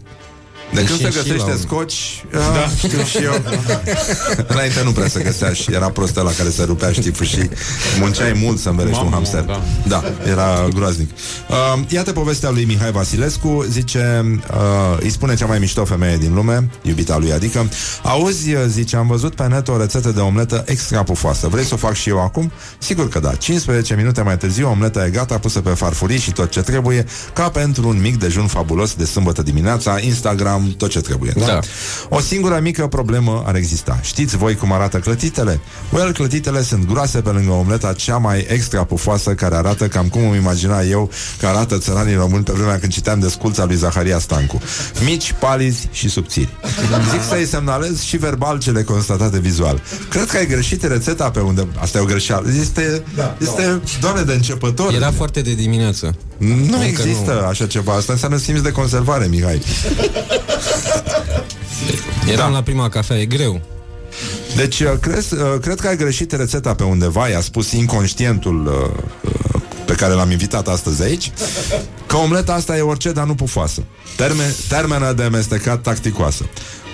De 0.74 0.84
când 0.84 1.00
se 1.00 1.04
Deci 1.04 1.14
și 1.14 1.18
găsește 1.18 1.46
la 1.48 1.52
un- 1.54 1.58
scoci, 1.60 2.26
da. 2.32 2.68
știu 2.78 3.04
și 3.04 3.18
eu. 3.24 3.34
Înainte 4.48 4.82
nu 4.84 4.92
prea 4.92 5.08
se 5.08 5.22
găsea 5.24 5.54
și 5.54 5.74
era 5.74 5.90
prostă 5.90 6.22
la 6.22 6.32
care 6.32 6.50
se 6.50 6.64
rupea 6.64 6.92
știful 6.92 7.26
și 7.26 7.50
munceai 8.00 8.40
mult 8.44 8.60
să 8.60 8.70
învelești 8.70 8.98
un 9.00 9.04
Mamă, 9.10 9.16
hamster. 9.16 9.42
da. 9.44 9.62
Da, 9.88 10.04
era 10.30 10.68
groaznic. 10.74 11.10
Uh, 11.50 11.80
iată 11.88 12.12
povestea 12.12 12.50
lui 12.50 12.64
Mihai 12.66 12.92
Vasilescu, 12.92 13.66
zice, 13.70 14.26
uh, 14.52 14.98
îi 15.00 15.10
spune 15.10 15.36
cea 15.36 15.46
mai 15.46 15.60
mișto 15.60 15.86
femeie 15.86 16.18
din 16.18 16.34
lume, 16.34 16.70
iubita 16.82 17.18
lui, 17.18 17.32
adică, 17.32 17.70
auzi, 18.04 18.50
zice, 18.68 18.96
am 18.96 19.08
văzut 19.08 19.36
pe 19.36 19.48
net 19.48 19.68
o 19.68 19.78
rețetă 19.78 20.10
de 20.12 20.20
omletă 20.20 20.64
extra 20.68 21.04
pufoasă. 21.04 21.48
Vrei 21.48 21.64
să 21.64 21.74
o 21.74 21.78
fac 21.78 21.94
și 21.94 22.10
eu 22.10 22.22
acum? 22.24 22.52
Sigur 22.78 23.10
că 23.10 23.20
da. 23.20 23.34
15 23.36 23.96
minute 23.96 24.22
mai 24.22 24.38
târziu, 24.38 24.70
omleta 24.70 25.06
e 25.06 25.10
gata, 25.10 25.38
pusă 25.38 25.60
pe 25.60 25.70
farfurii 25.70 26.20
și 26.20 26.32
tot 26.32 26.50
ce 26.50 26.62
trebuie, 26.62 27.06
ca 27.34 27.50
pentru 27.50 27.88
un 27.88 28.00
mic 28.02 28.20
dejun 28.20 28.48
fabulos 28.48 28.94
de 28.94 29.06
sâmbătă 29.06 29.42
dimineața, 29.44 30.00
Instagram, 30.00 30.57
tot 30.78 30.90
ce 30.90 31.02
trebuie. 31.02 31.34
Da? 31.36 31.46
Da. 31.46 31.60
O 32.10 32.20
singură 32.20 32.60
mică 32.62 32.88
problemă 32.88 33.44
ar 33.46 33.56
exista. 33.56 34.00
Știți 34.02 34.38
voi 34.38 34.56
cum 34.56 34.72
arată 34.72 34.98
clătitele? 34.98 35.60
Well, 35.92 36.12
clătitele 36.12 36.62
sunt 36.64 36.88
groase 36.88 37.22
pe 37.22 37.30
lângă 37.30 37.52
omleta 37.52 37.94
cea 37.94 38.18
mai 38.18 38.46
extra 38.50 38.84
pufoasă 38.84 39.34
care 39.34 39.56
arată 39.56 39.88
cam 39.88 40.08
cum 40.08 40.28
îmi 40.28 40.38
imagina 40.38 40.82
eu 40.82 41.12
că 41.40 41.48
arată 41.48 41.78
țăranii 41.78 42.16
români 42.16 42.44
pe 42.44 42.52
vremea 42.52 42.80
când 42.80 42.92
citeam 42.92 43.20
desculța 43.20 43.66
lui 43.66 43.76
Zaharia 43.76 44.20
Stancu. 44.20 44.62
Mici, 45.06 45.34
palizi 45.40 45.88
și 45.92 46.10
subțiri. 46.10 46.50
Zic 47.12 47.22
să-i 47.30 47.46
semnalez 47.46 48.02
și 48.02 48.18
verbal 48.18 48.60
cele 48.60 48.84
constatate 48.84 49.40
vizual. 49.40 49.82
Cred 50.10 50.26
că 50.26 50.38
ai 50.38 50.48
greșit 50.48 50.84
rețeta 50.84 51.32
pe 51.32 51.40
unde... 51.40 51.68
Asta 51.80 51.98
e 51.98 52.02
o 52.02 52.06
greșeală. 52.06 52.48
Este, 52.60 53.04
este 53.40 53.82
doamne 54.00 54.22
de 54.22 54.34
începător. 54.34 54.94
Era 54.94 55.12
foarte 55.12 55.42
de 55.42 55.54
dimineață 55.54 56.16
Nu 56.38 56.58
Încă 56.58 56.86
există 56.86 57.46
așa 57.50 57.68
ceva. 57.68 57.94
Asta 57.94 58.12
înseamnă 58.12 58.38
simț 58.38 58.60
de 58.60 58.72
conservare, 58.72 59.26
Mihai. 59.26 59.62
Eram 62.32 62.52
la 62.52 62.62
prima 62.62 62.90
cafea, 62.90 63.20
e 63.20 63.26
greu 63.26 63.62
Deci, 64.56 64.80
uh, 64.80 64.92
cred, 65.02 65.26
uh, 65.32 65.60
cred 65.62 65.80
că 65.80 65.88
ai 65.88 65.98
greșit 65.98 66.32
rețeta 66.32 66.74
pe 66.74 66.84
undeva, 66.84 67.28
i-a 67.28 67.42
spus 67.42 67.72
inconștientul 67.72 68.66
uh, 68.66 69.04
uh, 69.22 69.62
pe 69.86 69.94
care 69.94 70.14
l-am 70.14 70.32
invitat 70.32 70.68
astăzi 70.68 71.04
aici, 71.04 71.32
că 72.06 72.16
omleta 72.16 72.54
asta 72.54 72.78
e 72.78 72.82
orice, 72.82 73.12
dar 73.12 73.26
nu 73.26 73.36
pufoasă. 73.36 73.82
Termen, 74.16 74.54
termenă 74.68 75.14
de 75.14 75.24
mestecat 75.24 75.82
tacticoasă. 75.82 76.46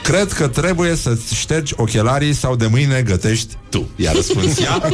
Cred 0.03 0.33
că 0.33 0.47
trebuie 0.47 0.95
să-ți 0.95 1.35
ștergi 1.35 1.73
ochelarii 1.77 2.33
sau 2.33 2.55
de 2.55 2.67
mâine 2.67 3.01
gătești 3.01 3.57
tu. 3.69 3.89
I-a 3.95 4.11
răspuns 4.11 4.59
ea. 4.59 4.81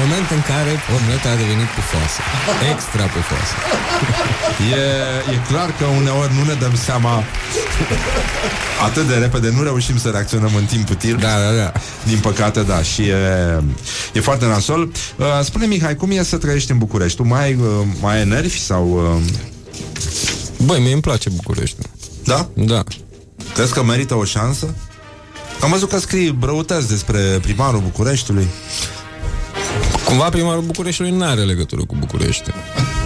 Moment 0.00 0.28
în 0.36 0.42
care 0.50 0.72
omleta 0.96 1.28
a 1.34 1.36
devenit 1.42 1.70
pufoasă 1.78 2.20
Extra 2.72 3.04
pufoasă 3.16 3.54
E, 4.72 4.82
e 5.34 5.36
clar 5.50 5.68
că 5.78 5.84
uneori 5.84 6.32
nu 6.38 6.44
ne 6.50 6.56
dăm 6.62 6.74
seama 6.88 7.14
atât 8.86 9.06
de 9.06 9.14
repede, 9.14 9.50
nu 9.50 9.62
reușim 9.62 9.98
să 9.98 10.08
reacționăm 10.08 10.54
în 10.54 10.64
timp 10.64 10.90
util. 10.90 11.16
Da, 11.16 11.34
da, 11.44 11.56
da 11.62 11.72
Din 12.04 12.18
păcate, 12.18 12.62
da, 12.62 12.82
și 12.82 13.02
e, 13.02 13.16
e 14.12 14.20
foarte 14.20 14.46
nasol. 14.46 14.82
Uh, 14.82 15.26
spune, 15.42 15.66
Mihai, 15.66 15.96
cum 15.96 16.10
e 16.10 16.22
să 16.22 16.36
trăiești 16.36 16.70
în 16.70 16.78
București? 16.78 17.16
Tu 17.16 17.26
mai 17.26 17.42
ai, 17.42 17.54
uh, 17.54 17.86
mai 18.00 18.16
ai 18.18 18.24
nervi 18.24 18.58
sau... 18.60 19.14
Uh, 19.16 19.22
Băi, 20.64 20.80
mie 20.80 20.92
îmi 20.92 21.02
place 21.02 21.30
București 21.30 21.76
da? 22.24 22.48
Da 22.54 22.82
Crezi 23.54 23.72
că 23.72 23.82
merită 23.82 24.14
o 24.14 24.24
șansă? 24.24 24.74
Am 25.60 25.70
văzut 25.70 25.88
că 25.88 25.98
scrii 25.98 26.38
răutăți 26.42 26.88
despre 26.88 27.18
primarul 27.42 27.80
Bucureștiului. 27.80 28.48
Cumva 30.04 30.28
primarul 30.28 30.62
Bucureștiului 30.62 31.12
nu 31.12 31.24
are 31.24 31.40
legătură 31.40 31.84
cu 31.84 31.94
București 31.98 32.50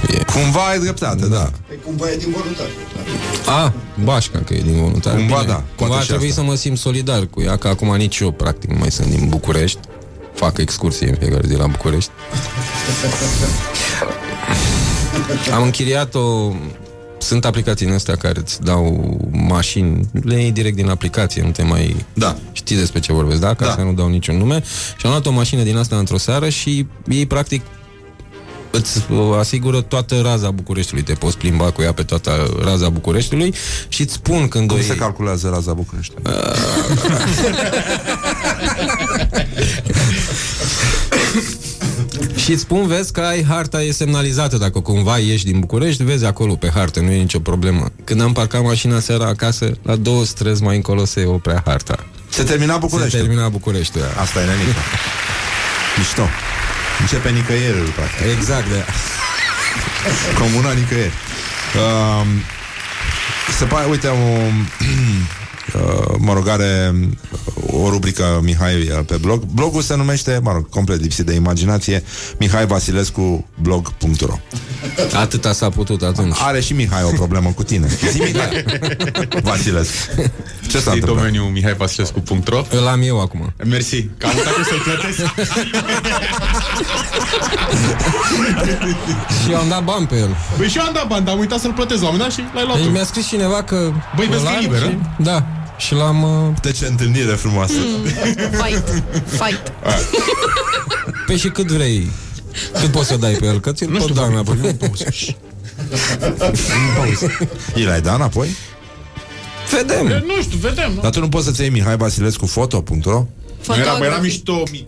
e. 0.09 0.23
Cumva 0.33 0.61
ai 0.67 0.79
dreptate, 0.79 1.27
da. 1.29 1.51
E 1.73 1.75
cumva 1.85 2.11
e 2.11 2.17
din 2.17 2.35
voluntari. 2.39 2.71
A, 3.47 3.73
bașca 4.05 4.39
că 4.39 4.55
e 4.55 4.61
din 4.61 4.81
voluntar 4.81 5.15
Cumva 5.15 5.37
Bine, 5.41 5.47
da, 5.49 5.55
Cumva 5.55 5.65
poate 5.77 5.95
ar 5.95 6.01
și 6.03 6.09
trebui 6.09 6.29
asta. 6.29 6.41
să 6.41 6.47
mă 6.47 6.55
simt 6.55 6.79
solidar 6.79 7.27
cu 7.31 7.41
ea 7.43 7.57
Că 7.57 7.69
acum 7.69 7.97
nici 7.97 8.19
eu 8.19 8.31
practic 8.31 8.71
nu 8.71 8.77
mai 8.79 8.91
sunt 8.91 9.09
din 9.09 9.29
București 9.29 9.79
Fac 10.35 10.59
excursie 10.59 11.09
în 11.09 11.15
fiecare 11.19 11.43
zi 11.47 11.55
la 11.57 11.67
București 11.67 12.11
Am 15.55 15.63
închiriat 15.63 16.15
o 16.15 16.53
sunt 17.19 17.45
aplicații 17.45 17.87
în 17.87 17.93
astea 17.93 18.17
care 18.17 18.39
îți 18.39 18.63
dau 18.63 19.17
mașini, 19.31 20.09
le 20.23 20.41
iei 20.41 20.53
direct 20.53 20.77
din 20.77 20.89
aplicație, 20.89 21.43
nu 21.43 21.51
te 21.51 21.63
mai... 21.63 22.07
Da. 22.15 22.37
Știi 22.53 22.77
despre 22.77 23.01
ce 23.01 23.13
vorbesc, 23.13 23.41
da? 23.41 23.55
Ca 23.55 23.65
Da. 23.67 23.73
să 23.73 23.81
nu 23.81 23.93
dau 23.93 24.09
niciun 24.09 24.37
nume. 24.37 24.63
Și 24.97 25.05
am 25.07 25.11
luat 25.11 25.27
o 25.27 25.31
mașină 25.31 25.63
din 25.63 25.77
asta 25.77 25.97
într-o 25.97 26.19
seară 26.19 26.49
și 26.49 26.87
ei 27.09 27.27
practic 27.27 27.63
îți 28.71 28.99
uh, 29.11 29.19
asigură 29.39 29.81
toată 29.81 30.21
raza 30.23 30.51
Bucureștiului. 30.51 31.05
Te 31.05 31.13
poți 31.13 31.39
plimba 31.39 31.71
cu 31.71 31.83
ea 31.83 31.93
pe 31.93 32.03
toată 32.03 32.57
raza 32.65 32.89
Bucureștiului 32.89 33.55
și 33.89 34.03
îți 34.03 34.13
spun 34.13 34.49
când 34.49 34.69
Cum 34.69 34.79
o 34.79 34.81
se 34.81 34.87
iei. 34.87 34.97
calculează 34.97 35.49
raza 35.49 35.73
București? 35.73 36.15
Și 42.49 42.55
îți 42.55 42.63
spun, 42.63 42.87
vezi 42.87 43.13
că 43.13 43.21
ai 43.21 43.45
harta 43.45 43.83
e 43.83 43.91
semnalizată 43.91 44.57
Dacă 44.57 44.81
cumva 44.81 45.19
ieși 45.19 45.45
din 45.45 45.61
București, 45.61 46.03
vezi 46.03 46.25
acolo 46.25 46.55
pe 46.55 46.71
hartă 46.75 47.01
Nu 47.01 47.11
e 47.11 47.17
nicio 47.17 47.39
problemă 47.39 47.91
Când 48.05 48.21
am 48.21 48.33
parcat 48.33 48.63
mașina 48.63 49.01
seara 49.01 49.27
acasă 49.27 49.73
La 49.83 49.97
două 49.97 50.25
străzi 50.25 50.63
mai 50.63 50.77
încolo 50.77 51.05
se 51.05 51.25
oprea 51.25 51.63
harta 51.65 52.07
Se 52.29 52.43
termina 52.43 52.77
București. 52.77 53.11
Se 53.11 53.19
termina 53.19 53.49
București 53.49 53.99
Asta 54.17 54.41
e 54.41 54.45
nenică. 54.45 54.79
Mișto. 55.99 56.23
Începe 57.01 57.31
nicăieri, 57.31 57.77
practic. 57.77 58.27
Exact, 58.37 58.69
de 58.69 58.85
Comuna 60.39 60.73
nicăieri. 60.73 61.13
Um, 61.75 62.29
se 63.59 63.65
pare, 63.65 63.87
uite, 63.91 64.07
o, 64.07 64.13
uh, 64.13 64.53
mă 66.19 66.33
rog, 66.33 66.49
are 66.49 66.95
o 67.73 67.89
rubrică 67.91 68.41
Mihai 68.43 68.81
uh, 68.81 69.05
pe 69.07 69.17
blog. 69.17 69.43
Blogul 69.45 69.83
se 69.83 69.97
numește, 69.97 70.41
mă 70.43 70.53
rog, 70.53 70.69
complet 70.69 71.01
lipsit 71.01 71.27
de 71.27 71.35
imaginație, 71.35 72.03
Mihai 72.39 72.67
Vasilescu 72.67 73.47
blog.ro 73.63 74.39
Atâta 75.15 75.53
s-a 75.53 75.69
putut 75.69 76.03
atunci 76.03 76.37
Are 76.41 76.61
și 76.61 76.73
Mihai 76.73 77.03
o 77.03 77.11
problemă 77.11 77.51
cu 77.51 77.63
tine. 77.63 77.87
Zi 78.13 78.19
Mihai. 78.21 78.65
Vasilescu. 79.43 79.97
Ce 80.69 80.79
s-a 80.79 80.91
Știi 80.91 80.93
întâmplat? 80.93 81.17
domeniul 81.17 81.45
mihaivasilescu.ro 81.51 82.63
Îl 82.71 82.87
am 82.87 83.03
eu 83.03 83.21
acum 83.21 83.53
Mersi, 83.65 84.03
că 84.19 84.27
am 84.27 84.33
uitat 84.37 84.57
eu 84.57 84.63
să-l 84.63 84.81
plătesc 84.85 85.19
Și 89.45 89.51
eu 89.51 89.59
am 89.59 89.69
dat 89.69 89.85
bani 89.85 90.07
pe 90.07 90.17
el 90.17 90.37
Păi 90.57 90.69
și 90.69 90.79
eu 90.79 90.85
am 90.85 90.93
dat 90.95 91.07
bani, 91.07 91.25
dar 91.25 91.35
am 91.35 91.41
uitat 91.41 91.61
să-l 91.61 91.73
plătesc 91.73 92.03
la 92.03 92.09
un 92.09 92.17
moment 92.17 92.37
dat 92.37 92.45
și 92.47 92.53
l-ai 92.55 92.65
luat 92.65 92.77
Deci 92.77 92.87
tu 92.87 92.93
mi-a 92.93 93.05
scris 93.05 93.27
cineva 93.27 93.63
că 93.63 93.93
Băi, 94.17 94.27
vezi 94.27 94.45
că 94.45 94.49
e 94.49 94.51
îl 94.51 94.57
are 94.57 94.61
liber, 94.61 94.79
și... 94.79 94.99
a? 95.19 95.23
Da 95.23 95.47
Și 95.79 95.95
l-am... 95.95 96.23
Uh... 96.23 96.55
De 96.63 96.73
ce 96.73 96.87
întâlnire 96.87 97.33
frumoasă. 97.33 97.73
Fight. 98.51 99.03
Fight. 99.27 99.73
Păi 101.27 101.37
și 101.37 101.49
cât 101.49 101.67
vrei 101.67 102.11
Cât 102.81 102.91
poți 102.91 103.09
să 103.09 103.17
dai 103.17 103.33
pe 103.33 103.47
el? 103.47 103.61
Că 103.61 103.73
ți-l 103.73 103.99
pot 103.99 104.13
da 104.13 104.25
înapoi 104.25 104.77
I 107.75 107.83
l-ai 107.89 108.01
dat 108.01 108.15
înapoi? 108.15 108.49
Vedem 109.71 110.07
Nu 110.07 110.43
știu, 110.43 110.59
vedem 110.59 110.93
nu? 110.95 111.01
Dar 111.01 111.11
tu 111.11 111.21
nu 111.21 111.29
poți 111.29 111.45
să-ți 111.45 111.61
iei 111.61 111.71
Mihai 111.71 111.97
Vasilescu 111.97 112.47
foto.ro? 112.47 113.27
Nu 113.67 113.75
era, 113.77 113.95
bă, 113.99 114.05
era 114.05 114.17
mișto 114.17 114.63
mi... 114.71 114.87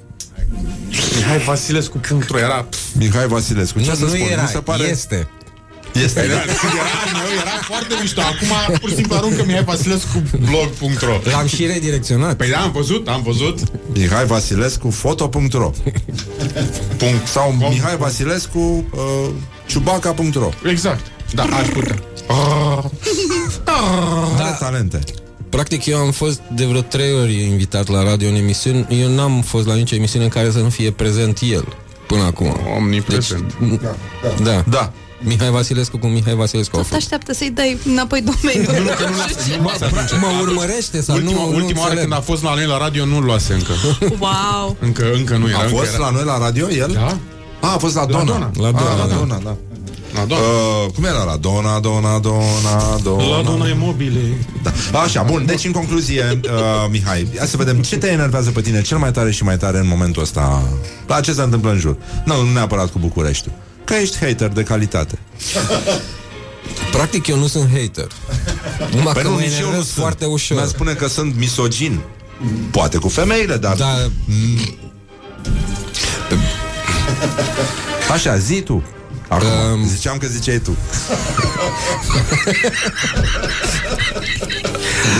Mihai 1.16 1.38
Vasilescu.ro 1.38 2.38
era... 2.38 2.68
Mihai 2.92 3.26
Vasilescu. 3.26 3.80
Ce 3.80 3.88
Nu, 3.88 3.94
să 3.94 4.04
nu 4.04 4.08
spun? 4.08 4.26
era, 4.30 4.42
Mi 4.42 4.48
se 4.48 4.58
pare... 4.58 4.82
este 4.82 5.28
Este. 5.92 6.20
Era, 6.20 6.32
era, 6.32 6.42
era 7.40 7.60
foarte 7.62 7.94
mișto. 8.00 8.20
Acum 8.20 8.78
pur 8.78 8.88
și 8.88 8.94
simplu 8.94 9.14
aruncă 9.16 9.44
Mihai 9.46 9.64
Vasilescu 9.64 10.22
blog.ro 10.50 11.30
L-am 11.30 11.46
și 11.46 11.66
redirecționat. 11.66 12.36
Păi 12.36 12.48
da, 12.48 12.58
am 12.58 12.70
văzut, 12.72 13.08
am 13.08 13.22
văzut. 13.22 13.58
Mihai 13.94 14.26
Vasilescu 14.26 14.90
foto.ro 14.90 15.70
Punct. 16.96 17.26
Sau 17.26 17.50
Mihai 17.50 17.96
Vasilescu 17.96 18.58
uh, 18.58 19.28
ciubaca.ro 19.66 20.48
Exact, 20.70 21.06
da, 21.34 21.42
aș 21.42 21.68
putea. 21.68 21.96
Are 24.38 24.56
talente. 24.58 24.98
Practic 25.48 25.86
eu 25.86 25.98
am 25.98 26.10
fost 26.10 26.40
de 26.54 26.64
vreo 26.64 26.80
trei 26.80 27.12
ori 27.12 27.42
invitat 27.42 27.88
la 27.88 28.02
radio 28.02 28.28
în 28.28 28.34
emisiuni. 28.34 28.86
Eu 29.00 29.08
n-am 29.08 29.42
fost 29.42 29.66
la 29.66 29.74
nicio 29.74 29.94
emisiune 29.94 30.24
în 30.24 30.30
care 30.30 30.50
să 30.50 30.58
nu 30.58 30.68
fie 30.68 30.90
prezent 30.90 31.38
el 31.42 31.64
Până 32.06 32.22
acum. 32.22 32.56
Omniprezent 32.76 33.54
deci, 33.60 33.80
da. 34.42 34.64
Da. 34.68 34.92
Mihai 35.22 35.50
Vasilescu 35.50 35.98
cu 35.98 36.06
Mihai 36.06 36.34
Vasilescu 36.34 36.76
au 36.76 36.82
Tot 36.82 36.90
fost. 36.90 37.00
așteaptă 37.02 37.32
să-i 37.34 37.50
dai 37.50 37.78
înapoi 37.86 38.20
domeniul. 38.30 38.96
Mă 40.20 40.28
urmărește 40.40 41.00
sau 41.00 41.14
ultima, 41.16 41.32
nu, 41.40 41.48
nu 41.50 41.54
ultima 41.54 41.80
oară 41.80 41.90
înțeleg. 41.90 41.98
când 42.00 42.12
a 42.12 42.20
fost 42.20 42.42
la 42.42 42.54
noi 42.54 42.66
la 42.66 42.78
radio 42.78 43.04
nu-l 43.04 43.24
luase 43.24 43.52
încă. 43.52 43.72
Wow! 44.18 44.76
Încă, 44.80 45.04
încă 45.14 45.36
nu 45.36 45.48
era. 45.48 45.58
A 45.58 45.62
încă 45.62 45.74
fost 45.76 45.88
era. 45.94 45.98
la 46.04 46.10
noi 46.10 46.24
la 46.24 46.38
radio 46.38 46.70
el? 46.70 46.90
Da. 46.92 47.18
A, 47.60 47.74
a 47.74 47.78
fost 47.78 47.94
la 47.94 48.04
Dona. 48.04 48.24
Dona. 48.24 48.50
La 48.54 48.70
Dona, 48.70 48.90
Ah, 48.92 48.98
la 48.98 49.06
da. 49.06 49.14
Dona, 49.14 49.40
da. 49.44 49.56
La 50.14 50.24
Dona. 50.24 50.40
Uh, 50.40 50.90
cum 50.94 51.04
era 51.04 51.22
la 51.24 51.36
Dona, 51.36 51.80
Dona, 51.80 52.18
Dona, 52.18 52.98
Dona 53.02 53.36
La 53.36 53.42
Dona 53.42 53.68
e 53.68 53.74
mobile. 53.78 54.20
da. 54.62 54.98
Așa, 54.98 55.22
bun, 55.22 55.46
deci 55.46 55.64
în 55.64 55.72
concluzie 55.72 56.40
uh, 56.44 56.50
Mihai, 56.90 57.28
hai 57.38 57.46
să 57.46 57.56
vedem 57.56 57.76
ce 57.82 57.96
te 57.96 58.06
enervează 58.08 58.50
pe 58.50 58.60
tine 58.60 58.82
cel 58.82 58.98
mai 58.98 59.10
tare 59.10 59.30
și 59.30 59.44
mai 59.44 59.56
tare 59.56 59.78
în 59.78 59.86
momentul 59.88 60.22
ăsta 60.22 60.62
La 61.06 61.20
ce 61.20 61.32
se 61.32 61.42
întâmplă 61.42 61.70
în 61.70 61.78
jur 61.78 61.96
Nu, 62.24 62.42
nu 62.42 62.52
neapărat 62.52 62.90
cu 62.90 62.98
Bucureștiul 62.98 63.52
Că 63.90 63.96
ești 63.96 64.16
hater 64.18 64.48
de 64.48 64.62
calitate 64.62 65.18
Practic 66.96 67.26
eu 67.26 67.36
nu 67.38 67.46
sunt 67.46 67.70
hater. 67.72 68.06
Numai 68.94 69.12
Păi 69.12 69.22
că 69.22 69.28
nu, 69.28 69.34
mă 69.34 69.40
nici 69.40 69.50
eu 69.52 69.56
nu 69.58 69.62
enervez 69.66 69.84
sunt. 69.86 69.98
foarte 69.98 70.24
ușor. 70.24 70.56
Mi-a 70.56 70.66
spune 70.66 70.92
că 70.92 71.08
sunt 71.08 71.36
misogin 71.36 72.00
Poate 72.70 72.98
cu 72.98 73.08
femeile, 73.08 73.56
dar 73.56 73.76
Da, 73.76 73.94
Așa, 78.12 78.36
zi 78.36 78.60
tu 78.60 78.82
Acum, 79.28 79.48
Um. 79.72 79.86
ziceam 79.86 80.16
că 80.18 80.26
ziceai 80.26 80.58
tu 80.58 80.76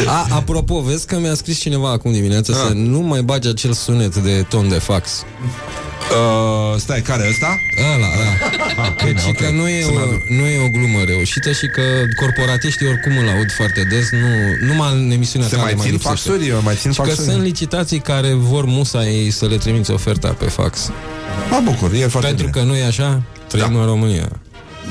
A, 0.07 0.27
apropo, 0.31 0.81
vezi 0.81 1.07
că 1.07 1.19
mi-a 1.19 1.35
scris 1.35 1.59
cineva 1.59 1.91
acum 1.91 2.13
dimineața 2.13 2.53
Ah. 2.53 2.59
să 2.67 2.73
nu 2.75 2.99
mai 3.01 3.23
bagi 3.23 3.49
acel 3.49 3.73
sunet 3.73 4.17
de 4.17 4.45
ton 4.49 4.69
de 4.69 4.79
fax. 4.79 5.11
Uh, 6.11 6.79
Stai, 6.79 7.01
care 7.01 7.27
ăsta? 7.31 7.61
Ăla, 7.95 8.07
da. 8.23 8.83
Ah, 8.83 8.93
Deci 9.05 9.21
bine, 9.25 9.33
că 9.39 9.45
ok. 9.47 9.53
nu 9.53 9.69
e, 9.69 9.83
Să 9.83 9.91
mă 9.93 9.99
o, 10.01 10.03
aduc. 10.03 10.29
nu 10.29 10.45
e 10.47 10.59
o 10.65 10.69
glumă 10.69 11.03
reușită 11.07 11.53
și 11.53 11.67
că 11.67 11.83
corporatiștii 12.21 12.87
oricum 12.87 13.17
îl 13.19 13.29
aud 13.29 13.51
foarte 13.53 13.83
des, 13.91 14.11
nu, 14.11 14.29
numai 14.67 14.93
în 14.93 15.11
emisiunea 15.11 15.49
Se 15.49 15.57
ta 15.57 15.63
mai 15.63 15.73
le 15.75 15.81
țin 15.81 15.91
lipsește. 15.91 16.29
faxuri? 16.31 16.55
Mai 16.63 16.75
țin 16.75 16.91
Și 16.93 17.01
că 17.01 17.07
faxuri? 17.07 17.29
sunt 17.31 17.43
licitații 17.43 17.99
care 17.99 18.33
vor 18.33 18.65
musa 18.65 19.07
ei 19.07 19.31
să 19.31 19.47
le 19.47 19.57
trimiți 19.57 19.91
oferta 19.91 20.29
pe 20.29 20.45
fax. 20.45 20.91
Mă 21.51 21.61
bucur, 21.65 21.93
e 21.93 22.07
foarte 22.07 22.29
Pentru 22.29 22.47
bine 22.47 22.59
că 22.61 22.71
nu 22.71 22.77
e 22.77 22.85
așa, 22.87 23.23
trăim 23.49 23.75
în 23.77 23.85
România. 23.85 24.29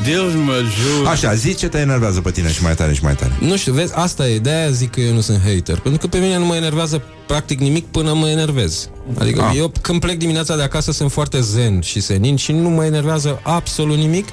Deus 0.04 0.34
mă 0.34 0.54
jur. 0.54 1.08
Așa, 1.08 1.34
zi 1.34 1.56
ce 1.56 1.68
te 1.68 1.78
enervează 1.78 2.22
pe 2.22 2.32
tine 2.32 2.52
și 2.52 2.64
mai 2.64 2.76
tare 2.76 2.94
și 2.94 3.04
mai 3.04 3.16
tare 3.16 3.38
Nu 3.40 3.58
știu, 3.58 3.74
vezi, 3.74 3.94
asta 3.96 4.28
e, 4.28 4.38
de-aia 4.38 4.70
zic 4.70 4.92
că 4.92 5.00
eu 5.00 5.14
nu 5.14 5.22
sunt 5.22 5.40
hater. 5.46 5.80
Pentru 5.80 6.00
că 6.00 6.08
pe 6.08 6.18
mine 6.18 6.38
nu 6.38 6.46
mă 6.46 6.56
enervează 6.56 7.02
practic 7.28 7.60
nimic 7.60 7.86
până 7.86 8.14
mă 8.14 8.30
enervez. 8.30 8.90
Adică 9.18 9.42
Ah. 9.42 9.56
eu 9.58 9.72
când 9.82 10.00
plec 10.00 10.18
dimineața 10.18 10.56
de 10.56 10.62
acasă 10.62 10.92
sunt 10.92 11.12
foarte 11.12 11.42
zen 11.42 11.82
și 11.82 12.00
senin 12.00 12.36
și 12.36 12.52
nu 12.52 12.70
mă 12.70 12.86
enervează 12.86 13.40
absolut 13.44 13.98
nimic 13.98 14.28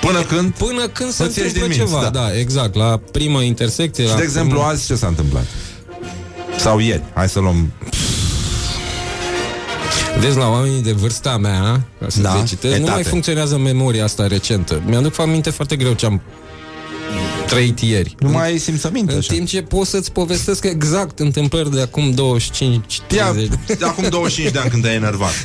Până 0.00 0.22
când? 0.22 0.52
Până 0.52 0.88
când 0.88 1.10
se 1.12 1.22
Îți 1.24 1.38
ieși 1.38 1.52
întâmplă 1.52 1.74
din 1.74 1.78
minți, 1.78 1.94
ceva, 1.94 2.10
da. 2.10 2.20
da. 2.20 2.38
exact, 2.38 2.74
la 2.74 3.00
prima 3.12 3.42
intersecție. 3.42 4.04
Și 4.04 4.10
la 4.10 4.16
de 4.16 4.22
exemplu, 4.22 4.52
prima... 4.54 4.68
azi 4.68 4.86
ce 4.86 4.94
s-a 4.94 5.06
întâmplat? 5.06 5.44
Sau 6.58 6.78
ieri, 6.78 7.02
hai 7.14 7.28
să 7.28 7.40
luăm 7.40 7.72
Vezi, 10.20 10.36
la 10.38 10.48
oamenii 10.48 10.82
de 10.82 10.92
vârsta 10.92 11.36
mea, 11.36 11.86
ca 12.00 12.06
să 12.08 12.20
Da, 12.20 12.32
da, 12.32 12.42
citesc, 12.42 12.74
nu 12.74 12.80
etape. 12.80 12.90
mai 12.92 13.02
funcționează 13.02 13.58
memoria 13.58 14.04
asta 14.04 14.26
recentă. 14.26 14.82
Mi-aduc 14.86 15.18
aminte 15.18 15.50
foarte 15.50 15.76
greu 15.76 15.92
ce 15.92 16.06
am 16.06 16.20
trăit 17.46 17.80
ieri. 17.80 18.14
Nu 18.18 18.28
mai 18.30 18.46
ai 18.46 18.58
simțăminte 18.58 19.12
În 19.12 19.18
așa. 19.18 19.32
timp 19.34 19.46
ce 19.48 19.62
pot 19.62 19.86
să-ți 19.86 20.12
povestesc 20.12 20.64
exact 20.64 21.18
întâmplări 21.18 21.70
de 21.70 21.80
acum 21.80 22.10
25 22.10 23.00
Ia, 23.16 23.30
30 23.30 23.58
de 23.78 23.84
acum 23.84 24.08
25 24.08 24.52
de 24.52 24.58
ani 24.58 24.70
când 24.70 24.82
te-ai 24.82 24.94
enervat 24.94 25.30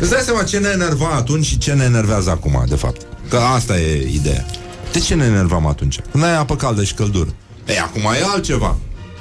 Îți 0.00 0.10
dai 0.10 0.20
seama 0.24 0.42
ce 0.42 0.58
ne 0.58 0.68
enerva 0.72 1.08
atunci 1.14 1.44
și 1.46 1.58
ce 1.58 1.72
ne 1.72 1.84
enervează 1.84 2.30
acum, 2.30 2.64
de 2.68 2.74
fapt 2.74 3.00
Că 3.28 3.36
asta 3.36 3.78
e 3.80 4.08
ideea 4.12 4.46
De 4.92 4.98
ce 4.98 5.14
ne 5.14 5.24
enervam 5.24 5.66
atunci? 5.66 5.98
Când 6.10 6.24
ai 6.24 6.36
apă 6.36 6.56
caldă 6.56 6.84
și 6.84 6.94
căldură 6.94 7.34
Ei, 7.66 7.78
acum 7.78 8.02
e 8.02 8.24
altceva 8.34 8.76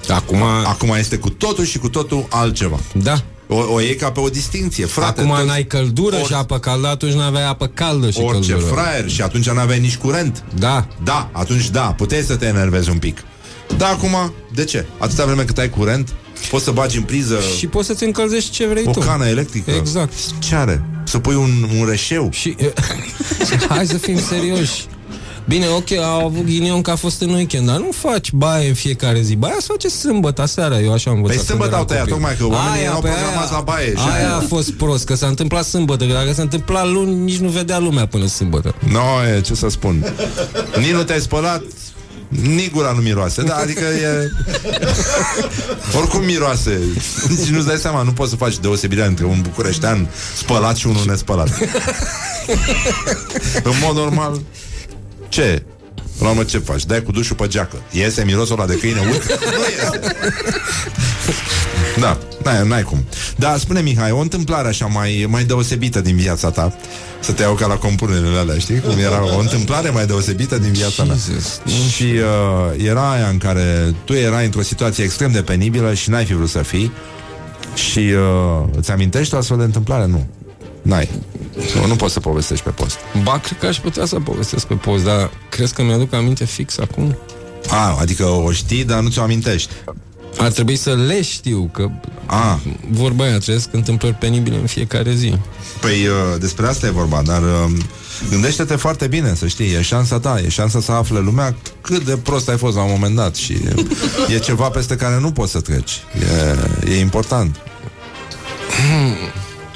Acum, 0.10 0.42
Acum 0.66 0.94
este 0.98 1.18
cu 1.18 1.30
totul 1.30 1.66
și 1.66 1.78
cu 1.78 1.90
totul 1.90 2.26
altceva 2.30 2.80
da. 2.94 3.16
O, 3.48 3.74
o 3.74 3.80
iei 3.80 3.96
ca 3.96 4.12
pe 4.12 4.20
o 4.20 4.30
distinție, 4.30 4.86
frate 4.86 5.22
Acum 5.22 5.34
toți- 5.36 5.46
n-ai 5.48 5.64
căldură 5.64 6.16
Or- 6.16 6.26
și 6.28 6.34
apă 6.34 6.60
caldă, 6.60 6.88
atunci 6.88 7.14
n-aveai 7.14 7.48
apă 7.48 7.68
caldă 7.68 8.10
și 8.10 8.20
Orice 8.20 8.52
căldură. 8.52 8.72
fraier 8.74 9.10
și 9.10 9.22
atunci 9.22 9.50
n-aveai 9.50 9.80
nici 9.80 9.98
curent 9.98 10.44
Da. 10.56 10.88
Da, 11.04 11.30
atunci 11.32 11.70
da, 11.70 11.82
puteai 11.82 12.22
să 12.22 12.36
te 12.36 12.46
enervezi 12.46 12.90
un 12.90 12.98
pic 12.98 13.24
Da, 13.78 13.88
acum, 13.88 14.34
de 14.54 14.64
ce? 14.64 14.86
Atâta 14.98 15.26
vreme 15.26 15.44
cât 15.44 15.58
ai 15.58 15.70
curent 15.70 16.14
Poți 16.50 16.64
să 16.64 16.72
bagi 16.72 16.98
în 16.98 17.04
priză 17.04 17.40
Și 17.58 17.68
poți 17.68 17.88
să-ți 17.88 18.04
încălzești 18.04 18.52
ce 18.52 18.68
vrei 18.68 18.84
o 18.88 18.92
tu. 18.92 19.00
cană 19.00 19.26
electrică 19.28 19.72
Exact. 19.72 20.14
Ce 20.40 20.56
are? 20.56 20.84
Să 21.06 21.20
pui 21.20 21.36
un, 21.36 21.68
un 21.80 21.86
reșeu 21.86 22.30
Și 22.32 22.56
hai 23.70 23.88
să 23.88 23.98
fim 23.98 24.20
serioși. 24.20 24.86
Bine, 25.48 25.68
ok, 25.68 25.92
au 25.92 26.26
avut 26.26 26.46
ghinion 26.46 26.82
că 26.82 26.92
a 26.92 26.96
fost 26.96 27.22
în 27.22 27.30
weekend, 27.30 27.68
dar 27.68 27.78
nu 27.78 27.90
faci 27.92 28.32
baie 28.32 28.68
în 28.68 28.74
fiecare 28.74 29.22
zi. 29.22 29.36
Baia 29.36 29.56
se 29.60 29.66
face 29.68 29.90
sâmbătă, 29.90 30.46
seara, 30.46 30.80
eu 30.80 30.94
așa 30.94 31.10
am 31.10 31.16
învățat. 31.16 31.38
Păi 31.38 31.46
când 31.46 31.60
sâmbătă 31.60 31.70
eram 31.70 31.80
au 31.80 31.86
tăiat, 31.86 32.02
copil. 32.02 32.14
tocmai 32.16 32.36
că 32.38 32.46
oamenii 32.46 32.86
erau 32.86 33.02
pe 33.02 33.10
programați 33.10 33.52
la 33.52 33.60
baie 33.60 33.90
și 33.96 34.02
Aia 34.14 34.28
aia- 34.28 34.36
a 34.36 34.40
fost 34.48 34.72
prost, 34.72 35.06
că 35.06 35.16
s-a 35.16 35.28
întâmplat 35.28 35.66
sâmbătă, 35.66 36.06
că 36.06 36.14
dacă 36.14 36.34
s-a 36.34 36.42
întâmplat 36.42 36.88
luni, 36.92 37.16
nici 37.16 37.38
nu 37.38 37.50
vedea 37.50 37.80
lumea 37.80 38.06
până 38.06 38.26
sâmbătă. 38.28 38.76
No, 38.92 39.26
e, 39.36 39.42
ce 39.42 39.56
să 39.56 39.70
spun 39.70 40.14
Nici 40.78 40.92
nu 40.92 41.04
te-ai 41.04 41.20
spălat 41.20 41.62
nici 42.28 42.72
gura 42.72 42.92
nu 42.92 43.02
miroase, 43.02 43.44
da, 43.44 43.56
adică 43.56 43.84
e... 43.84 44.30
Oricum 45.98 46.24
miroase 46.26 46.80
Nici 47.30 47.48
nu-ți 47.48 47.68
dai 47.68 47.78
seama, 47.78 48.02
nu 48.02 48.12
poți 48.12 48.30
să 48.30 48.36
faci 48.36 48.58
deosebirea 48.58 49.06
între 49.06 49.26
un 49.26 49.40
bucureștean 49.42 50.10
spălat 50.38 50.76
și 50.76 50.88
unul 50.88 51.04
nespălat 51.06 51.50
În 53.64 53.72
mod 53.86 53.96
normal 53.96 54.42
Ce? 55.32 55.64
La 56.20 56.30
urmă 56.30 56.44
ce 56.44 56.58
faci? 56.58 56.86
Dai 56.86 57.04
cu 57.04 57.12
dușul 57.12 57.36
pe 57.36 57.48
geacă 57.48 57.76
Iese 57.92 58.24
mirosul 58.24 58.60
ăla 58.60 58.68
de 58.68 58.78
câine 58.78 59.00
urc? 59.00 59.24
Nu 59.24 59.64
iese 59.70 60.16
Da, 62.00 62.18
n-ai, 62.44 62.68
n-ai 62.68 62.84
cum 62.84 63.06
Da, 63.36 63.56
spune 63.58 63.82
Mihai, 63.82 64.12
o 64.12 64.20
întâmplare 64.20 64.68
așa 64.68 64.86
mai, 64.86 65.26
mai 65.30 65.44
deosebită 65.44 66.02
din 66.02 66.16
viața 66.16 66.50
ta 66.50 66.74
Să 67.20 67.32
te 67.32 67.42
iau 67.42 67.54
ca 67.54 67.66
la 67.68 67.76
compunerile 67.76 68.38
alea, 68.38 68.58
știi? 68.58 68.80
Cum 68.80 68.98
era 68.98 69.36
o 69.36 69.40
întâmplare 69.40 69.90
mai 69.90 70.06
deosebită 70.06 70.58
din 70.58 70.72
viața 70.72 71.04
mea 71.04 71.16
Și 71.92 72.04
uh, 72.04 72.86
era 72.86 73.12
aia 73.12 73.28
în 73.28 73.38
care 73.38 73.96
tu 74.04 74.14
erai 74.14 74.46
într-o 74.46 74.62
situație 74.62 75.04
extrem 75.04 75.32
de 75.32 75.42
penibilă 75.42 75.94
Și 75.94 76.10
n-ai 76.10 76.26
fi 76.26 76.34
vrut 76.34 76.50
să 76.50 76.62
fii 76.64 76.92
Și 77.76 78.00
uh, 78.00 78.68
îți 78.78 78.92
amintești 78.92 79.34
o 79.34 79.38
astfel 79.38 79.58
de 79.58 79.64
întâmplare? 79.64 80.06
Nu 80.06 80.28
N-ai 80.82 81.10
nu, 81.76 81.88
nu 81.88 81.96
poți 81.96 82.14
să 82.14 82.20
povestești 82.20 82.64
pe 82.64 82.70
post 82.70 82.98
Ba, 83.24 83.40
cred 83.40 83.60
că 83.60 83.66
aș 83.66 83.78
putea 83.78 84.06
să 84.06 84.20
povestesc 84.20 84.66
pe 84.66 84.74
post, 84.74 85.04
dar 85.04 85.32
crezi 85.50 85.74
că 85.74 85.84
mi-aduc 85.84 86.14
aminte 86.14 86.46
fix 86.46 86.78
acum? 86.78 87.18
A, 87.70 87.98
adică 88.00 88.26
o 88.26 88.52
știi, 88.52 88.84
dar 88.84 89.00
nu 89.00 89.10
ți-o 89.10 89.22
amintești 89.22 89.74
Ar 90.38 90.52
trebui 90.52 90.76
să 90.76 90.96
le 90.96 91.22
știu, 91.22 91.70
că 91.74 91.90
A. 92.26 92.60
vorba 92.90 93.24
aia, 93.24 93.38
trăiesc 93.38 93.70
întâmplări 93.72 94.16
penibile 94.16 94.56
în 94.56 94.66
fiecare 94.66 95.14
zi. 95.14 95.36
Păi 95.80 96.08
uh, 96.08 96.40
despre 96.40 96.68
asta 96.68 96.88
e 96.88 96.90
vorba, 96.90 97.22
dar 97.22 97.42
uh, 97.42 97.72
gândește-te 98.30 98.76
foarte 98.76 99.08
bine, 99.08 99.34
să 99.36 99.48
știi, 99.48 99.74
e 99.74 99.82
șansa 99.82 100.20
ta, 100.20 100.40
e 100.46 100.50
șansa 100.50 100.82
să 100.82 100.92
afle 100.92 101.20
lumea 101.20 101.56
cât 101.82 102.06
de 102.06 102.18
prost 102.18 102.50
ai 102.50 102.58
fost 102.58 102.76
la 102.76 102.84
un 102.84 102.92
moment 102.92 103.16
dat 103.16 103.36
și 103.36 103.54
e, 103.54 103.74
e 104.36 104.40
ceva 104.40 104.70
peste 104.70 104.96
care 104.96 105.20
nu 105.20 105.32
poți 105.32 105.52
să 105.52 105.62
treci. 105.62 105.92
E, 106.86 106.92
e 106.92 107.00
important. 107.00 107.60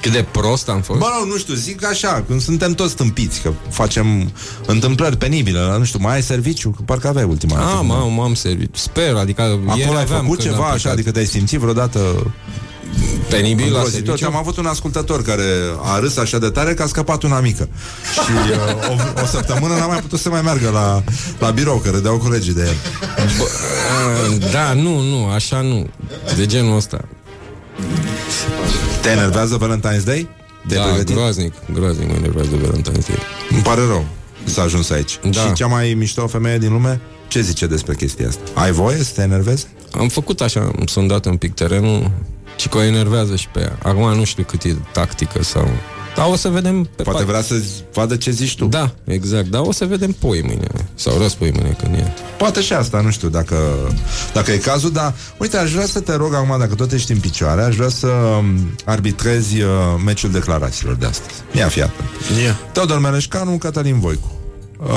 Cât 0.05 0.13
de 0.13 0.25
prost 0.31 0.69
am 0.69 0.81
fost? 0.81 0.99
Bă, 0.99 1.05
nu, 1.19 1.31
nu 1.31 1.37
știu, 1.37 1.53
zic 1.53 1.85
așa, 1.85 2.23
când 2.27 2.41
suntem 2.41 2.73
toți 2.73 2.91
stâmpiți, 2.91 3.41
că 3.41 3.51
facem 3.69 4.31
întâmplări 4.65 5.17
penibile, 5.17 5.59
la, 5.59 5.77
nu 5.77 5.83
știu, 5.83 5.99
mai 6.01 6.13
ai 6.13 6.21
serviciu, 6.23 6.69
că 6.69 6.81
parcă 6.85 7.07
aveai 7.07 7.25
ultima 7.25 7.55
dată. 7.55 7.67
Ah, 7.69 7.79
m-am, 7.83 8.13
m-am 8.13 8.33
servit. 8.33 8.75
Sper, 8.75 9.15
adică 9.15 9.41
ieri 9.41 9.81
Acolo 9.83 9.97
ai 9.97 10.03
aveam 10.03 10.21
făcut 10.21 10.37
când 10.37 10.49
am 10.49 10.55
ceva 10.55 10.65
așa, 10.65 10.73
plecat. 10.75 10.91
adică 10.91 11.11
te-ai 11.11 11.25
simțit 11.25 11.59
vreodată 11.59 11.99
Penibil 13.29 13.71
la 13.71 13.77
îngrozitor? 13.77 14.05
serviciu? 14.05 14.25
Am 14.25 14.35
avut 14.35 14.57
un 14.57 14.65
ascultător 14.65 15.21
care 15.23 15.43
a 15.83 15.99
râs 15.99 16.17
așa 16.17 16.37
de 16.37 16.49
tare 16.49 16.73
că 16.73 16.83
a 16.83 16.87
scăpat 16.87 17.23
una 17.23 17.39
mică. 17.39 17.69
Și 18.13 18.31
uh, 18.51 18.89
o, 19.17 19.21
o 19.21 19.25
săptămână 19.25 19.73
n-a 19.75 19.87
mai 19.87 19.99
putut 19.99 20.19
să 20.19 20.29
mai 20.29 20.41
meargă 20.41 20.69
la, 20.69 21.03
la 21.39 21.49
birou, 21.51 21.77
că 21.77 21.89
râdeau 21.89 22.17
colegii 22.17 22.53
de 22.53 22.61
el. 22.61 22.75
Ah, 23.17 24.51
Da, 24.51 24.73
nu, 24.73 24.99
nu, 24.99 25.25
așa 25.25 25.61
nu. 25.61 25.87
De 26.35 26.45
genul 26.45 26.75
ăsta. 26.75 26.99
Te 29.05 29.11
enervează 29.11 29.57
Valentine's 29.57 30.03
Day? 30.03 30.29
Te-ai 30.67 30.79
Da, 30.79 30.87
pregătit? 30.87 31.15
groaznic, 31.15 31.53
groaznic 31.73 32.07
mă 32.07 32.15
enervează 32.15 32.49
Valentine's 32.49 33.07
Day. 33.07 33.17
Îmi 33.49 33.61
pare 33.63 33.81
rău 33.87 34.05
să 34.43 34.61
ajungi 34.61 34.93
aici. 34.93 35.19
Da. 35.23 35.41
Și 35.41 35.53
cea 35.53 35.67
mai 35.67 35.93
mișto 35.93 36.27
femeie 36.27 36.57
din 36.57 36.71
lume? 36.71 37.01
Ce 37.27 37.41
zice 37.41 37.67
despre 37.67 37.95
chestia 37.95 38.27
asta? 38.27 38.41
Ai 38.53 38.71
voie 38.71 38.97
să 38.97 39.11
te 39.15 39.21
enervezi? 39.21 39.67
Am 39.91 40.07
făcut 40.07 40.41
așa, 40.41 40.59
am 40.59 40.85
sondat 40.85 41.25
un 41.25 41.37
pic 41.37 41.53
terenul 41.53 42.11
și 42.57 42.67
că 42.67 42.77
o 42.77 42.81
enervează 42.81 43.35
și 43.35 43.47
pe 43.47 43.59
ea. 43.59 43.77
Acum 43.83 44.13
nu 44.15 44.23
știu 44.23 44.43
cât 44.43 44.63
e 44.63 44.75
tactică 44.91 45.43
sau... 45.43 45.69
Dar 46.15 46.27
o 46.29 46.35
să 46.35 46.49
vedem 46.49 46.83
pe 46.95 47.03
Poate 47.03 47.23
pat- 47.23 47.25
vrea 47.25 47.41
să 47.41 47.61
vadă 47.93 48.15
ce 48.15 48.31
zici 48.31 48.55
tu. 48.55 48.65
Da, 48.65 48.91
exact, 49.03 49.47
dar 49.47 49.61
o 49.61 49.71
să 49.71 49.85
vedem 49.85 50.11
poi 50.11 50.41
mâine. 50.41 50.67
Sau 50.95 51.17
răspoi 51.17 51.51
mâine 51.51 51.75
când 51.81 51.93
e. 51.95 52.13
Poate 52.37 52.61
și 52.61 52.73
asta, 52.73 53.01
nu 53.01 53.09
știu 53.11 53.29
dacă, 53.29 53.55
dacă 54.33 54.51
e 54.51 54.57
cazul, 54.57 54.91
dar 54.91 55.13
uite, 55.37 55.57
aș 55.57 55.71
vrea 55.71 55.85
să 55.85 55.99
te 55.99 56.15
rog 56.15 56.33
acum, 56.33 56.59
dacă 56.59 56.75
tot 56.75 56.91
ești 56.91 57.11
în 57.11 57.19
picioare, 57.19 57.61
aș 57.61 57.75
vrea 57.75 57.89
să 57.89 58.07
um, 58.07 58.69
arbitrezi 58.85 59.61
uh, 59.61 59.69
meciul 60.05 60.31
declarațiilor 60.31 60.95
de 60.95 61.05
astăzi. 61.05 61.33
Ia 61.51 61.67
fi 61.67 61.81
atent. 61.81 62.09
Yeah. 62.41 62.55
Teodor 62.71 62.99
Meleșcanu, 62.99 63.57
Cătălin 63.57 63.99
Voicu. 63.99 64.31
Uh, 64.79 64.87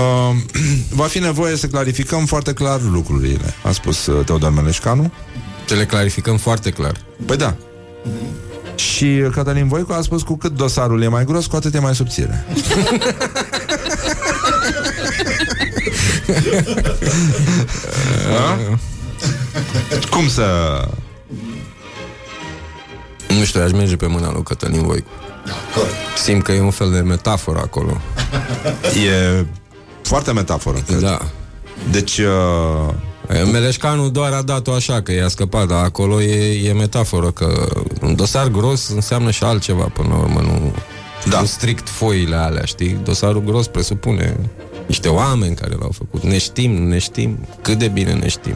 va 1.00 1.04
fi 1.04 1.18
nevoie 1.18 1.56
să 1.56 1.66
clarificăm 1.66 2.26
foarte 2.26 2.52
clar 2.52 2.80
lucrurile, 2.82 3.54
a 3.62 3.72
spus 3.72 4.06
uh, 4.06 4.24
Teodor 4.24 4.50
Meleșcanu. 4.52 5.12
Să 5.66 5.74
le 5.74 5.86
clarificăm 5.86 6.36
foarte 6.36 6.70
clar. 6.70 6.96
Păi 7.26 7.36
da. 7.36 7.56
Și 8.78 9.28
Cătălin 9.32 9.68
Voicu 9.68 9.92
a 9.92 10.00
spus 10.00 10.22
cu 10.22 10.36
cât 10.36 10.52
dosarul 10.52 11.02
e 11.02 11.08
mai 11.08 11.24
gros, 11.24 11.46
cu 11.46 11.56
atât 11.56 11.74
e 11.74 11.78
mai 11.78 11.94
subțire. 11.94 12.44
Da? 18.28 18.58
Cum 20.10 20.28
să... 20.28 20.44
Nu 23.28 23.44
știu, 23.44 23.62
aș 23.62 23.72
merge 23.72 23.96
pe 23.96 24.06
mâna 24.06 24.32
lui 24.32 24.42
Cătălin 24.42 24.82
Voicu. 24.82 25.08
Simt 26.16 26.42
că 26.42 26.52
e 26.52 26.60
un 26.60 26.70
fel 26.70 26.90
de 26.90 27.00
metaforă 27.00 27.58
acolo. 27.58 28.00
E 29.06 29.44
foarte 30.02 30.32
metaforă, 30.32 30.78
cred. 30.86 30.98
Da. 30.98 31.18
Deci... 31.90 32.18
Uh... 32.18 32.94
Meleșcanu 33.52 34.08
doar 34.08 34.32
a 34.32 34.42
dat-o 34.42 34.72
așa, 34.72 35.02
că 35.02 35.12
i-a 35.12 35.28
scăpat, 35.28 35.66
dar 35.66 35.84
acolo 35.84 36.22
e, 36.22 36.68
e 36.68 36.72
metaforă, 36.72 37.30
că 37.30 37.68
un 38.02 38.14
dosar 38.14 38.48
gros 38.48 38.88
înseamnă 38.88 39.30
și 39.30 39.44
altceva 39.44 39.84
până 39.84 40.08
la 40.08 40.14
urmă, 40.16 40.40
nu, 40.40 40.74
da. 41.30 41.40
nu 41.40 41.46
strict 41.46 41.88
foile 41.88 42.36
alea, 42.36 42.64
știi? 42.64 42.98
Dosarul 43.04 43.42
gros 43.42 43.66
presupune 43.66 44.36
niște 44.86 45.08
oameni 45.08 45.54
care 45.54 45.74
l-au 45.80 45.90
făcut. 45.98 46.22
Ne 46.22 46.38
știm, 46.38 46.72
nu 46.82 46.88
ne 46.88 46.98
știm, 46.98 47.38
cât 47.62 47.78
de 47.78 47.88
bine 47.88 48.12
ne 48.12 48.28
știm. 48.28 48.54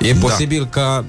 E 0.00 0.12
Da. 0.12 0.18
posibil 0.28 0.66
ca 0.66 1.04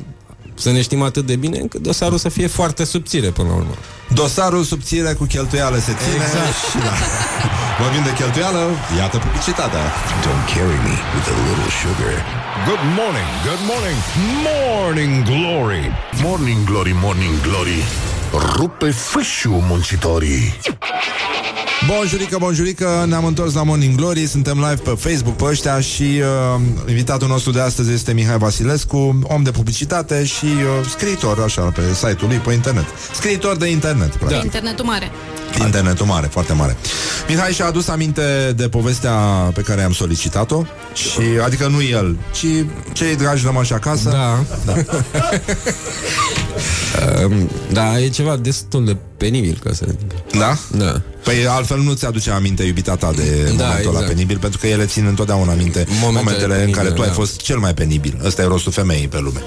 să 0.55 0.71
ne 0.71 0.81
știm 0.81 1.01
atât 1.01 1.25
de 1.25 1.35
bine 1.35 1.57
încât 1.59 1.81
dosarul 1.81 2.17
să 2.17 2.29
fie 2.29 2.47
foarte 2.47 2.83
subțire 2.83 3.27
până 3.27 3.47
la 3.47 3.55
urmă. 3.55 3.75
Dosarul 4.13 4.63
subțire 4.63 5.13
cu 5.13 5.23
cheltuială 5.23 5.77
se 5.77 5.93
ține 6.03 6.23
Exact. 6.23 6.55
și 6.69 6.77
da. 6.77 6.93
Vorbim 7.83 8.03
de 8.03 8.13
cheltuială, 8.13 8.69
iată 8.97 9.17
publicitatea. 9.17 9.83
Don't 10.25 10.45
carry 10.53 10.79
me 10.87 10.95
with 11.15 11.27
a 11.33 11.35
little 11.47 11.69
sugar. 11.81 12.42
Good 12.53 12.85
morning, 12.95 13.25
good 13.49 13.63
morning, 13.65 13.97
morning 14.43 15.25
glory 15.25 15.91
Morning 16.21 16.65
glory, 16.65 16.91
morning 17.01 17.41
glory 17.41 17.83
Rupe 18.55 18.89
fâșiu 18.89 19.63
muncitorii 19.67 20.53
Bonjurică, 21.87 22.37
bonjurică, 22.39 23.05
ne-am 23.07 23.25
întors 23.25 23.53
la 23.53 23.63
Morning 23.63 23.95
Glory, 23.95 24.25
suntem 24.25 24.57
live 24.57 24.81
pe 24.83 24.89
Facebook 24.89 25.35
pe 25.35 25.43
ăștia 25.43 25.79
și 25.79 26.03
uh, 26.03 26.61
invitatul 26.87 27.27
nostru 27.27 27.51
de 27.51 27.59
astăzi 27.59 27.91
este 27.91 28.13
Mihai 28.13 28.37
Vasilescu, 28.37 29.19
om 29.23 29.43
de 29.43 29.51
publicitate 29.51 30.25
și 30.25 30.45
uh, 30.45 30.85
scriitor, 30.89 31.39
așa, 31.39 31.61
pe 31.61 31.81
site-ul 31.93 32.27
lui, 32.29 32.37
pe 32.37 32.53
internet. 32.53 32.85
Scriitor 33.13 33.57
de 33.57 33.67
internet, 33.67 34.15
practic. 34.15 34.37
Da. 34.37 34.43
Internetul 34.43 34.85
mare. 34.85 35.11
Internetul 35.65 36.05
mare, 36.05 36.27
foarte 36.27 36.53
mare. 36.53 36.77
Mihai 37.27 37.51
și-a 37.51 37.65
adus 37.65 37.87
aminte 37.87 38.53
de 38.55 38.67
povestea 38.69 39.11
pe 39.53 39.61
care 39.61 39.81
am 39.83 39.93
solicitat-o 39.93 40.63
și, 40.93 41.19
adică 41.43 41.67
nu 41.67 41.81
el, 41.83 42.17
ci 42.31 42.45
cei 42.93 43.15
dragi 43.15 43.45
rămași 43.45 43.73
acasă. 43.73 44.09
Da. 44.09 44.43
da. 44.65 44.73
Um, 47.25 47.49
da, 47.71 47.99
e 47.99 48.07
ceva 48.09 48.35
destul 48.37 48.85
de 48.85 48.97
penibil, 49.17 49.59
ca 49.63 49.73
să 49.73 49.85
zic. 49.87 49.99
Da? 50.39 50.57
Da. 50.77 51.01
Păi 51.23 51.47
altfel 51.47 51.79
nu 51.79 51.93
ți-aduce 51.93 52.31
aminte 52.31 52.63
iubita 52.63 52.95
ta 52.95 53.11
de 53.15 53.23
Da, 53.43 53.49
momentul 53.49 53.65
ăla 53.89 53.89
exact. 53.89 54.07
penibil, 54.07 54.37
pentru 54.37 54.59
că 54.59 54.67
ele 54.67 54.85
țin 54.85 55.05
întotdeauna 55.05 55.51
aminte 55.51 55.85
Momentele 56.01 56.23
momentele 56.23 56.53
în 56.53 56.59
penibile, 56.59 56.81
care 56.81 56.93
tu 56.93 57.01
ai 57.01 57.07
da. 57.07 57.13
fost 57.13 57.41
cel 57.41 57.57
mai 57.57 57.73
penibil. 57.73 58.19
Ăsta 58.25 58.41
e 58.41 58.45
rostul 58.45 58.71
femeii 58.71 59.07
pe 59.07 59.19
lume. 59.19 59.41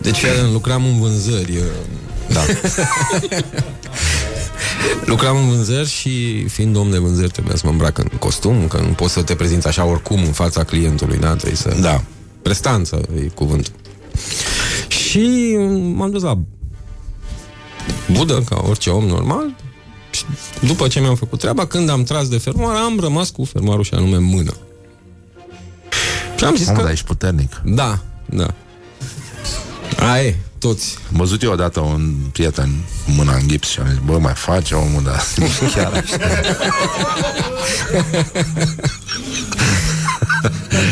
Deci 0.00 0.18
lucram 0.52 0.84
în 0.84 0.98
vânzări. 1.00 1.56
uh, 1.56 1.62
Da. 2.32 2.40
Lucram 5.04 5.36
în 5.36 5.48
vânzări 5.48 5.88
și 5.88 6.44
fiind 6.48 6.76
om 6.76 6.90
de 6.90 6.98
vânzări 6.98 7.30
trebuia 7.30 7.56
să 7.56 7.62
mă 7.64 7.70
îmbrac 7.70 7.98
în 7.98 8.08
costum, 8.18 8.68
că 8.68 8.78
nu 8.78 8.92
poți 8.92 9.12
să 9.12 9.22
te 9.22 9.34
prezinți 9.34 9.66
așa 9.66 9.84
oricum 9.84 10.22
în 10.22 10.32
fața 10.32 10.64
clientului, 10.64 11.18
da? 11.18 11.34
Trebuie 11.34 11.56
să... 11.56 11.76
Da. 11.80 12.02
Prestanță 12.42 13.00
e 13.16 13.20
cuvântul. 13.20 13.72
Și 14.88 15.56
m-am 15.94 16.10
dus 16.10 16.22
la 16.22 16.38
budă, 18.12 18.42
ca 18.48 18.62
orice 18.68 18.90
om 18.90 19.04
normal, 19.04 19.54
și 20.10 20.24
după 20.66 20.88
ce 20.88 21.00
mi-am 21.00 21.14
făcut 21.14 21.38
treaba, 21.38 21.66
când 21.66 21.88
am 21.88 22.02
tras 22.02 22.28
de 22.28 22.38
fermoară, 22.38 22.78
am 22.78 23.00
rămas 23.00 23.30
cu 23.30 23.44
fermoarul 23.44 23.84
și 23.84 23.94
anume 23.94 24.16
în 24.16 24.24
mână. 24.24 24.52
Și 26.36 26.44
am 26.44 26.56
zis 26.56 26.66
Mamă, 26.66 26.78
că... 26.78 26.84
dar 26.84 26.92
ești 26.92 27.06
puternic. 27.06 27.62
Da, 27.64 27.98
da. 28.26 28.54
Aia 29.98 30.24
e, 30.24 30.36
toți. 30.60 30.96
Am 31.12 31.16
văzut 31.18 31.42
eu 31.42 31.52
odată 31.52 31.80
un 31.80 32.14
prieten 32.32 32.70
cu 33.04 33.10
mâna 33.10 33.34
în 33.34 33.48
gips 33.48 33.68
și 33.68 33.80
am 33.80 33.86
zis, 33.88 33.98
bă, 34.04 34.18
mai 34.18 34.34
face 34.34 34.74
omul, 34.74 35.02
dar 35.02 35.22
chiar 35.74 35.92
așa. 35.92 36.16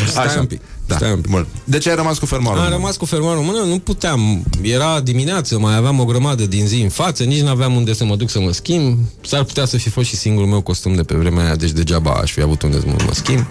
Stai 0.07 0.25
Așa. 0.25 0.41
un 0.41 0.47
pic. 0.47 0.61
Da. 0.87 0.97
Stai 0.97 1.11
un 1.13 1.21
pic. 1.21 1.31
Bun. 1.31 1.47
De 1.65 1.79
ce 1.79 1.91
ai 1.91 1.97
rămas 1.97 2.19
cu 2.19 2.27
fermoarul? 2.27 2.63
Am 2.63 2.71
rămas 2.71 2.97
cu 2.97 3.05
fermoarul 3.05 3.41
în 3.41 3.47
mână, 3.47 3.65
nu 3.65 3.79
puteam. 3.79 4.45
Era 4.63 5.01
dimineață, 5.01 5.59
mai 5.59 5.77
aveam 5.77 6.01
o 6.01 6.05
grămadă 6.05 6.47
din 6.47 6.67
zi 6.67 6.81
în 6.81 6.89
față, 6.89 7.25
nici 7.25 7.41
nu 7.41 7.49
aveam 7.49 7.75
unde 7.75 7.93
să 7.93 8.05
mă 8.05 8.17
duc 8.17 8.31
să 8.31 8.41
mă 8.41 8.53
schimb. 8.53 8.99
S-ar 9.27 9.45
putea 9.45 9.65
să 9.65 9.77
fi 9.77 9.89
fost 9.89 10.09
și 10.09 10.17
singurul 10.17 10.49
meu 10.49 10.61
costum 10.61 10.95
de 10.95 11.03
pe 11.03 11.15
vremea 11.15 11.45
aia, 11.45 11.57
deci 11.57 11.71
degeaba 11.71 12.11
aș 12.11 12.33
fi 12.33 12.41
avut 12.41 12.63
unde 12.63 12.81
să 12.81 12.87
mă, 12.87 12.95
mă 13.07 13.15
schimb. 13.15 13.47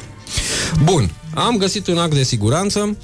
Bun, 0.83 1.11
am 1.33 1.57
găsit 1.57 1.87
un 1.87 1.97
act 1.97 2.13
de 2.13 2.23
siguranță. 2.23 2.95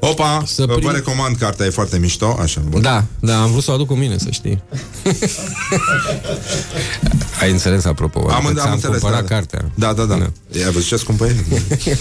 Opa, 0.00 0.42
Să 0.46 0.64
vă 0.66 0.74
prim- 0.78 0.92
recomand, 0.94 1.36
cartea 1.36 1.66
e 1.66 1.70
foarte 1.70 1.98
mișto, 1.98 2.36
așa, 2.40 2.60
bun. 2.68 2.82
Da, 2.82 3.04
da, 3.20 3.42
am 3.42 3.50
vrut 3.50 3.62
să 3.62 3.70
o 3.70 3.74
aduc 3.74 3.86
cu 3.86 3.94
mine, 3.94 4.18
să 4.18 4.30
știi. 4.30 4.62
Ai 7.40 7.50
înțeles, 7.50 7.84
apropo. 7.84 8.18
Am, 8.20 8.46
adică 8.46 8.48
am 8.48 8.54
ți-am 8.54 8.72
înțeles. 8.72 9.00
cumpărat 9.00 9.22
da, 9.28 9.34
cartea. 9.34 9.70
Da, 9.74 9.92
da, 9.92 10.04
da. 10.04 10.14
Da. 10.16 10.30
Ai 10.64 10.70
văzut 10.72 10.88
ce 10.88 10.96
scumpă 10.96 11.26
e? 11.26 11.36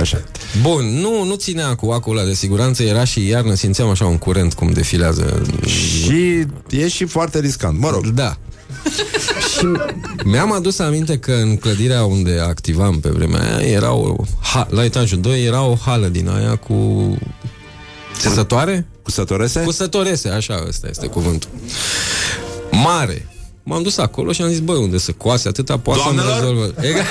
Așa. 0.00 0.22
Bun, 0.62 0.98
nu, 1.00 1.24
nu 1.24 1.34
ținea 1.34 1.74
cu 1.74 1.90
acul 1.90 2.16
ăla 2.18 2.26
de 2.26 2.34
siguranță, 2.34 2.82
era 2.82 3.04
și 3.04 3.26
iarnă, 3.26 3.54
simțeam 3.54 3.88
așa 3.88 4.06
un 4.06 4.18
curent 4.18 4.54
cum 4.54 4.72
defilează. 4.72 5.42
Și 5.66 6.46
e 6.70 6.88
și 6.88 7.04
foarte 7.04 7.38
riscant, 7.40 7.78
mă 7.78 7.90
rog. 7.90 8.06
Da. 8.06 8.36
Și 9.58 9.66
mi-am 10.24 10.52
adus 10.52 10.78
aminte 10.78 11.18
că 11.18 11.32
în 11.32 11.56
clădirea 11.56 12.04
unde 12.04 12.40
activam 12.48 13.00
pe 13.00 13.08
vremea 13.08 13.56
aia 13.56 13.66
era 13.68 13.92
o, 13.92 14.16
ha- 14.54 14.66
la 14.70 14.84
etajul 14.84 15.20
2 15.20 15.44
era 15.44 15.62
o 15.62 15.74
hală 15.84 16.06
din 16.06 16.28
aia 16.28 16.56
cu 16.56 17.16
țesătoare? 18.18 18.86
Cu 19.02 19.10
sătorese? 19.10 19.60
Cu 19.60 19.70
sătorese, 19.72 20.28
așa 20.28 20.64
ăsta 20.68 20.86
este 20.90 21.06
cuvântul. 21.06 21.50
Mare. 22.70 23.28
M-am 23.68 23.82
dus 23.82 23.98
acolo 23.98 24.32
și 24.32 24.42
am 24.42 24.48
zis, 24.48 24.58
bă, 24.58 24.72
unde 24.72 24.98
să 24.98 25.12
coase 25.12 25.48
atâta 25.48 25.78
poate 25.78 26.00
să-mi 26.00 26.14
Doamnelor? 26.16 26.40
rezolvă. 26.40 26.64
Exact. 26.90 27.06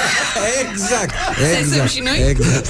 Exact. 0.71 1.13
Sesem 1.39 1.63
exact. 1.71 1.89
și 1.89 1.99
noi? 1.99 2.29
Exact. 2.29 2.67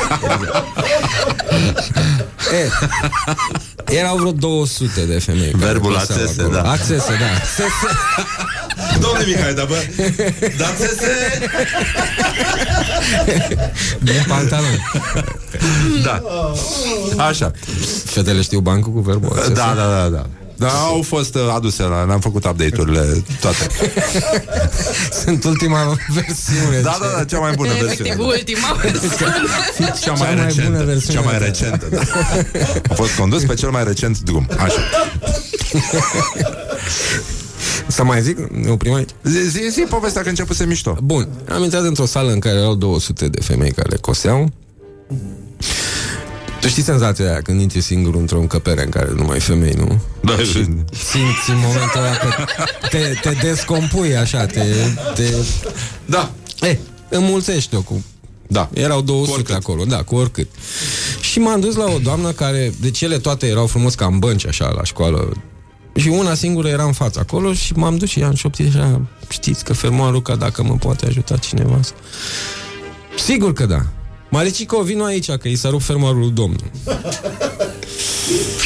e, 3.89 3.95
erau 3.97 4.17
vreo 4.17 4.31
200 4.31 5.01
de 5.05 5.19
femei. 5.19 5.51
care 5.51 5.65
Verbul 5.65 5.93
coseau 5.93 6.17
accese, 6.17 6.41
acolo. 6.41 6.55
da. 6.55 6.71
Accese, 6.71 7.11
da. 7.19 7.41
Sese. 7.55 7.69
Domnule 8.99 9.25
Mihai, 9.25 9.53
da 9.53 9.63
bă, 9.63 9.75
dați 10.57 10.83
Din 13.99 14.23
pantalon. 14.27 14.89
Da. 16.03 16.21
Așa. 17.23 17.51
Fetele 18.05 18.41
știu 18.41 18.59
bancul 18.59 18.91
cu 18.93 18.99
verbul 18.99 19.29
accese? 19.31 19.53
Da, 19.53 19.73
da, 19.75 19.87
da, 19.87 20.07
da. 20.09 20.25
Da, 20.57 20.67
au 20.69 21.01
fost 21.01 21.35
uh, 21.35 21.41
aduse 21.55 21.83
la, 21.83 22.05
ne-am 22.05 22.19
făcut 22.19 22.45
update-urile 22.45 23.23
toate. 23.39 23.67
Sunt 25.23 25.43
ultima 25.43 25.97
versiune. 26.07 26.79
Da, 26.81 26.97
da, 27.01 27.05
da, 27.17 27.23
cea 27.23 27.39
mai 27.39 27.51
bună 27.55 27.69
Efectiv, 27.69 28.05
versiune. 28.05 28.23
ultima 28.23 28.77
versiune. 28.81 29.33
Cea 30.01 30.11
mai, 30.11 30.27
Cea 30.27 30.35
mai 30.35 30.45
recentă, 30.45 30.69
bună 30.69 30.83
versiune, 30.83 31.19
Cea 31.19 31.25
mai 31.25 31.37
da. 31.39 31.45
recentă, 31.45 31.85
da. 31.91 32.01
A 32.89 32.93
fost 32.93 33.15
condus 33.15 33.43
pe 33.43 33.53
cel 33.53 33.69
mai 33.69 33.83
recent 33.83 34.19
drum. 34.19 34.47
Așa. 34.57 34.79
Să 37.87 38.03
mai 38.03 38.21
zic? 38.21 38.37
Ne 38.37 38.69
oprim 38.69 38.93
aici? 38.93 39.09
Zi, 39.23 39.49
zi, 39.49 39.69
zi 39.69 39.81
povestea 39.89 40.21
că 40.21 40.29
începuse 40.29 40.65
mișto. 40.65 40.97
Bun, 41.03 41.27
am 41.49 41.63
intrat 41.63 41.83
într-o 41.83 42.05
sală 42.05 42.31
în 42.31 42.39
care 42.39 42.57
erau 42.57 42.75
200 42.75 43.27
de 43.27 43.41
femei 43.41 43.71
care 43.71 43.97
coseau. 44.01 44.51
Tu 46.61 46.67
știi 46.67 46.83
senzația 46.83 47.25
aia 47.25 47.41
când 47.41 47.61
intri 47.61 47.81
singur 47.81 48.15
într-o 48.15 48.39
încăpere 48.39 48.83
în 48.83 48.89
care 48.89 49.11
nu 49.15 49.23
mai 49.23 49.33
ai 49.33 49.39
femei, 49.39 49.73
nu? 49.77 50.01
Da, 50.21 50.37
și 50.37 50.67
simți 50.91 51.49
în 51.49 51.57
momentul 51.57 51.99
ăla 51.99 52.17
că 52.17 52.27
te, 52.89 53.13
te 53.21 53.37
descompui 53.41 54.15
așa, 54.15 54.45
te... 54.45 54.63
te... 55.15 55.23
Da. 56.05 56.31
E, 56.61 56.77
înmulțești-o 57.09 57.81
cu... 57.81 58.03
Da. 58.47 58.69
Erau 58.73 59.01
200 59.01 59.53
acolo, 59.53 59.83
da, 59.83 60.03
cu 60.03 60.15
oricât. 60.15 60.47
Și 61.19 61.39
m-am 61.39 61.59
dus 61.59 61.75
la 61.75 61.85
o 61.85 61.97
doamnă 61.97 62.31
care, 62.31 62.73
deci 62.81 63.01
ele 63.01 63.17
toate 63.17 63.47
erau 63.47 63.67
frumos 63.67 63.95
ca 63.95 64.05
în 64.05 64.19
bănci 64.19 64.47
așa 64.47 64.73
la 64.75 64.83
școală, 64.83 65.31
Și 65.95 66.07
una 66.07 66.33
singură 66.33 66.67
era 66.67 66.83
în 66.83 66.91
fața 66.91 67.19
acolo 67.19 67.53
și 67.53 67.73
m-am 67.73 67.97
dus 67.97 68.09
și 68.09 68.19
i-am 68.19 68.35
șoptit 68.35 68.75
așa, 68.75 69.01
știți 69.29 69.63
că 69.63 69.73
fermoarul 69.73 70.21
ca 70.21 70.35
dacă 70.35 70.63
mă 70.63 70.75
poate 70.75 71.05
ajuta 71.05 71.37
cineva. 71.37 71.79
să-" 71.81 71.93
Sigur 73.17 73.53
că 73.53 73.65
da. 73.65 73.85
Maricico, 74.29 74.81
vino 74.81 75.03
aici, 75.03 75.31
că 75.31 75.47
i 75.47 75.55
s-a 75.55 75.69
rupt 75.69 75.83
fermoarul 75.83 76.19
lui 76.19 76.31
domnul. 76.31 76.71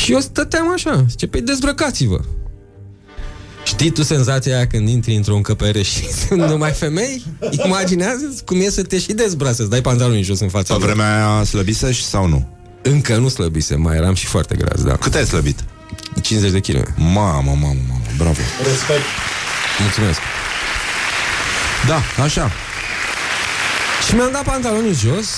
și 0.03 0.11
eu 0.11 0.19
stăteam 0.19 0.71
așa, 0.73 1.05
zice, 1.09 1.27
păi 1.27 1.41
dezbrăcați-vă. 1.41 2.19
Știi 3.65 3.89
tu 3.89 4.03
senzația 4.03 4.55
aia 4.55 4.67
când 4.67 4.89
intri 4.89 5.15
într-o 5.15 5.35
încăpere 5.35 5.81
și 5.81 6.03
sunt 6.27 6.39
numai 6.41 6.71
femei? 6.71 7.23
Imaginează 7.65 8.35
cum 8.45 8.59
e 8.59 8.69
să 8.69 8.83
te 8.83 8.99
și 8.99 9.13
dezbrați, 9.13 9.55
să-ți 9.57 9.69
dai 9.69 9.81
pantalonii 9.81 10.23
jos 10.23 10.39
în 10.39 10.49
fața 10.49 10.73
Pe 10.73 10.79
lor. 10.79 10.89
vremea 10.89 11.33
aia 11.33 11.43
slăbise 11.43 11.91
și 11.91 12.03
sau 12.03 12.27
nu? 12.27 12.47
Încă 12.81 13.17
nu 13.17 13.27
slăbise, 13.27 13.75
mai 13.75 13.95
eram 13.97 14.13
și 14.13 14.25
foarte 14.25 14.55
gras, 14.55 14.83
da. 14.83 14.95
Cât 14.95 15.15
ai 15.15 15.25
slăbit? 15.25 15.63
50 16.21 16.51
de 16.51 16.59
kg. 16.59 16.93
Mamă, 16.97 17.41
mamă, 17.45 17.75
mamă, 17.87 18.01
bravo. 18.17 18.39
Respect. 18.63 19.05
Mulțumesc. 19.79 20.19
Da, 21.87 22.23
așa. 22.23 22.51
Și 24.07 24.15
mi-am 24.15 24.31
dat 24.31 24.43
pantalonii 24.43 24.93
jos, 24.93 25.29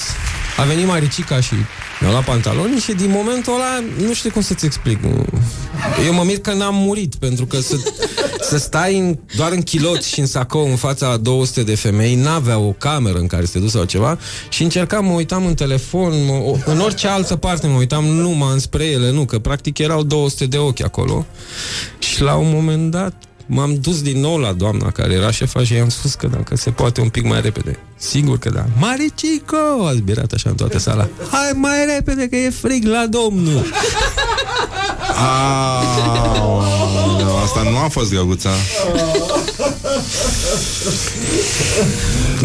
a 0.57 0.63
venit 0.63 0.85
Maricica 0.85 1.39
și 1.39 1.53
mi-a 1.99 2.09
luat 2.09 2.23
pantalonii 2.23 2.79
și 2.79 2.91
din 2.91 3.09
momentul 3.09 3.53
ăla, 3.53 3.83
nu 4.05 4.13
știu 4.13 4.29
cum 4.29 4.41
să-ți 4.41 4.65
explic. 4.65 4.99
Eu 6.05 6.13
mă 6.13 6.23
mir 6.23 6.39
că 6.39 6.53
n-am 6.53 6.75
murit, 6.75 7.15
pentru 7.15 7.45
că 7.45 7.59
să, 7.59 7.75
să 8.51 8.57
stai 8.57 8.97
în, 8.97 9.17
doar 9.35 9.51
în 9.51 9.61
chiloți 9.61 10.09
și 10.09 10.19
în 10.19 10.25
sacou 10.25 10.69
în 10.69 10.75
fața 10.75 11.07
a 11.09 11.17
200 11.17 11.63
de 11.63 11.75
femei, 11.75 12.15
n-avea 12.15 12.57
o 12.59 12.71
cameră 12.71 13.17
în 13.17 13.27
care 13.27 13.45
să 13.45 13.51
te 13.51 13.59
duci 13.59 13.69
sau 13.69 13.83
ceva 13.83 14.17
și 14.49 14.63
încercam, 14.63 15.05
mă 15.05 15.11
uitam 15.13 15.45
în 15.45 15.53
telefon, 15.53 16.25
mă, 16.25 16.33
o- 16.33 16.57
în 16.65 16.79
orice 16.79 17.07
altă 17.07 17.35
parte 17.35 17.67
mă 17.67 17.77
uitam 17.77 18.05
numai 18.05 18.51
înspre 18.53 18.85
ele, 18.85 19.11
nu, 19.11 19.25
că 19.25 19.39
practic 19.39 19.77
erau 19.77 20.03
200 20.03 20.45
de 20.45 20.57
ochi 20.57 20.81
acolo. 20.83 21.25
Și 21.99 22.21
la 22.21 22.35
un 22.35 22.49
moment 22.53 22.91
dat 22.91 23.13
m-am 23.53 23.77
dus 23.81 24.01
din 24.01 24.19
nou 24.19 24.37
la 24.37 24.51
doamna 24.51 24.91
care 24.91 25.13
era 25.13 25.31
șefa 25.31 25.63
și 25.63 25.73
i-am 25.73 25.89
spus 25.89 26.13
că 26.13 26.27
dacă 26.27 26.55
se 26.55 26.69
poate 26.69 27.01
un 27.01 27.09
pic 27.09 27.27
mai 27.27 27.41
repede. 27.41 27.79
Sigur 27.97 28.37
că 28.37 28.49
da. 28.49 28.65
Maricico! 28.79 29.85
A 29.87 29.93
zbirat 29.93 30.31
așa 30.31 30.49
în 30.49 30.55
toată 30.55 30.79
sala. 30.79 31.07
Hai 31.31 31.51
mai 31.55 31.85
repede 31.95 32.27
că 32.27 32.35
e 32.35 32.49
frig 32.49 32.85
la 32.85 33.05
domnul! 33.09 33.65
Aoleu, 36.37 37.37
asta 37.43 37.61
nu 37.69 37.77
a 37.77 37.87
fost 37.87 38.13
găguța. 38.13 38.49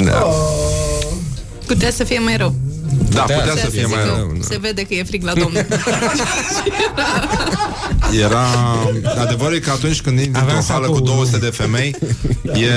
Da. 0.05 0.27
Putea 1.67 1.91
să 1.91 2.05
fie 2.05 2.19
mai 2.19 2.37
rău. 2.37 2.55
Da, 3.11 3.21
putea 3.21 3.39
Putea 3.39 3.57
să 3.57 3.71
fie 3.71 3.85
zic 3.87 3.95
mai 3.95 4.07
eu, 4.07 4.15
rău. 4.15 4.37
Se 4.41 4.59
vede 4.61 4.83
că 4.83 4.95
e 4.95 5.03
frig 5.03 5.23
la 5.23 5.33
domnul. 5.33 5.67
Era... 8.25 8.47
Adevărul 9.21 9.55
e 9.55 9.59
că 9.59 9.71
atunci 9.71 10.01
când 10.01 10.19
intri 10.21 10.43
într-o 10.43 10.73
hală 10.73 10.87
cu 10.87 11.01
200 11.01 11.39
de 11.39 11.51
femei 11.51 11.95
e, 12.55 12.75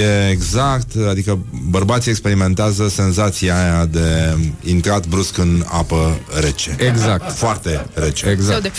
e 0.00 0.28
exact 0.30 0.92
Adică 1.08 1.38
bărbații 1.70 2.10
experimentează 2.10 2.88
senzația 2.88 3.60
aia 3.60 3.86
de 3.86 4.36
intrat 4.64 5.06
brusc 5.06 5.38
în 5.38 5.64
apă 5.66 6.18
rece 6.40 6.76
Exact. 6.78 7.32
Foarte 7.32 7.86
rece 7.94 8.28
Exact. 8.28 8.70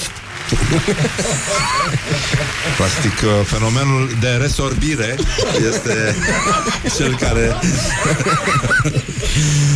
Sau 0.50 0.58
de... 0.70 0.94
Practic, 2.78 3.12
uh, 3.24 3.46
fenomenul 3.46 4.10
de 4.20 4.28
resorbire 4.28 5.16
este 5.72 6.16
cel 6.98 7.16
care... 7.18 7.56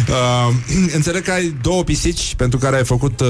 uh, 0.10 0.54
înțeleg 0.94 1.24
că 1.24 1.32
ai 1.32 1.56
două 1.62 1.84
pisici 1.84 2.34
pentru 2.38 2.60
care 2.60 2.76
ai 2.76 2.86
făcut 2.86 3.20
uh, 3.20 3.28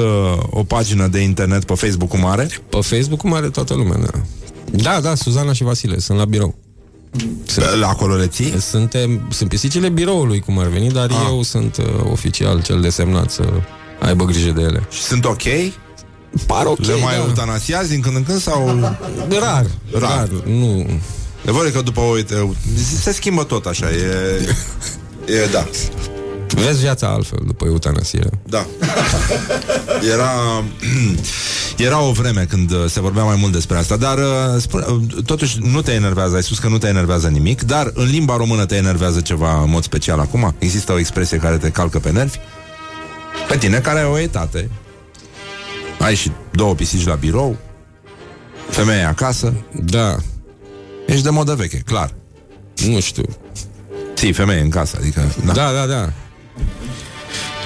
o 0.50 0.64
pagină 0.64 1.08
de 1.08 1.20
internet 1.20 1.64
pe 1.64 1.74
Facebook-ul 1.74 2.20
mare. 2.20 2.48
Pe 2.70 2.78
Facebook-ul 2.82 3.30
mare 3.30 3.50
toată 3.50 3.74
lumea, 3.74 3.98
da. 3.98 4.20
Da, 4.72 5.00
da, 5.02 5.16
Suzana 5.16 5.54
și 5.54 5.64
Vasile, 5.64 6.00
sunt 6.00 6.18
la 6.18 6.26
birou. 6.26 6.58
Sunt, 7.46 7.66
la 7.80 7.88
acolo 7.88 8.16
le 8.16 8.28
ții? 8.28 8.62
Suntem, 8.62 9.28
sunt 9.30 9.50
pisicile 9.50 9.90
biroului, 9.90 10.40
cum 10.40 10.60
ar 10.60 10.68
veni, 10.68 10.90
dar 10.92 11.10
Ah. 11.10 11.16
eu 11.28 11.42
sunt 11.44 11.78
uh, 11.78 11.86
oficial 12.12 12.62
cel 12.62 12.82
desemnat 12.82 13.32
să 13.32 13.44
aibă 14.00 14.24
grijă 14.26 14.52
de 14.52 14.62
ele. 14.62 14.84
Și 14.92 15.02
sunt 15.02 15.26
ok? 15.26 15.44
Par 16.46 16.66
ok, 16.66 16.86
Le 16.86 16.94
mai 16.94 17.16
da. 17.16 17.24
eutanasiazi 17.24 17.90
din 17.90 18.02
când 18.02 18.16
în 18.16 18.24
când 18.24 18.40
sau... 18.40 18.80
Rar, 19.30 19.40
rar, 19.40 19.66
rar, 19.92 20.30
nu... 20.46 20.86
Adevărul 21.42 21.68
e 21.68 21.72
că 21.72 21.82
după, 21.82 22.02
uite, 22.02 22.50
se 23.02 23.12
schimbă 23.12 23.44
tot 23.44 23.66
așa, 23.66 23.86
e... 23.92 24.48
E, 25.44 25.48
da. 25.52 25.68
Vezi 26.48 26.80
viața 26.80 27.08
altfel 27.08 27.40
după 27.46 27.66
eutanasiere. 27.66 28.30
Da. 28.46 28.66
Era, 30.12 30.64
era 31.88 32.02
o 32.02 32.12
vreme 32.12 32.46
când 32.50 32.72
uh, 32.72 32.86
se 32.88 33.02
vorbea 33.02 33.24
mai 33.24 33.36
mult 33.40 33.52
despre 33.52 33.78
asta, 33.78 33.96
dar 33.98 34.18
uh, 34.18 34.62
spune, 34.62 34.86
uh, 34.90 35.24
totuși 35.26 35.58
nu 35.62 35.82
te 35.82 35.92
enervează, 35.92 36.36
ai 36.36 36.44
spus 36.44 36.60
că 36.60 36.68
nu 36.68 36.78
te 36.78 36.88
enervează 36.88 37.28
nimic, 37.28 37.62
dar 37.62 37.92
în 37.94 38.10
limba 38.10 38.38
română 38.38 38.66
te 38.66 38.76
enervează 38.76 39.22
ceva 39.22 39.62
în 39.62 39.70
mod 39.70 39.84
special 39.84 40.20
acum? 40.20 40.56
Există 40.60 40.92
o 40.92 41.00
expresie 41.00 41.38
care 41.38 41.58
te 41.58 41.70
calcă 41.70 42.00
pe 42.00 42.12
nervi? 42.12 42.38
Pe 43.48 43.58
tine 43.58 43.78
care 43.80 44.00
ai 44.00 44.06
o 44.06 44.20
etate, 44.20 44.70
ai 46.00 46.16
și 46.16 46.32
două 46.52 46.74
pisici 46.76 47.06
la 47.06 47.16
birou, 47.16 47.58
femeie 48.70 49.04
acasă, 49.04 49.54
Da, 49.84 50.16
ești 51.08 51.24
de 51.24 51.30
modă 51.30 51.56
veche, 51.56 51.78
clar. 51.78 52.14
nu 52.88 53.00
știu. 53.00 53.24
Ții 54.16 54.34
femeie 54.34 54.62
în 54.62 54.70
casă, 54.70 54.98
adică... 55.00 55.36
Da. 55.46 55.52
Da, 55.54 55.72
da, 55.72 55.86
da. 55.86 56.14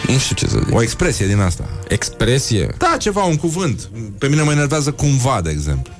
Nu 0.07 0.17
știu 0.17 0.35
ce 0.35 0.47
să 0.47 0.57
zic. 0.65 0.75
O 0.75 0.81
expresie 0.81 1.27
din 1.27 1.39
asta. 1.39 1.69
Expresie. 1.87 2.75
Da, 2.77 2.95
ceva, 2.99 3.23
un 3.23 3.35
cuvânt. 3.35 3.89
Pe 4.17 4.27
mine 4.27 4.41
mă 4.41 4.51
enervează 4.51 4.91
cumva, 4.91 5.41
de 5.41 5.49
exemplu. 5.49 5.93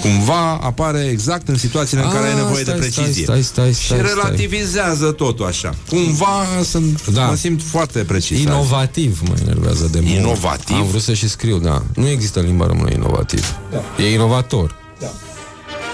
Cumva 0.00 0.52
apare 0.62 1.04
exact 1.10 1.48
în 1.48 1.56
situațiile 1.56 2.02
în 2.02 2.08
care 2.10 2.24
Ah, 2.26 2.30
ai 2.30 2.34
nevoie 2.36 2.62
stai, 2.62 2.74
de 2.74 2.80
precizie. 2.80 3.22
stai, 3.24 3.42
stai, 3.42 3.42
stai, 3.42 3.72
și 3.72 3.84
stai, 3.86 3.98
stai. 3.98 4.08
relativizează 4.14 5.12
totul 5.12 5.46
așa. 5.46 5.74
Cumva 5.88 6.44
sunt, 6.64 7.06
Da. 7.06 7.26
mă 7.26 7.34
simt 7.34 7.62
foarte 7.62 7.98
precis. 8.04 8.38
Inovativ 8.40 9.20
mă 9.28 9.34
enervează 9.42 9.88
de 9.92 10.00
mult. 10.00 10.14
Inovativ? 10.14 10.76
Am 10.76 10.86
vrut 10.86 11.02
să 11.02 11.12
și 11.14 11.28
scriu, 11.28 11.58
da. 11.58 11.82
Nu 11.94 12.08
există 12.08 12.38
în 12.38 12.44
limba 12.46 12.66
română 12.66 12.90
inovativ. 12.92 13.56
Da. 13.72 14.02
E 14.04 14.12
inovator. 14.12 14.76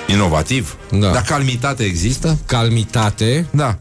Inovativ? 0.09 0.77
Da. 0.91 1.11
Dar 1.13 1.23
calmitate 1.23 1.83
există? 1.83 2.39
Calmitate? 2.47 3.47
Da. 3.51 3.79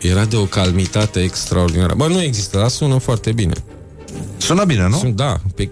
Era 0.00 0.24
de 0.24 0.36
o 0.36 0.44
calmitate 0.44 1.20
extraordinară. 1.20 1.94
Bă, 1.96 2.06
nu 2.06 2.22
există, 2.22 2.58
dar 2.58 2.68
sună 2.68 2.98
foarte 2.98 3.32
bine. 3.32 3.52
Sună 4.36 4.64
bine, 4.64 4.88
nu? 4.88 4.96
Sunt, 4.96 5.16
da. 5.16 5.36
Pe, 5.54 5.68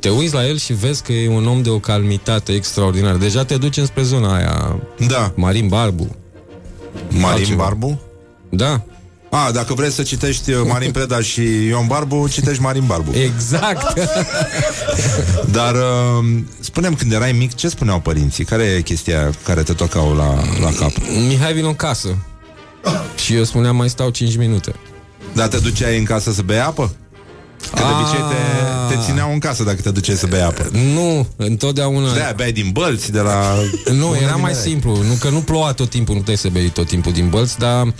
te 0.00 0.08
uiți 0.08 0.34
la 0.34 0.46
el 0.46 0.58
și 0.58 0.72
vezi 0.72 1.02
că 1.02 1.12
e 1.12 1.28
un 1.28 1.46
om 1.46 1.62
de 1.62 1.70
o 1.70 1.78
calmitate 1.78 2.52
extraordinară. 2.52 3.16
Deja 3.16 3.44
te 3.44 3.56
duci 3.56 3.76
înspre 3.76 4.02
zona 4.02 4.34
aia. 4.34 4.80
Da. 5.08 5.32
Marin 5.34 5.68
Barbu. 5.68 6.16
Marin 7.08 7.26
Altceva. 7.26 7.62
Barbu? 7.62 8.00
Da. 8.48 8.82
A, 9.30 9.50
dacă 9.50 9.74
vrei 9.74 9.90
să 9.90 10.02
citești 10.02 10.52
uh, 10.52 10.60
Marin 10.68 10.90
Preda 10.90 11.20
și 11.20 11.66
Ion 11.66 11.86
Barbu, 11.86 12.28
citești 12.28 12.62
Marin 12.62 12.84
Barbu. 12.86 13.10
Exact. 13.14 14.00
Dar 15.58 15.74
uh, 15.74 16.38
spunem 16.60 16.94
când 16.94 17.12
erai 17.12 17.32
mic, 17.32 17.54
ce 17.54 17.68
spuneau 17.68 18.00
părinții? 18.00 18.44
Care 18.44 18.62
e 18.62 18.80
chestia 18.80 19.30
care 19.44 19.62
te 19.62 19.72
tocau 19.72 20.14
la, 20.14 20.34
la 20.60 20.70
cap? 20.78 20.90
Mihai 21.28 21.52
vin 21.52 21.64
în 21.64 21.74
casă. 21.74 22.08
Și 23.16 23.34
eu 23.34 23.44
spuneam 23.44 23.76
mai 23.76 23.88
stau 23.88 24.10
5 24.10 24.36
minute. 24.36 24.74
Dar 25.32 25.48
te 25.48 25.58
duceai 25.58 25.98
în 25.98 26.04
casă 26.04 26.32
să 26.32 26.42
bei 26.42 26.60
apă? 26.60 26.92
Că 27.70 27.76
de 27.76 27.82
obicei 27.82 28.24
te, 28.28 28.94
te 28.94 29.00
țineau 29.04 29.32
în 29.32 29.38
casă 29.38 29.62
dacă 29.62 29.80
te 29.80 29.90
duceai 29.90 30.16
să 30.16 30.26
bei 30.26 30.42
apă. 30.42 30.68
Nu, 30.94 31.26
întotdeauna... 31.36 32.12
De-aia 32.12 32.32
beai 32.36 32.52
din 32.52 32.70
bălți, 32.72 33.12
de 33.12 33.20
la... 33.20 33.54
Nu, 33.92 34.06
Unde 34.06 34.18
era 34.22 34.32
din 34.32 34.40
mai 34.40 34.50
ele? 34.50 34.60
simplu. 34.60 34.96
Nu 34.96 35.14
că 35.20 35.28
nu 35.28 35.40
ploua 35.40 35.72
tot 35.72 35.90
timpul, 35.90 36.14
nu 36.14 36.20
puteai 36.20 36.36
să 36.36 36.48
bei 36.48 36.68
tot 36.68 36.86
timpul 36.86 37.12
din 37.12 37.28
bălți, 37.28 37.58
dar 37.58 37.94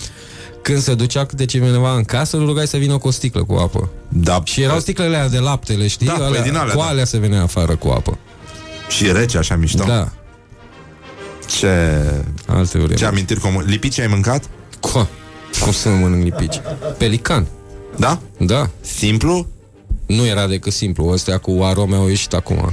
când 0.62 0.82
se 0.82 0.94
ducea 0.94 1.26
câte 1.26 1.44
cineva 1.44 1.94
în 1.94 2.04
casă, 2.04 2.36
îl 2.36 2.46
rugai 2.46 2.66
să 2.66 2.76
vină 2.76 2.98
cu 2.98 3.08
o 3.08 3.10
sticlă 3.10 3.44
cu 3.44 3.54
apă. 3.54 3.88
Da. 4.08 4.40
Și 4.44 4.62
erau 4.62 4.78
sticlele 4.78 5.16
alea 5.16 5.28
de 5.28 5.38
laptele, 5.38 5.86
știi? 5.86 6.06
Da, 6.06 6.12
păi 6.12 6.24
alea, 6.26 6.42
din 6.42 6.56
alea, 6.56 6.74
cu 6.74 6.80
da. 6.80 6.86
alea 6.86 7.04
se 7.04 7.18
venea 7.18 7.42
afară 7.42 7.76
cu 7.76 7.88
apă. 7.88 8.18
Și 8.88 9.12
rece, 9.12 9.38
așa 9.38 9.56
mișto? 9.56 9.84
Da. 9.86 10.08
Ce... 11.58 11.68
Alte 12.46 12.70
vremuri. 12.70 12.96
Ce 12.96 13.04
amintiri 13.04 13.40
comun... 13.40 13.64
Lipici 13.66 13.98
ai 13.98 14.06
mâncat? 14.06 14.44
Co? 14.80 15.06
Cum 15.60 15.72
să 15.72 15.88
nu 15.88 15.96
mănânc 15.96 16.22
lipici? 16.24 16.60
Pelican. 16.98 17.46
Da? 17.96 18.18
Da. 18.38 18.70
Simplu? 18.80 19.46
Nu 20.06 20.26
era 20.26 20.46
decât 20.46 20.72
simplu. 20.72 21.08
Astea 21.10 21.38
cu 21.38 21.60
arome 21.62 21.96
au 21.96 22.08
ieșit 22.08 22.32
acum. 22.32 22.72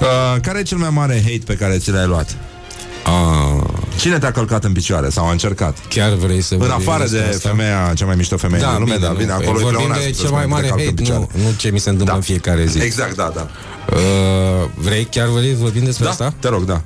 Uh, 0.00 0.40
care 0.42 0.58
e 0.58 0.62
cel 0.62 0.78
mai 0.78 0.90
mare 0.92 1.20
hate 1.22 1.40
pe 1.46 1.54
care 1.54 1.78
ți 1.78 1.90
l-ai 1.90 2.06
luat? 2.06 2.36
Ah, 3.04 3.64
Cine 3.98 4.18
te-a 4.18 4.32
călcat 4.32 4.64
în 4.64 4.72
picioare 4.72 5.08
sau 5.08 5.26
a 5.26 5.30
încercat? 5.30 5.76
chiar 5.88 6.12
vrei 6.12 6.40
să 6.40 6.54
În 6.54 6.60
vorbim 6.60 6.76
afară 6.88 7.04
de 7.04 7.10
despre 7.10 7.30
asta? 7.34 7.48
femeia, 7.48 7.92
cea 7.94 8.06
mai 8.06 8.14
mișto 8.16 8.36
femeie 8.36 8.64
din 8.70 8.78
lume, 8.78 8.96
dar 8.96 9.10
nu, 9.10 9.16
bine, 9.16 9.32
păi 9.36 9.46
acolo 9.46 9.58
e 9.58 9.62
vorbim 9.62 9.78
pleonasm 9.86 10.06
de 10.06 10.12
să 10.12 10.20
cel 10.22 10.30
mai 10.30 10.42
spui 10.42 10.54
că 10.54 10.60
te 10.60 10.66
mare 10.66 10.66
calcă 10.66 10.80
în 10.82 10.88
hate, 10.88 11.02
picioare. 11.02 11.26
nu, 11.34 11.42
nu 11.42 11.52
ce 11.56 11.70
mi 11.70 11.78
se 11.78 11.88
întâmplă 11.90 12.12
Da. 12.14 12.18
în 12.18 12.24
fiecare 12.24 12.64
zi. 12.66 12.78
Exact, 12.78 13.16
da, 13.16 13.32
da. 13.34 13.48
Uh, 13.92 14.68
vrei 14.74 15.04
chiar 15.04 15.28
vrei 15.28 15.50
să 15.52 15.58
vorbim 15.60 15.84
despre 15.84 16.04
Da, 16.04 16.10
asta? 16.10 16.34
te 16.40 16.48
rog, 16.48 16.64
da. 16.64 16.82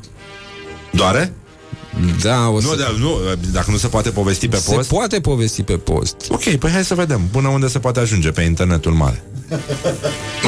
Doare? 0.95 1.33
Da, 2.23 2.49
o 2.49 2.61
Nu, 2.61 2.69
să... 2.69 2.77
dar 2.77 2.93
nu, 2.93 3.19
dacă 3.53 3.71
nu 3.71 3.77
se 3.77 3.87
poate 3.87 4.11
povesti 4.11 4.49
pe 4.49 4.57
Se 4.57 4.75
post. 4.75 4.89
poate 4.89 5.21
povesti 5.21 5.63
pe 5.63 5.73
post. 5.77 6.17
Ok, 6.29 6.43
păi 6.43 6.71
hai 6.71 6.85
să 6.85 6.95
vedem 6.95 7.21
până 7.33 7.49
unde 7.49 7.69
se 7.69 7.79
poate 7.79 8.01
ajunge 8.01 8.31
pe 8.31 8.43
internetul 8.43 8.93
mare. 8.93 9.23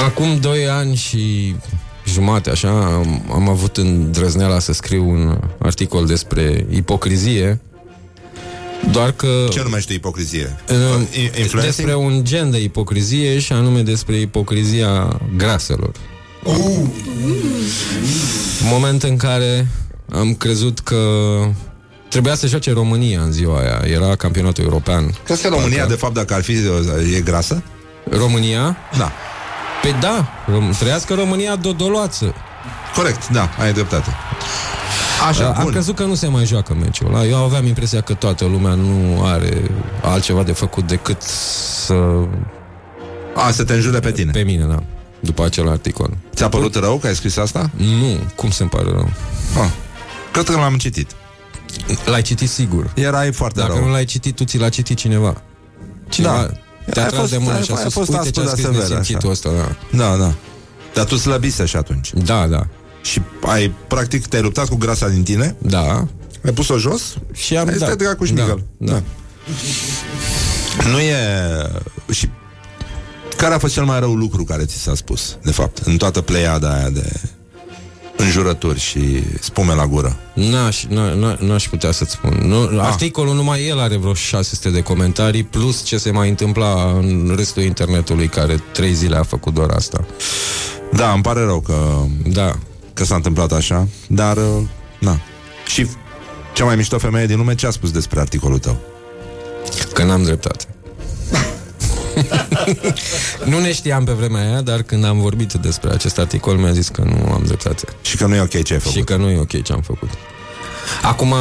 Acum 0.05 0.39
2 0.41 0.69
ani 0.69 0.95
și 0.95 1.55
jumate, 2.07 2.51
așa, 2.51 2.69
am, 2.85 3.23
am 3.33 3.49
avut 3.49 3.77
îndrăzneala 3.77 4.59
să 4.59 4.73
scriu 4.73 5.09
un 5.09 5.39
articol 5.59 6.07
despre 6.07 6.67
ipocrizie, 6.71 7.61
doar 8.93 9.13
că... 9.13 9.47
Ce 9.51 9.63
numește 9.63 9.93
ipocrizie? 9.93 10.57
Uh, 10.71 10.77
influencing? 11.17 11.63
despre 11.63 11.95
un 11.95 12.25
gen 12.25 12.51
de 12.51 12.63
ipocrizie 12.63 13.39
și 13.39 13.53
anume 13.53 13.83
despre 13.83 14.17
ipocrizia 14.17 15.21
graselor. 15.37 15.93
Moment 18.71 19.03
în 19.03 19.17
care 19.17 19.67
am 20.13 20.35
crezut 20.35 20.79
că 20.79 20.97
trebuia 22.09 22.35
să 22.35 22.47
joace 22.47 22.73
România 22.73 23.21
în 23.21 23.33
ziua 23.33 23.59
aia. 23.59 23.81
Era 23.85 24.17
campionatul 24.17 24.65
european. 24.65 25.15
Crezi 25.25 25.43
că 25.43 25.49
România, 25.49 25.87
de 25.87 25.95
fapt, 25.95 26.15
dacă 26.15 26.35
ar 26.35 26.43
fi, 26.43 26.53
e 27.17 27.21
grasă? 27.21 27.63
România? 28.11 28.77
Da. 28.99 29.13
Pe 29.83 29.95
da, 30.01 30.29
rom- 30.47 30.79
trăiască 30.79 31.15
România 31.15 31.57
dodoloață. 31.57 32.35
Corect, 32.95 33.29
da, 33.29 33.51
ai 33.59 33.73
dreptate. 33.73 34.11
Așa, 35.29 35.47
Am 35.47 35.63
bun. 35.63 35.73
crezut 35.73 35.97
că 35.97 36.03
nu 36.03 36.15
se 36.15 36.27
mai 36.27 36.45
joacă 36.47 36.75
meciul 36.75 37.07
ăla. 37.15 37.25
Eu 37.25 37.37
aveam 37.45 37.67
impresia 37.67 38.01
că 38.01 38.15
toată 38.15 38.45
lumea 38.45 38.75
nu 38.75 39.25
are 39.25 39.71
altceva 40.03 40.43
de 40.43 40.53
făcut 40.53 40.87
decât 40.87 41.23
să... 41.23 41.95
A, 43.35 43.51
să 43.51 43.65
te 43.65 43.73
înjure 43.73 44.01
pe 44.01 44.11
tine. 44.13 44.31
Pe 44.31 44.43
mine, 44.43 44.65
da. 44.65 44.83
După 45.21 45.45
acel 45.45 45.69
articol. 45.69 46.17
Ți-a 46.35 46.49
părut 46.49 46.75
rău 46.75 46.97
că 46.97 47.07
ai 47.07 47.15
scris 47.15 47.37
asta? 47.37 47.71
Nu, 47.77 48.19
cum 48.35 48.51
se-mi 48.51 48.69
pare 48.69 48.85
rău? 48.91 49.09
Ah, 49.63 49.71
cred 50.43 50.55
că 50.55 50.61
l-am 50.61 50.77
citit. 50.77 51.11
L-ai 52.05 52.23
citit 52.23 52.49
sigur. 52.49 52.93
Erai 52.95 53.33
foarte 53.33 53.61
Dacă 53.61 53.73
rău. 53.73 53.85
nu 53.85 53.91
l-ai 53.91 54.05
citit, 54.05 54.35
tu 54.37 54.45
ți 54.45 54.59
l-a 54.59 54.69
citit 54.69 54.97
cineva. 54.97 55.43
Cineva 56.09 56.33
Da. 56.87 56.93
te-a 56.93 57.03
Ai 57.03 57.09
tras 57.09 57.13
fost- 57.21 57.31
de 57.31 57.39
mână 57.39 57.57
ai- 57.57 57.63
și 57.63 57.71
a 57.71 57.75
ai 57.75 57.81
spus, 57.81 57.93
fost 57.93 58.09
uite 58.11 58.31
ce 58.31 58.41
a 58.41 58.43
aspru, 58.43 58.63
dar 58.63 58.73
scris 58.73 58.83
sever, 58.85 58.99
nesimțitul 58.99 59.31
așa. 59.31 59.51
ăsta, 59.51 59.77
da. 59.93 59.99
Da, 60.11 60.17
da. 60.17 60.33
Dar 60.95 61.05
tu 61.05 61.17
slăbise 61.17 61.65
și 61.65 61.77
atunci. 61.77 62.11
Da, 62.15 62.47
da. 62.47 62.67
Și 63.03 63.21
ai, 63.47 63.73
practic, 63.89 64.27
te-ai 64.27 64.43
luptat 64.43 64.69
cu 64.69 64.77
grasa 64.77 65.09
din 65.09 65.23
tine? 65.23 65.57
Da. 65.59 66.07
Ai 66.45 66.53
pus-o 66.55 66.79
jos? 66.79 67.03
Și 67.33 67.57
am 67.57 67.69
Ai 67.69 67.75
stat 67.75 67.89
dat. 67.89 67.99
dracu 67.99 68.25
și 68.25 68.33
Da, 68.33 68.43
Miguel. 68.43 68.65
da. 68.79 69.03
Nu 70.91 70.99
e... 70.99 71.17
Și 72.11 72.31
care 73.37 73.55
a 73.55 73.59
fost 73.59 73.73
cel 73.73 73.85
mai 73.85 74.01
rău 74.01 74.15
lucru 74.15 74.45
care 74.45 74.65
ți 74.65 74.77
s-a 74.77 74.95
spus, 74.95 75.37
de 75.43 75.51
fapt, 75.53 75.79
în 75.79 75.97
toată 75.97 76.21
pleiada 76.21 76.75
aia 76.75 76.89
de 76.91 77.13
înjurături 78.17 78.79
și 78.81 79.23
spume 79.41 79.75
la 79.75 79.87
gură? 79.87 80.17
N-aș, 80.35 80.85
n- 80.87 81.15
n- 81.15 81.39
n-aș 81.39 81.69
putea 81.69 81.91
să-ți 81.91 82.11
spun. 82.11 82.41
Nu, 82.45 82.63
Ah. 82.63 82.79
articolul 82.87 83.35
numai 83.35 83.67
el 83.67 83.81
are 83.81 83.97
vreo 83.97 84.15
600 84.15 84.71
de 84.71 84.81
comentarii, 84.83 85.43
plus 85.45 85.83
ce 85.83 85.97
se 85.99 86.11
mai 86.11 86.29
întâmpla 86.29 86.91
în 86.99 87.33
restul 87.37 87.63
internetului, 87.63 88.29
care 88.29 88.63
trei 88.73 88.93
zile 88.93 89.17
a 89.17 89.23
făcut 89.23 89.55
doar 89.55 89.71
asta. 89.71 90.05
Da, 90.93 91.13
îmi 91.13 91.23
pare 91.23 91.41
rău 91.41 91.61
că, 91.61 91.75
da. 92.27 92.53
că 92.95 93.05
s-a 93.05 93.15
întâmplat 93.15 93.53
așa, 93.53 93.89
dar, 94.09 94.37
uh, 94.37 94.43
na. 95.01 95.21
Și 95.67 95.87
cea 96.55 96.65
mai 96.65 96.77
mișto 96.77 96.99
femeie 96.99 97.27
din 97.27 97.37
lume 97.37 97.55
ce 97.55 97.67
a 97.67 97.71
spus 97.71 97.91
despre 97.91 98.21
articolul 98.21 98.59
tău? 98.59 98.77
Că 99.95 100.03
n-am 100.05 100.23
dreptate. 100.23 100.65
nu 103.51 103.61
ne 103.61 103.73
știam 103.73 104.05
pe 104.05 104.13
vremea 104.13 104.41
aia, 104.49 104.61
dar 104.61 104.83
când 104.83 105.05
am 105.05 105.21
vorbit 105.21 105.53
despre 105.53 105.91
acest 105.91 106.19
articol, 106.19 106.57
mi-a 106.57 106.73
zis 106.73 106.89
că 106.89 107.03
nu 107.03 107.33
am 107.33 107.43
dreptate. 107.47 107.85
Și 108.03 108.17
că 108.17 108.27
nu 108.27 108.35
e 108.35 108.41
ok 108.41 108.63
ce 108.63 108.73
ai 108.73 108.79
făcut. 108.79 108.97
Și 108.97 109.05
că 109.05 109.17
nu 109.17 109.31
e 109.31 109.39
ok 109.39 109.63
ce 109.63 109.73
am 109.73 109.81
făcut. 109.81 110.09
Acum, 111.03 111.35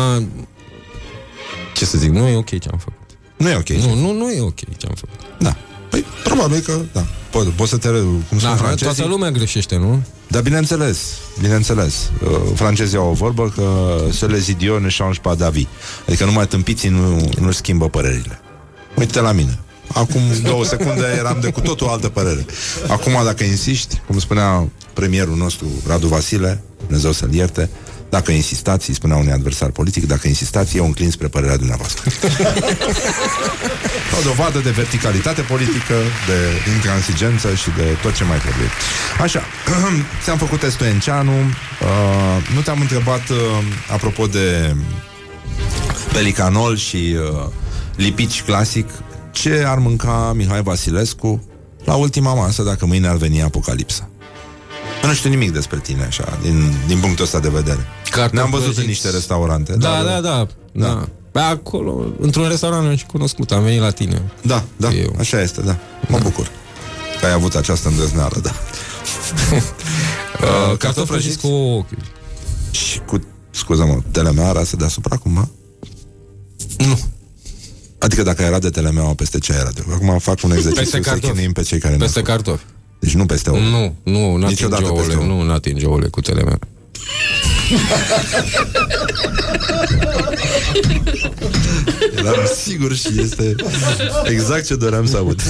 ce 1.76 1.86
să 1.86 1.98
zic, 1.98 2.10
nu 2.10 2.28
e 2.28 2.36
ok 2.36 2.60
ce 2.60 2.70
am 2.72 2.78
făcut. 2.78 3.18
Nu 3.38 3.50
e 3.50 3.56
ok. 3.56 3.70
Nu, 3.70 3.94
nu, 3.94 4.12
nu 4.12 4.30
e 4.32 4.42
ok 4.42 4.60
ce 4.78 4.88
am 4.88 4.96
făcut. 4.96 5.20
Da. 5.40 5.56
Păi, 5.90 6.06
probabil 6.24 6.60
că, 6.60 6.80
da. 6.94 7.06
Poți, 7.30 7.50
poți 7.50 7.70
să 7.70 7.78
te, 7.78 7.88
cum 7.90 8.24
spun 8.26 8.38
Da, 8.50 8.56
francezii? 8.56 8.86
toată 8.86 9.06
lumea 9.06 9.32
greșește, 9.32 9.78
nu? 9.78 10.02
Da, 10.28 10.42
bineînțeles, 10.42 10.98
bineînțeles. 11.42 12.10
Uh, 12.24 12.30
francezii 12.56 12.98
au 12.98 13.10
o 13.10 13.14
vorbă 13.14 13.50
că 13.56 13.98
se 14.12 14.26
les 14.26 14.48
idiots 14.48 14.82
ne 14.84 14.90
change 14.98 15.20
pas 15.20 15.36
d'avis. 15.36 15.68
Adică 16.08 16.26
numai 16.26 16.48
tâmpiții 16.48 16.90
nu, 16.90 17.32
nu 17.40 17.52
schimbă 17.52 17.90
părerile. 17.90 18.40
Uite 18.96 19.20
la 19.20 19.32
mine. 19.32 19.60
Acum 19.94 20.22
două 20.44 20.66
secunde 20.66 21.16
eram 21.18 21.38
de 21.42 21.50
cu 21.50 21.62
totul 21.62 21.88
altă 21.88 22.10
părere. 22.10 22.46
Acum, 22.88 23.12
dacă 23.24 23.44
insiști, 23.44 24.02
cum 24.08 24.20
spunea 24.20 24.68
premierul 24.94 25.36
nostru, 25.36 25.68
Radu 25.88 26.08
Vasile, 26.08 26.64
Dumnezeu 26.86 27.12
să-l 27.12 27.34
ierte, 27.34 27.70
dacă 28.10 28.32
insistați, 28.32 28.90
îi 28.90 28.96
spunea 28.96 29.18
unui 29.18 29.32
adversar 29.32 29.70
politic, 29.70 30.08
dacă 30.08 30.28
insistați, 30.28 30.78
eu 30.78 30.86
înclin 30.86 31.12
spre 31.12 31.28
părerea 31.28 31.58
dumneavoastră. 31.58 32.12
o 34.20 34.22
dovadă 34.24 34.60
de 34.60 34.70
verticalitate 34.70 35.42
politică, 35.42 35.94
de 36.28 36.72
intransigență 36.74 37.54
și 37.54 37.70
de 37.78 37.98
tot 38.02 38.14
ce 38.16 38.24
mai 38.24 38.38
trebuie. 38.38 38.70
Așa, 39.22 39.42
ți-am 40.24 40.38
făcut 40.38 40.60
testul 40.60 40.86
Enceanu, 40.86 41.32
uh, 41.32 42.54
nu 42.56 42.62
te-am 42.62 42.82
întrebat 42.82 43.30
uh, 43.30 43.38
apropo 43.92 44.26
de 44.26 44.76
pelicanol 46.14 46.78
și 46.78 47.16
uh, 47.18 47.50
lipici 47.96 48.42
clasic, 48.42 48.90
ce 49.36 49.64
ar 49.68 49.78
mânca 49.78 50.34
Mihai 50.36 50.62
Vasilescu 50.64 51.44
la 51.84 51.96
ultima 51.96 52.34
masă 52.34 52.64
dacă 52.64 52.86
mâine 52.86 53.08
ar 53.08 53.16
veni 53.16 53.42
apocalipsa? 53.42 54.10
Eu 55.04 55.10
nu 55.10 55.16
știu 55.16 55.30
nimic 55.30 55.52
despre 55.54 55.80
tine, 55.80 56.04
așa, 56.04 56.38
din, 56.42 56.72
din 56.88 57.00
punctul 57.00 57.24
ăsta 57.26 57.40
de 57.40 57.50
vedere. 57.50 57.80
Cartofi 58.10 58.36
Ne-am 58.36 58.50
văzut 58.50 58.68
în 58.68 58.74
prăjiți. 58.74 58.88
niște 59.04 59.10
restaurante. 59.10 59.74
Da, 59.74 59.90
dar- 59.90 60.04
da, 60.04 60.20
da. 60.22 60.48
da. 60.72 60.88
da. 60.88 61.08
Pe 61.32 61.40
acolo, 61.40 62.06
într-un 62.20 62.48
restaurant 62.48 62.88
am 62.88 62.96
și 62.96 63.06
cunoscut, 63.06 63.52
am 63.52 63.64
venit 63.64 63.80
la 63.80 63.90
tine. 63.92 64.22
Da, 64.42 64.64
da, 64.78 64.90
Eu. 64.92 65.16
așa 65.20 65.42
este, 65.42 65.62
da. 65.62 65.78
Mă 66.08 66.18
bucur 66.24 66.50
că 67.20 67.26
ai 67.26 67.32
avut 67.32 67.56
această 67.56 67.88
îndrăzneală, 67.88 68.40
da. 68.44 68.52
Uh, 70.42 70.78
cartofi 70.78 71.08
prăjiți 71.08 71.38
cu 71.38 71.48
ochiuri. 71.48 72.12
Și 72.72 73.00
cu, 73.00 73.22
scuză-mă, 73.52 74.00
telemeara 74.12 74.64
să 74.64 74.76
deasupra 74.76 75.16
cumva? 75.18 75.50
Nu. 76.78 77.00
Adică 78.06 78.24
dacă 78.24 78.42
era 78.42 78.60
de 78.60 78.70
telemeaua 78.70 79.14
peste 79.14 79.40
ce 79.40 79.54
era 79.54 79.70
de 79.74 79.84
Acum 79.94 80.20
fac 80.20 80.44
un 80.44 80.52
exercițiu 80.52 80.82
Peste 80.82 80.96
să 81.02 81.10
cartofi. 81.10 81.32
chinuim 81.32 81.52
pe 81.52 81.62
cei 81.62 81.80
care 81.80 81.96
Peste 81.96 82.20
ne 82.20 82.26
cartofi. 82.26 82.64
Deci 83.00 83.14
nu 83.14 83.26
peste 83.26 83.50
ouă. 83.50 83.60
Nu, 83.60 83.96
nu, 84.04 84.20
n-atinge 84.36 84.48
Niciodată 84.48 84.82
peste 84.82 85.14
ouăle, 85.16 85.16
ouă. 85.16 85.26
nu, 85.26 85.42
n-atinge 85.44 85.86
ouăle 85.86 86.08
cu 86.08 86.22
telemea. 86.22 86.60
Eram 92.18 92.46
sigur 92.64 92.96
și 92.96 93.08
este 93.22 93.56
exact 94.24 94.66
ce 94.66 94.76
doream 94.76 95.06
să 95.06 95.18
aud. 95.18 95.42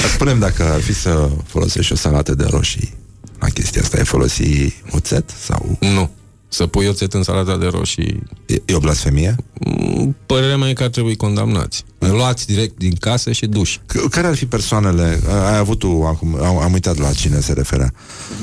Dar 0.00 0.10
Spunem 0.14 0.38
dacă 0.38 0.62
ar 0.62 0.80
fi 0.80 0.94
să 0.94 1.28
folosești 1.46 1.92
o 1.92 1.96
salată 1.96 2.34
de 2.34 2.44
roșii 2.50 2.94
la 3.38 3.48
chestia 3.48 3.82
asta, 3.82 3.96
ai 3.96 4.04
folosi 4.04 4.74
oțet 4.90 5.30
sau... 5.44 5.76
Nu. 5.80 6.10
Să 6.54 6.66
pui 6.66 6.86
oțet 6.86 7.12
în 7.14 7.22
salata 7.22 7.56
de 7.56 7.66
roșii... 7.66 8.22
E, 8.46 8.54
e 8.64 8.74
o 8.74 8.78
blasfemie? 8.78 9.36
Mm, 9.60 10.16
Părerea 10.26 10.56
mea 10.56 10.68
e 10.68 10.72
că 10.72 10.82
ar 10.82 10.88
trebui 10.88 11.16
condamnați. 11.16 11.84
Luați 11.98 12.46
direct 12.46 12.78
din 12.78 12.94
casă 12.94 13.32
și 13.32 13.46
duși. 13.46 13.78
C- 13.78 14.10
Care 14.10 14.26
ar 14.26 14.34
fi 14.34 14.46
persoanele, 14.46 15.20
ai 15.50 15.56
avut 15.56 15.78
tu 15.78 16.02
acum, 16.06 16.34
am, 16.42 16.56
am 16.58 16.72
uitat 16.72 16.96
la 16.98 17.12
cine 17.12 17.40
se 17.40 17.52
referea, 17.52 17.92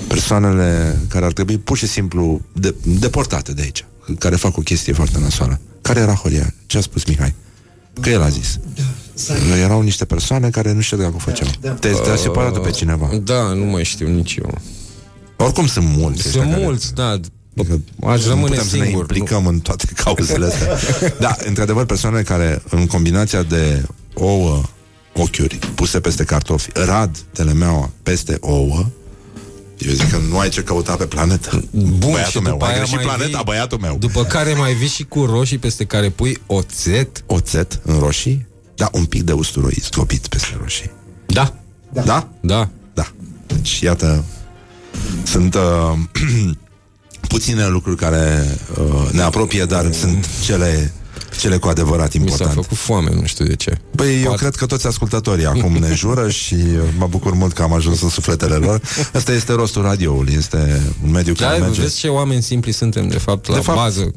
persoanele 0.08 1.00
care 1.10 1.26
ar 1.26 1.32
trebui 1.34 1.58
pur 1.58 1.78
și 1.78 1.88
simplu 1.88 2.42
de, 2.54 2.76
deportate 2.84 3.54
de 3.54 3.62
aici, 3.62 3.86
care 4.20 4.36
fac 4.36 4.58
o 4.58 4.62
chestie 4.62 4.94
foarte 4.94 5.20
nasoală. 5.20 5.60
Care 5.82 6.00
era 6.00 6.14
Horia? 6.14 6.54
Ce 6.66 6.78
a 6.78 6.82
spus 6.82 7.04
Mihai? 7.06 7.34
Că 8.02 8.10
el 8.10 8.22
a 8.22 8.30
zis. 8.30 8.60
Erau 9.64 9.82
niște 9.82 10.06
persoane 10.06 10.50
care 10.50 10.72
nu 10.74 10.82
știu 10.82 10.98
de 10.98 11.04
cum 11.04 11.20
făceau. 11.20 11.48
Te, 11.80 11.90
te-a 11.90 12.16
separat 12.16 12.62
pe 12.62 12.70
cineva. 12.72 13.10
Da, 13.24 13.42
nu 13.54 13.66
mai 13.66 13.84
știu 13.84 14.08
nici 14.08 14.36
eu. 14.36 14.58
Oricum 15.38 15.68
sunt 15.68 15.86
mulți. 15.98 16.18
ăștia 16.26 16.42
Sunt 16.42 16.52
care- 16.54 16.64
mulți, 16.64 16.94
da. 17.54 17.64
Aș 18.12 18.24
nu 18.24 18.30
rămâne 18.30 18.48
putem 18.50 18.68
să 18.68 18.78
ne 18.78 18.84
singur. 18.84 19.02
implicăm 19.02 19.46
în 19.48 19.60
toate 19.60 19.86
cauzele 19.96 20.46
astea. 20.46 20.78
da, 21.20 21.36
într-adevăr, 21.46 21.86
persoane 21.86 22.22
care 22.22 22.62
în 22.70 22.86
combinația 22.88 23.44
de 23.44 23.86
ouă, 24.14 24.62
ochiuri 25.14 25.60
puse 25.76 26.00
peste 26.00 26.24
cartofi, 26.24 26.70
rad 26.74 27.18
telemeaua 27.34 27.90
peste 28.04 28.38
ouă, 28.42 28.86
eu 29.78 29.92
zic 29.94 30.10
că 30.10 30.18
nu 30.30 30.40
ai 30.40 30.50
ce 30.50 30.64
căuta 30.64 30.96
pe 30.96 31.06
planetă. 31.06 31.64
Bun, 31.72 31.98
băiatul 32.00 32.32
și 32.32 32.40
meu, 32.40 32.52
după 32.52 32.66
ai 32.66 32.72
aia 32.72 32.80
greșit 32.80 32.96
mai 32.96 33.06
planeta, 33.06 33.38
vii- 33.42 33.46
băiatul 33.46 33.78
meu. 33.78 33.96
După 34.00 34.24
care 34.24 34.54
mai 34.54 34.74
vii 34.74 34.88
și 34.88 35.04
cu 35.04 35.26
roșii 35.26 35.58
peste 35.58 35.86
care 35.86 36.10
pui 36.10 36.38
oțet. 36.46 37.24
Oțet 37.28 37.80
în 37.84 38.00
roșii? 38.00 38.46
Da, 38.76 38.90
un 38.92 39.06
pic 39.06 39.22
de 39.24 39.32
usturoi 39.32 39.78
sclopit 39.82 40.28
peste 40.28 40.58
roșii. 40.60 40.92
Da. 41.26 41.54
Da? 41.94 42.02
Da? 42.04 42.30
Da. 42.42 42.70
Da. 42.94 43.08
Deci, 43.48 43.80
iată, 43.80 44.24
sunt 45.24 45.56
uh, 45.56 45.62
puține 47.32 47.68
lucruri 47.68 47.96
care 47.96 48.58
uh, 48.80 49.10
ne 49.12 49.22
apropie, 49.22 49.66
dar 49.66 49.94
sunt 49.94 50.28
cele 50.44 50.94
Cele 51.40 51.58
cu 51.58 51.68
adevărat 51.68 52.06
Mi 52.06 52.12
s-a 52.14 52.20
importante. 52.20 52.54
făcut 52.54 52.78
foame, 52.78 53.10
nu 53.14 53.26
știu 53.26 53.46
de 53.46 53.56
ce. 53.56 53.78
Păi 53.96 54.22
eu 54.24 54.34
cred 54.34 54.56
că 54.56 54.66
toți 54.66 54.88
ascultătorii 54.88 55.46
acum 55.46 55.74
ne 55.78 55.94
jură 55.94 56.30
și 56.42 56.54
uh, 56.54 56.80
mă 56.98 57.08
bucur 57.08 57.34
mult 57.34 57.54
că 57.54 57.62
am 57.64 57.74
ajuns 57.74 58.02
în 58.02 58.10
sufletele 58.10 58.56
lor. 58.56 58.82
Asta 59.14 59.32
este 59.32 59.54
rostul 59.54 59.82
radioului, 59.82 60.34
este 60.38 60.82
un 61.04 61.12
mediu 61.12 61.34
care 61.34 61.58
Da, 61.60 61.66
merge. 61.66 61.82
vezi 61.82 61.98
ce 62.00 62.08
oameni 62.08 62.42
simpli 62.42 62.72
suntem, 62.72 63.08
de 63.08 63.18
fapt, 63.18 63.48
la 63.48 63.56
De 63.56 63.62
fapt, 63.62 63.78
bază. 63.78 64.14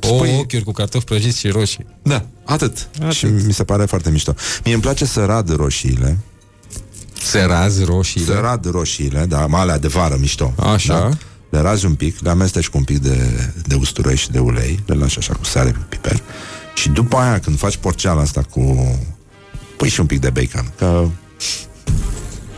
O 0.00 0.06
spui- 0.16 0.36
ochiuri 0.38 0.64
cu 0.64 0.72
cartofi 0.72 1.04
prăjiți 1.04 1.38
și 1.38 1.48
roșii. 1.48 1.86
Da, 2.02 2.24
atât. 2.44 2.88
atât. 3.00 3.12
Și 3.12 3.24
mi 3.26 3.52
se 3.52 3.64
pare 3.64 3.84
foarte 3.84 4.10
mișto. 4.10 4.34
Mie 4.64 4.72
îmi 4.74 4.82
place 4.82 5.04
să 5.04 5.24
rad 5.24 5.54
roșiile. 5.56 6.18
Să 7.22 7.44
razi 7.46 7.84
roșiile? 7.84 8.26
Să 8.34 8.38
rad 8.42 8.70
roșiile, 8.70 9.24
da, 9.28 9.46
alea 9.50 9.78
de 9.78 9.88
vară 9.88 10.16
mișto. 10.20 10.52
Așa. 10.56 10.98
Da? 10.98 11.08
Le 11.52 11.60
razi 11.60 11.86
un 11.86 11.94
pic, 11.94 12.18
le 12.20 12.30
amesteci 12.30 12.68
cu 12.68 12.76
un 12.78 12.84
pic 12.84 12.98
de, 12.98 13.16
de 13.66 13.74
usturoi 13.74 14.16
și 14.16 14.30
de 14.30 14.38
ulei, 14.38 14.80
le 14.86 14.94
lași 14.94 15.18
așa 15.18 15.34
cu 15.34 15.44
sare, 15.44 15.76
piper. 15.88 16.22
Și 16.74 16.88
după 16.88 17.16
aia, 17.16 17.38
când 17.38 17.58
faci 17.58 17.76
porceala 17.76 18.20
asta 18.20 18.42
cu... 18.50 18.94
Pui 19.76 19.88
și 19.88 20.00
un 20.00 20.06
pic 20.06 20.20
de 20.20 20.30
bacon, 20.30 20.72
că... 20.78 21.04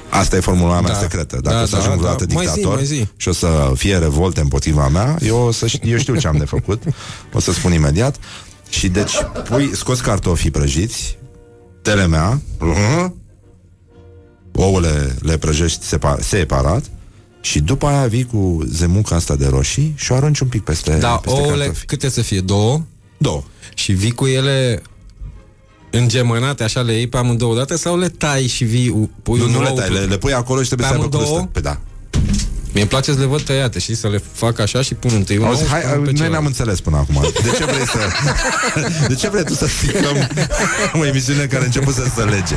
Asta 0.08 0.36
e 0.36 0.40
formula 0.40 0.80
mea 0.80 0.92
Da. 0.92 0.98
secretă. 0.98 1.38
Dacă 1.42 1.56
Da, 1.56 1.62
o 1.62 1.66
să 1.66 1.70
da, 1.70 1.78
ajung 1.78 1.94
da. 1.94 2.00
vreodată 2.00 2.26
Mai 2.34 2.46
zi, 2.46 2.52
dictator 2.52 2.74
mai 2.76 2.84
zi. 2.84 3.06
și 3.16 3.28
o 3.28 3.32
să 3.32 3.72
fie 3.74 3.96
revolte 3.96 4.40
împotriva 4.40 4.88
mea, 4.88 5.16
eu, 5.20 5.36
o 5.36 5.50
să, 5.50 5.66
ș- 5.66 5.82
eu 5.84 5.98
știu 5.98 6.16
ce 6.16 6.26
am 6.26 6.36
de 6.36 6.44
făcut. 6.44 6.82
O 7.32 7.40
să 7.40 7.52
spun 7.52 7.72
imediat. 7.72 8.16
Și 8.68 8.88
deci, 8.88 9.12
pui, 9.48 9.70
scoți 9.76 10.02
cartofii 10.02 10.50
prăjiți, 10.50 11.18
telemea, 11.82 12.40
uh-huh, 12.58 13.06
ouăle 14.54 15.16
le 15.20 15.36
prăjești 15.38 15.84
sepa- 15.96 16.20
separat 16.20 16.84
și 17.44 17.60
după 17.60 17.86
aia 17.86 18.06
vii 18.06 18.24
cu 18.24 18.62
zemuca 18.66 19.16
asta 19.16 19.36
de 19.36 19.46
roșii 19.46 19.92
și 19.96 20.12
o 20.12 20.14
arunci 20.14 20.40
un 20.40 20.48
pic 20.48 20.62
peste, 20.62 20.96
Da, 20.96 21.16
peste 21.16 21.40
ouăle, 21.40 21.64
cartofi. 21.64 21.86
câte 21.86 22.08
să 22.08 22.22
fie? 22.22 22.40
Două? 22.40 22.80
Două. 23.18 23.42
Și 23.74 23.92
vii 23.92 24.10
cu 24.12 24.26
ele 24.26 24.82
îngemănate, 25.90 26.62
așa 26.62 26.80
le 26.80 26.92
iei 26.92 27.06
pe 27.06 27.16
amândouă 27.16 27.54
dată 27.56 27.76
sau 27.76 27.98
le 27.98 28.08
tai 28.08 28.46
și 28.46 28.64
vii, 28.64 28.88
u- 28.88 29.10
pui 29.22 29.38
Nu, 29.38 29.44
un 29.44 29.50
nu 29.50 29.62
le 29.62 29.68
ou 29.68 29.76
tai, 29.76 29.88
pe- 29.88 29.92
le, 29.94 30.00
le 30.04 30.18
pui 30.18 30.32
acolo 30.32 30.60
și 30.62 30.66
trebuie 30.66 30.88
pe 30.88 30.94
să 30.94 31.00
aibă 31.00 31.16
amândouă? 31.16 31.36
crustă. 31.38 31.50
Pe 31.52 31.60
da. 31.60 31.80
Mie 32.74 32.82
îmi 32.82 32.90
place 32.92 33.12
să 33.12 33.18
le 33.18 33.24
văd 33.24 33.42
tăiate, 33.42 33.78
știi, 33.78 33.94
să 33.96 34.08
le 34.08 34.22
fac 34.32 34.58
așa 34.58 34.82
și 34.82 34.94
pun 34.94 35.10
întâi 35.14 35.36
un 35.36 35.44
Auzi, 35.44 35.60
ou 35.60 35.66
și 35.66 35.72
hai, 35.72 35.80
pun 35.80 35.90
pe 35.90 35.96
noi 35.96 36.04
celălalt. 36.06 36.30
ne-am 36.32 36.46
înțeles 36.46 36.80
până 36.80 36.96
acum. 36.96 37.28
De 37.42 37.50
ce 37.56 37.64
vrei 37.64 37.86
să... 37.86 37.98
De 39.08 39.14
ce 39.14 39.28
vrei 39.28 39.44
tu 39.44 39.54
să 39.54 39.66
stricăm 39.66 40.16
o 41.00 41.06
emisiune 41.06 41.44
care 41.44 41.62
a 41.62 41.64
început 41.64 41.94
să 41.94 42.04
se 42.16 42.22
lege? 42.22 42.54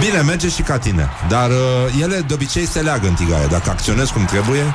Bine, 0.00 0.20
merge 0.20 0.48
și 0.48 0.62
ca 0.62 0.78
tine. 0.78 1.08
Dar 1.28 1.50
uh, 1.50 2.02
ele 2.02 2.24
de 2.28 2.34
obicei 2.34 2.66
se 2.66 2.80
leagă 2.80 3.06
în 3.06 3.14
tigaie. 3.14 3.46
Dacă 3.50 3.70
acționezi 3.70 4.12
cum 4.12 4.24
trebuie, 4.24 4.74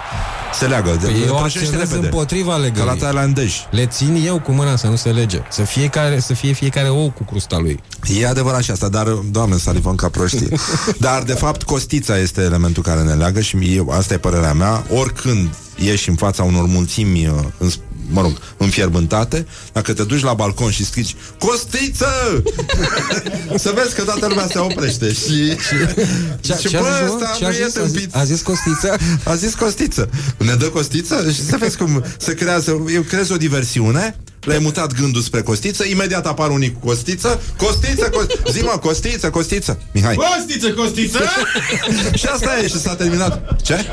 se 0.60 0.66
leagă. 0.66 0.90
Păi 0.90 1.12
Le 1.14 1.26
eu 1.26 1.36
prăjești 1.36 1.58
acționez 1.66 1.90
repede. 1.90 2.06
împotriva 2.06 2.52
Ca 2.52 2.58
la 2.58 2.64
legării. 2.64 3.00
tailandezi. 3.00 3.68
Le 3.72 3.86
țin 3.86 4.24
eu 4.26 4.40
cu 4.40 4.52
mâna 4.52 4.76
să 4.76 4.88
nu 4.88 4.96
se 4.96 5.10
lege. 5.10 5.42
Să 5.50 5.62
fie, 5.62 5.88
care, 5.88 6.20
să 6.20 6.34
fie 6.34 6.52
fiecare 6.54 6.90
ou 6.90 7.10
cu 7.18 7.24
crusta 7.24 7.58
lui. 7.58 7.80
E 8.20 8.28
adevărat 8.28 8.62
și 8.64 8.72
asta, 8.72 8.88
dar, 8.90 9.08
doamne, 9.08 9.58
salivăm 9.58 9.96
ca 9.96 10.10
proștii. 10.10 10.48
Dar, 11.00 11.24
de 11.24 11.34
fapt, 11.34 11.64
costița 11.64 12.18
este 12.18 12.42
elementul 12.42 12.84
care 12.84 13.02
ne 13.02 13.14
leagă 13.14 13.41
și 13.42 13.76
eu, 13.76 13.90
asta 13.90 14.14
e 14.14 14.18
părerea 14.18 14.54
mea. 14.54 14.86
Oricând 14.90 15.50
ieși 15.76 16.10
în 16.10 16.16
fața 16.16 16.44
unor 16.44 16.66
mulțimi, 16.66 17.28
uh, 17.28 17.34
în, 17.58 17.70
mă 18.12 18.22
rog, 18.22 18.38
înfierbântate, 18.58 19.46
dacă 19.74 19.94
te 19.94 20.04
duci 20.04 20.22
la 20.24 20.34
balcon 20.34 20.72
și 20.72 20.86
strici 20.86 21.16
Costiță! 21.40 22.44
să 23.64 23.74
vezi 23.76 23.96
că 23.96 24.02
toată 24.02 24.28
lumea 24.28 24.48
se 24.52 24.60
oprește 24.60 25.14
și... 25.14 25.56
Ce- 26.42 26.58
și 26.62 26.68
ce 26.68 26.78
a 26.78 26.82
bă, 26.82 26.88
zis, 27.02 27.10
mă? 27.10 27.14
ăsta 27.16 27.36
Ce 27.38 27.46
a 27.46 27.48
nu 27.50 27.54
e 27.54 27.66
zis? 27.66 27.76
A 27.78 27.82
zis- 27.86 27.92
tâmpit. 27.92 28.16
a 28.16 28.24
zis 28.24 28.42
Costiță? 28.42 28.98
A 29.24 29.36
zis 29.36 29.54
Costiță. 29.54 30.10
Ne 30.38 30.54
dă 30.54 30.66
Costiță 30.66 31.32
și 31.32 31.46
să 31.46 31.58
vezi 31.60 31.78
cum 31.78 32.04
se 32.18 32.34
creează, 32.34 32.84
eu 32.94 33.02
creez 33.02 33.30
o 33.30 33.38
diversiune 33.38 34.16
le-ai 34.42 34.60
mutat 34.60 34.94
gândul 34.94 35.22
spre 35.22 35.42
Costiță, 35.42 35.86
imediat 35.86 36.26
apar 36.28 36.50
unii 36.50 36.72
cu 36.80 36.88
Costiță, 36.88 37.42
Costiță, 37.58 38.10
Costiță, 38.10 38.52
zi 38.52 38.62
mă, 38.62 38.78
Costiță, 38.82 39.30
Costiță, 39.30 39.80
Mihai. 39.92 40.16
Costiță, 40.16 40.72
costiță! 40.74 41.20
și 42.20 42.26
asta 42.26 42.60
e 42.64 42.68
și 42.68 42.80
s-a 42.80 42.96
terminat. 42.96 43.62
Ce? 43.62 43.86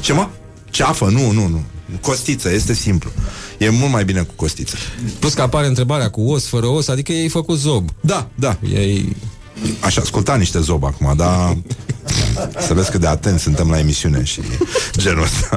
Ce 0.00 0.12
mă? 0.12 0.28
Ceafă? 0.70 1.04
Nu, 1.04 1.30
nu, 1.30 1.46
nu. 1.46 1.64
Costiță, 2.00 2.52
este 2.52 2.74
simplu. 2.74 3.10
E 3.58 3.68
mult 3.68 3.92
mai 3.92 4.04
bine 4.04 4.20
cu 4.20 4.32
costiță. 4.36 4.76
Plus 5.18 5.34
că 5.34 5.42
apare 5.42 5.66
întrebarea 5.66 6.10
cu 6.10 6.20
os, 6.30 6.46
fără 6.46 6.66
os, 6.66 6.88
adică 6.88 7.12
ei 7.12 7.28
făcut 7.28 7.58
zob. 7.58 7.88
Da, 8.00 8.28
da. 8.34 8.56
Ei... 8.72 9.16
Aș 9.80 9.96
asculta 9.96 10.34
niște 10.36 10.60
zob 10.60 10.84
acum, 10.84 11.12
dar 11.16 11.56
să 12.66 12.74
vezi 12.74 12.90
cât 12.90 13.00
de 13.00 13.06
atenți 13.06 13.42
suntem 13.42 13.70
la 13.70 13.78
emisiune 13.78 14.24
și 14.24 14.40
genul 14.96 15.22
ăsta. 15.22 15.56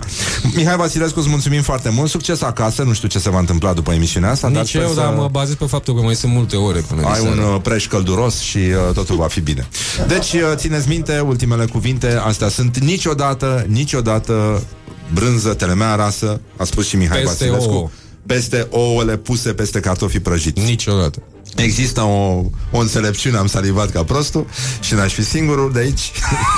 Mihai 0.56 0.76
Vasilescu, 0.76 1.20
îți 1.20 1.30
mulțumim 1.30 1.62
foarte 1.62 1.90
mult. 1.90 2.10
Succes 2.10 2.42
acasă, 2.42 2.84
nu 2.84 2.94
știu 2.94 3.08
ce 3.08 3.20
se 3.20 3.30
va 3.30 3.40
întâmpla 3.40 3.74
după 3.74 3.92
emisiunea 3.92 4.30
asta. 4.32 4.50
dar 4.50 4.62
Nici 4.62 4.70
sper 4.70 4.82
eu, 4.82 4.88
să 4.90 4.96
dar 4.96 5.14
mă 5.14 5.28
bazez 5.32 5.56
pe 5.56 5.66
faptul 5.66 5.96
că 5.96 6.02
mai 6.02 6.16
sunt 6.16 6.32
multe 6.34 6.56
ore 6.56 6.80
până 6.80 7.02
Ai 7.02 7.20
un 7.22 7.30
diseară. 7.30 7.54
uh, 7.54 7.62
preș 7.62 7.88
călduros 7.88 8.40
și 8.40 8.58
uh, 8.58 8.94
totul 8.94 9.16
va 9.16 9.28
fi 9.28 9.42
bine. 9.42 9.68
Deci, 10.08 10.34
uh, 10.34 10.40
țineți 10.56 10.88
minte, 10.88 11.20
ultimele 11.20 11.66
cuvinte, 11.66 12.20
astea 12.26 12.50
sunt 12.50 12.78
niciodată, 12.78 13.66
niciodată 13.68 14.64
brânză, 15.14 15.54
telemea 15.54 15.96
rasă, 15.96 16.42
a 16.58 16.64
spus 16.64 16.88
și 16.88 16.96
Mihai 16.96 17.22
Peste 17.22 17.46
Vasilescu. 17.50 17.74
ouă. 17.74 17.90
Peste 18.26 18.68
ouăle 18.70 19.18
puse 19.18 19.54
peste 19.54 19.80
cartofii 19.80 20.20
prăjiți. 20.20 20.62
Niciodată. 20.62 21.22
Există 21.56 22.02
o, 22.02 22.44
o 22.72 22.78
înțelepciune, 22.80 23.38
am 23.38 23.48
salivat 23.48 23.90
ca 23.90 24.04
prostul 24.04 24.46
și 24.80 24.94
n-aș 24.94 25.14
fi 25.14 25.24
singurul 25.24 25.72
de 25.72 25.80
aici. 25.80 26.12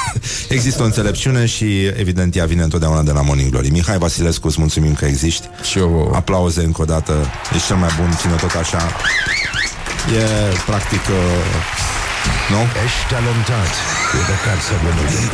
Există 0.50 0.82
o 0.82 0.86
înțelepciune 0.86 1.46
și 1.46 1.86
evident 1.86 2.36
ea 2.36 2.46
vine 2.46 2.64
întotdeauna 2.64 3.02
de 3.02 3.12
la 3.12 3.22
Morning 3.22 3.50
Glory. 3.50 3.70
Mihai 3.70 3.98
Vasilescu, 3.98 4.48
îți 4.48 4.60
mulțumim 4.60 4.94
că 4.94 5.06
existi. 5.06 5.48
Și 5.70 5.78
eu. 5.78 6.12
Aplauze 6.16 6.64
încă 6.64 6.82
o 6.82 6.86
dată. 6.86 7.26
Ești 7.54 7.68
cel 7.68 7.76
mai 7.76 7.90
bun, 8.00 8.16
ține 8.20 8.34
tot 8.34 8.54
așa. 8.54 8.78
E 10.18 10.56
practic... 10.66 11.00
Uh, 11.00 12.01
nu? 12.54 12.62
Ești 12.86 13.02
talentat 13.12 13.72
cu 14.12 14.18
de 14.30 14.36
să 14.68 14.74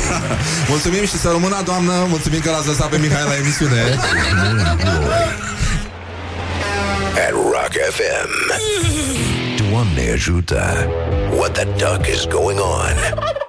Mulțumim 0.73 1.05
și 1.05 1.17
să 1.23 1.27
rămână, 1.31 1.61
doamnă 1.65 1.93
Mulțumim 2.07 2.39
că 2.39 2.49
l-ați 2.49 2.67
lăsat 2.67 2.87
pe 2.89 2.97
Mihai 2.97 3.25
la 3.31 3.35
emisiune 3.35 3.81
At 7.25 7.31
Rock 7.31 7.73
FM. 7.97 8.29
Doamne 9.69 10.11
ajută. 10.13 10.87
What 11.37 11.51
the 11.51 11.63
duck 11.63 12.07
is 12.07 12.25
going 12.25 12.59
on? 12.59 13.45